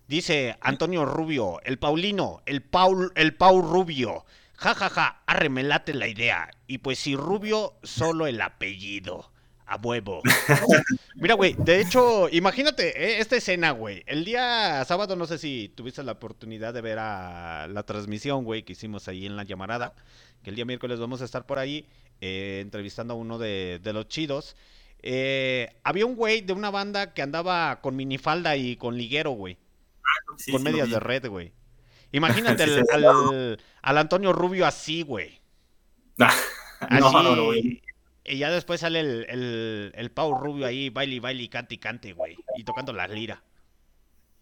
Dice 0.09 0.57
Antonio 0.63 1.05
Rubio, 1.05 1.61
el 1.65 1.79
Paulino, 1.79 2.41
el 2.47 2.63
Paul, 2.63 3.13
el 3.15 3.35
Pau 3.35 3.61
Rubio. 3.61 4.25
Ja, 4.55 4.75
ja, 4.75 4.89
ja, 4.89 5.23
arremelate 5.27 5.93
la 5.93 6.09
idea. 6.09 6.51
Y 6.67 6.79
pues 6.79 6.99
si 6.99 7.15
Rubio, 7.15 7.75
solo 7.83 8.27
el 8.27 8.41
apellido. 8.41 9.31
A 9.67 9.77
huevo. 9.77 10.23
Mira, 11.17 11.35
güey, 11.35 11.55
de 11.59 11.83
hecho, 11.83 12.31
imagínate 12.31 12.89
eh, 12.89 13.21
esta 13.21 13.37
escena, 13.37 13.73
güey. 13.73 14.03
El 14.07 14.25
día 14.25 14.83
sábado, 14.87 15.15
no 15.15 15.27
sé 15.27 15.37
si 15.37 15.71
tuviste 15.77 16.03
la 16.03 16.13
oportunidad 16.13 16.73
de 16.73 16.81
ver 16.81 16.99
a 16.99 17.69
la 17.69 17.83
transmisión, 17.83 18.45
güey, 18.45 18.63
que 18.63 18.73
hicimos 18.73 19.09
ahí 19.09 19.27
en 19.27 19.37
la 19.37 19.45
llamarada. 19.45 19.95
Que 20.43 20.49
el 20.49 20.57
día 20.57 20.65
miércoles 20.65 20.99
vamos 20.99 21.21
a 21.21 21.27
estar 21.27 21.45
por 21.45 21.59
ahí 21.59 21.85
eh, 22.23 22.61
entrevistando 22.63 23.13
a 23.13 23.19
uno 23.19 23.37
de, 23.37 23.79
de 23.83 23.93
los 23.93 24.09
chidos. 24.09 24.57
Eh, 25.03 25.69
había 25.85 26.07
un 26.07 26.17
güey 26.17 26.41
de 26.41 26.55
una 26.55 26.71
banda 26.71 27.13
que 27.13 27.21
andaba 27.21 27.83
con 27.83 27.95
minifalda 27.95 28.57
y 28.57 28.77
con 28.77 28.97
liguero, 28.97 29.33
güey 29.33 29.59
Sí, 30.37 30.53
con 30.53 30.61
sí 30.61 30.65
medias 30.65 30.91
de 30.91 31.01
red, 31.01 31.27
güey. 31.29 31.53
Imagínate 32.13 32.63
al, 32.65 32.85
al- 33.05 33.59
al 33.83 33.99
Antonio 33.99 34.33
Rubio 34.33 34.67
así, 34.67 35.03
güey. 35.03 35.41
Así. 36.81 37.01
no, 37.13 37.45
voy 37.45 37.83
Y 38.25 38.39
ya 38.39 38.51
después 38.51 38.81
sale 38.81 39.01
el, 39.01 39.27
el, 39.29 39.93
el 39.95 40.11
Pau 40.11 40.35
Rubio 40.35 40.67
ahí, 40.67 40.91
baile, 40.91 41.19
baile, 41.21 41.43
y 41.43 41.49
cante 41.49 41.75
y 41.75 41.79
cante, 41.79 42.13
güey. 42.13 42.37
Y 42.57 42.65
tocando 42.65 42.93
la 42.93 43.07
lira. 43.09 43.43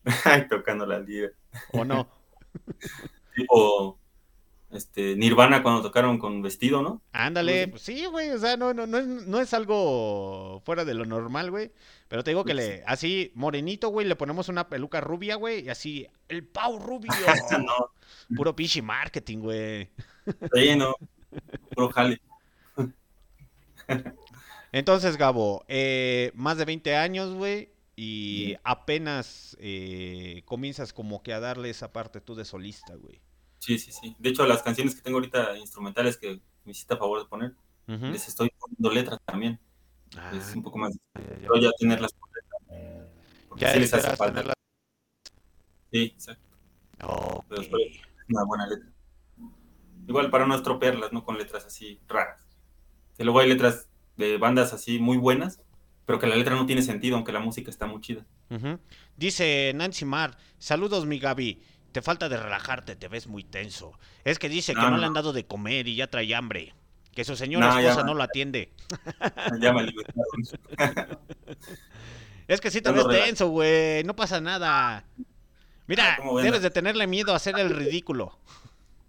Ay, 0.24 0.46
tocando 0.48 0.86
la 0.86 1.00
lira. 1.00 1.30
¿O 1.72 1.84
no? 1.84 2.08
Tipo 3.34 3.98
este, 4.70 5.16
Nirvana 5.16 5.62
cuando 5.62 5.82
tocaron 5.82 6.18
con 6.18 6.43
vestido, 6.43 6.82
¿no? 6.82 7.02
Ándale, 7.12 7.64
Sí. 7.64 7.70
pues 7.70 7.82
sí, 7.82 8.05
güey. 8.06 8.30
O 8.30 8.38
sea, 8.38 8.56
no, 8.56 8.74
no, 8.74 8.86
no, 8.86 8.98
es, 8.98 9.06
no 9.06 9.40
es 9.40 9.55
algo 9.55 10.60
fuera 10.64 10.84
de 10.84 10.94
lo 10.94 11.05
normal, 11.05 11.51
güey. 11.51 11.72
Pero 12.09 12.22
te 12.22 12.30
digo 12.30 12.44
que 12.44 12.55
le, 12.55 12.82
así, 12.86 13.32
morenito, 13.34 13.88
güey, 13.88 14.06
le 14.06 14.16
ponemos 14.16 14.48
una 14.48 14.68
peluca 14.68 15.01
rubia, 15.01 15.36
güey. 15.36 15.64
Y 15.66 15.68
así, 15.70 16.06
el 16.28 16.44
Pau 16.44 16.78
Rubio. 16.78 17.10
no, 17.64 17.90
Puro 18.36 18.55
pinche 18.55 18.82
marketing, 18.82 19.38
güey. 19.38 19.90
sí, 20.55 20.76
no. 20.76 20.94
Puro 21.74 21.88
jale. 21.90 22.20
Entonces, 24.72 25.16
Gabo, 25.16 25.64
eh, 25.68 26.32
más 26.34 26.59
de 26.59 26.64
20 26.64 26.97
años, 26.97 27.32
güey, 27.34 27.70
y 27.94 28.56
apenas 28.64 29.56
eh, 29.60 30.43
comienzas 30.44 30.93
como 30.93 31.22
que 31.22 31.32
a 31.32 31.40
darle 31.40 31.70
esa 31.70 31.93
parte 31.93 32.20
tú 32.20 32.34
de 32.34 32.44
solista, 32.44 32.94
güey. 32.94 33.20
Sí, 33.66 33.80
sí, 33.80 33.90
sí. 33.90 34.14
De 34.20 34.28
hecho, 34.28 34.47
las 34.47 34.62
canciones 34.62 34.94
que 34.94 35.02
tengo 35.02 35.16
ahorita 35.18 35.59
instrumentales 35.59 36.16
que 36.16 36.40
me 36.64 36.70
hiciste 36.70 36.94
a 36.94 36.97
favor 36.98 37.18
de 37.18 37.26
poner, 37.26 37.52
les 37.88 38.28
estoy 38.28 38.48
poniendo 38.60 38.90
letra 38.90 39.18
también. 39.24 39.59
Ah, 40.16 40.30
Es 40.34 40.55
un 40.55 40.62
poco 40.62 40.78
más 40.78 40.94
ya. 40.94 41.01
pero 41.40 41.56
ya 41.56 41.70
tenerlas 41.76 42.12
por 42.12 42.28
letra. 42.32 43.09
Porque 43.48 43.64
Ya 43.64 43.72
sí 43.72 43.80
les 43.80 43.93
hace 43.93 44.16
falta. 44.16 44.40
tenerla- 44.43 44.52
Sí, 45.93 46.02
exacto. 46.14 46.43
Ok. 47.02 47.44
Pero 47.48 47.62
estoy- 47.62 48.01
Una 48.28 48.44
buena 48.44 48.66
letra. 48.68 48.88
Igual 50.09 50.30
para 50.30 50.47
no 50.47 50.55
estropearlas, 50.55 51.12
¿no? 51.12 51.24
Con 51.24 51.36
letras 51.38 51.64
así 51.64 52.01
raras. 52.09 52.40
Que 53.16 53.24
luego 53.24 53.40
hay 53.40 53.48
letras 53.48 53.88
de 54.16 54.36
bandas 54.38 54.72
así 54.72 54.98
muy 55.01 55.16
buenas, 55.16 55.60
pero 56.06 56.18
que 56.20 56.26
la 56.28 56.36
letra 56.36 56.55
no 56.55 56.66
tiene 56.66 56.82
sentido, 56.82 57.16
aunque 57.16 57.32
la 57.32 57.40
música 57.40 57.70
está 57.70 57.86
muy 57.86 58.01
chida. 58.01 58.24
Ujú. 58.51 58.78
Dice 59.16 59.72
Nancy 59.74 60.05
Mar, 60.05 60.38
saludos 60.59 61.06
mi 61.06 61.18
Gaby, 61.18 61.60
te 61.97 62.02
falta 62.02 62.28
de 62.28 62.36
relajarte, 62.36 62.94
te 62.94 63.09
ves 63.09 63.27
muy 63.27 63.43
tenso. 63.43 63.98
Es 64.23 64.39
que 64.39 64.51
dice 64.51 64.74
que 64.74 64.81
No, 64.82 64.98
le 64.98 65.06
han 65.06 65.14
dado 65.14 65.32
de 65.32 65.47
comer 65.47 65.89
y 65.89 65.97
ya 65.97 66.09
trae 66.09 66.35
hambre. 66.35 66.74
Que 67.14 67.24
su 67.24 67.36
señora 67.36 67.70
No, 67.70 67.78
esposa 67.78 68.05
no 68.05 68.12
lo 68.12 68.23
atiende. 68.23 68.70
Ya 69.60 69.73
me. 69.73 69.86
Es 72.48 72.60
que 72.60 72.70
sí 72.70 72.82
te 72.82 72.93
ves 72.93 73.09
tenso, 73.09 73.48
güey, 73.48 74.05
no 74.05 74.14
pasa 74.14 74.43
nada. 74.43 75.05
Mira, 75.86 76.18
debes 76.43 76.60
de 76.60 76.70
tenerle 76.70 77.06
miedo 77.06 77.32
a 77.32 77.36
hacer 77.36 77.59
el 77.59 77.70
ridículo. 77.70 78.39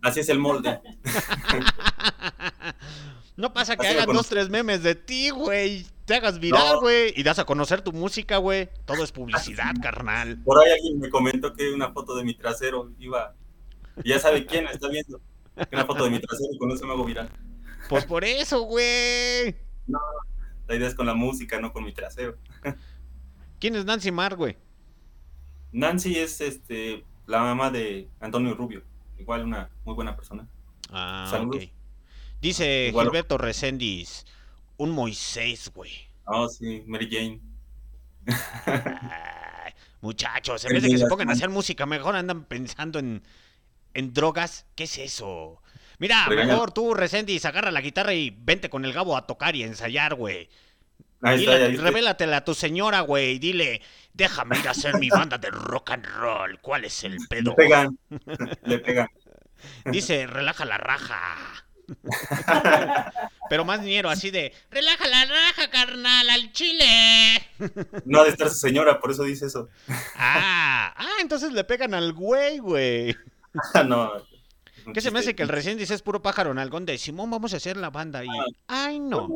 Así 0.01 0.21
es 0.21 0.29
el 0.29 0.39
molde. 0.39 0.79
No 3.37 3.53
pasa 3.53 3.77
que 3.77 3.87
Así 3.87 3.95
hagan 3.97 4.13
dos, 4.15 4.27
tres 4.27 4.49
memes 4.49 4.81
de 4.83 4.95
ti, 4.95 5.29
güey. 5.29 5.85
Te 6.05 6.15
hagas 6.15 6.39
viral, 6.39 6.73
No. 6.75 6.81
güey. 6.81 7.13
Y 7.15 7.23
das 7.23 7.37
a 7.39 7.45
conocer 7.45 7.81
tu 7.81 7.93
música, 7.93 8.37
güey. 8.37 8.69
Todo 8.85 9.03
es 9.03 9.11
publicidad, 9.11 9.73
carnal. 9.81 10.41
Por 10.43 10.57
ahí 10.59 10.71
alguien 10.71 10.99
me 10.99 11.09
comentó 11.09 11.53
que 11.53 11.71
una 11.71 11.91
foto 11.91 12.15
de 12.15 12.23
mi 12.23 12.33
trasero 12.33 12.91
iba. 12.99 13.35
y 14.03 14.09
ya 14.09 14.19
sabe 14.19 14.45
quién 14.45 14.65
la 14.65 14.71
está 14.71 14.87
viendo. 14.89 15.21
Una 15.71 15.85
foto 15.85 16.03
de 16.05 16.09
mi 16.11 16.19
trasero 16.19 16.49
y 16.51 16.57
con 16.57 16.71
eso 16.71 16.85
me 16.85 16.93
hago 16.93 17.05
viral. 17.05 17.29
Pues 17.89 18.05
por 18.05 18.23
eso, 18.25 18.61
güey. 18.61 19.55
La 20.67 20.75
idea 20.75 20.87
es 20.87 20.95
con 20.95 21.05
la 21.05 21.13
música, 21.13 21.59
no 21.61 21.71
con 21.71 21.83
mi 21.83 21.93
trasero. 21.93 22.37
¿Quién 23.59 23.75
es 23.75 23.85
Nancy 23.85 24.11
Mar, 24.11 24.35
güey? 24.35 24.57
Nancy 25.71 26.17
es 26.17 26.41
este 26.41 27.05
la 27.27 27.39
mamá 27.41 27.69
de 27.69 28.07
Antonio 28.19 28.55
Rubio. 28.55 28.83
Igual 29.17 29.43
una 29.45 29.69
muy 29.85 29.93
buena 29.95 30.15
persona. 30.15 30.47
Ah, 30.91 31.27
Saludos. 31.29 31.69
Dice 32.41 32.87
Igual- 32.89 33.07
Gilberto 33.07 33.37
Reséndiz. 33.37 34.25
Un 34.77 34.91
Moisés, 34.91 35.71
güey. 35.73 35.91
Ah, 36.25 36.45
sí, 36.49 36.83
Mary 36.85 37.09
Jane. 37.11 37.41
Ay, 38.65 39.73
muchachos, 40.01 40.63
en 40.65 40.73
vez 40.73 40.83
de 40.83 40.89
que 40.89 40.97
se 40.97 41.07
pongan 41.07 41.29
a 41.29 41.33
hacer 41.33 41.49
música, 41.49 41.85
mejor 41.85 42.15
andan 42.15 42.43
pensando 42.45 42.99
en, 42.99 43.23
en 43.93 44.13
drogas. 44.13 44.65
¿Qué 44.75 44.83
es 44.83 44.97
eso? 44.97 45.61
Mira, 45.99 46.25
Regaña- 46.27 46.53
mejor 46.53 46.71
tú, 46.71 46.93
Reséndiz, 46.93 47.43
agarra 47.45 47.71
la 47.71 47.81
guitarra 47.81 48.13
y 48.13 48.29
vente 48.29 48.69
con 48.69 48.85
el 48.85 48.93
Gabo 48.93 49.17
a 49.17 49.25
tocar 49.25 49.55
y 49.55 49.63
a 49.63 49.67
ensayar, 49.67 50.13
güey. 50.15 50.49
Ahí 51.23 51.39
Dile- 51.43 51.75
revélatela 51.77 52.37
a 52.37 52.45
tu 52.45 52.53
señora, 52.53 52.99
güey. 53.01 53.31
y 53.35 53.39
Dile, 53.39 53.81
déjame 54.13 54.59
ir 54.59 54.67
a 54.67 54.71
hacer 54.71 54.95
mi 54.99 55.09
banda 55.09 55.39
de 55.39 55.49
rock 55.49 55.89
and 55.91 56.05
roll. 56.05 56.59
¿Cuál 56.61 56.85
es 56.85 57.03
el 57.03 57.13
Le 57.13 57.27
pedo? 57.27 57.55
pegan. 57.55 57.97
Le 58.63 58.77
pegan. 58.79 59.07
Dice, 59.85 60.27
relaja 60.27 60.65
la 60.65 60.77
raja. 60.77 61.65
Pero 63.49 63.65
más 63.65 63.81
dinero, 63.81 64.09
así 64.09 64.29
de, 64.29 64.53
relaja 64.69 65.07
la 65.07 65.25
raja, 65.25 65.69
carnal, 65.69 66.29
al 66.29 66.51
chile. 66.51 66.85
No 68.05 68.19
ha 68.19 68.23
de 68.25 68.31
estar 68.31 68.49
su 68.49 68.55
señora, 68.55 68.99
por 68.99 69.11
eso 69.11 69.23
dice 69.23 69.45
eso. 69.45 69.69
Ah, 70.15 70.93
ah, 70.95 71.17
entonces 71.21 71.51
le 71.53 71.63
pegan 71.63 71.93
al 71.93 72.13
güey, 72.13 72.57
güey. 72.59 73.15
no. 73.87 74.11
¿Qué 74.93 75.01
se 75.01 75.11
me 75.11 75.19
hace 75.19 75.35
que 75.35 75.43
el 75.43 75.49
recién 75.49 75.77
dice 75.77 75.93
es 75.93 76.01
puro 76.01 76.21
pájaro 76.21 76.53
nalgón 76.53 76.85
de 76.85 76.97
Simón, 76.97 77.29
vamos 77.29 77.53
a 77.53 77.57
hacer 77.57 77.77
la 77.77 77.89
banda 77.89 78.23
y... 78.23 78.29
Ay, 78.67 78.99
no. 78.99 79.29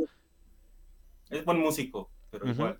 Es 1.29 1.43
buen 1.45 1.59
músico, 1.59 2.09
pero 2.29 2.47
igual. 2.47 2.79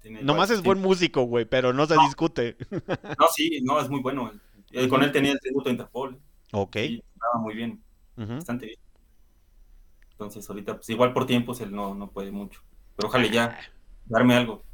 tiene 0.00 0.22
Nomás 0.22 0.48
igual 0.48 0.58
es 0.58 0.64
buen 0.64 0.80
músico, 0.80 1.22
güey, 1.22 1.44
pero 1.44 1.72
no 1.72 1.86
se 1.86 1.96
discute. 2.06 2.56
No, 2.70 3.26
sí, 3.34 3.60
no, 3.62 3.80
es 3.80 3.88
muy 3.88 4.00
bueno. 4.00 4.32
Y 4.70 4.86
Con 4.88 5.02
él 5.02 5.12
tenía 5.12 5.32
el 5.32 5.40
tributo 5.40 5.68
a 5.68 5.72
Interpol. 5.72 6.18
Ok. 6.52 6.76
Estaba 6.76 7.38
muy 7.40 7.54
bien, 7.54 7.82
bastante 8.16 8.66
bien. 8.66 8.78
Entonces, 10.18 10.50
ahorita, 10.50 10.74
pues 10.74 10.90
igual 10.90 11.12
por 11.12 11.26
tiempos 11.26 11.60
él 11.60 11.72
no, 11.72 11.94
no 11.94 12.10
puede 12.10 12.32
mucho. 12.32 12.60
Pero 12.96 13.08
ojalá 13.08 13.28
ya 13.28 13.56
darme 14.06 14.34
algo. 14.34 14.64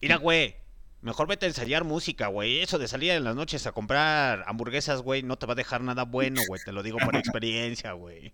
Mira, 0.00 0.16
güey. 0.16 0.56
Mejor 1.02 1.28
vete 1.28 1.44
a 1.44 1.50
ensayar 1.50 1.84
música, 1.84 2.28
güey. 2.28 2.60
Eso 2.60 2.78
de 2.78 2.88
salir 2.88 3.10
en 3.10 3.22
las 3.22 3.36
noches 3.36 3.66
a 3.66 3.72
comprar 3.72 4.42
hamburguesas, 4.46 5.02
güey, 5.02 5.22
no 5.22 5.36
te 5.36 5.44
va 5.44 5.52
a 5.52 5.56
dejar 5.56 5.82
nada 5.82 6.04
bueno, 6.04 6.40
güey. 6.48 6.60
Te 6.64 6.72
lo 6.72 6.82
digo 6.82 6.96
por 6.98 7.14
experiencia, 7.14 7.92
güey. 7.92 8.32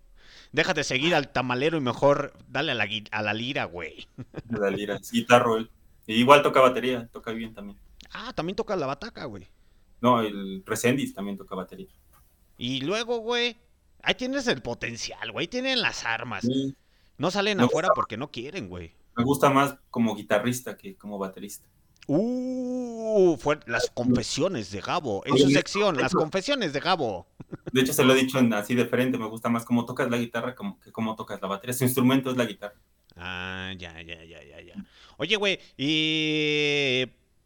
Déjate 0.53 0.85
seguir 0.85 1.13
al 1.13 1.33
tamalero 1.33 1.77
y 1.77 1.81
mejor 1.81 2.33
dale 2.47 2.71
a 2.71 2.75
la, 2.75 2.87
a 3.11 3.21
la 3.21 3.33
lira, 3.33 3.65
güey. 3.65 4.07
A 4.53 4.57
la 4.57 4.71
lira, 4.71 4.99
sí, 5.03 5.17
guitarro 5.17 5.57
él. 5.57 5.69
igual 6.07 6.41
toca 6.41 6.61
batería, 6.61 7.09
toca 7.11 7.31
bien 7.31 7.53
también. 7.53 7.77
Ah, 8.11 8.31
también 8.33 8.55
toca 8.55 8.75
la 8.77 8.87
bataca, 8.87 9.25
güey. 9.25 9.47
No, 9.99 10.21
el 10.21 10.63
Resendis 10.65 11.13
también 11.13 11.37
toca 11.37 11.55
batería. 11.55 11.87
Y 12.57 12.81
luego, 12.81 13.17
güey, 13.17 13.57
ahí 14.03 14.15
tienes 14.15 14.47
el 14.47 14.61
potencial, 14.61 15.31
güey. 15.31 15.47
Tienen 15.47 15.81
las 15.81 16.05
armas. 16.05 16.47
No 17.17 17.31
salen 17.31 17.59
afuera 17.61 17.89
porque 17.95 18.17
no 18.17 18.29
quieren, 18.29 18.69
güey. 18.69 18.93
Me 19.15 19.23
gusta 19.23 19.49
más 19.49 19.75
como 19.89 20.15
guitarrista 20.15 20.77
que 20.77 20.95
como 20.95 21.17
baterista. 21.17 21.67
Uh, 22.07 23.37
fue 23.37 23.59
las 23.65 23.89
confesiones 23.89 24.71
de 24.71 24.81
Gabo. 24.81 25.23
En 25.25 25.37
su 25.37 25.49
sección, 25.49 25.97
las 25.97 26.13
confesiones 26.13 26.73
de 26.73 26.79
Gabo. 26.79 27.27
De 27.71 27.81
hecho, 27.81 27.93
se 27.93 28.03
lo 28.03 28.13
he 28.13 28.17
dicho 28.17 28.39
así 28.53 28.75
de 28.75 28.85
frente. 28.85 29.17
Me 29.17 29.27
gusta 29.27 29.49
más 29.49 29.63
cómo 29.63 29.85
tocas 29.85 30.09
la 30.09 30.17
guitarra 30.17 30.55
como 30.55 30.79
que 30.79 30.91
cómo 30.91 31.15
tocas 31.15 31.41
la 31.41 31.47
batería. 31.47 31.73
Su 31.73 31.85
instrumento 31.85 32.29
es 32.31 32.37
la 32.37 32.45
guitarra. 32.45 32.75
Ah, 33.15 33.71
ya, 33.77 34.01
ya, 34.01 34.23
ya, 34.23 34.43
ya, 34.43 34.61
ya. 34.61 34.73
Oye, 35.17 35.35
güey, 35.35 35.59
y 35.77 37.05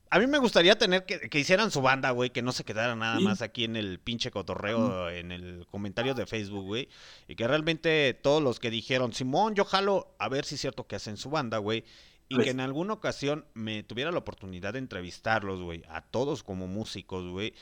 a 0.10 0.20
mí 0.20 0.28
me 0.28 0.38
gustaría 0.38 0.78
tener 0.78 1.06
que, 1.06 1.30
que 1.30 1.40
hicieran 1.40 1.72
su 1.72 1.82
banda, 1.82 2.12
güey, 2.12 2.30
que 2.30 2.42
no 2.42 2.52
se 2.52 2.64
quedara 2.64 2.96
nada 2.96 3.20
más 3.20 3.42
aquí 3.42 3.64
en 3.64 3.76
el 3.76 4.00
pinche 4.00 4.32
cotorreo, 4.32 5.10
en 5.10 5.32
el 5.32 5.66
comentario 5.70 6.14
de 6.14 6.26
Facebook, 6.26 6.66
güey. 6.66 6.90
Y 7.28 7.36
que 7.36 7.48
realmente 7.48 8.14
todos 8.14 8.42
los 8.42 8.60
que 8.60 8.70
dijeron, 8.70 9.14
Simón, 9.14 9.56
yo 9.56 9.66
jalo, 9.66 10.16
a 10.20 10.30
ver 10.30 10.46
si 10.46 10.56
es 10.56 10.62
cierto 10.62 10.88
que 10.88 10.96
hacen 10.96 11.18
su 11.18 11.30
banda, 11.30 11.58
güey. 11.58 11.84
Y 12.30 12.36
que 12.36 12.42
pues 12.42 12.48
en 12.48 12.60
alguna 12.60 12.94
ocasión 12.94 13.46
me 13.54 13.84
tuviera 13.84 14.12
la 14.12 14.20
oportunidad 14.20 14.74
de 14.74 14.80
entrevistarlos, 14.80 15.62
güey, 15.62 15.84
a 15.90 16.02
todos 16.02 16.44
como 16.44 16.68
músicos, 16.68 17.26
güey. 17.28 17.54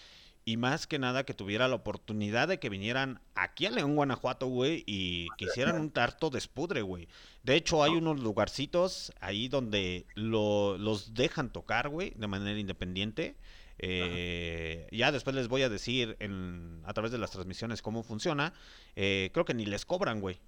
Y 0.47 0.57
más 0.57 0.85
que 0.85 0.99
nada 0.99 1.25
que 1.25 1.33
tuviera 1.33 1.67
la 1.67 1.73
oportunidad 1.73 2.47
de 2.47 2.59
que 2.59 2.69
vinieran 2.69 3.19
aquí 3.33 3.65
a 3.65 3.71
León, 3.71 3.95
Guanajuato, 3.95 4.45
güey, 4.45 4.83
y 4.85 5.27
que 5.39 5.45
hicieran 5.45 5.79
un 5.79 5.89
tarto 5.89 6.29
de 6.29 6.37
espudre, 6.37 6.83
güey. 6.83 7.07
De 7.41 7.55
hecho, 7.55 7.83
hay 7.83 7.93
unos 7.93 8.19
lugarcitos 8.19 9.11
ahí 9.19 9.47
donde 9.47 10.05
lo, 10.13 10.77
los 10.77 11.15
dejan 11.15 11.51
tocar, 11.51 11.89
güey, 11.89 12.13
de 12.15 12.27
manera 12.27 12.59
independiente. 12.59 13.35
Eh, 13.79 14.87
ya 14.91 15.11
después 15.11 15.35
les 15.35 15.47
voy 15.47 15.63
a 15.63 15.69
decir 15.69 16.15
en, 16.19 16.81
a 16.85 16.93
través 16.93 17.11
de 17.11 17.17
las 17.17 17.31
transmisiones 17.31 17.81
cómo 17.81 18.03
funciona. 18.03 18.53
Eh, 18.95 19.31
creo 19.33 19.45
que 19.45 19.55
ni 19.55 19.65
les 19.65 19.83
cobran, 19.83 20.21
güey. 20.21 20.39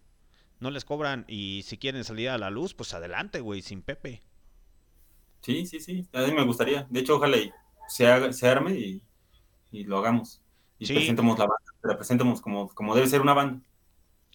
No 0.59 0.69
les 0.69 0.85
cobran 0.85 1.25
y 1.27 1.63
si 1.65 1.79
quieren 1.79 2.03
salir 2.03 2.29
a 2.29 2.37
la 2.37 2.51
luz, 2.51 2.75
pues 2.75 2.93
adelante, 2.93 3.39
güey, 3.39 3.63
sin 3.63 3.81
Pepe. 3.81 4.21
Sí, 5.41 5.65
sí, 5.65 5.79
sí. 5.79 6.07
A 6.13 6.21
mí 6.21 6.33
me 6.33 6.43
gustaría. 6.43 6.85
De 6.89 6.99
hecho, 6.99 7.15
ojalá 7.15 7.37
se, 7.87 8.07
haga, 8.07 8.31
se 8.33 8.47
arme 8.47 8.73
y 8.73 9.01
y 9.77 9.83
lo 9.83 9.97
hagamos. 9.99 10.41
Y 10.79 10.87
presentemos 10.87 11.37
la 11.37 11.45
banda, 11.45 11.73
la 11.83 11.95
presentemos 11.95 12.41
como, 12.41 12.69
como 12.69 12.95
debe 12.95 13.07
ser 13.07 13.21
una 13.21 13.33
banda. 13.33 13.61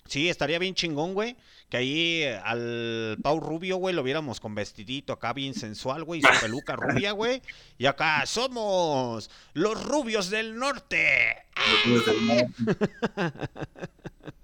Sí, 0.06 0.28
estaría 0.28 0.58
bien 0.58 0.74
chingón, 0.74 1.14
güey. 1.14 1.36
Que 1.68 1.76
ahí 1.76 2.24
al 2.44 3.18
Pau 3.22 3.40
Rubio, 3.40 3.76
güey, 3.76 3.94
lo 3.94 4.02
viéramos 4.02 4.40
con 4.40 4.54
vestidito 4.54 5.12
acá 5.12 5.32
bien 5.32 5.54
sensual, 5.54 6.04
güey, 6.04 6.20
y 6.20 6.22
su 6.22 6.40
peluca 6.40 6.76
rubia, 6.76 7.12
güey. 7.12 7.40
Y 7.78 7.86
acá 7.86 8.26
somos 8.26 9.30
los 9.54 9.84
rubios 9.84 10.28
del 10.28 10.56
norte. 10.56 11.36
Los 11.56 11.84
rubios 11.84 12.06
del 12.06 12.26
norte. 12.26 13.48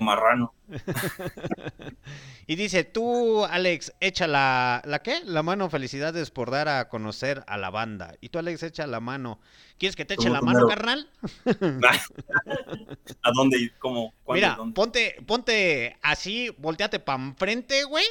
marrano. 0.00 0.54
y 2.46 2.56
dice, 2.56 2.84
tú, 2.84 3.44
Alex, 3.44 3.92
echa 4.00 4.26
la, 4.26 4.82
¿la 4.84 5.02
qué? 5.02 5.20
La 5.24 5.42
mano, 5.42 5.70
felicidades 5.70 6.30
por 6.30 6.50
dar 6.50 6.68
a 6.68 6.88
conocer 6.88 7.44
a 7.46 7.56
la 7.56 7.70
banda. 7.70 8.14
Y 8.20 8.28
tú, 8.28 8.38
Alex, 8.38 8.62
echa 8.62 8.86
la 8.86 9.00
mano. 9.00 9.40
¿Quieres 9.78 9.96
que 9.96 10.04
te 10.04 10.14
eche 10.14 10.30
la 10.30 10.40
mano, 10.40 10.66
carnal? 10.68 11.08
¿A 13.22 13.30
dónde? 13.34 13.72
¿Cómo? 13.78 14.14
Mira, 14.28 14.56
ponte, 14.74 15.16
ponte 15.26 15.98
así, 16.02 16.50
volteate 16.58 17.00
para 17.00 17.22
enfrente, 17.22 17.84
güey. 17.84 18.04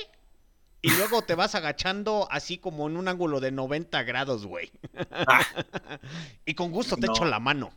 Y 0.83 0.89
luego 0.91 1.21
te 1.21 1.35
vas 1.35 1.53
agachando 1.53 2.27
así 2.31 2.57
como 2.57 2.87
en 2.87 2.97
un 2.97 3.07
ángulo 3.07 3.39
de 3.39 3.51
90 3.51 4.01
grados, 4.03 4.47
güey. 4.47 4.71
Ah. 5.11 5.45
y 6.45 6.55
con 6.55 6.71
gusto 6.71 6.97
te 6.97 7.05
echo 7.05 7.25
la 7.25 7.39
mano. 7.39 7.71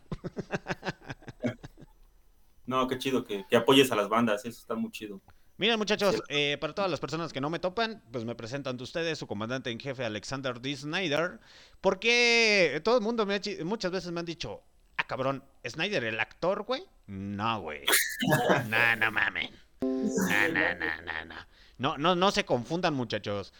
No, 2.65 2.87
qué 2.87 2.97
chido 2.97 3.23
que, 3.23 3.45
apoyes 3.55 3.91
a 3.91 3.95
las 3.95 4.09
bandas, 4.09 4.45
eso 4.45 4.59
está 4.59 4.75
muy 4.75 4.91
chido. 4.91 5.21
Miren 5.57 5.77
muchachos, 5.77 6.21
eh, 6.27 6.57
para 6.59 6.73
todas 6.73 6.91
las 6.91 6.99
personas 6.99 7.31
que 7.31 7.39
no 7.39 7.49
me 7.49 7.59
topan, 7.59 8.03
pues 8.11 8.25
me 8.25 8.35
presentan 8.35 8.71
ante 8.71 8.83
ustedes 8.83 9.17
su 9.17 9.25
comandante 9.25 9.71
en 9.71 9.79
jefe 9.79 10.03
Alexander 10.03 10.59
D. 10.59 10.75
Snyder, 10.75 11.39
porque 11.79 12.81
todo 12.83 12.97
el 12.97 13.03
mundo 13.03 13.25
me 13.25 13.39
muchas 13.63 13.91
veces 13.91 14.11
me 14.11 14.19
han 14.19 14.25
dicho, 14.25 14.63
ah 14.97 15.07
cabrón, 15.07 15.43
¿Snyder 15.65 16.03
el 16.03 16.19
actor, 16.19 16.63
güey? 16.63 16.83
No, 17.07 17.61
güey. 17.61 17.83
no, 18.67 18.95
no 18.97 19.11
mamen. 19.11 19.49
No, 19.81 20.47
no, 20.49 20.75
no, 20.75 21.01
no, 21.01 21.25
no. 21.25 21.35
No, 21.77 21.97
no, 21.97 22.15
no 22.15 22.31
se 22.31 22.45
confundan 22.45 22.93
muchachos. 22.93 23.53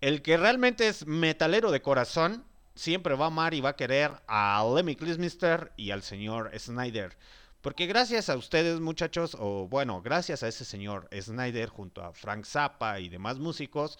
El 0.00 0.22
que 0.22 0.36
realmente 0.36 0.88
es 0.88 1.06
metalero 1.06 1.70
de 1.70 1.82
corazón 1.82 2.44
siempre 2.74 3.14
va 3.14 3.26
a 3.26 3.28
amar 3.28 3.54
y 3.54 3.60
va 3.60 3.70
a 3.70 3.76
querer 3.76 4.12
a 4.28 4.64
Lemmy 4.74 4.94
Kilmister 4.94 5.72
y 5.76 5.90
al 5.90 6.02
señor 6.02 6.50
Snyder. 6.56 7.16
Porque 7.60 7.86
gracias 7.86 8.28
a 8.28 8.36
ustedes, 8.36 8.78
muchachos, 8.78 9.36
o 9.38 9.66
bueno, 9.68 10.00
gracias 10.00 10.44
a 10.44 10.48
ese 10.48 10.64
señor 10.64 11.08
Snyder 11.12 11.68
junto 11.68 12.04
a 12.04 12.12
Frank 12.12 12.44
Zappa 12.44 13.00
y 13.00 13.08
demás 13.08 13.38
músicos. 13.38 13.98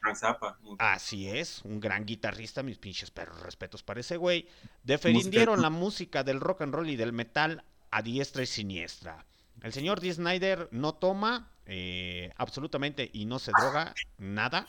Frank 0.00 0.16
Zappa. 0.16 0.58
Así 0.78 1.28
es, 1.28 1.62
un 1.64 1.78
gran 1.78 2.04
guitarrista, 2.04 2.64
mis 2.64 2.78
pinches 2.78 3.12
perros, 3.12 3.40
respetos 3.40 3.84
para 3.84 4.00
ese 4.00 4.16
güey. 4.16 4.48
Defendieron 4.82 5.62
la 5.62 5.70
música 5.70 6.24
del 6.24 6.40
rock 6.40 6.62
and 6.62 6.74
roll 6.74 6.90
y 6.90 6.96
del 6.96 7.12
metal 7.12 7.62
a 7.92 8.02
diestra 8.02 8.42
y 8.42 8.46
siniestra. 8.46 9.24
El 9.62 9.72
señor 9.72 10.00
D. 10.00 10.12
Snyder 10.12 10.68
no 10.72 10.94
toma 10.94 11.52
eh, 11.64 12.32
absolutamente 12.36 13.08
y 13.12 13.24
no 13.26 13.38
se 13.38 13.52
droga 13.52 13.94
nada. 14.18 14.66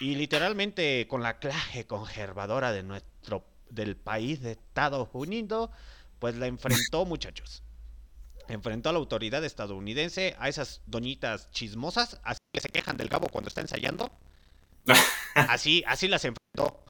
Y 0.00 0.16
literalmente 0.16 1.06
con 1.06 1.22
la 1.22 1.38
clase 1.38 1.86
conservadora 1.86 2.72
de 2.72 2.82
nuestro 2.82 3.44
del 3.70 3.96
país 3.96 4.40
de 4.40 4.52
Estados 4.52 5.08
Unidos 5.12 5.70
pues 6.18 6.36
la 6.36 6.46
enfrentó, 6.46 7.04
muchachos. 7.04 7.62
Enfrentó 8.48 8.88
a 8.88 8.92
la 8.92 8.98
autoridad 8.98 9.44
estadounidense, 9.44 10.34
a 10.38 10.48
esas 10.48 10.80
doñitas 10.86 11.50
chismosas, 11.50 12.20
así 12.22 12.40
que 12.52 12.60
se 12.60 12.70
quejan 12.70 12.96
del 12.96 13.10
cabo 13.10 13.28
cuando 13.28 13.48
está 13.48 13.60
ensayando. 13.60 14.10
Así, 15.34 15.84
así 15.86 16.08
las 16.08 16.24
enfrentó. 16.24 16.82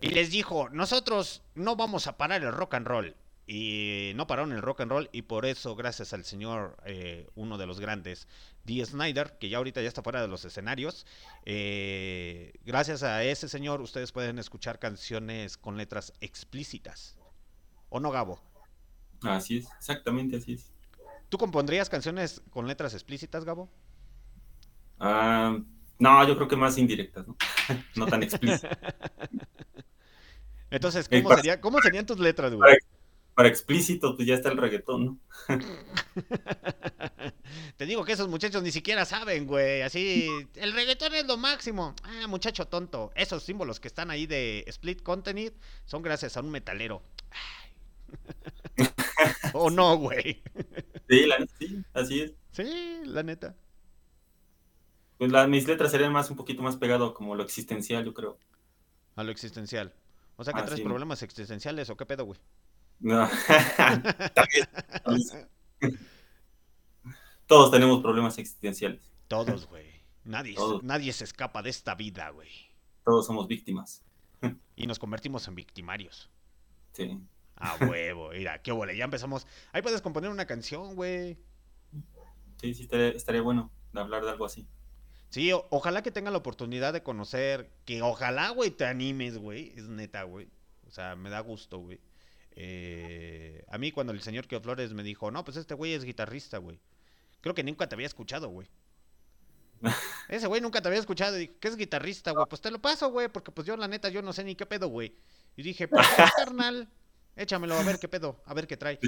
Y 0.00 0.08
les 0.08 0.30
dijo, 0.30 0.68
nosotros 0.68 1.42
no 1.54 1.76
vamos 1.76 2.06
a 2.08 2.18
parar 2.18 2.42
el 2.42 2.52
rock 2.52 2.74
and 2.74 2.86
roll. 2.86 3.16
Y 3.46 4.12
no 4.16 4.26
pararon 4.26 4.52
el 4.52 4.62
rock 4.62 4.80
and 4.80 4.90
roll 4.90 5.08
y 5.12 5.22
por 5.22 5.44
eso, 5.44 5.76
gracias 5.76 6.12
al 6.12 6.24
señor, 6.24 6.76
eh, 6.86 7.28
uno 7.34 7.58
de 7.58 7.66
los 7.66 7.78
grandes, 7.78 8.26
D. 8.64 8.84
Snyder, 8.84 9.36
que 9.38 9.50
ya 9.50 9.58
ahorita 9.58 9.82
ya 9.82 9.88
está 9.88 10.02
fuera 10.02 10.22
de 10.22 10.28
los 10.28 10.44
escenarios, 10.46 11.06
eh, 11.44 12.52
gracias 12.64 13.02
a 13.02 13.22
ese 13.22 13.48
señor 13.48 13.82
ustedes 13.82 14.12
pueden 14.12 14.38
escuchar 14.38 14.78
canciones 14.78 15.58
con 15.58 15.76
letras 15.76 16.14
explícitas. 16.20 17.16
¿O 17.94 18.00
no, 18.00 18.10
Gabo? 18.10 18.40
Así 19.22 19.58
es, 19.58 19.68
exactamente 19.78 20.36
así 20.36 20.54
es. 20.54 20.72
¿Tú 21.28 21.38
compondrías 21.38 21.88
canciones 21.88 22.42
con 22.50 22.66
letras 22.66 22.92
explícitas, 22.92 23.44
Gabo? 23.44 23.70
Ah, 24.98 25.56
no, 26.00 26.26
yo 26.26 26.34
creo 26.34 26.48
que 26.48 26.56
más 26.56 26.76
indirectas, 26.76 27.28
¿no? 27.28 27.36
no 27.94 28.06
tan 28.06 28.24
explícitas. 28.24 28.76
Entonces, 30.72 31.08
¿cómo, 31.08 31.36
sería, 31.36 31.60
¿cómo 31.60 31.80
serían 31.80 32.04
tus 32.04 32.18
letras, 32.18 32.52
güey? 32.52 32.76
Para, 33.32 33.48
explícito, 33.48 34.16
pues 34.16 34.26
ya 34.26 34.34
está 34.34 34.50
el 34.50 34.58
reggaetón, 34.58 35.06
¿no? 35.06 35.16
Te 37.76 37.86
digo 37.86 38.04
que 38.04 38.14
esos 38.14 38.26
muchachos 38.26 38.64
ni 38.64 38.72
siquiera 38.72 39.04
saben, 39.04 39.46
güey. 39.46 39.82
Así, 39.82 40.28
el 40.56 40.72
reggaetón 40.72 41.14
es 41.14 41.26
lo 41.26 41.36
máximo. 41.36 41.94
Ah, 42.02 42.26
muchacho 42.26 42.66
tonto. 42.66 43.12
Esos 43.14 43.44
símbolos 43.44 43.78
que 43.78 43.86
están 43.86 44.10
ahí 44.10 44.26
de 44.26 44.64
split 44.66 45.00
content 45.00 45.52
son 45.84 46.02
gracias 46.02 46.36
a 46.36 46.40
un 46.40 46.50
metalero. 46.50 47.04
¿O 49.52 49.70
no, 49.70 49.96
güey? 49.96 50.42
Sí, 51.08 51.26
la, 51.26 51.46
sí, 51.58 51.84
así 51.92 52.20
es. 52.20 52.32
Sí, 52.52 53.02
la 53.04 53.22
neta. 53.22 53.56
Pues 55.18 55.48
mis 55.48 55.66
letras 55.66 55.90
serían 55.90 56.12
más 56.12 56.30
un 56.30 56.36
poquito 56.36 56.62
más 56.62 56.76
pegado 56.76 57.14
como 57.14 57.34
lo 57.34 57.42
existencial, 57.42 58.04
yo 58.04 58.14
creo. 58.14 58.38
A 59.16 59.22
lo 59.22 59.30
existencial. 59.30 59.94
O 60.36 60.44
sea 60.44 60.52
que 60.52 60.60
ah, 60.60 60.64
traes 60.64 60.80
problemas 60.80 61.22
existenciales 61.22 61.88
o 61.90 61.96
qué 61.96 62.04
pedo, 62.04 62.24
güey. 62.24 62.38
No. 63.00 63.28
Todos 67.46 67.70
tenemos 67.70 68.02
problemas 68.02 68.38
existenciales. 68.38 69.10
Todos, 69.28 69.68
güey. 69.68 70.02
Nadie, 70.24 70.56
nadie 70.82 71.12
se 71.12 71.24
escapa 71.24 71.62
de 71.62 71.70
esta 71.70 71.94
vida, 71.94 72.30
güey. 72.30 72.48
Todos 73.04 73.26
somos 73.26 73.46
víctimas. 73.46 74.02
y 74.74 74.86
nos 74.86 74.98
convertimos 74.98 75.46
en 75.48 75.54
victimarios. 75.54 76.30
Sí. 76.92 77.20
A 77.56 77.76
huevo, 77.76 78.30
mira, 78.30 78.60
qué 78.62 78.72
huele, 78.72 78.96
ya 78.96 79.04
empezamos. 79.04 79.46
Ahí 79.72 79.82
puedes 79.82 80.02
componer 80.02 80.30
una 80.30 80.46
canción, 80.46 80.94
güey. 80.94 81.38
Sí, 82.60 82.74
sí, 82.74 82.88
estaría, 82.90 83.42
bueno 83.42 83.70
de 83.92 84.00
hablar 84.00 84.24
de 84.24 84.30
algo 84.30 84.44
así. 84.44 84.66
Sí, 85.30 85.50
ojalá 85.52 86.02
que 86.02 86.10
tengan 86.10 86.32
la 86.32 86.38
oportunidad 86.38 86.92
de 86.92 87.02
conocer, 87.02 87.70
que 87.84 88.02
ojalá, 88.02 88.50
güey, 88.50 88.70
te 88.70 88.84
animes, 88.84 89.38
güey, 89.38 89.72
es 89.76 89.88
neta, 89.88 90.22
güey. 90.24 90.48
O 90.86 90.90
sea, 90.90 91.16
me 91.16 91.30
da 91.30 91.40
gusto, 91.40 91.78
güey. 91.78 92.00
Eh, 92.56 93.64
a 93.68 93.78
mí 93.78 93.90
cuando 93.90 94.12
el 94.12 94.20
señor 94.20 94.46
Kio 94.46 94.60
Flores 94.60 94.92
me 94.92 95.02
dijo, 95.02 95.30
no, 95.30 95.44
pues 95.44 95.56
este 95.56 95.74
güey 95.74 95.92
es 95.92 96.04
guitarrista, 96.04 96.58
güey. 96.58 96.78
Creo 97.40 97.54
que 97.54 97.64
nunca 97.64 97.88
te 97.88 97.94
había 97.94 98.06
escuchado, 98.06 98.48
güey. 98.48 98.68
Ese 100.28 100.46
güey 100.46 100.60
nunca 100.60 100.80
te 100.80 100.88
había 100.88 101.00
escuchado. 101.00 101.38
Y, 101.40 101.48
¿Qué 101.48 101.68
es 101.68 101.76
guitarrista, 101.76 102.30
güey? 102.30 102.46
Pues 102.48 102.60
te 102.60 102.70
lo 102.70 102.80
paso, 102.80 103.10
güey, 103.10 103.28
porque 103.28 103.52
pues 103.52 103.66
yo 103.66 103.76
la 103.76 103.88
neta 103.88 104.08
yo 104.08 104.22
no 104.22 104.32
sé 104.32 104.44
ni 104.44 104.54
qué 104.54 104.66
pedo, 104.66 104.88
güey. 104.88 105.14
Y 105.56 105.62
dije, 105.62 105.88
pues 105.88 106.06
carnal, 106.36 106.88
échamelo 107.36 107.74
a 107.74 107.82
ver 107.82 107.98
qué 107.98 108.08
pedo, 108.08 108.40
a 108.44 108.54
ver 108.54 108.66
qué 108.66 108.76
trae. 108.76 108.98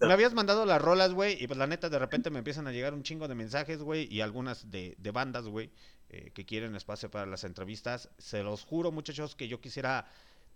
Me 0.00 0.12
habías 0.12 0.34
mandado 0.34 0.66
las 0.66 0.80
rolas, 0.80 1.12
güey, 1.12 1.42
y 1.42 1.46
pues 1.46 1.58
la 1.58 1.66
neta 1.66 1.88
de 1.88 1.98
repente 1.98 2.30
me 2.30 2.38
empiezan 2.38 2.66
a 2.66 2.72
llegar 2.72 2.94
un 2.94 3.02
chingo 3.02 3.28
de 3.28 3.34
mensajes, 3.34 3.82
güey, 3.82 4.12
y 4.12 4.20
algunas 4.20 4.70
de, 4.70 4.94
de 4.98 5.10
bandas, 5.10 5.46
güey, 5.46 5.70
eh, 6.10 6.30
que 6.34 6.44
quieren 6.44 6.74
espacio 6.76 7.10
para 7.10 7.26
las 7.26 7.44
entrevistas. 7.44 8.10
Se 8.18 8.42
los 8.42 8.64
juro, 8.64 8.92
muchachos, 8.92 9.34
que 9.34 9.48
yo 9.48 9.60
quisiera 9.60 10.06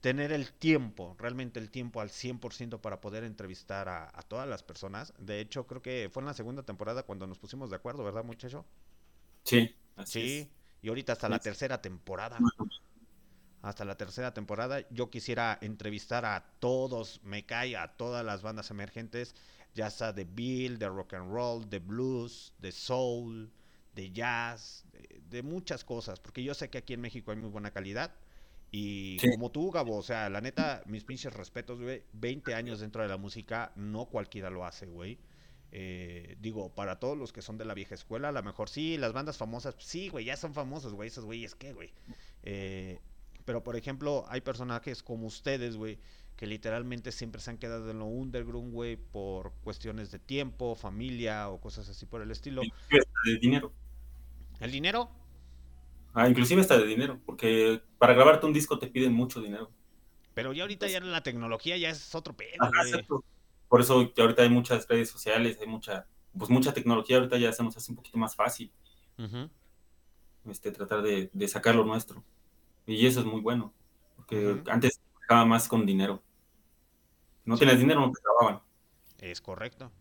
tener 0.01 0.30
el 0.30 0.52
tiempo, 0.52 1.16
realmente 1.18 1.59
el 1.59 1.70
tiempo 1.70 2.01
al 2.01 2.10
100% 2.10 2.80
para 2.80 3.01
poder 3.01 3.24
entrevistar 3.24 3.89
a, 3.89 4.10
a, 4.16 4.22
todas 4.22 4.48
las 4.48 4.62
personas. 4.62 5.12
De 5.18 5.40
hecho, 5.40 5.66
creo 5.66 5.82
que 5.82 6.09
fue 6.12 6.22
en 6.22 6.26
la 6.26 6.35
segunda 6.35 6.62
temporada 6.62 7.02
cuando 7.02 7.26
nos 7.26 7.39
pusimos 7.39 7.70
de 7.70 7.76
acuerdo, 7.76 8.05
¿verdad, 8.05 8.22
muchacho? 8.22 8.64
Sí. 9.48 9.74
sí, 10.05 10.51
y 10.82 10.89
ahorita 10.89 11.14
hasta 11.14 11.28
la 11.28 11.39
tercera 11.39 11.80
temporada. 11.80 12.39
Hasta 13.69 13.85
la 13.85 13.97
tercera 13.97 14.32
temporada. 14.32 14.81
Yo 14.90 15.11
quisiera 15.11 15.59
entrevistar 15.61 16.24
a 16.24 16.45
todos, 16.59 17.20
me 17.23 17.45
cae, 17.45 17.77
a 17.77 17.97
todas 17.97 18.24
las 18.24 18.43
bandas 18.43 18.70
emergentes, 18.70 19.35
ya 19.74 19.90
sea 19.90 20.12
de 20.12 20.24
Bill, 20.24 20.78
de 20.78 20.89
rock 20.89 21.15
and 21.15 21.31
roll, 21.31 21.69
de 21.69 21.78
blues, 21.78 22.55
de 22.59 22.73
soul, 22.73 23.53
de 23.95 24.11
jazz, 24.11 24.85
de, 24.93 25.20
de 25.28 25.43
muchas 25.43 25.85
cosas, 25.85 26.19
porque 26.19 26.43
yo 26.43 26.55
sé 26.55 26.70
que 26.70 26.78
aquí 26.78 26.95
en 26.95 27.01
México 27.03 27.31
hay 27.31 27.36
muy 27.36 27.51
buena 27.51 27.70
calidad 27.70 28.15
y 28.70 29.16
sí. 29.20 29.31
como 29.31 29.51
tú, 29.51 29.70
Gabo, 29.70 29.97
o 29.97 30.03
sea, 30.03 30.28
la 30.28 30.40
neta, 30.40 30.82
mis 30.86 31.05
pinches 31.05 31.32
respetos, 31.32 31.81
güey. 31.81 32.03
20 32.12 32.55
años 32.55 32.81
dentro 32.81 33.03
de 33.03 33.09
la 33.09 33.16
música, 33.16 33.73
no 33.77 34.07
cualquiera 34.07 34.51
lo 34.51 34.65
hace, 34.65 34.86
güey. 34.86 35.19
Eh, 35.70 36.36
digo, 36.40 36.74
para 36.74 36.99
todos 36.99 37.16
los 37.16 37.32
que 37.32 37.43
son 37.43 37.59
de 37.59 37.65
la 37.65 37.74
vieja 37.74 37.95
escuela, 37.95 38.28
a 38.28 38.32
lo 38.32 38.43
mejor 38.43 38.69
sí, 38.69 38.97
las 38.97 39.12
bandas 39.12 39.36
famosas, 39.36 39.74
sí, 39.78 40.09
güey, 40.09 40.27
ya 40.27 40.36
son 40.36 40.55
famosos, 40.55 40.95
güey, 40.95 41.09
esos 41.09 41.24
güeyes, 41.24 41.55
¿qué, 41.55 41.73
güey? 41.73 41.93
Eh, 42.43 43.01
pero, 43.49 43.65
por 43.65 43.77
ejemplo, 43.77 44.27
hay 44.29 44.43
personajes 44.43 45.03
como 45.03 45.27
ustedes, 45.27 45.79
güey, 45.79 45.99
que 46.37 46.47
literalmente 46.47 47.12
siempre 47.12 47.41
se 47.41 47.49
han 47.49 47.57
quedado 47.57 47.91
en 47.91 47.99
lo 47.99 48.05
underground, 48.05 48.75
güey, 48.75 48.97
por 48.97 49.55
cuestiones 49.65 50.11
de 50.11 50.19
tiempo, 50.19 50.75
familia 50.75 51.49
o 51.49 51.59
cosas 51.59 51.89
así 51.89 52.05
por 52.05 52.20
el 52.20 52.31
estilo. 52.31 52.61
De 52.61 53.39
dinero. 53.39 53.73
¿El 54.61 54.70
dinero? 54.70 55.11
Ah, 56.12 56.29
inclusive 56.29 56.61
hasta 56.61 56.77
de 56.77 56.87
dinero, 56.87 57.23
porque 57.25 57.81
para 57.97 58.12
grabarte 58.12 58.45
un 58.45 58.53
disco 58.53 58.79
te 58.79 58.89
piden 58.89 59.15
mucho 59.15 59.41
dinero. 59.41 59.70
Pero 60.35 60.53
ya 60.53 60.65
ahorita 60.65 60.87
ya 60.89 61.01
la 61.01 61.23
tecnología 61.23 61.79
ya 61.79 61.89
es 61.89 62.15
otro 62.15 62.37
pedo, 62.37 62.51
Ajá, 62.61 63.01
Por 63.66 63.81
eso 63.81 64.12
que 64.12 64.20
ahorita 64.20 64.43
hay 64.43 64.51
muchas 64.51 64.87
redes 64.87 65.09
sociales, 65.09 65.57
hay 65.59 65.69
mucha, 65.69 66.07
pues 66.37 66.51
mucha 66.51 66.75
tecnología, 66.75 67.16
ahorita 67.16 67.39
ya 67.39 67.51
se 67.51 67.62
nos 67.62 67.79
hace 67.79 67.93
un 67.93 67.97
poquito 67.97 68.19
más 68.19 68.37
fácil. 68.37 68.70
Uh 69.16 69.23
-huh. 69.23 69.51
este, 70.51 70.70
tratar 70.70 71.01
de, 71.01 71.31
de, 71.33 71.49
sacar 71.49 71.75
lo 71.75 71.87
nuestro. 71.87 72.23
Y 72.89 73.06
eso 73.06 73.20
es 73.20 73.27
muy 73.27 73.40
bueno, 73.40 73.74
porque 74.16 74.47
uh 74.47 74.56
-huh. 74.56 74.70
antes 74.70 74.98
trabajaba 75.27 75.47
más 75.47 75.69
con 75.69 75.85
dinero. 75.85 76.23
No 77.44 77.56
sí. 77.56 77.60
tienes 77.60 77.78
dinero, 77.78 78.01
no 78.01 78.10
te 78.10 78.20
grababan. 78.23 78.62
Es 79.19 79.40
correcto. 79.40 79.93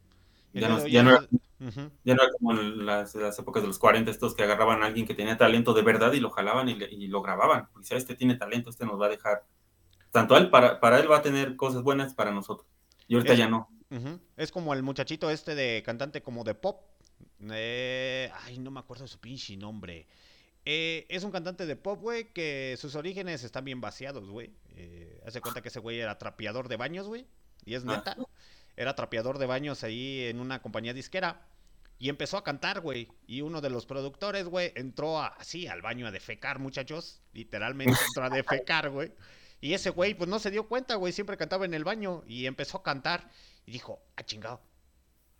Ya 0.53 0.69
no, 0.69 0.87
ya, 0.87 1.03
no 1.03 1.09
era, 1.11 1.19
uh 1.21 1.65
-huh. 1.65 1.91
ya 2.03 2.15
no, 2.15 2.23
era, 2.23 2.31
como 2.31 2.53
en 2.53 2.85
las, 2.85 3.13
las, 3.15 3.37
épocas 3.37 3.61
de 3.61 3.67
los 3.67 3.77
40, 3.77 4.09
estos 4.09 4.33
que 4.33 4.43
agarraban 4.43 4.81
a 4.81 4.85
alguien 4.85 5.05
que 5.05 5.13
tenía 5.13 5.37
talento 5.37 5.73
de 5.73 5.81
verdad 5.81 6.13
y 6.13 6.19
lo 6.19 6.29
jalaban 6.29 6.69
y, 6.69 6.75
le, 6.75 6.89
y 6.89 7.07
lo 7.07 7.21
grababan. 7.21 7.67
Decía, 7.77 7.97
este 7.97 8.15
tiene 8.15 8.35
talento, 8.35 8.69
este 8.69 8.85
nos 8.85 8.99
va 8.99 9.07
a 9.07 9.09
dejar. 9.09 9.45
Tanto 10.11 10.37
él, 10.37 10.49
para, 10.49 10.79
para 10.79 10.99
él 10.99 11.11
va 11.11 11.17
a 11.17 11.21
tener 11.21 11.57
cosas 11.57 11.83
buenas 11.83 12.13
para 12.13 12.31
nosotros. 12.31 12.67
Y 13.07 13.15
ahorita 13.15 13.33
es, 13.33 13.39
ya 13.39 13.49
no. 13.49 13.69
Es 14.37 14.51
como 14.51 14.73
el 14.73 14.81
muchachito 14.81 15.29
este 15.29 15.55
de 15.55 15.83
cantante 15.85 16.21
como 16.21 16.43
de 16.43 16.55
pop. 16.55 16.81
Eh, 17.51 18.31
ay, 18.45 18.59
no 18.59 18.71
me 18.71 18.79
acuerdo 18.79 19.03
de 19.03 19.09
su 19.09 19.19
pinche 19.19 19.57
nombre. 19.57 20.07
Eh, 20.69 21.05
es 21.07 21.23
un 21.23 21.31
cantante 21.31 21.65
de 21.65 21.77
pop, 21.77 22.01
güey, 22.01 22.33
que 22.33 22.75
sus 22.77 22.95
orígenes 22.95 23.45
están 23.45 23.63
bien 23.63 23.79
vaciados, 23.79 24.29
güey. 24.29 24.51
Eh, 24.75 25.21
hace 25.25 25.39
cuenta 25.39 25.61
que 25.61 25.69
ese 25.69 25.79
güey 25.79 25.99
era 25.99 26.17
trapeador 26.17 26.67
de 26.67 26.75
baños, 26.75 27.07
güey. 27.07 27.25
Y 27.63 27.75
es 27.75 27.85
neta. 27.85 28.17
Ah 28.19 28.25
era 28.77 28.95
trapeador 28.95 29.39
de 29.39 29.47
baños 29.47 29.83
ahí 29.83 30.25
en 30.25 30.39
una 30.39 30.61
compañía 30.61 30.93
disquera. 30.93 31.47
Y 31.99 32.09
empezó 32.09 32.37
a 32.37 32.43
cantar, 32.43 32.81
güey. 32.81 33.09
Y 33.25 33.41
uno 33.41 33.59
de 33.59 33.71
los 33.71 33.87
productores, 33.87 34.45
güey, 34.45 34.71
entró 34.75 35.19
a, 35.19 35.27
así 35.27 35.65
al 35.65 35.81
baño 35.81 36.05
a 36.05 36.11
defecar, 36.11 36.59
muchachos. 36.59 37.21
Literalmente 37.33 37.97
entró 38.07 38.25
a 38.25 38.29
defecar, 38.29 38.89
güey. 38.91 39.11
Y 39.61 39.73
ese 39.73 39.89
güey, 39.89 40.13
pues 40.13 40.29
no 40.29 40.37
se 40.37 40.51
dio 40.51 40.67
cuenta, 40.67 40.93
güey. 40.93 41.11
Siempre 41.11 41.37
cantaba 41.37 41.65
en 41.65 41.73
el 41.73 41.83
baño. 41.83 42.23
Y 42.27 42.45
empezó 42.45 42.77
a 42.77 42.83
cantar. 42.83 43.31
Y 43.65 43.71
dijo, 43.71 43.99
ah, 44.15 44.23
chingado. 44.23 44.61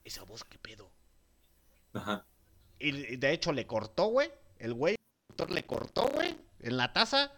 Esa 0.03 0.23
voz, 0.23 0.43
qué 0.45 0.57
pedo. 0.57 0.89
Ajá. 1.93 2.25
Y 2.79 3.17
de 3.17 3.31
hecho 3.33 3.53
le 3.53 3.67
cortó, 3.67 4.07
güey. 4.07 4.31
El 4.57 4.73
güey, 4.73 4.95
le 5.45 5.65
cortó, 5.65 6.07
güey. 6.09 6.35
En 6.59 6.77
la 6.77 6.91
taza 6.93 7.31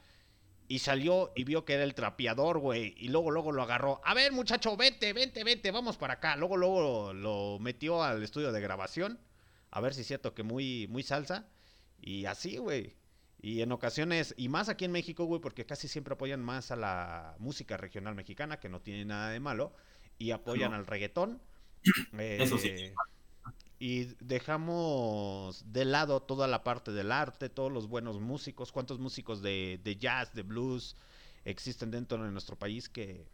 y 0.69 0.79
salió 0.79 1.31
y 1.35 1.43
vio 1.43 1.65
que 1.65 1.73
era 1.73 1.83
el 1.83 1.95
trapeador, 1.95 2.59
güey. 2.59 2.93
Y 2.97 3.09
luego, 3.09 3.31
luego 3.31 3.51
lo 3.51 3.63
agarró. 3.63 4.01
A 4.05 4.13
ver, 4.13 4.31
muchacho, 4.31 4.77
vente, 4.77 5.11
vente, 5.13 5.43
vente, 5.43 5.71
vamos 5.71 5.97
para 5.97 6.13
acá. 6.13 6.35
Luego, 6.35 6.57
luego 6.57 7.11
lo, 7.11 7.57
metió 7.59 8.03
al 8.03 8.23
estudio 8.23 8.51
de 8.51 8.61
grabación. 8.61 9.19
A 9.71 9.81
ver 9.81 9.95
si 9.95 10.01
es 10.01 10.07
cierto 10.07 10.35
que 10.35 10.43
muy, 10.43 10.87
muy 10.87 11.01
salsa. 11.01 11.49
Y 11.99 12.25
así, 12.25 12.57
güey. 12.57 12.95
Y 13.41 13.61
en 13.61 13.71
ocasiones, 13.71 14.35
y 14.37 14.47
más 14.47 14.69
aquí 14.69 14.85
en 14.85 14.91
México, 14.91 15.25
güey, 15.25 15.41
porque 15.41 15.65
casi 15.65 15.87
siempre 15.87 16.13
apoyan 16.13 16.43
más 16.43 16.69
a 16.69 16.75
la 16.75 17.35
música 17.39 17.75
regional 17.77 18.13
mexicana, 18.13 18.59
que 18.59 18.69
no 18.69 18.81
tiene 18.81 19.05
nada 19.05 19.31
de 19.31 19.39
malo. 19.39 19.73
Y 20.19 20.31
apoyan 20.31 20.71
no. 20.71 20.77
al 20.77 20.85
reggaetón. 20.85 21.41
Eh, 22.13 22.37
Eso 22.41 22.57
sí 22.57 22.91
y 23.79 24.05
dejamos 24.19 25.63
de 25.71 25.85
lado 25.85 26.21
toda 26.21 26.47
la 26.47 26.63
parte 26.63 26.91
del 26.91 27.13
arte, 27.13 27.47
todos 27.47 27.71
los 27.71 27.87
buenos 27.87 28.19
músicos, 28.19 28.73
cuántos 28.73 28.99
músicos 28.99 29.41
de, 29.41 29.79
de 29.81 29.95
jazz, 29.95 30.33
de 30.33 30.43
blues 30.43 30.97
existen 31.45 31.89
dentro 31.89 32.21
de 32.21 32.29
nuestro 32.31 32.57
país 32.57 32.89
que 32.89 33.25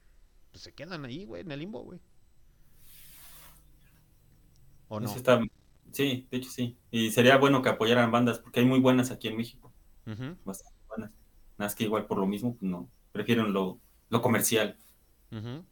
pues, 0.51 0.63
se 0.63 0.73
quedan 0.73 1.03
ahí, 1.03 1.25
güey, 1.25 1.41
en 1.41 1.51
el 1.51 1.59
limbo, 1.59 1.83
güey. 1.83 1.99
¿O 4.87 4.99
no? 4.99 5.13
Está, 5.15 5.41
sí, 5.91 6.27
de 6.29 6.37
hecho 6.37 6.51
sí. 6.51 6.77
Y 6.91 7.11
sería 7.11 7.37
bueno 7.37 7.63
que 7.63 7.69
apoyaran 7.69 8.11
bandas, 8.11 8.37
porque 8.37 8.59
hay 8.59 8.67
muy 8.67 8.79
buenas 8.79 9.09
aquí 9.09 9.27
en 9.27 9.37
México. 9.37 9.73
Uh 10.05 10.11
-huh. 10.11 10.37
Bastante 10.45 10.79
buenas. 10.87 11.09
Nada 11.57 11.69
más 11.69 11.75
que 11.75 11.85
igual 11.85 12.05
por 12.05 12.19
lo 12.19 12.27
mismo, 12.27 12.55
pues 12.55 12.69
no. 12.69 12.87
Prefieren 13.11 13.51
lo, 13.51 13.79
lo 14.09 14.21
comercial. 14.21 14.77
Uh 15.31 15.37
-huh. 15.37 15.65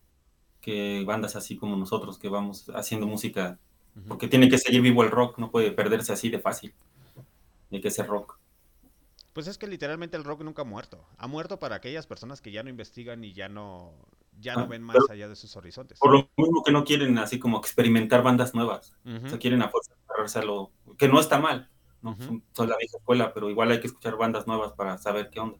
Que 0.62 1.04
bandas 1.06 1.36
así 1.36 1.58
como 1.58 1.76
nosotros, 1.76 2.18
que 2.18 2.30
vamos 2.30 2.72
haciendo 2.74 3.06
música 3.06 3.60
porque 4.08 4.28
tiene 4.28 4.50
que 4.50 4.58
seguir 4.58 4.82
vivo 4.82 5.04
el 5.04 5.12
rock, 5.12 5.38
no 5.38 5.52
puede 5.52 5.72
perderse 5.72 6.14
así 6.14 6.30
de 6.30 6.40
fácil. 6.40 6.74
Tiene 7.70 7.82
que 7.82 7.92
ser 7.92 8.08
rock. 8.08 8.38
Pues 9.34 9.48
es 9.48 9.58
que 9.58 9.68
literalmente 9.68 10.16
el 10.16 10.24
rock 10.24 10.42
nunca 10.42 10.62
ha 10.62 10.66
muerto. 10.66 11.06
Ha 11.18 11.28
muerto 11.28 11.60
para 11.60 11.76
aquellas 11.76 12.06
personas 12.06 12.42
que 12.42 12.52
ya 12.52 12.64
no 12.64 12.70
investigan 12.70 13.24
y 13.24 13.34
ya 13.34 13.50
no, 13.50 13.94
ya 14.40 14.54
no 14.56 14.62
ah, 14.62 14.66
ven 14.68 14.84
más 14.84 15.10
allá 15.10 15.28
de 15.28 15.36
sus 15.36 15.56
horizontes. 15.56 16.00
Por 16.00 16.12
lo 16.12 16.30
mismo 16.38 16.64
que 16.64 16.72
no 16.72 16.84
quieren 16.84 17.18
así 17.18 17.40
como 17.40 17.58
experimentar 17.58 18.22
bandas 18.22 18.54
nuevas. 18.54 18.94
Uh 19.06 19.10
-huh. 19.10 19.26
O 19.26 19.30
sea, 19.30 19.40
quieren 19.40 19.62
a 19.64 19.70
fuerza 19.70 20.44
lo 20.44 20.72
que 20.98 21.08
no 21.08 21.20
está 21.20 21.40
mal. 21.40 21.70
¿no? 22.02 22.12
Uh 22.12 22.16
-huh. 22.16 22.28
son, 22.28 22.44
son, 22.52 22.70
la 22.70 22.78
vieja 22.78 22.98
escuela, 22.98 23.34
pero 23.34 23.50
igual 23.50 23.72
hay 23.72 23.80
que 23.80 23.88
escuchar 23.88 24.18
bandas 24.18 24.46
nuevas 24.46 24.74
para 24.74 24.98
saber 24.98 25.30
qué 25.30 25.40
onda. 25.40 25.58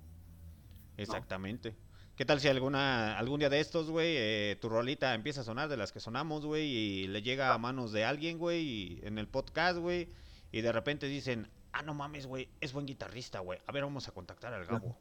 Exactamente. 0.98 1.72
¿no? 1.72 1.93
¿Qué 2.16 2.26
tal 2.26 2.40
si 2.40 2.48
alguna, 2.48 3.18
algún 3.18 3.40
día 3.40 3.50
de 3.50 3.60
estos, 3.60 3.90
güey, 3.90 4.16
eh, 4.16 4.56
tu 4.62 4.70
rolita 4.70 5.16
empieza 5.16 5.42
a 5.42 5.44
sonar 5.44 5.68
de 5.68 5.78
las 5.78 5.92
que 5.92 6.00
sonamos, 6.00 6.46
güey, 6.46 6.66
y 6.66 7.08
le 7.08 7.24
llega 7.24 7.52
a 7.52 7.58
manos 7.58 7.92
de 7.92 8.06
alguien, 8.06 8.38
güey, 8.38 9.00
en 9.02 9.18
el 9.18 9.28
podcast, 9.28 9.80
güey, 9.80 10.08
y 10.52 10.62
de 10.62 10.72
repente 10.72 11.08
dicen, 11.08 11.50
ah, 11.72 11.82
no 11.82 11.96
mames, 11.96 12.28
güey, 12.28 12.50
es 12.62 12.72
buen 12.72 12.86
guitarrista, 12.86 13.40
güey, 13.40 13.58
a 13.66 13.72
ver, 13.72 13.84
vamos 13.84 14.08
a 14.08 14.12
contactar 14.12 14.54
al 14.54 14.66
Gabo. 14.66 14.96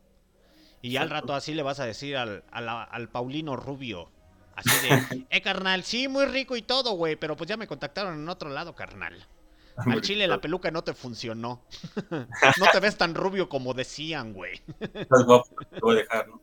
Y 0.81 0.93
ya 0.93 1.03
al 1.03 1.11
rato 1.11 1.35
así 1.35 1.53
le 1.53 1.63
vas 1.63 1.81
a 1.81 1.85
decir 1.85 2.17
al, 2.17 2.45
al, 2.51 2.67
al 2.67 3.09
Paulino 3.11 3.57
Rubio, 3.57 4.11
así 4.57 4.71
de, 4.89 5.27
eh, 5.31 5.43
carnal, 5.43 5.83
sí, 5.83 6.09
muy 6.09 6.25
rico 6.25 6.57
y 6.57 6.63
todo, 6.63 6.93
güey, 6.93 7.17
pero 7.17 7.37
pues 7.37 7.47
ya 7.47 7.59
me 7.59 7.67
contactaron 7.67 8.15
en 8.15 8.29
otro 8.31 8.49
lado, 8.49 8.75
carnal. 8.75 9.29
Al 9.77 10.03
chile 10.03 10.27
la 10.27 10.41
peluca 10.41 10.71
no 10.71 10.83
te 10.83 10.95
funcionó. 10.95 11.63
no 12.11 12.67
te 12.73 12.81
ves 12.81 12.97
tan 12.97 13.15
rubio 13.15 13.49
como 13.49 13.75
decían, 13.75 14.33
güey. 14.33 14.61
Estás 14.81 15.25
guapo, 15.25 15.49
te 15.71 15.81
voy 15.81 15.97
a 15.97 15.99
dejar, 16.01 16.29
¿no? 16.29 16.41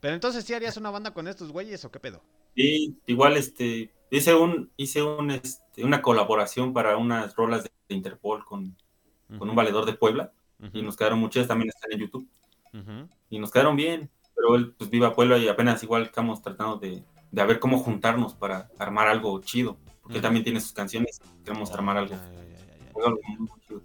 Pero 0.00 0.14
entonces, 0.14 0.44
¿sí 0.44 0.52
harías 0.52 0.76
una 0.76 0.90
banda 0.90 1.14
con 1.14 1.28
estos 1.28 1.52
güeyes 1.52 1.84
o 1.84 1.90
qué 1.90 2.00
pedo? 2.00 2.22
Sí, 2.56 2.98
igual 3.06 3.36
este, 3.36 3.92
hice 4.10 4.34
un, 4.34 4.70
hice 4.76 5.02
un, 5.02 5.30
este, 5.30 5.84
una 5.84 6.02
colaboración 6.02 6.72
para 6.72 6.96
unas 6.96 7.34
rolas 7.36 7.64
de 7.64 7.70
Interpol 7.94 8.44
con, 8.44 8.64
uh 8.64 9.34
-huh. 9.34 9.38
con 9.38 9.48
un 9.48 9.56
valedor 9.56 9.86
de 9.86 9.94
Puebla 9.94 10.32
uh 10.58 10.64
-huh. 10.64 10.70
y 10.74 10.82
nos 10.82 10.96
quedaron 10.96 11.18
muchas, 11.18 11.46
también 11.46 11.68
están 11.68 11.92
en 11.92 12.00
YouTube. 12.00 12.28
Uh 12.72 12.78
-huh. 12.78 13.08
Y 13.30 13.38
nos 13.38 13.50
quedaron 13.50 13.76
bien, 13.76 14.10
pero 14.34 14.56
él 14.56 14.74
pues 14.76 14.90
viva 14.90 15.14
Puebla 15.14 15.38
y 15.38 15.48
apenas 15.48 15.82
igual 15.82 16.02
estamos 16.02 16.42
tratando 16.42 16.78
de, 16.78 17.04
de 17.30 17.44
ver 17.44 17.60
cómo 17.60 17.78
juntarnos 17.78 18.34
para 18.34 18.70
armar 18.78 19.06
algo 19.08 19.40
chido, 19.40 19.78
porque 20.02 20.18
él 20.18 20.22
también 20.22 20.44
tiene 20.44 20.60
sus 20.60 20.72
canciones, 20.72 21.20
queremos 21.44 21.70
armar 21.70 21.96
algo. 21.96 22.16
Muy 23.38 23.60
chido. 23.66 23.82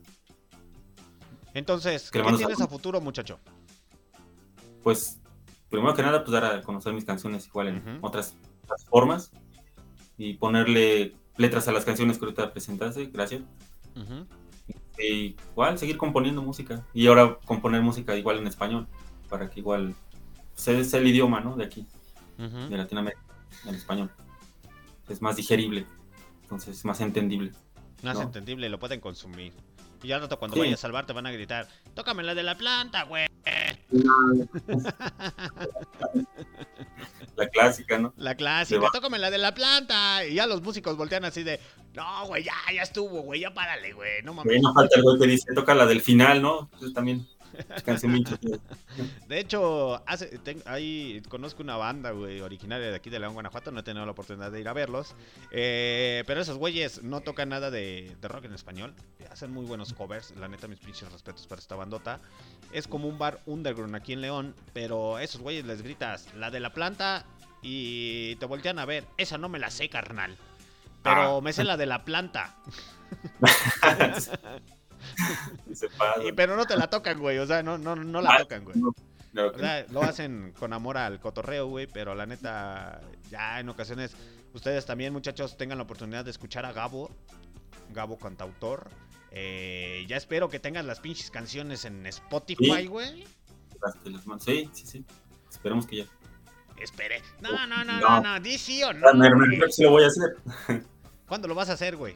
Entonces, 1.54 2.12
¿qué 2.12 2.22
tienes 2.22 2.60
a 2.62 2.68
futuro, 2.68 3.02
muchacho? 3.02 3.40
Pues, 4.84 5.20
primero 5.70 5.94
que 5.94 6.02
nada, 6.02 6.24
pues 6.24 6.32
dar 6.32 6.46
a 6.46 6.62
conocer 6.62 6.94
mis 6.94 7.06
canciones 7.06 7.46
igual 7.48 7.68
en 7.68 8.00
otras 8.02 8.36
plataformas 8.66 9.32
y 10.18 10.34
ponerle 10.36 11.16
letras 11.38 11.68
a 11.68 11.72
las 11.72 11.86
canciones 11.86 12.18
que 12.18 12.26
ahorita 12.26 12.52
presentaste, 12.52 13.06
gracias. 13.08 13.42
Y 15.00 15.36
igual 15.52 15.78
seguir 15.78 15.98
componiendo 15.98 16.42
música. 16.42 16.86
Y 16.94 17.08
ahora 17.08 17.38
componer 17.46 17.82
música 17.82 18.16
igual 18.16 18.38
en 18.40 18.48
español, 18.48 18.88
para 19.30 19.50
que 19.50 19.60
igual 19.60 19.94
se 20.56 20.80
es 20.80 20.94
el 20.94 21.06
idioma, 21.08 21.40
¿no? 21.40 21.56
De 21.56 21.66
aquí, 21.66 21.86
de 22.38 22.78
Latinoamérica, 22.78 23.22
el 23.68 23.76
español. 23.76 24.10
Es 25.08 25.22
más 25.22 25.36
digerible, 25.36 25.86
entonces 26.44 26.78
es 26.78 26.86
más 26.86 27.00
entendible. 27.02 27.52
Más 28.04 28.16
No. 28.18 28.24
entendible, 28.24 28.70
lo 28.70 28.80
pueden 28.80 29.00
consumir. 29.00 29.54
Y 30.04 30.12
al 30.12 30.22
rato 30.22 30.38
cuando 30.38 30.56
Sí. 30.56 30.62
vayas 30.62 30.80
a 30.80 30.82
salvar 30.82 31.06
te 31.06 31.14
van 31.14 31.26
a 31.28 31.32
gritar, 31.32 31.68
tócame 31.94 32.24
la 32.24 32.36
de 32.36 32.44
la 32.44 32.56
planta, 32.58 33.04
güey. 33.04 33.28
La 37.36 37.48
clásica, 37.50 38.00
¿no? 38.00 38.14
La 38.18 38.36
clásica, 38.36 38.88
tócame 38.92 39.20
la 39.20 39.30
de 39.30 39.38
la 39.38 39.54
planta. 39.54 40.26
Y 40.26 40.36
ya 40.36 40.48
los 40.48 40.62
músicos 40.62 40.98
voltean 40.98 41.24
así 41.26 41.44
de, 41.44 41.60
no, 41.94 42.26
güey, 42.28 42.44
ya, 42.44 42.54
ya 42.74 42.82
estuvo, 42.82 43.22
güey, 43.22 43.42
ya 43.42 43.54
párale, 43.54 43.94
güey, 43.94 44.24
no 44.24 44.34
mames. 44.34 44.62
No 44.62 44.74
falta 44.74 44.96
el 44.98 45.04
güey 45.04 45.20
que 45.20 45.28
dice, 45.28 45.54
toca 45.54 45.76
la 45.76 45.86
del 45.86 46.02
final, 46.02 46.42
¿no? 46.42 46.70
Pues 46.80 46.94
también, 46.94 47.28
De 49.28 49.40
hecho, 49.40 50.02
hace, 50.08 50.38
ten- 50.40 50.62
ahí 50.66 51.22
conozco 51.30 51.64
una 51.64 51.76
banda, 51.78 52.12
güey, 52.12 52.42
originaria 52.42 52.90
de 52.90 52.96
aquí 52.96 53.10
de 53.10 53.20
León, 53.20 53.34
Guanajuato. 53.34 53.72
No 53.72 53.80
he 53.80 53.84
tenido 53.84 54.06
la 54.06 54.12
oportunidad 54.12 54.52
de 54.52 54.60
ir 54.60 54.68
a 54.68 54.74
verlos. 54.74 55.16
Eh, 55.52 56.24
pero 56.28 56.42
esos 56.42 56.58
güeyes 56.58 57.04
no 57.04 57.22
tocan 57.22 57.50
nada 57.50 57.72
de, 57.72 58.16
de 58.22 58.28
rock 58.28 58.46
en 58.46 58.54
español. 58.54 58.94
Hacen 59.32 59.52
muy 59.52 59.66
buenos 59.66 59.94
covers. 59.94 60.34
La 60.38 60.48
neta, 60.48 60.68
mis 60.68 60.80
pinches 60.80 61.12
respetos 61.12 61.48
para 61.48 61.60
esta 61.60 61.76
bandota. 61.76 62.20
Es 62.72 62.88
como 62.88 63.08
un 63.08 63.18
bar 63.18 63.40
underground 63.46 63.96
aquí 63.96 64.14
en 64.14 64.22
León. 64.22 64.56
Pero 64.74 65.16
a 65.18 65.24
esos 65.24 65.42
güeyes 65.42 65.66
les 65.66 65.82
gritas 65.82 66.34
la 66.36 66.52
de 66.52 66.60
la 66.60 66.74
planta 66.74 67.26
y 67.62 68.36
te 68.36 68.46
voltean 68.46 68.80
a 68.80 68.86
ver. 68.86 69.06
Esa 69.18 69.38
no 69.38 69.50
me 69.50 69.60
la 69.60 69.72
sé, 69.72 69.90
carnal. 69.90 70.36
Pero 71.04 71.38
Ah. 71.38 71.42
me 71.42 71.54
sé 71.54 71.64
la 71.64 71.78
de 71.78 71.86
la 71.86 72.04
planta. 72.06 72.56
Se. 75.74 75.88
Y- 76.26 76.32
pero 76.34 76.56
no 76.56 76.66
te 76.66 76.76
la 76.78 76.90
tocan, 76.90 77.20
güey. 77.20 77.38
O 77.40 77.46
sea, 77.48 77.64
no, 77.64 77.78
no, 77.78 77.96
no 77.96 78.22
la 78.22 78.32
Ah, 78.34 78.38
tocan, 78.40 78.64
güey. 78.64 78.78
O 78.82 79.58
sea, 79.60 79.86
lo 79.92 80.02
hacen 80.02 80.54
con 80.58 80.74
amor 80.74 80.98
al 80.98 81.20
cotorreo, 81.20 81.68
güey, 81.68 81.86
pero 81.88 82.16
la 82.16 82.26
neta, 82.26 83.02
ya 83.30 83.60
en 83.60 83.70
ocasiones, 83.70 84.16
ustedes 84.54 84.86
también, 84.86 85.14
muchachos, 85.14 85.58
tengan 85.58 85.78
la 85.78 85.84
oportunidad 85.84 86.26
de 86.26 86.32
escuchar 86.32 86.66
a 86.66 86.72
Gabo, 86.74 87.12
Gabo 87.94 88.18
cantautor. 88.18 88.90
Eh, 89.32 90.06
ya 90.08 90.18
espero 90.18 90.50
que 90.50 90.60
tengan 90.60 90.88
las 90.88 91.00
pinches 91.00 91.30
canciones 91.30 91.86
en 91.86 92.06
Spotify, 92.08 92.88
güey. 92.88 93.26
Sí, 94.40 94.70
sí, 94.74 94.86
sí. 94.88 95.06
Esperemos 95.52 95.86
que 95.86 95.98
ya. 95.98 96.06
Espere. 96.82 97.22
No, 97.42 97.52
no, 97.68 97.84
no, 97.84 98.00
no, 98.00 98.22
No. 98.22 98.40
di 98.40 98.58
sí 98.58 98.82
o 98.84 98.94
no. 98.94 99.08
Ah, 99.08 99.14
lo 99.14 99.92
voy 99.92 100.04
a 100.04 100.08
hacer. 100.08 100.38
¿Cuándo 101.28 101.48
lo 101.48 101.54
vas 101.56 101.70
a 101.70 101.74
hacer, 101.74 101.96
güey? 101.96 102.16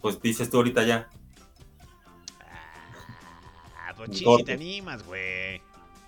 Pues 0.00 0.20
dices 0.22 0.48
tú 0.48 0.58
ahorita 0.58 0.84
ya. 0.84 1.08
Si 4.12 4.24
corto. 4.24 4.44
te 4.44 4.52
animas, 4.52 5.02
güey. 5.04 5.60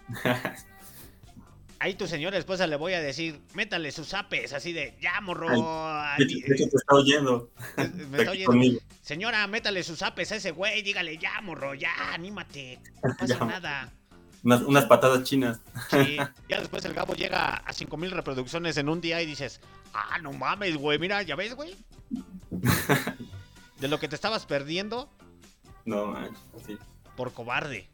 Ahí 1.82 1.94
tu 1.94 2.06
señora 2.06 2.36
esposa 2.36 2.66
le 2.66 2.76
voy 2.76 2.92
a 2.92 3.00
decir, 3.00 3.40
métale 3.54 3.90
sus 3.90 4.12
apes, 4.12 4.52
así 4.52 4.72
de, 4.74 4.98
ya, 5.00 5.18
morro. 5.22 5.48
De 6.18 6.24
hecho, 6.24 6.36
de 6.46 6.54
hecho, 6.54 6.68
te 6.68 6.76
está 6.76 6.94
oyendo. 6.94 7.50
me 8.10 8.18
Está 8.18 8.32
oyendo. 8.32 8.50
conmigo. 8.52 8.80
Señora, 9.00 9.46
métale 9.46 9.82
sus 9.82 10.02
apes 10.02 10.30
a 10.32 10.36
ese 10.36 10.50
güey, 10.50 10.82
dígale 10.82 11.16
ya, 11.16 11.40
morro, 11.40 11.72
ya, 11.74 11.90
anímate, 12.12 12.78
no 13.02 13.16
pasa 13.16 13.26
Ya. 13.38 13.44
nada. 13.46 13.92
Unas, 14.42 14.60
unas 14.62 14.84
patadas 14.86 15.24
chinas. 15.24 15.60
Sí, 15.90 16.16
ya 16.48 16.60
después 16.60 16.84
el 16.84 16.92
Gabo 16.94 17.14
llega 17.14 17.54
a 17.56 17.72
5000 17.72 18.10
reproducciones 18.10 18.76
en 18.76 18.88
un 18.90 19.00
día 19.00 19.20
y 19.22 19.26
dices, 19.26 19.60
ah, 19.94 20.18
no 20.20 20.32
mames, 20.34 20.76
güey, 20.76 20.98
mira, 20.98 21.22
ya 21.22 21.34
ves, 21.36 21.54
güey. 21.54 21.74
De 23.78 23.88
lo 23.88 23.98
que 23.98 24.08
te 24.08 24.14
estabas 24.16 24.44
perdiendo 24.44 25.10
No, 25.86 26.06
manches, 26.08 26.38
sí. 26.66 26.76
Por 27.16 27.32
cobarde. 27.32 27.88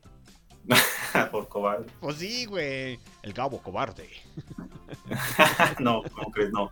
Por 1.30 1.48
cobarde. 1.48 1.86
Pues 2.00 2.16
sí, 2.16 2.44
güey, 2.44 2.98
el 3.22 3.32
Gabo 3.32 3.62
cobarde. 3.62 4.08
no, 5.78 6.02
¿cómo 6.12 6.30
crees? 6.32 6.50
No. 6.50 6.70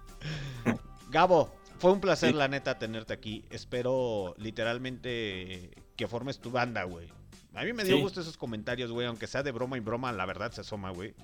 Gabo, 1.11 1.55
fue 1.79 1.93
un 1.93 2.01
placer, 2.01 2.31
Sí. 2.33 2.37
la 2.37 2.49
neta, 2.49 2.79
tenerte 2.79 3.13
aquí. 3.13 3.45
Espero 3.51 4.35
literalmente 4.37 5.71
que 5.97 6.09
formes 6.09 6.41
tu 6.41 6.51
banda, 6.51 6.85
güey. 6.85 7.09
A 7.55 7.63
mí 7.65 7.73
me 7.73 7.85
dio 7.85 7.97
Sí. 7.97 8.03
gusto 8.03 8.21
esos 8.21 8.37
comentarios, 8.37 8.91
güey, 8.91 9.07
aunque 9.07 9.27
sea 9.29 9.43
de 9.45 9.53
broma 9.53 9.77
y 9.77 9.81
broma, 9.81 10.13
la 10.13 10.27
verdad 10.27 10.51
se 10.53 10.63
asoma, 10.63 10.91
güey. 10.91 11.15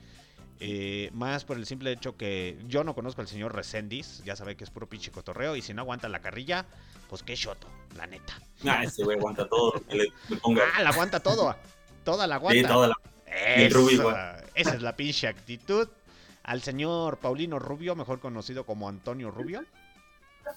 Eh, 0.63 1.11
más 1.15 1.45
por 1.45 1.57
el 1.57 1.65
simple 1.65 1.91
hecho 1.91 2.17
que 2.19 2.59
yo 2.67 2.85
no 2.85 2.95
conozco 2.95 3.23
al 3.23 3.29
señor 3.29 3.55
Resendiz, 3.55 4.23
ya 4.25 4.37
sabe 4.37 4.57
que 4.57 4.65
es 4.65 4.71
puro 4.71 4.87
pinche 4.89 5.11
cotorreo, 5.11 5.57
y 5.57 5.63
si 5.63 5.73
no 5.73 5.81
aguanta 5.83 6.09
la 6.11 6.21
carrilla, 6.21 6.67
pues 7.09 7.23
qué 7.23 7.35
shoto, 7.35 7.67
la 7.97 8.07
neta. 8.07 8.39
Ah, 8.67 8.85
ese 8.85 9.03
güey 9.05 9.17
aguanta 9.17 9.49
todo. 9.49 9.73
lo 9.75 9.87
Que 9.87 9.95
le, 9.97 10.13
le 10.29 10.37
ponga. 10.37 10.63
Ah, 10.77 10.83
la 10.83 10.91
aguanta 10.91 11.21
todo, 11.21 11.57
toda 12.05 12.27
la 12.27 12.35
aguanta. 12.35 12.61
Sí, 12.61 12.67
toda 12.73 12.89
la. 12.89 12.95
Rubio 13.71 14.11
esa 14.55 14.75
es 14.75 14.83
la 14.83 14.97
pinche 14.97 15.29
actitud. 15.29 15.89
Al 16.43 16.63
señor 16.63 17.19
Paulino 17.19 17.59
Rubio, 17.59 17.95
mejor 17.95 18.19
conocido 18.21 18.65
como 18.67 18.89
Antonio 18.89 19.31
Rubio. 19.31 19.65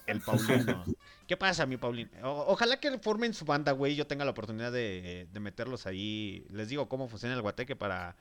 El 0.07 0.21
Paulino. 0.21 0.83
¿Qué 1.27 1.37
pasa, 1.37 1.65
mi 1.65 1.77
Paulino? 1.77 2.09
O- 2.23 2.51
ojalá 2.51 2.79
que 2.79 2.97
formen 2.99 3.33
su 3.33 3.45
banda, 3.45 3.71
güey. 3.73 3.95
Yo 3.95 4.07
tenga 4.07 4.25
la 4.25 4.31
oportunidad 4.31 4.71
de, 4.71 5.27
de 5.31 5.39
meterlos 5.39 5.85
ahí. 5.85 6.45
Les 6.49 6.67
digo 6.67 6.89
cómo 6.89 7.07
funciona 7.07 7.35
el 7.35 7.41
guateque 7.41 7.75
para, 7.75 8.15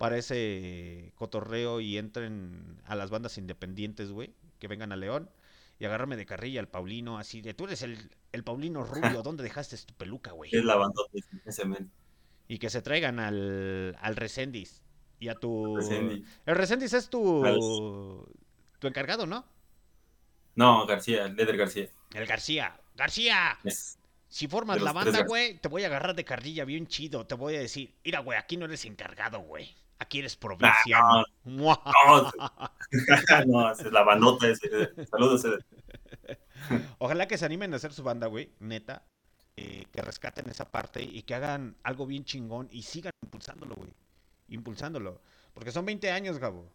para 0.00 0.16
ese 0.16 1.12
cotorreo 1.14 1.78
y 1.82 1.98
entren 1.98 2.80
a 2.86 2.94
las 2.94 3.10
bandas 3.10 3.36
independientes, 3.36 4.10
güey. 4.10 4.32
Que 4.58 4.66
vengan 4.66 4.92
a 4.92 4.96
León. 4.96 5.28
Y 5.78 5.84
agarrarme 5.84 6.16
de 6.16 6.24
carrilla 6.24 6.58
al 6.60 6.68
Paulino, 6.68 7.18
así 7.18 7.42
de, 7.42 7.52
tú 7.52 7.64
eres 7.66 7.82
el, 7.82 8.10
el 8.32 8.42
Paulino 8.42 8.82
Rubio, 8.82 9.22
¿dónde 9.22 9.42
dejaste 9.42 9.76
tu 9.76 9.92
peluca, 9.92 10.32
güey? 10.32 10.50
Es 10.54 10.64
la 10.64 10.90
ese 11.44 11.66
men. 11.66 11.90
y 12.48 12.56
que 12.58 12.70
se 12.70 12.80
traigan 12.80 13.20
al, 13.20 13.94
al 14.00 14.16
Resendiz 14.16 14.82
y 15.18 15.28
a 15.28 15.34
tu... 15.34 15.76
Resendiz. 15.76 16.26
El 16.46 16.56
Resendiz 16.56 16.94
es 16.94 17.10
tu... 17.10 17.44
Al- 17.44 17.58
Tu 18.78 18.86
encargado, 18.86 19.26
¿no? 19.26 19.44
No, 20.54 20.86
García, 20.86 21.28
Leder 21.28 21.58
García. 21.58 21.90
El 22.14 22.24
García. 22.24 22.80
García, 22.96 23.58
Es, 23.64 23.98
si 24.28 24.48
formas 24.48 24.78
de 24.78 24.84
la 24.84 24.92
banda, 24.92 25.24
güey, 25.24 25.58
te 25.58 25.68
voy 25.68 25.84
a 25.84 25.88
agarrar 25.88 26.14
de 26.14 26.24
carrilla 26.24 26.64
bien 26.64 26.86
chido. 26.86 27.26
Te 27.26 27.34
voy 27.34 27.56
a 27.56 27.60
decir, 27.60 27.94
mira, 28.02 28.20
güey, 28.20 28.38
aquí 28.38 28.56
no 28.56 28.64
eres 28.64 28.86
encargado, 28.86 29.40
güey. 29.40 29.74
Aquí 30.00 30.18
eres 30.20 30.36
provinciano. 30.36 31.24
No, 31.44 31.76
no, 33.46 33.70
esa 33.70 33.86
es 33.86 33.92
la 33.92 34.02
bandota 34.02 34.48
ese. 34.48 34.68
Saludos. 35.10 35.44
Ojalá 36.98 37.26
que 37.28 37.38
se 37.38 37.44
animen 37.44 37.72
a 37.72 37.76
hacer 37.76 37.92
su 37.92 38.02
banda, 38.02 38.26
güey, 38.26 38.50
neta. 38.60 39.04
eh, 39.56 39.84
que 39.92 40.00
rescaten 40.02 40.48
esa 40.48 40.70
parte 40.70 41.02
y 41.02 41.22
que 41.24 41.34
hagan 41.34 41.76
algo 41.82 42.06
bien 42.06 42.24
chingón 42.24 42.68
y 42.72 42.82
sigan 42.82 43.12
impulsándolo, 43.22 43.74
güey. 43.76 43.92
Impulsándolo. 44.48 45.20
Porque 45.54 45.72
son 45.72 45.84
20 45.86 46.10
años, 46.10 46.38
Gabo. 46.38 46.72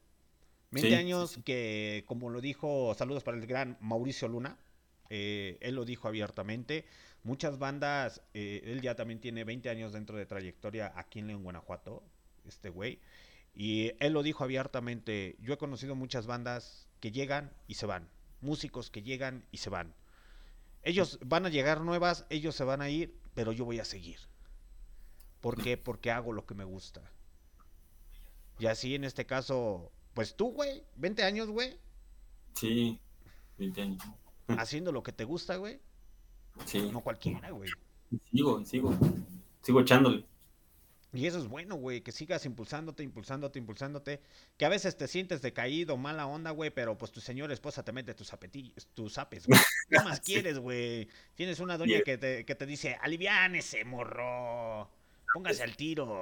20 0.72 0.96
Sí, 0.96 0.96
años 0.96 1.32
sí, 1.32 1.36
sí. 1.38 1.44
que, 1.44 2.04
como 2.08 2.30
lo 2.30 2.42
dijo, 2.42 2.94
saludos 2.96 3.24
para 3.24 3.38
el 3.38 3.48
gran 3.48 3.78
Mauricio 3.82 4.28
Luna. 4.28 4.58
eh, 5.10 5.58
él 5.62 5.76
lo 5.76 5.86
dijo 5.86 6.08
abiertamente. 6.08 6.86
Muchas 7.24 7.60
bandas, 7.60 8.22
eh, 8.36 8.62
él 8.66 8.82
ya 8.82 8.96
también 8.96 9.20
tiene 9.22 9.44
20 9.46 9.70
años 9.70 9.94
dentro 9.94 10.18
de 10.18 10.26
trayectoria 10.28 10.94
aquí 10.96 11.20
en 11.20 11.28
León, 11.28 11.44
Guanajuato, 11.44 12.04
este 12.48 12.70
güey. 12.70 13.00
Y 13.54 13.94
él 14.00 14.14
lo 14.14 14.24
dijo 14.24 14.44
abiertamente. 14.44 15.36
Yo 15.40 15.54
he 15.54 15.58
conocido 15.58 15.96
muchas 15.96 16.28
bandas 16.28 16.88
que 17.00 17.12
llegan 17.12 17.52
y 17.68 17.76
se 17.76 17.86
van. 17.86 18.10
Músicos 18.42 18.90
que 18.90 19.02
llegan 19.02 19.46
y 19.52 19.58
se 19.58 19.70
van. 19.70 19.94
Ellos 20.84 21.20
van 21.26 21.46
a 21.46 21.50
llegar 21.50 21.82
nuevas, 21.82 22.26
ellos 22.30 22.56
se 22.56 22.64
van 22.64 22.82
a 22.82 22.90
ir, 22.90 23.18
pero 23.34 23.52
yo 23.52 23.66
voy 23.66 23.80
a 23.80 23.86
seguir. 23.86 24.20
¿Por 25.42 25.62
qué? 25.62 25.78
Porque 25.78 26.12
hago 26.12 26.32
lo 26.34 26.46
que 26.46 26.54
me 26.54 26.64
gusta. 26.64 27.02
Y 28.60 28.68
así 28.68 28.96
en 28.96 29.04
este 29.04 29.26
caso, 29.26 29.92
pues 30.14 30.36
tú, 30.36 30.52
güey, 30.52 30.84
20 30.96 31.24
años, 31.24 31.50
güey, 31.50 31.80
Sí, 32.54 33.00
20 33.58 33.82
años. 33.82 34.04
haciendo 34.48 34.92
lo 34.92 35.04
que 35.04 35.12
te 35.12 35.24
gusta, 35.26 35.58
güey. 35.58 35.80
Sí, 36.66 36.90
No 36.92 37.02
cualquiera, 37.02 37.50
güey. 37.52 37.70
sigo, 38.32 38.64
sigo. 38.64 38.94
Sigo 39.62 39.82
echándole. 39.82 40.26
Y 41.16 41.28
eso 41.28 41.40
es 41.40 41.48
bueno, 41.48 41.76
güey, 41.76 42.02
que 42.02 42.12
sigas 42.12 42.46
impulsándote, 42.46 43.04
impulsándote, 43.04 43.60
impulsándote. 43.60 44.22
Que 44.58 44.66
a 44.66 44.70
veces 44.70 44.98
te 44.98 45.08
sientes 45.08 45.42
decaído, 45.42 45.98
mala 45.98 46.28
onda, 46.28 46.52
güey, 46.52 46.72
pero 46.72 46.98
pues 46.98 47.12
tu 47.12 47.22
señora 47.22 47.54
esposa 47.54 47.84
te 47.84 47.92
mete 47.92 48.14
tus, 48.14 48.34
apetillos, 48.34 48.88
tus 48.94 49.18
apes, 49.18 49.48
güey. 49.48 49.60
¿Qué 49.90 50.00
más 50.02 50.18
Sí. 50.18 50.34
quieres, 50.34 50.60
güey? 50.60 51.08
Tienes 51.36 51.60
una 51.60 51.78
doña 51.78 51.94
Bien. 51.94 52.04
que 52.04 52.18
te, 52.18 52.46
que 52.46 52.56
te 52.56 52.66
dice, 52.66 52.98
aliviánese, 53.02 53.84
morro. 53.86 54.90
Póngase 55.34 55.64
al 55.64 55.76
tiro. 55.76 56.22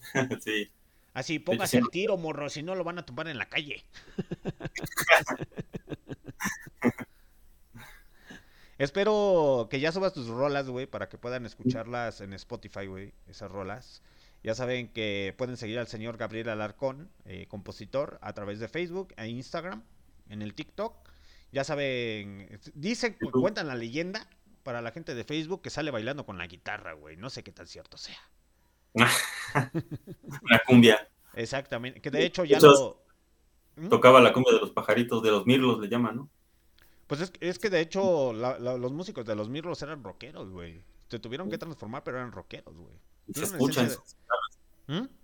sí. 0.44 0.70
Así, 1.12 1.38
póngase 1.38 1.78
al 1.78 1.90
tiro, 1.90 2.16
morro, 2.16 2.48
si 2.48 2.62
no 2.62 2.74
lo 2.74 2.84
van 2.84 2.98
a 2.98 3.06
tumbar 3.06 3.28
en 3.28 3.38
la 3.38 3.48
calle. 3.48 3.84
Espero 8.80 9.68
que 9.70 9.78
ya 9.78 9.92
subas 9.92 10.14
tus 10.14 10.26
rolas, 10.28 10.66
güey, 10.66 10.86
para 10.86 11.10
que 11.10 11.18
puedan 11.18 11.44
escucharlas 11.44 12.22
en 12.22 12.32
Spotify, 12.32 12.86
güey, 12.86 13.12
esas 13.28 13.52
rolas. 13.52 14.02
Ya 14.42 14.54
saben 14.54 14.88
que 14.88 15.34
pueden 15.36 15.58
seguir 15.58 15.78
al 15.78 15.86
señor 15.86 16.16
Gabriel 16.16 16.48
Alarcón, 16.48 17.10
eh, 17.26 17.44
compositor, 17.46 18.18
a 18.22 18.32
través 18.32 18.58
de 18.58 18.68
Facebook 18.68 19.12
e 19.18 19.28
Instagram, 19.28 19.82
en 20.30 20.40
el 20.40 20.54
TikTok. 20.54 20.96
Ya 21.52 21.62
saben, 21.62 22.58
dicen, 22.72 23.18
cuentan 23.30 23.66
la 23.66 23.74
leyenda 23.74 24.26
para 24.62 24.80
la 24.80 24.92
gente 24.92 25.14
de 25.14 25.24
Facebook 25.24 25.60
que 25.60 25.68
sale 25.68 25.90
bailando 25.90 26.24
con 26.24 26.38
la 26.38 26.46
guitarra, 26.46 26.94
güey. 26.94 27.18
No 27.18 27.28
sé 27.28 27.42
qué 27.42 27.52
tan 27.52 27.66
cierto 27.66 27.98
sea. 27.98 28.30
la 28.94 30.62
cumbia. 30.66 31.06
Exactamente, 31.34 32.00
que 32.00 32.10
de 32.10 32.24
hecho 32.24 32.46
ya 32.46 32.58
lo... 32.58 33.04
¿Mm? 33.76 33.90
Tocaba 33.90 34.22
la 34.22 34.32
cumbia 34.32 34.54
de 34.54 34.60
los 34.60 34.70
pajaritos, 34.70 35.22
de 35.22 35.32
los 35.32 35.44
mirlos 35.44 35.80
le 35.80 35.88
llaman, 35.90 36.16
¿no? 36.16 36.30
Pues 37.10 37.22
es, 37.22 37.32
es 37.40 37.58
que 37.58 37.70
de 37.70 37.80
hecho 37.80 38.32
los 38.32 38.92
músicos 38.92 39.26
de 39.26 39.34
los 39.34 39.48
mirlos 39.48 39.82
eran 39.82 40.04
rockeros, 40.04 40.48
güey. 40.48 40.80
Se 41.08 41.18
tuvieron 41.18 41.50
que 41.50 41.58
transformar, 41.58 42.04
pero 42.04 42.18
eran 42.18 42.30
rockeros, 42.30 42.72
güey. 42.72 42.94
Se 43.34 43.42
escucha 43.46 43.80
en 43.80 43.90
sus 43.90 44.14
guitarras. 44.14 44.58
¿Mm? 44.86 45.14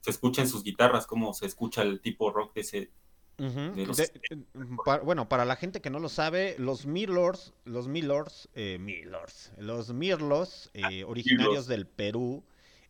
Se 0.00 0.10
escucha 0.12 0.40
en 0.40 0.48
sus 0.48 0.62
guitarras 0.62 1.06
cómo 1.06 1.34
se 1.34 1.44
escucha 1.44 1.82
el 1.82 2.00
tipo 2.00 2.32
rock 2.32 2.54
de 2.54 2.60
ese... 2.62 2.90
bueno, 5.04 5.28
para 5.28 5.44
la 5.44 5.56
gente 5.56 5.82
que 5.82 5.90
no 5.90 5.98
lo 5.98 6.08
sabe, 6.08 6.56
los 6.58 6.86
Mirlors, 6.86 7.52
los 7.66 7.86
Milors, 7.86 8.48
eh, 8.54 8.78
los 9.58 9.92
Mirlos, 9.92 10.70
eh, 10.72 11.02
ah, 11.02 11.06
originarios 11.06 11.66
del 11.66 11.86
Perú, 11.86 12.44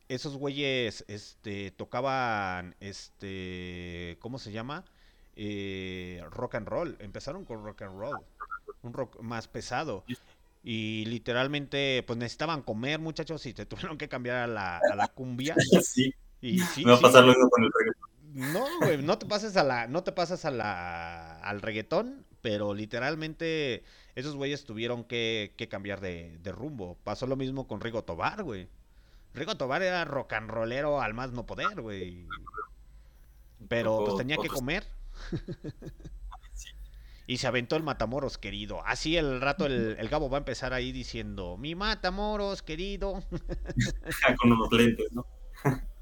esos 0.06 0.36
güeyes, 0.36 1.04
este, 1.08 1.72
tocaban, 1.72 2.76
este, 2.78 4.18
¿cómo 4.20 4.38
se 4.38 4.52
llama? 4.52 4.84
Eh, 5.36 6.24
rock 6.30 6.56
and 6.56 6.66
roll. 6.66 6.96
Empezaron 6.98 7.44
con 7.44 7.62
rock 7.62 7.82
and 7.82 7.98
roll, 7.98 8.18
un 8.82 8.92
rock 8.92 9.20
más 9.20 9.48
pesado. 9.48 10.04
Y 10.64 11.04
literalmente, 11.06 12.02
pues 12.06 12.18
necesitaban 12.18 12.62
comer, 12.62 12.98
muchachos, 12.98 13.44
y 13.46 13.54
te 13.54 13.66
tuvieron 13.66 13.98
que 13.98 14.08
cambiar 14.08 14.36
a 14.36 14.46
la, 14.46 14.78
a 14.78 14.96
la 14.96 15.08
cumbia. 15.08 15.54
Sí. 15.82 16.12
Y 16.42 16.58
sí, 16.60 16.84
Me 16.84 16.92
va 16.92 16.98
a 16.98 17.00
pasar 17.00 17.24
lo 17.24 17.32
mismo 17.32 17.48
con 17.48 17.64
el 17.64 17.70
reggaetón. 17.72 18.52
No, 18.52 18.66
güey, 18.80 19.02
no 19.02 19.16
te 19.16 19.24
pases 19.24 19.56
a 19.56 19.64
la, 19.64 19.86
no 19.86 20.04
te 20.04 20.12
pasas 20.12 20.44
a 20.44 20.50
la, 20.50 21.40
al 21.40 21.62
reggaetón, 21.62 22.26
pero 22.42 22.74
literalmente 22.74 23.82
esos 24.14 24.36
güeyes 24.36 24.64
tuvieron 24.64 25.04
que, 25.04 25.54
que 25.56 25.68
cambiar 25.68 26.00
de, 26.00 26.36
de, 26.42 26.52
rumbo. 26.52 26.98
Pasó 27.02 27.26
lo 27.26 27.36
mismo 27.36 27.66
con 27.66 27.80
Rigo 27.80 28.04
Tobar, 28.04 28.42
güey. 28.42 28.68
Rigo 29.32 29.56
Tobar 29.56 29.82
era 29.82 30.04
rock 30.04 30.34
and 30.34 30.50
rollero 30.50 31.00
al 31.00 31.14
más 31.14 31.32
no 31.32 31.46
poder, 31.46 31.80
güey. 31.80 32.26
Pero 33.68 34.04
pues 34.04 34.16
tenía 34.18 34.36
que 34.36 34.48
comer. 34.48 34.84
Y 37.28 37.38
se 37.38 37.48
aventó 37.48 37.74
el 37.74 37.82
Matamoros 37.82 38.38
querido. 38.38 38.86
Así 38.86 39.16
el 39.16 39.40
rato 39.40 39.66
el, 39.66 39.96
el, 39.98 40.08
Gabo 40.08 40.30
va 40.30 40.36
a 40.36 40.38
empezar 40.38 40.72
ahí 40.72 40.92
diciendo, 40.92 41.56
mi 41.56 41.74
Matamoros 41.74 42.62
querido. 42.62 43.24
Con 44.38 44.52
unos 44.52 44.70
lentes, 44.70 45.10
¿no? 45.10 45.26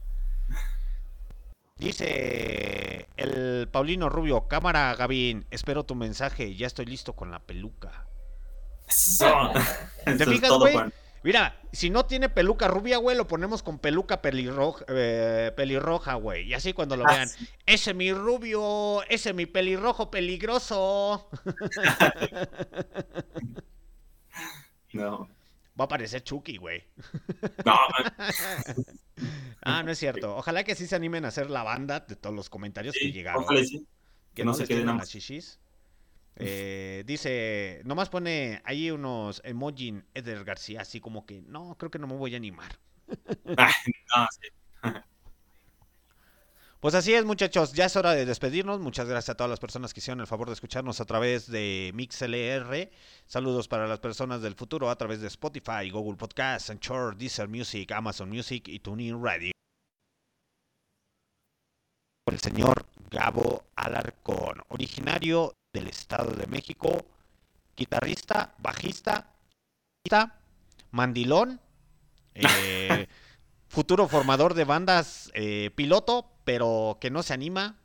Dice 1.76 3.08
el 3.16 3.68
Paulino 3.68 4.08
Rubio, 4.08 4.46
cámara 4.48 4.94
Gavín, 4.94 5.46
espero 5.50 5.84
tu 5.84 5.94
mensaje, 5.94 6.54
ya 6.54 6.66
estoy 6.66 6.86
listo 6.86 7.14
con 7.14 7.30
la 7.32 7.40
peluca. 7.40 8.06
¿Te 10.04 10.26
fijas, 10.26 10.50
güey? 10.52 10.76
Mira, 11.24 11.58
si 11.72 11.88
no 11.88 12.04
tiene 12.04 12.28
peluca 12.28 12.68
rubia, 12.68 12.98
güey, 12.98 13.16
lo 13.16 13.26
ponemos 13.26 13.62
con 13.62 13.78
peluca 13.78 14.20
pelirroja, 14.20 14.84
eh, 14.88 15.52
pelirroja, 15.56 16.16
güey. 16.16 16.46
Y 16.46 16.52
así 16.52 16.74
cuando 16.74 16.98
lo 16.98 17.06
ah, 17.06 17.14
vean, 17.14 17.30
ese 17.64 17.94
mi 17.94 18.12
rubio, 18.12 19.02
ese 19.08 19.32
mi 19.32 19.46
pelirrojo 19.46 20.10
peligroso. 20.10 21.30
no. 24.92 25.30
Va 25.80 25.86
a 25.86 25.88
parecer 25.88 26.22
Chucky, 26.22 26.58
güey. 26.58 26.84
No. 27.64 27.72
ah, 29.62 29.82
no 29.82 29.92
es 29.92 29.98
cierto. 29.98 30.36
Ojalá 30.36 30.62
que 30.62 30.74
sí 30.74 30.86
se 30.86 30.94
animen 30.94 31.24
a 31.24 31.28
hacer 31.28 31.48
la 31.48 31.62
banda 31.62 32.00
de 32.00 32.16
todos 32.16 32.36
los 32.36 32.50
comentarios 32.50 32.94
que 33.00 33.10
llegaron. 33.10 33.46
Que, 34.34 34.44
no, 34.44 34.52
se 34.52 34.66
queden 34.66 34.88
las 34.88 35.08
chichis. 35.08 35.58
Eh, 36.36 37.04
dice, 37.06 37.80
nomás 37.84 38.08
pone 38.08 38.60
ahí 38.64 38.90
unos 38.90 39.40
emoji 39.44 40.02
Eder 40.14 40.44
García, 40.44 40.80
así 40.80 41.00
como 41.00 41.26
que, 41.26 41.42
no, 41.42 41.76
creo 41.78 41.90
que 41.90 41.98
no 41.98 42.06
me 42.06 42.16
voy 42.16 42.34
a 42.34 42.36
animar. 42.36 42.78
Pues 46.84 46.94
así 46.94 47.14
es, 47.14 47.24
muchachos. 47.24 47.72
Ya 47.72 47.86
es 47.86 47.96
hora 47.96 48.12
de 48.12 48.26
despedirnos. 48.26 48.78
Muchas 48.78 49.08
gracias 49.08 49.30
a 49.30 49.36
todas 49.38 49.48
las 49.48 49.58
personas 49.58 49.94
que 49.94 50.00
hicieron 50.00 50.20
el 50.20 50.26
favor 50.26 50.48
de 50.48 50.52
escucharnos 50.52 51.00
a 51.00 51.06
través 51.06 51.50
de 51.50 51.90
MixLR. 51.94 52.90
Saludos 53.24 53.68
para 53.68 53.86
las 53.86 54.00
personas 54.00 54.42
del 54.42 54.54
futuro 54.54 54.90
a 54.90 54.96
través 54.96 55.22
de 55.22 55.28
Spotify, 55.28 55.88
Google 55.90 56.18
Podcasts, 56.18 56.68
Anchor, 56.68 57.16
Deezer 57.16 57.48
Music, 57.48 57.90
Amazon 57.90 58.28
Music 58.28 58.68
y 58.68 58.80
TuneIn 58.80 59.24
Radio. 59.24 59.52
Por 62.26 62.34
el 62.34 62.40
señor 62.40 62.84
Gabo 63.10 63.64
Alarcón, 63.76 64.60
originario 64.68 65.54
del 65.74 65.88
Estado 65.88 66.30
de 66.30 66.46
México, 66.46 67.04
guitarrista, 67.76 68.54
bajista, 68.58 69.34
mandilón, 70.90 71.60
eh, 72.34 73.08
futuro 73.68 74.08
formador 74.08 74.54
de 74.54 74.64
bandas, 74.64 75.30
eh, 75.34 75.70
piloto, 75.74 76.30
pero 76.44 76.98
que 77.00 77.10
no 77.10 77.22
se 77.22 77.34
anima, 77.34 77.76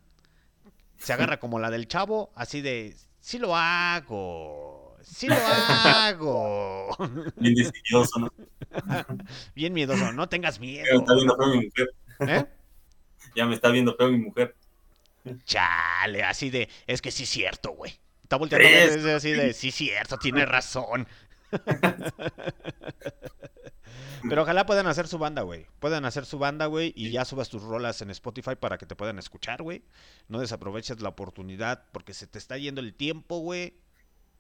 se 0.97 1.13
agarra 1.13 1.39
como 1.39 1.59
la 1.59 1.71
del 1.71 1.87
chavo, 1.87 2.31
así 2.35 2.61
de, 2.61 2.95
sí 3.19 3.39
lo 3.39 3.55
hago, 3.55 4.95
sí 5.01 5.27
lo 5.27 5.35
hago. 5.35 6.95
Bien 7.37 7.55
miedoso, 7.55 8.19
¿no? 8.19 8.31
Bien 9.55 9.73
miedoso, 9.73 10.11
no 10.13 10.29
tengas 10.29 10.59
miedo. 10.59 10.85
Ya 10.85 10.95
me 10.95 10.99
está 10.99 11.15
viendo 11.15 11.35
feo 11.35 11.47
mi 11.47 11.65
mujer. 11.65 11.89
¿Eh? 12.19 12.45
Ya 13.35 13.45
me 13.47 13.55
está 13.55 13.71
viendo 13.71 13.95
feo 13.95 14.09
mi 14.09 14.19
mujer. 14.19 14.55
Chale, 15.43 16.23
así 16.23 16.49
de, 16.49 16.69
es 16.87 17.01
que 17.01 17.11
sí 17.11 17.23
es 17.23 17.29
cierto, 17.29 17.71
güey. 17.71 17.99
Está 18.23 18.37
volteando 18.37 19.15
así 19.15 19.31
de, 19.31 19.53
sí 19.53 19.69
es 19.69 19.75
cierto, 19.75 20.17
tiene 20.17 20.45
razón. 20.45 21.07
Pero 24.27 24.43
ojalá 24.43 24.65
puedan 24.65 24.87
hacer 24.87 25.07
su 25.07 25.17
banda, 25.17 25.41
güey. 25.41 25.65
Puedan 25.79 26.05
hacer 26.05 26.25
su 26.25 26.37
banda, 26.37 26.65
güey, 26.67 26.93
y 26.95 27.09
ya 27.11 27.25
subas 27.25 27.49
tus 27.49 27.63
rolas 27.63 28.01
en 28.01 28.09
Spotify 28.11 28.55
para 28.55 28.77
que 28.77 28.85
te 28.85 28.95
puedan 28.95 29.17
escuchar, 29.17 29.63
güey. 29.63 29.83
No 30.27 30.39
desaproveches 30.39 31.01
la 31.01 31.09
oportunidad 31.09 31.85
porque 31.91 32.13
se 32.13 32.27
te 32.27 32.37
está 32.37 32.57
yendo 32.57 32.81
el 32.81 32.93
tiempo, 32.93 33.39
güey, 33.39 33.73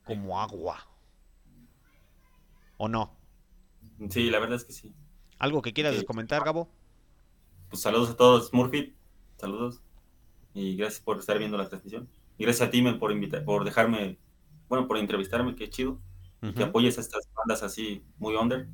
como 0.03 0.39
agua. 0.41 0.87
¿O 2.77 2.87
no? 2.87 3.17
Sí, 4.09 4.29
la 4.29 4.39
verdad 4.39 4.57
es 4.57 4.65
que 4.65 4.73
sí. 4.73 4.93
¿Algo 5.39 5.61
que 5.61 5.73
quieras 5.73 6.03
comentar, 6.03 6.43
Gabo? 6.43 6.69
Pues 7.69 7.81
saludos 7.81 8.11
a 8.11 8.17
todos, 8.17 8.53
Murphy. 8.53 8.95
Saludos 9.37 9.81
y 10.53 10.75
gracias 10.75 11.01
por 11.01 11.19
estar 11.19 11.37
viendo 11.37 11.57
la 11.57 11.67
transmisión. 11.67 12.09
Y 12.37 12.43
gracias 12.43 12.67
a 12.67 12.71
ti 12.71 12.81
por 12.93 13.11
invitar, 13.11 13.43
por 13.43 13.63
dejarme, 13.63 14.17
bueno, 14.67 14.87
por 14.87 14.97
entrevistarme, 14.97 15.55
qué 15.55 15.69
chido. 15.69 15.99
Que 16.55 16.63
apoyes 16.63 16.97
a 16.97 17.01
estas 17.01 17.27
bandas 17.35 17.63
así 17.63 18.01
muy 18.17 18.35
under. 18.35 18.67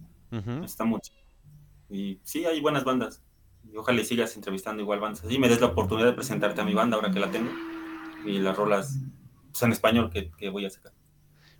Está 0.63 0.85
mucho. 0.85 1.11
Y 1.89 2.19
sí, 2.23 2.45
hay 2.45 2.61
buenas 2.61 2.83
bandas. 2.83 3.23
Y 3.63 3.75
ojalá 3.75 4.03
sigas 4.03 4.35
entrevistando 4.35 4.83
igual 4.83 4.99
bandas 4.99 5.23
así. 5.23 5.39
Me 5.39 5.49
des 5.49 5.61
la 5.61 5.67
oportunidad 5.67 6.07
de 6.07 6.13
presentarte 6.13 6.61
a 6.61 6.65
mi 6.65 6.75
banda 6.75 6.95
ahora 6.95 7.11
que 7.11 7.19
la 7.19 7.31
tengo. 7.31 7.51
Y 8.23 8.39
las 8.39 8.55
rolas 8.55 8.99
pues, 9.51 9.63
en 9.63 9.71
español 9.71 10.11
que, 10.11 10.31
que 10.31 10.49
voy 10.49 10.65
a 10.65 10.69
sacar. 10.69 10.93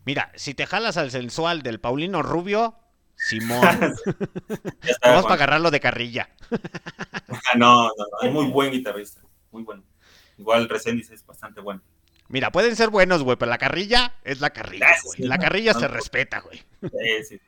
Mira, 0.05 0.31
si 0.35 0.53
te 0.53 0.67
jalas 0.67 0.97
al 0.97 1.09
sensual 1.09 1.63
del 1.63 1.79
Paulino 1.79 2.21
Rubio, 2.21 2.75
Simón. 3.15 3.61
Vamos 5.03 5.23
para 5.23 5.35
agarrarlo 5.35 5.71
de 5.71 5.79
carrilla. 5.79 6.29
no, 7.57 7.85
no, 7.85 7.89
no, 7.89 8.27
es 8.27 8.31
muy 8.31 8.47
buen 8.47 8.71
guitarrista, 8.71 9.21
muy 9.51 9.63
bueno. 9.63 9.83
Igual 10.37 10.69
Resendiz 10.69 11.09
es 11.11 11.25
bastante 11.25 11.61
bueno. 11.61 11.81
Mira, 12.27 12.51
pueden 12.51 12.75
ser 12.75 12.89
buenos, 12.89 13.23
güey, 13.23 13.37
pero 13.37 13.49
la 13.49 13.57
carrilla 13.57 14.15
es 14.23 14.41
la 14.41 14.49
carrilla, 14.49 14.87
güey. 15.03 15.21
La 15.27 15.37
carrilla 15.37 15.73
se 15.73 15.87
respeta, 15.87 16.41
güey. 16.41 16.61
Sí, 16.81 17.23
sí. 17.23 17.39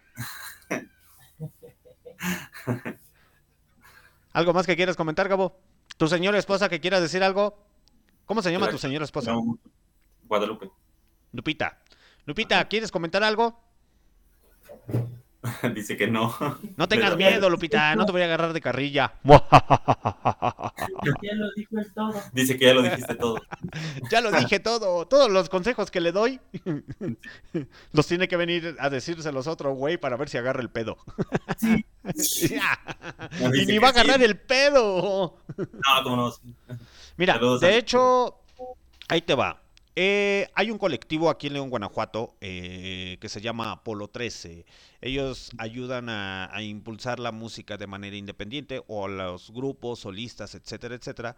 ¿Algo 4.34 4.54
más 4.54 4.68
que 4.68 4.76
quieras 4.76 4.96
comentar, 4.96 5.28
Gabo? 5.28 5.60
¿Tu 5.98 6.08
señora 6.08 6.38
esposa 6.38 6.70
que 6.70 6.80
quiera 6.80 7.02
decir 7.02 7.24
algo? 7.24 7.66
¿Cómo 8.26 8.44
se 8.44 8.52
llama 8.52 8.70
tu 8.70 8.78
señora 8.78 9.06
esposa? 9.06 9.34
Guadalupe. 10.26 10.70
Lupita. 11.32 11.80
Lupita, 12.26 12.68
¿quieres 12.68 12.92
comentar 12.92 13.24
algo? 13.24 13.60
Dice 15.76 15.98
que 15.98 16.08
no. 16.08 16.36
No 16.76 16.88
tengas 16.88 17.18
miedo, 17.18 17.50
Lupita, 17.50 17.96
no 17.96 18.06
te 18.06 18.12
voy 18.12 18.22
a 18.22 18.26
agarrar 18.26 18.54
de 18.54 18.62
carrilla. 18.62 19.14
Ya 19.24 19.44
lo 21.34 21.52
dijo 21.56 21.76
todo. 21.94 22.14
Dice 22.34 22.58
que 22.58 22.66
ya 22.66 22.74
lo 22.74 22.82
dijiste 22.82 23.16
todo. 23.16 23.40
Ya 24.10 24.22
lo 24.22 24.32
dije 24.32 24.60
todo. 24.60 25.08
Todos 25.08 25.32
los 25.32 25.50
consejos 25.50 25.92
que 25.92 26.02
le 26.02 26.12
doy 26.12 26.40
los 27.92 28.08
tiene 28.08 28.28
que 28.28 28.38
venir 28.38 28.76
a 28.80 28.90
decírselos 28.90 29.46
otro 29.48 29.74
güey 29.74 29.98
para 29.98 30.18
ver 30.18 30.30
si 30.30 30.38
agarra 30.38 30.62
el 30.62 30.70
pedo. 30.70 30.98
Sí. 31.58 31.86
y 33.54 33.66
ni 33.66 33.80
va 33.80 33.88
a 33.88 33.92
agarrar 33.92 34.22
el 34.22 34.38
pedo. 34.38 35.38
No, 35.58 36.04
cómo 36.04 36.16
no. 36.16 36.34
Mira, 37.18 37.40
de 37.60 37.78
hecho, 37.78 38.40
ahí 39.08 39.22
te 39.22 39.36
va. 39.36 39.62
Eh, 40.00 40.48
hay 40.54 40.70
un 40.70 40.78
colectivo 40.78 41.28
aquí 41.28 41.48
en 41.48 41.54
León, 41.54 41.72
Guanajuato, 41.72 42.38
eh, 42.40 43.18
que 43.20 43.30
se 43.30 43.42
llama 43.42 43.72
Apolo 43.72 44.10
13. 44.10 44.66
Ellos 45.02 45.50
ayudan 45.58 46.08
a, 46.10 46.56
a 46.56 46.62
impulsar 46.62 47.20
la 47.20 47.32
música 47.32 47.78
de 47.78 47.88
manera 47.88 48.16
independiente 48.16 48.84
o 48.88 49.06
a 49.06 49.10
los 49.10 49.50
grupos, 49.52 50.02
solistas, 50.02 50.54
etcétera, 50.54 50.94
etcétera, 50.96 51.36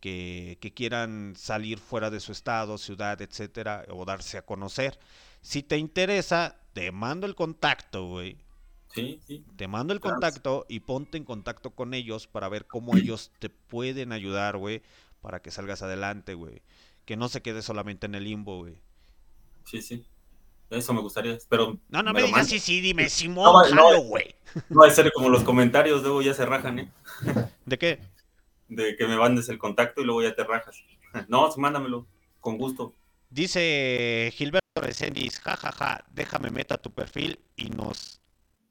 que, 0.00 0.58
que 0.60 0.74
quieran 0.74 1.34
salir 1.36 1.78
fuera 1.78 2.10
de 2.10 2.18
su 2.18 2.32
estado, 2.32 2.78
ciudad, 2.78 3.22
etcétera, 3.22 3.84
o 3.90 4.04
darse 4.04 4.38
a 4.38 4.42
conocer. 4.44 4.98
Si 5.40 5.62
te 5.62 5.78
interesa, 5.78 6.56
te 6.72 6.90
mando 6.90 7.28
el 7.28 7.36
contacto, 7.36 8.08
güey. 8.08 8.38
Sí, 8.92 9.20
sí. 9.24 9.44
Te 9.56 9.68
mando 9.68 9.92
el 9.92 10.00
contacto 10.00 10.66
y 10.68 10.80
ponte 10.80 11.18
en 11.18 11.24
contacto 11.24 11.74
con 11.74 11.94
ellos 11.94 12.26
para 12.26 12.48
ver 12.48 12.66
cómo 12.66 12.96
ellos 12.96 13.30
te 13.38 13.50
pueden 13.50 14.10
ayudar, 14.12 14.56
güey, 14.56 14.82
para 15.20 15.42
que 15.42 15.50
salgas 15.50 15.82
adelante, 15.82 16.34
güey. 16.34 16.62
Que 17.04 17.16
no 17.16 17.28
se 17.28 17.42
quede 17.42 17.62
solamente 17.62 18.06
en 18.06 18.14
el 18.14 18.24
limbo, 18.24 18.58
güey. 18.58 18.80
Sí, 19.64 19.82
sí. 19.82 20.06
Eso 20.70 20.92
me 20.94 21.00
gustaría. 21.00 21.36
Pero 21.48 21.78
No, 21.88 22.02
no 22.02 22.12
me 22.12 22.22
digas 22.22 22.46
sí, 22.48 22.60
sí, 22.60 22.80
dime, 22.80 23.08
Simón, 23.08 23.74
no. 23.74 24.02
güey. 24.02 24.34
No 24.68 24.80
va 24.80 24.86
a 24.86 24.90
ser 24.90 25.12
como 25.12 25.28
los 25.28 25.42
comentarios, 25.42 26.02
luego 26.02 26.22
ya 26.22 26.32
se 26.34 26.46
rajan, 26.46 26.78
¿eh? 26.78 26.92
¿De 27.66 27.78
qué? 27.78 28.00
De 28.68 28.96
que 28.96 29.06
me 29.06 29.16
mandes 29.16 29.48
el 29.48 29.58
contacto 29.58 30.00
y 30.00 30.04
luego 30.04 30.22
ya 30.22 30.34
te 30.34 30.44
rajas. 30.44 30.76
No, 31.28 31.52
mándamelo. 31.56 32.06
Con 32.38 32.56
gusto. 32.56 32.94
Dice 33.30 34.32
Gilberto 34.34 34.60
Resendiz, 34.76 35.40
jajaja, 35.40 36.04
déjame 36.12 36.50
meta 36.50 36.78
tu 36.78 36.92
perfil 36.92 37.40
y 37.56 37.68
nos 37.70 38.20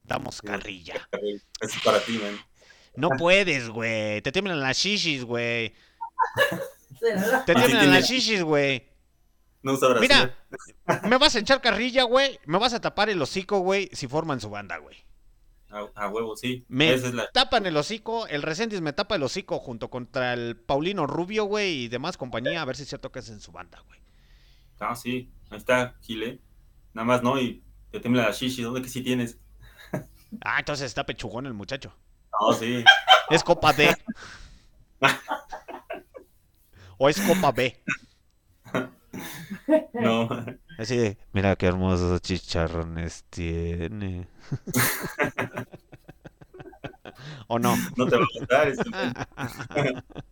damos 0.04 0.42
carrilla. 0.42 1.10
Eso 1.12 1.78
es 1.78 1.84
para 1.84 2.00
ti, 2.00 2.14
man. 2.18 2.38
No 2.96 3.10
puedes, 3.18 3.70
güey. 3.70 4.22
Te 4.22 4.32
tiemblan 4.32 4.60
las 4.60 4.78
shishis, 4.78 5.24
güey. 5.24 5.74
Te 7.46 7.56
tiemblan 7.56 7.92
las 7.92 8.10
shishis, 8.10 8.44
güey. 8.44 8.88
No 9.62 9.74
usa 9.74 9.90
Brasil. 9.90 10.10
Mira, 10.10 11.02
me 11.08 11.18
vas 11.18 11.36
a 11.36 11.40
echar 11.40 11.62
carrilla, 11.62 12.04
güey. 12.04 12.40
Me 12.46 12.58
vas 12.58 12.74
a 12.74 12.82
tapar 12.82 13.10
el 13.10 13.22
hocico, 13.22 13.60
güey, 13.60 13.90
si 13.94 14.08
forman 14.08 14.40
su 14.40 14.50
banda, 14.50 14.78
güey. 14.78 14.98
A, 15.70 15.86
a 15.96 16.10
huevo, 16.10 16.36
sí. 16.36 16.66
Me 16.68 16.94
Esa 16.94 17.08
es 17.08 17.14
la. 17.14 17.30
tapan 17.32 17.66
el 17.66 17.78
hocico, 17.78 18.26
el 18.28 18.42
Resendiz 18.42 18.82
me 18.82 18.94
tapa 18.94 19.16
el 19.16 19.24
hocico 19.24 19.60
junto 19.60 19.90
contra 19.90 20.34
el 20.34 20.58
Paulino 20.58 21.06
Rubio, 21.08 21.46
güey, 21.46 21.84
y 21.84 21.88
demás 21.90 22.18
compañía, 22.18 22.62
a 22.62 22.66
ver 22.66 22.76
si 22.76 22.84
es 22.84 22.90
cierto 22.90 23.12
que 23.12 23.20
es 23.20 23.30
en 23.30 23.40
su 23.40 23.52
banda, 23.52 23.80
güey. 23.86 24.00
Ah, 24.80 24.96
sí. 24.96 25.30
Ahí 25.52 25.58
está, 25.58 25.96
Gile. 26.02 26.40
Nada 26.94 27.06
más 27.06 27.22
no, 27.22 27.40
y 27.40 27.64
te 27.92 28.00
tiembla 28.00 28.24
la 28.24 28.32
shishi. 28.32 28.64
¿Dónde 28.64 28.82
que 28.82 28.90
sí 28.90 29.02
tienes? 29.02 29.38
Ah, 30.42 30.60
entonces 30.60 30.86
está 30.86 31.06
pechugón 31.06 31.46
el 31.46 31.54
muchacho. 31.54 31.94
No, 32.40 32.54
sí. 32.54 32.84
Es 33.30 33.44
Copa 33.44 33.74
D. 33.74 33.96
o 37.00 37.10
es 37.10 37.20
Copa 37.22 37.52
B. 37.52 37.76
No. 39.94 40.30
Así 40.78 40.96
de, 40.96 41.18
mira 41.34 41.56
qué 41.56 41.66
hermosos 41.66 42.22
chicharrones 42.22 43.26
tiene. 43.30 44.28
¿O 47.48 47.58
no? 47.58 47.76
No 47.98 48.06
te 48.06 48.18
va 48.18 48.24
a 48.24 48.28
gustar. 48.40 48.74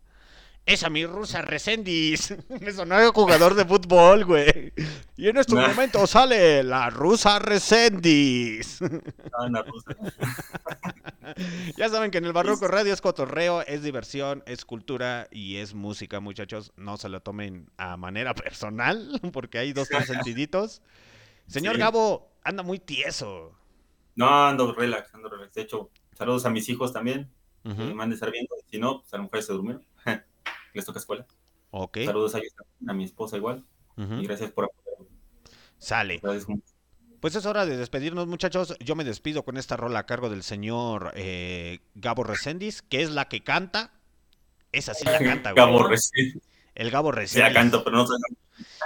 es- 0.67 0.73
Esa 0.73 0.89
mi 0.89 1.05
rusa 1.05 1.41
Resendiz. 1.41 2.35
Me 2.61 2.71
sonó 2.71 2.99
de 2.99 3.07
jugador 3.07 3.55
de 3.55 3.65
fútbol, 3.65 4.25
güey. 4.25 4.73
Y 5.15 5.27
en 5.29 5.37
estos 5.37 5.55
Nah. 5.55 5.69
momentos 5.69 6.09
sale 6.11 6.61
la 6.63 6.89
rusa 6.89 7.39
Resendiz. 7.39 8.79
Ah, 8.81 9.47
en 9.47 9.53
la 9.53 9.63
rusa. 9.63 9.95
ya 11.77 11.89
saben 11.89 12.11
que 12.11 12.17
en 12.19 12.25
el 12.25 12.33
Barroco 12.33 12.67
Radio 12.67 12.93
es 12.93 13.01
cotorreo, 13.01 13.61
es 13.61 13.83
diversión, 13.83 14.43
es 14.45 14.65
cultura 14.65 15.27
y 15.31 15.57
es 15.57 15.73
música, 15.73 16.19
muchachos. 16.19 16.71
No 16.77 16.97
se 16.97 17.09
lo 17.09 17.21
tomen 17.21 17.69
a 17.77 17.97
manera 17.97 18.33
personal, 18.33 19.19
porque 19.33 19.57
hay 19.59 19.73
dos, 19.73 19.87
tres 19.89 20.07
sentiditos. 20.07 20.81
Señor 21.47 21.75
Sí. 21.75 21.79
Gabo, 21.79 22.29
anda 22.43 22.63
muy 22.63 22.79
tieso. 22.79 23.53
No, 24.15 24.47
ando 24.47 24.73
relax, 24.73 25.13
ando 25.13 25.29
relax. 25.29 25.53
De 25.53 25.61
hecho, 25.61 25.89
saludos 26.17 26.45
a 26.45 26.49
mis 26.49 26.67
hijos 26.69 26.91
también. 26.93 27.29
Que 27.63 27.69
Ujú, 27.71 27.95
me 27.95 28.03
han 28.03 28.09
de 28.09 28.15
estar 28.15 28.31
viendo. 28.31 28.53
Si 28.71 28.79
no, 28.79 29.01
pues 29.01 29.13
a 29.13 29.17
lo 29.17 29.23
mejor 29.23 29.43
se 29.43 29.53
durmieron. 29.53 29.83
Les 30.77 30.85
toca 30.85 30.99
escuela. 30.99 31.25
Ok. 31.71 31.97
Saludos 32.05 32.33
a 32.35 32.37
ellos 32.37 32.53
a 32.87 32.93
mi 32.93 33.03
esposa 33.03 33.35
igual. 33.37 33.65
Y 33.97 34.23
gracias 34.25 34.51
por 34.51 34.65
apoyarme. 34.65 35.07
Sale. 35.77 36.21
Mucho. 36.47 36.63
Pues 37.19 37.35
es 37.35 37.45
hora 37.47 37.65
de 37.65 37.75
despedirnos, 37.77 38.27
muchachos. 38.27 38.75
Yo 38.79 38.95
me 38.95 39.03
despido 39.03 39.43
con 39.43 39.57
esta 39.57 39.75
rola 39.75 39.99
a 39.99 40.05
cargo 40.05 40.29
del 40.29 40.43
señor 40.43 41.11
eh, 41.15 41.79
Gabo 41.95 42.23
Reséndiz, 42.23 42.83
que 42.83 43.01
es 43.01 43.09
la 43.09 43.27
que 43.27 43.43
canta. 43.43 43.91
Esa 44.71 44.93
sí 44.93 45.03
la 45.05 45.17
canta, 45.19 45.51
güey. 45.51 45.65
Gabo 45.65 45.87
recién. 45.87 46.39
El 46.75 46.91
Gabo 46.91 47.11
Sí, 47.11 47.17
Reséndiz. 47.17 47.53
la 47.53 47.59
canto, 47.59 47.83
pero 47.83 47.97
no 47.97 48.05
soy. 48.05 48.17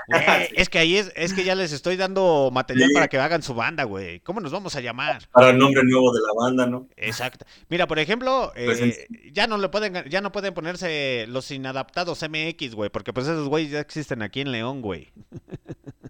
Güey, 0.07 0.21
Sí. 0.49 0.53
Es 0.57 0.69
que 0.69 0.79
ahí 0.79 0.97
es, 0.97 1.11
es 1.15 1.33
que 1.33 1.43
ya 1.43 1.55
les 1.55 1.71
estoy 1.71 1.95
dando 1.97 2.49
material 2.51 2.89
Sí. 2.89 2.93
para 2.93 3.07
que 3.07 3.17
hagan 3.17 3.43
su 3.43 3.53
banda, 3.53 3.83
güey. 3.83 4.19
¿Cómo 4.21 4.39
nos 4.39 4.51
vamos 4.51 4.75
a 4.75 4.81
llamar? 4.81 5.27
Para 5.31 5.49
el 5.51 5.57
nombre 5.57 5.83
nuevo 5.83 6.11
de 6.13 6.19
la 6.21 6.33
banda, 6.35 6.65
¿no? 6.67 6.87
Exacto. 6.97 7.45
Mira, 7.69 7.87
por 7.87 7.99
ejemplo, 7.99 8.51
eh, 8.55 8.65
Reséndiz. 8.67 8.99
ya 9.31 9.47
no 9.47 9.57
le 9.57 9.69
pueden, 9.69 10.09
ya 10.09 10.21
no 10.21 10.31
pueden 10.31 10.53
ponerse 10.53 11.25
los 11.27 11.49
inadaptados 11.51 12.21
MX, 12.27 12.75
güey, 12.75 12.89
porque 12.89 13.13
pues 13.13 13.27
esos 13.27 13.47
güeyes 13.47 13.71
ya 13.71 13.79
existen 13.79 14.21
aquí 14.21 14.41
en 14.41 14.51
León, 14.51 14.81
güey. 14.81 15.09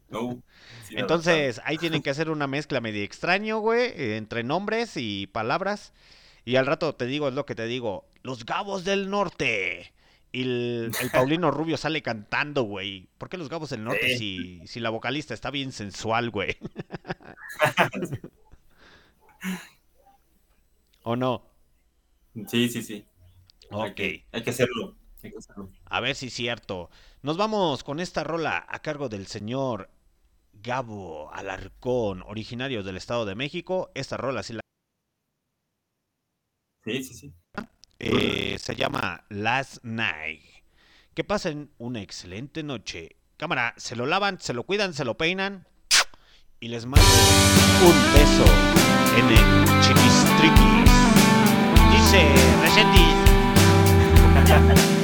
No. 0.10 0.42
Sí, 0.88 0.96
Entonces, 0.98 1.62
ahí 1.64 1.78
tienen 1.78 2.02
que 2.02 2.10
hacer 2.10 2.30
una 2.30 2.48
mezcla 2.48 2.82
medio 2.82 3.02
extraño, 3.02 3.60
güey, 3.60 3.92
eh, 3.96 4.18
entre 4.18 4.44
nombres 4.44 4.98
y 4.98 5.28
palabras. 5.28 5.94
Y 6.44 6.58
al 6.58 6.66
rato 6.66 6.94
te 6.96 7.06
digo, 7.06 7.30
es 7.30 7.34
lo 7.34 7.46
que 7.46 7.56
te 7.56 7.66
digo, 7.66 8.04
los 8.24 8.46
Gabos 8.46 8.84
del 8.84 9.10
Norte. 9.10 9.94
Y 10.34 10.44
el, 10.44 10.96
el 11.02 11.12
Paulino 11.12 11.52
Rubio 11.52 11.78
sale 11.78 12.02
cantando, 12.02 12.64
güey. 12.64 13.10
¿Por 13.18 13.28
qué 13.30 13.38
los 13.38 13.50
Gabos 13.50 13.70
del 13.70 13.84
Norte 13.84 14.10
si, 14.10 14.66
si 14.66 14.80
la 14.80 14.90
vocalista 14.90 15.34
está 15.34 15.52
bien 15.52 15.72
sensual, 15.74 16.30
güey? 16.30 16.58
¿O 21.04 21.16
no? 21.16 21.44
Sí, 22.48 22.70
sí, 22.70 22.82
sí. 22.84 23.06
Hay 23.78 23.92
Ok. 23.92 23.96
que, 23.96 24.26
hay 24.32 24.44
que 24.44 24.50
hacerlo. 24.52 24.98
Hay 25.24 25.32
que 25.32 25.38
hacerlo. 25.38 25.70
A 25.86 26.00
ver 26.00 26.16
si 26.16 26.28
es 26.28 26.34
cierto. 26.34 26.90
Nos 27.22 27.38
vamos 27.38 27.84
con 27.84 28.00
esta 28.00 28.24
rola 28.24 28.66
a 28.68 28.82
cargo 28.82 29.10
del 29.10 29.28
señor 29.28 29.90
Gabo 30.54 31.32
Alarcón, 31.34 32.24
originario 32.24 32.84
del 32.84 32.98
Estado 32.98 33.26
de 33.26 33.36
México. 33.36 33.92
Esta 33.96 34.18
rola 34.18 34.44
sí 34.44 34.54
la 34.54 34.62
Sí, 36.84 37.04
sí, 37.04 37.14
sí. 37.16 37.34
Eh, 38.04 38.58
se 38.60 38.76
llama 38.76 39.24
Last 39.30 39.84
Night. 39.84 40.42
Que 41.14 41.24
pasen 41.24 41.70
una 41.78 42.02
excelente 42.02 42.64
noche. 42.64 43.16
Cámara, 43.38 43.76
se 43.78 43.96
lo 43.96 44.08
lavan, 44.08 44.40
se 44.40 44.54
lo 44.54 44.64
cuidan, 44.64 44.96
se 44.96 45.06
lo 45.06 45.18
peinan. 45.18 45.68
Y 46.60 46.70
les 46.70 46.88
mando 46.88 47.06
un 47.86 48.14
beso 48.14 48.46
en 49.18 49.30
el 49.30 49.38
chiquistriquis. 49.82 50.90
Dice 51.92 52.26
Resendiz. 52.64 53.14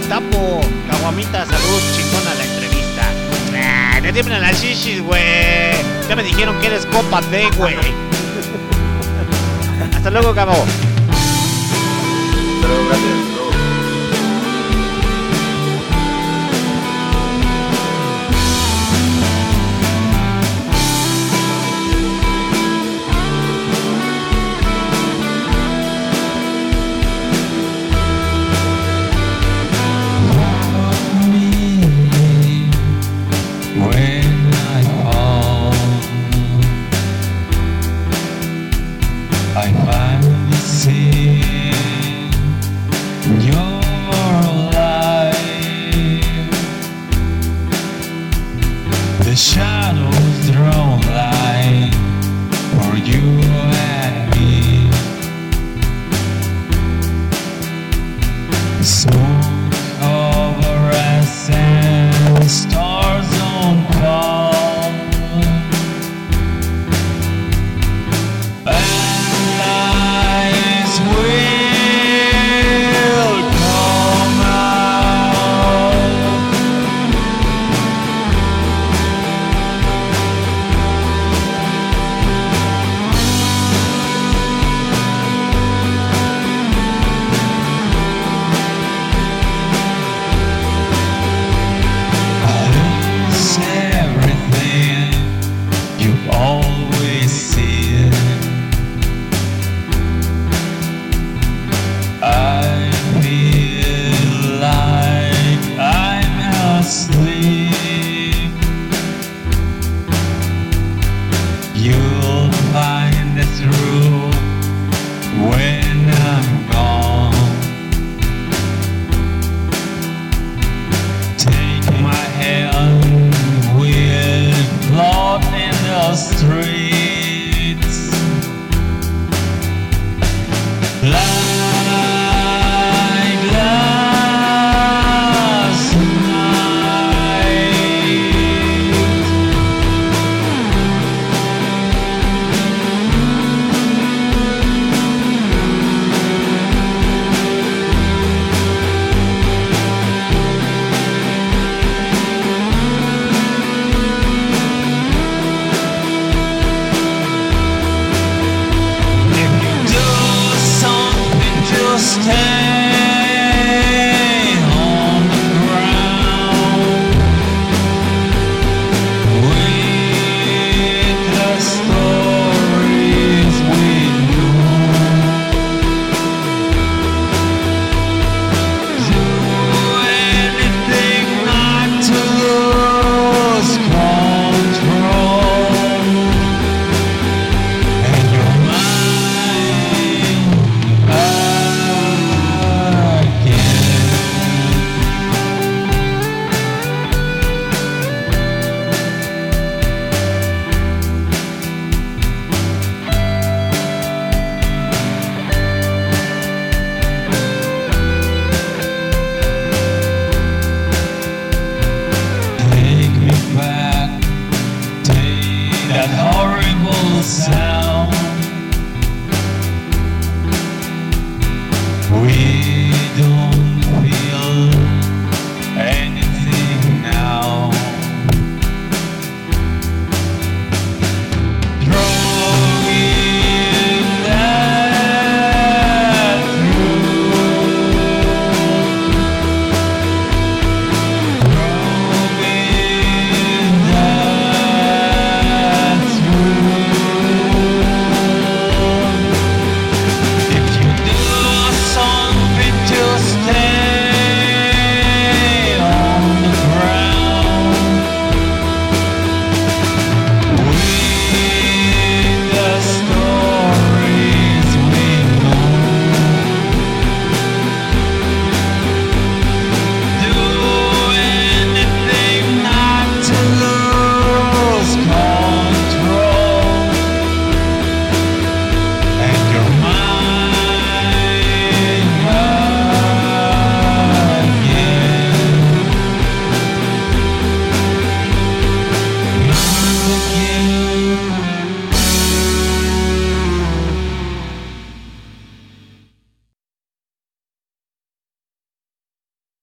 Tapo, 0.10 0.62
caguamita, 0.90 1.46
salud, 1.46 1.82
chingona 1.96 2.34
la 2.34 2.46
entrevista. 2.46 3.14
Te 4.02 4.12
tiemblan 4.12 4.42
las 4.42 4.60
shishis, 4.60 5.04
güey. 5.04 5.22
Ya 6.10 6.16
me 6.16 6.24
dijeron 6.24 6.60
que 6.62 6.68
eres 6.68 6.88
copa 6.88 7.22
D, 7.22 7.48
güey. 7.58 7.76
Hasta 9.94 10.10
luego, 10.10 10.34
Gabo. 10.34 10.66
Gracias. 12.68 13.37